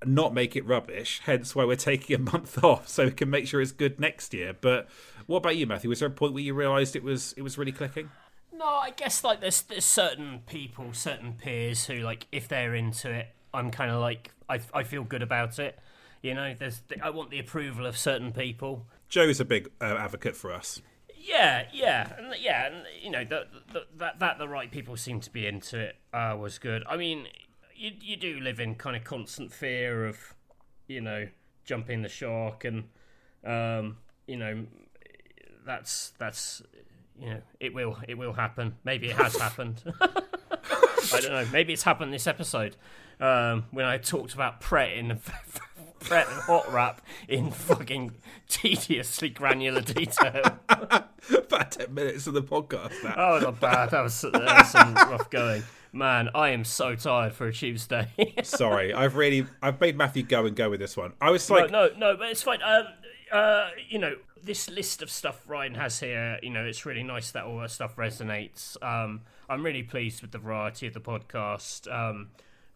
[0.00, 1.20] and not make it rubbish.
[1.24, 4.34] Hence why we're taking a month off, so we can make sure it's good next
[4.34, 4.54] year.
[4.58, 4.88] But
[5.26, 5.90] what about you, Matthew?
[5.90, 8.10] Was there a point where you realised it was it was really clicking?
[8.52, 13.10] No, I guess like there's there's certain people, certain peers who like if they're into
[13.10, 15.78] it, I'm kind of like I I feel good about it.
[16.22, 18.86] You know, there's I want the approval of certain people.
[19.08, 20.82] Joe's a big uh, advocate for us.
[21.28, 25.20] Yeah, yeah, and yeah, and you know that that that, that the right people seem
[25.20, 26.82] to be into it uh, was good.
[26.88, 27.26] I mean,
[27.76, 30.34] you you do live in kind of constant fear of,
[30.86, 31.28] you know,
[31.66, 32.84] jumping the shark, and
[33.44, 34.64] um, you know,
[35.66, 36.62] that's that's
[37.20, 38.76] you know it will it will happen.
[38.82, 39.82] Maybe it has happened.
[40.00, 41.46] I don't know.
[41.52, 42.76] Maybe it's happened this episode
[43.20, 45.10] um, when I talked about Pret in
[46.10, 48.12] And hot wrap in fucking
[48.48, 50.58] tediously granular detail.
[50.68, 53.02] About ten minutes of the podcast.
[53.02, 53.16] That.
[53.16, 53.90] Was not bad.
[53.90, 55.62] That was, that was some rough going.
[55.92, 58.08] Man, I am so tired for a Tuesday.
[58.42, 61.12] Sorry, I've really I've made Matthew go and go with this one.
[61.20, 62.62] I was no, like, no, no, but it's fine.
[62.62, 62.86] Um,
[63.32, 67.30] uh, you know, this list of stuff Ryan has here, you know, it's really nice
[67.32, 68.82] that all that stuff resonates.
[68.82, 71.90] Um, I'm really pleased with the variety of the podcast.
[71.92, 72.28] Um,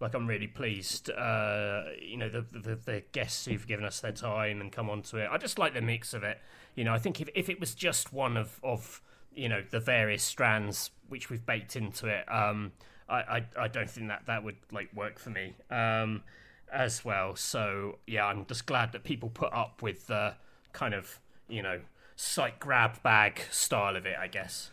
[0.03, 4.13] like, I'm really pleased, uh, you know, the, the the guests who've given us their
[4.13, 5.29] time and come onto it.
[5.31, 6.39] I just like the mix of it.
[6.75, 9.01] You know, I think if if it was just one of of
[9.33, 12.73] you know the various strands which we've baked into it, um,
[13.09, 15.55] I, I I don't think that that would like work for me.
[15.71, 16.23] Um,
[16.73, 17.37] as well.
[17.37, 20.35] So yeah, I'm just glad that people put up with the
[20.73, 21.81] kind of you know
[22.17, 24.17] site grab bag style of it.
[24.19, 24.71] I guess.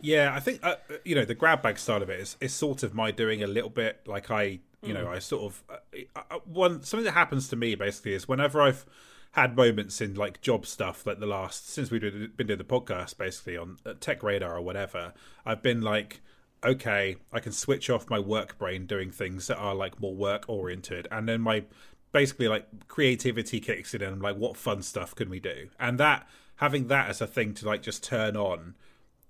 [0.00, 2.82] Yeah, I think uh, you know the grab bag style of it is, is sort
[2.82, 4.00] of my doing a little bit.
[4.06, 5.62] Like I, you know, I sort of
[6.16, 8.86] uh, one something that happens to me basically is whenever I've
[9.32, 12.00] had moments in like job stuff like the last since we've
[12.36, 15.12] been doing the podcast basically on Tech Radar or whatever.
[15.44, 16.20] I've been like,
[16.64, 20.44] okay, I can switch off my work brain doing things that are like more work
[20.48, 21.64] oriented, and then my
[22.12, 25.68] basically like creativity kicks in, and I'm like, what fun stuff can we do?
[25.78, 26.26] And that
[26.56, 28.74] having that as a thing to like just turn on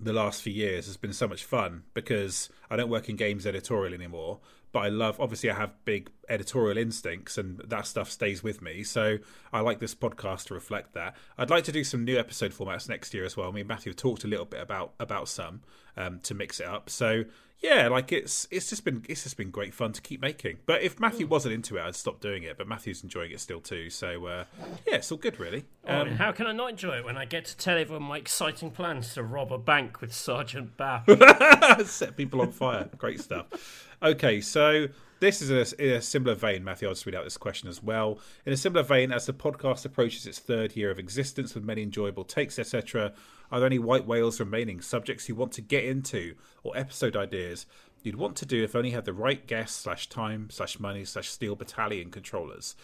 [0.01, 3.47] the last few years has been so much fun because I don't work in games
[3.47, 4.41] editorial anymore,
[4.73, 8.82] but I love obviously I have big editorial instincts and that stuff stays with me.
[8.82, 9.18] So
[9.52, 11.16] I like this podcast to reflect that.
[11.36, 13.49] I'd like to do some new episode formats next year as well.
[13.49, 15.62] I mean Matthew talked a little bit about about some
[15.97, 16.89] um, to mix it up.
[16.90, 17.24] So
[17.62, 20.58] yeah, like it's it's just been it's just been great fun to keep making.
[20.65, 21.31] But if Matthew mm.
[21.31, 22.57] wasn't into it, I'd stop doing it.
[22.57, 23.90] But Matthew's enjoying it still too.
[23.90, 24.44] So uh,
[24.86, 25.66] yeah, it's all good really.
[25.86, 28.16] Um, oh, how can I not enjoy it when I get to tell everyone my
[28.16, 31.84] exciting plans to rob a bank with Sergeant Bao?
[31.86, 32.89] Set people on fire.
[32.97, 33.89] Great stuff.
[34.03, 34.89] Okay, so
[35.20, 36.89] this is a, in a similar vein, Matthew.
[36.89, 38.19] I'll just read out this question as well.
[38.47, 41.83] In a similar vein, as the podcast approaches its third year of existence with many
[41.83, 43.12] enjoyable takes, etc.,
[43.53, 47.67] are there any white whales remaining, subjects you want to get into, or episode ideas
[48.03, 51.29] you'd want to do if only had the right guests slash time slash money slash
[51.29, 52.75] steel battalion controllers?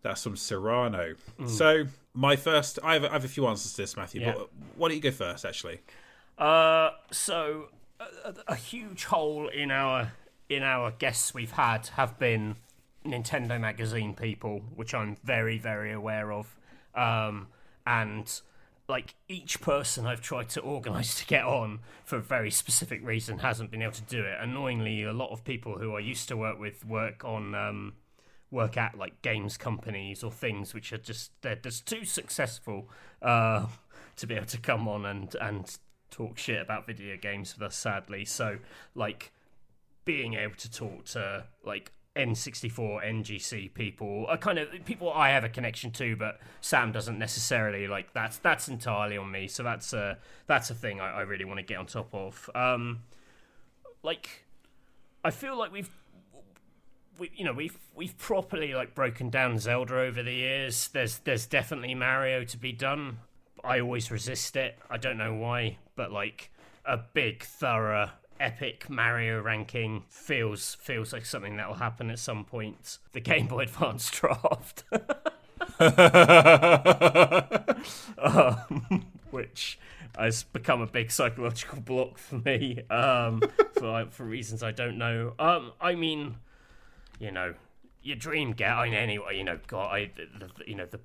[0.00, 1.14] That's from Serrano.
[1.38, 1.48] Mm.
[1.48, 1.84] So
[2.14, 4.22] my first, I have, I have, a few answers to this, Matthew.
[4.22, 4.34] Yeah.
[4.36, 5.80] But why don't you go first, actually?
[6.38, 7.68] Uh, so
[8.00, 10.12] a, a huge hole in our
[10.48, 12.56] in our guests we've had have been
[13.04, 16.56] Nintendo Magazine people, which I'm very, very aware of.
[16.94, 17.48] Um,
[17.86, 18.40] and
[18.88, 23.38] like each person I've tried to organise to get on for a very specific reason
[23.38, 24.36] hasn't been able to do it.
[24.40, 27.94] Annoyingly, a lot of people who I used to work with work on um,
[28.50, 32.88] work at like games companies or things which are just they're just too successful
[33.22, 33.66] uh,
[34.16, 35.78] to be able to come on and and
[36.10, 37.76] talk shit about video games with us.
[37.76, 38.58] Sadly, so
[38.94, 39.32] like
[40.04, 45.42] being able to talk to like N64 NGC people are kind of people I have
[45.42, 49.48] a connection to, but Sam doesn't necessarily like that's that's entirely on me.
[49.48, 52.48] So that's a that's a thing I, I really want to get on top of.
[52.54, 53.00] Um,
[54.02, 54.44] like
[55.24, 55.90] I feel like we've
[57.18, 60.88] we you know we've we've properly like broken down Zelda over the years.
[60.88, 63.18] There's there's definitely Mario to be done.
[63.64, 64.78] I always resist it.
[64.88, 66.52] I don't know why, but like
[66.84, 72.44] a big thorough epic Mario ranking feels feels like something that will happen at some
[72.44, 72.98] point.
[73.12, 74.84] The Game Boy Advance draft,
[78.18, 79.78] um, which
[80.16, 83.42] has become a big psychological block for me um,
[83.78, 85.34] for for reasons I don't know.
[85.38, 86.36] Um, I mean,
[87.18, 87.54] you know,
[88.02, 88.70] your dream get.
[88.70, 91.00] I mean, anyway, you know, God, I, the, the, you know the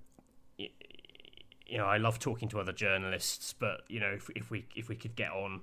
[1.69, 4.89] you know, I love talking to other journalists, but you know, if, if we if
[4.89, 5.61] we could get on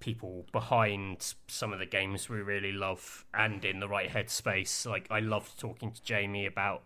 [0.00, 4.86] people behind some of the games we really love and in the right headspace.
[4.86, 6.82] Like I loved talking to Jamie about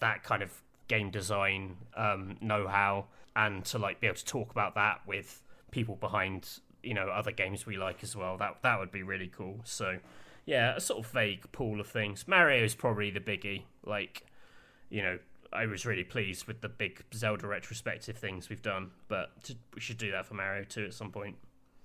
[0.00, 4.74] that kind of game design um, know-how and to like be able to talk about
[4.74, 6.48] that with people behind
[6.82, 8.36] you know other games we like as well.
[8.38, 9.60] That that would be really cool.
[9.64, 9.98] So
[10.46, 12.26] yeah, a sort of vague pool of things.
[12.26, 13.62] Mario is probably the biggie.
[13.84, 14.24] Like
[14.88, 15.18] you know.
[15.50, 19.30] I was really pleased with the big Zelda retrospective things we've done, but
[19.74, 21.36] we should do that for Mario too at some point.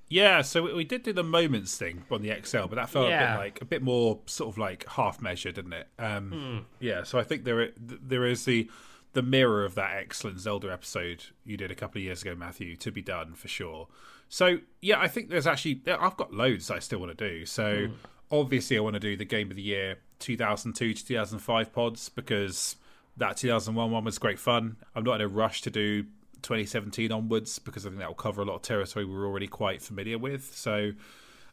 [0.10, 3.34] Yeah, so we did do the moments thing on the XL, but that felt yeah.
[3.34, 5.88] a bit like a bit more sort of like half measure, didn't it?
[5.98, 6.64] Um, mm.
[6.80, 8.70] Yeah, so I think there there is the
[9.14, 12.76] the mirror of that excellent Zelda episode you did a couple of years ago, Matthew,
[12.78, 13.88] to be done for sure.
[14.30, 17.46] So yeah, I think there's actually I've got loads I still want to do.
[17.46, 17.94] So mm.
[18.32, 22.76] obviously I want to do the Game of the Year 2002 to 2005 pods because
[23.18, 24.78] that 2001 one was great fun.
[24.96, 26.06] I'm not in a rush to do
[26.44, 29.82] 2017 onwards because I think that will cover a lot of territory we're already quite
[29.82, 30.56] familiar with.
[30.56, 30.92] So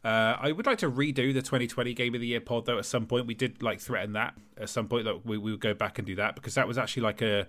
[0.05, 2.79] uh, I would like to redo the 2020 Game of the Year pod though.
[2.79, 5.61] At some point, we did like threaten that at some point that we, we would
[5.61, 7.47] go back and do that because that was actually like a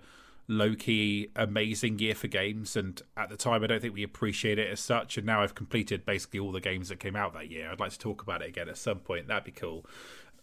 [0.48, 2.76] low key amazing year for games.
[2.76, 5.16] And at the time, I don't think we appreciate it as such.
[5.16, 7.70] And now I've completed basically all the games that came out that year.
[7.70, 9.28] I'd like to talk about it again at some point.
[9.28, 9.86] That'd be cool.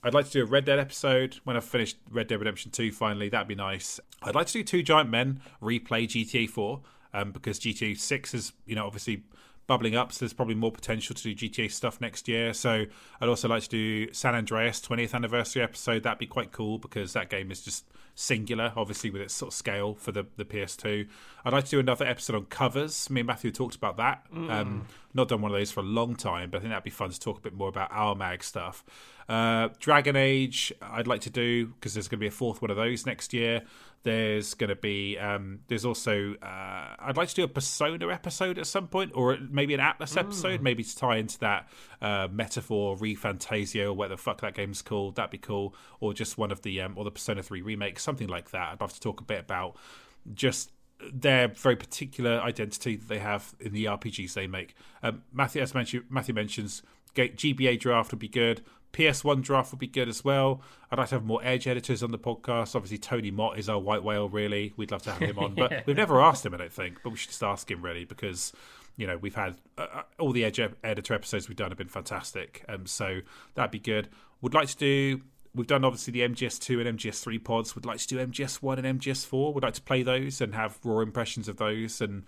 [0.04, 2.92] I'd like to do a Red Dead episode when I've finished Red Dead Redemption 2
[2.92, 3.30] finally.
[3.30, 4.00] That'd be nice.
[4.22, 6.82] I'd like to do Two Giant Men replay GTA 4
[7.14, 9.24] um, because GTA 6 is, you know, obviously
[9.70, 12.54] bubbling up, so there's probably more potential to do GTA stuff next year.
[12.54, 12.86] So
[13.22, 16.02] I'd also like to do San Andreas 20th anniversary episode.
[16.02, 19.56] That'd be quite cool because that game is just singular, obviously with its sort of
[19.56, 21.08] scale for the, the PS2.
[21.46, 23.12] I'd like to do another episode on covers.
[23.12, 24.26] Me and Matthew talked about that.
[24.34, 24.50] Mm.
[24.50, 26.90] Um, not done one of those for a long time, but I think that'd be
[26.90, 28.84] fun to talk a bit more about our mag stuff.
[29.30, 32.72] Uh, Dragon Age, I'd like to do because there's going to be a fourth one
[32.72, 33.62] of those next year.
[34.04, 38.58] There's going to be, um, there's also, uh, I'd like to do a Persona episode
[38.58, 40.20] at some point, or maybe an Atlus mm.
[40.20, 41.68] episode, maybe to tie into that
[42.02, 45.16] uh, metaphor, ReFantazio, or whatever the fuck that game's called.
[45.16, 45.76] That'd be cool.
[46.00, 48.74] Or just one of the, um, or the Persona 3 remakes, something like that.
[48.74, 49.76] I'd love to talk a bit about
[50.34, 50.72] just
[51.14, 54.76] their very particular identity that they have in the RPGs they make.
[55.02, 56.84] Um, Matthew, as mentioned, Matthew mentions,
[57.16, 58.62] GBA draft would be good.
[58.94, 60.62] PS1 draft would be good as well.
[60.92, 62.76] I'd like to have more Edge editors on the podcast.
[62.76, 64.74] Obviously, Tony Mott is our white whale, really.
[64.78, 67.00] We'd love to have him on, but we've never asked him, I don't think.
[67.04, 68.54] But we should just ask him, really, because
[68.98, 71.88] you know we've had uh, uh all the Edge editor episodes we've done have been
[71.88, 72.66] fantastic.
[72.68, 73.20] Um, so
[73.56, 74.10] that'd be good.
[74.42, 75.22] Would like to do.
[75.56, 77.76] We've done obviously the MGS2 and MGS3 pods.
[77.76, 79.54] Would like to do MGS1 and MGS4.
[79.54, 82.24] Would like to play those and have raw impressions of those and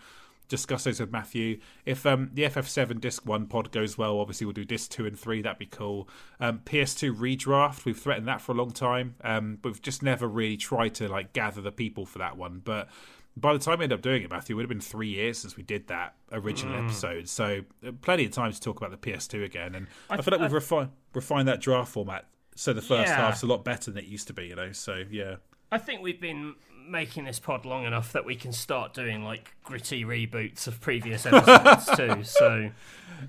[0.52, 1.60] discuss those with Matthew.
[1.86, 5.18] If um, the FF7 Disc 1 pod goes well, obviously we'll do Disc 2 and
[5.18, 5.42] 3.
[5.42, 6.10] That'd be cool.
[6.40, 10.28] Um, PS2 redraft, we've threatened that for a long time, um, but we've just never
[10.28, 12.62] really tried to like gather the people for that one.
[12.64, 12.90] But
[13.38, 15.38] by the time we end up doing it, Matthew, it would have been three years
[15.38, 16.84] since we did that original mm.
[16.84, 17.30] episode.
[17.30, 19.74] So uh, plenty of time to talk about the PS2 again.
[19.74, 23.16] And I, I feel like we've refined refined that draft format so the first yeah.
[23.16, 24.74] half's a lot better than it used to be, you know.
[24.74, 25.36] So yeah.
[25.72, 26.56] I think we've been
[26.88, 31.26] making this pod long enough that we can start doing like gritty reboots of previous
[31.26, 32.24] episodes too.
[32.24, 32.72] So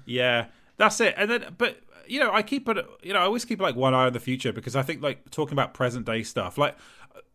[0.04, 1.14] yeah, that's it.
[1.16, 2.84] And then, but you know, I keep it.
[3.02, 5.30] You know, I always keep like one eye on the future because I think like
[5.30, 6.76] talking about present day stuff, like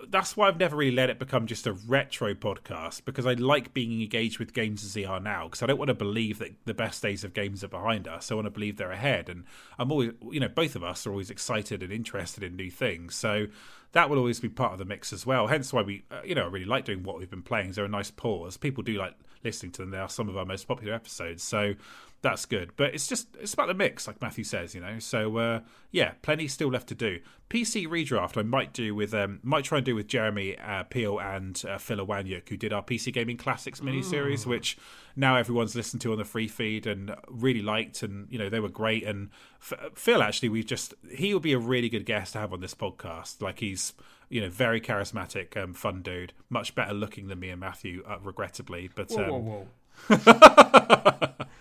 [0.09, 3.73] that's why I've never really let it become just a retro podcast because I like
[3.73, 6.53] being engaged with games as they are now because I don't want to believe that
[6.65, 8.31] the best days of games are behind us.
[8.31, 9.43] I want to believe they're ahead, and
[9.77, 13.15] I'm always, you know, both of us are always excited and interested in new things.
[13.15, 13.47] So
[13.93, 15.47] that will always be part of the mix as well.
[15.47, 17.71] Hence why we, uh, you know, I really like doing what we've been playing.
[17.71, 18.57] They're a nice pause.
[18.57, 19.91] People do like listening to them.
[19.91, 21.43] They are some of our most popular episodes.
[21.43, 21.73] So
[22.21, 22.71] that's good.
[22.75, 24.99] But it's just it's about the mix, like Matthew says, you know.
[24.99, 25.59] So uh,
[25.91, 27.19] yeah, plenty still left to do.
[27.49, 31.19] PC redraft I might do with um might try and do with Jeremy uh, Peel
[31.19, 34.47] and uh, Phil Iwaniuk, who did our PC Gaming Classics mini series, mm.
[34.47, 34.77] which
[35.15, 38.59] now everyone's listened to on the free feed and really liked, and you know they
[38.59, 39.03] were great.
[39.03, 39.29] And
[39.61, 42.61] F- Phil actually, we just he would be a really good guest to have on
[42.61, 43.41] this podcast.
[43.41, 43.93] Like he's
[44.29, 48.17] you know very charismatic, um, fun dude, much better looking than me and Matthew, uh,
[48.21, 48.89] regrettably.
[48.93, 49.67] But whoa, um, whoa,
[50.07, 51.35] whoa.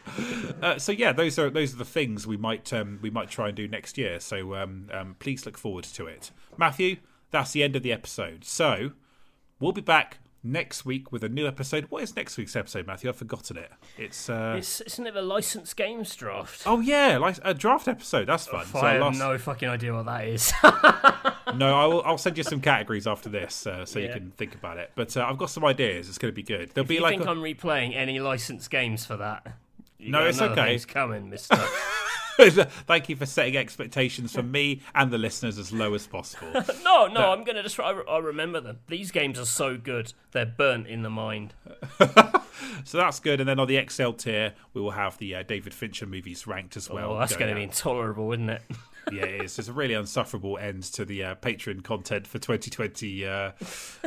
[0.62, 3.48] uh, so yeah, those are those are the things we might um, we might try
[3.48, 4.20] and do next year.
[4.20, 6.30] So um, um, please look forward to it.
[6.56, 6.96] Matthew,
[7.30, 8.44] that's the end of the episode.
[8.44, 8.92] So
[9.60, 11.86] we'll be back next week with a new episode.
[11.90, 13.10] What is next week's episode, Matthew?
[13.10, 13.70] I've forgotten it.
[13.98, 16.62] It's uh, it's isn't it a licensed games draft?
[16.66, 18.26] Oh yeah, like a draft episode.
[18.26, 18.64] That's fun.
[18.66, 19.18] Oh, so I have last...
[19.18, 20.52] no fucking idea what that is.
[21.54, 24.06] no, I will, I'll send you some categories after this, uh, so yeah.
[24.06, 24.92] you can think about it.
[24.94, 26.08] But uh, I've got some ideas.
[26.08, 26.70] It's going to be good.
[26.70, 27.30] There'll if be you like think a...
[27.30, 29.46] I'm replaying any licensed games for that?
[29.98, 30.74] You no, it's okay.
[30.74, 31.56] It's coming, Mister.
[32.36, 36.52] Thank you for setting expectations for me and the listeners as low as possible.
[36.84, 37.80] no, no, I'm going to just.
[37.80, 38.78] I, I remember them.
[38.88, 41.54] These games are so good; they're burnt in the mind.
[42.84, 43.40] so that's good.
[43.40, 46.76] And then on the XL tier, we will have the uh, David Fincher movies ranked
[46.76, 47.12] as well.
[47.12, 48.62] Oh, that's going to be intolerable, isn't it?
[49.12, 49.58] yeah, it is.
[49.58, 53.24] It's a really unsufferable end to the uh, Patreon content for 2023.
[53.24, 53.52] Uh,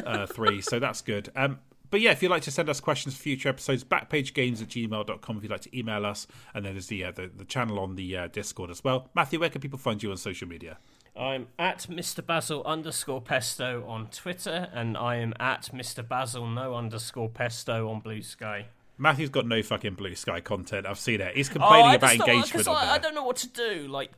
[0.06, 0.28] uh,
[0.62, 1.32] so that's good.
[1.36, 1.60] Um,
[1.90, 5.38] but yeah, if you'd like to send us questions for future episodes, backpagegames at gmail.com
[5.38, 6.28] if you'd like to email us.
[6.54, 9.10] And then there's the, uh, the, the, channel on the uh, Discord as well.
[9.16, 10.78] Matthew, where can people find you on social media?
[11.16, 12.26] I'm at Mr.
[12.26, 16.08] Basil underscore pesto on Twitter, and I am at Mr.
[16.08, 18.68] Basil no underscore pesto on Blue Sky.
[18.98, 20.86] Matthew's got no fucking Blue Sky content.
[20.86, 21.36] I've seen it.
[21.36, 22.68] He's complaining oh, about engagement.
[22.68, 23.88] I, I, don't know what to do.
[23.88, 24.12] Like,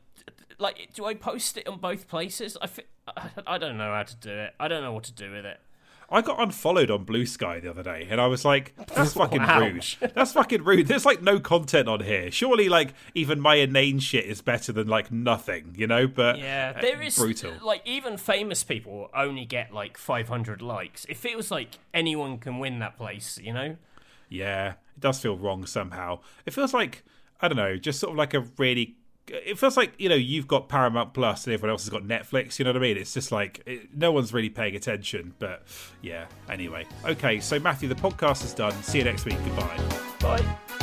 [0.58, 2.56] like, do I post it on both places?
[2.60, 2.68] I,
[3.46, 4.54] I don't know how to do it.
[4.60, 5.60] I don't know what to do with it.
[6.12, 9.42] I got unfollowed on Blue Sky the other day, and I was like, "That's fucking
[9.42, 9.60] wow.
[9.60, 9.84] rude.
[10.14, 10.86] That's fucking rude.
[10.86, 12.30] There's like no content on here.
[12.30, 16.74] Surely, like even my inane shit is better than like nothing, you know?" But yeah,
[16.76, 17.54] uh, there is brutal.
[17.62, 21.06] Like even famous people only get like 500 likes.
[21.06, 23.76] It feels like anyone can win that place, you know?
[24.28, 26.20] Yeah, it does feel wrong somehow.
[26.44, 27.04] It feels like
[27.40, 28.96] I don't know, just sort of like a really
[29.28, 32.58] it feels like you know you've got Paramount Plus and everyone else has got Netflix.
[32.58, 32.96] You know what I mean?
[32.96, 35.34] It's just like it, no one's really paying attention.
[35.38, 35.62] But
[36.00, 36.86] yeah, anyway.
[37.04, 38.72] Okay, so Matthew, the podcast is done.
[38.82, 39.38] See you next week.
[39.44, 39.80] Goodbye.
[40.20, 40.78] Bye.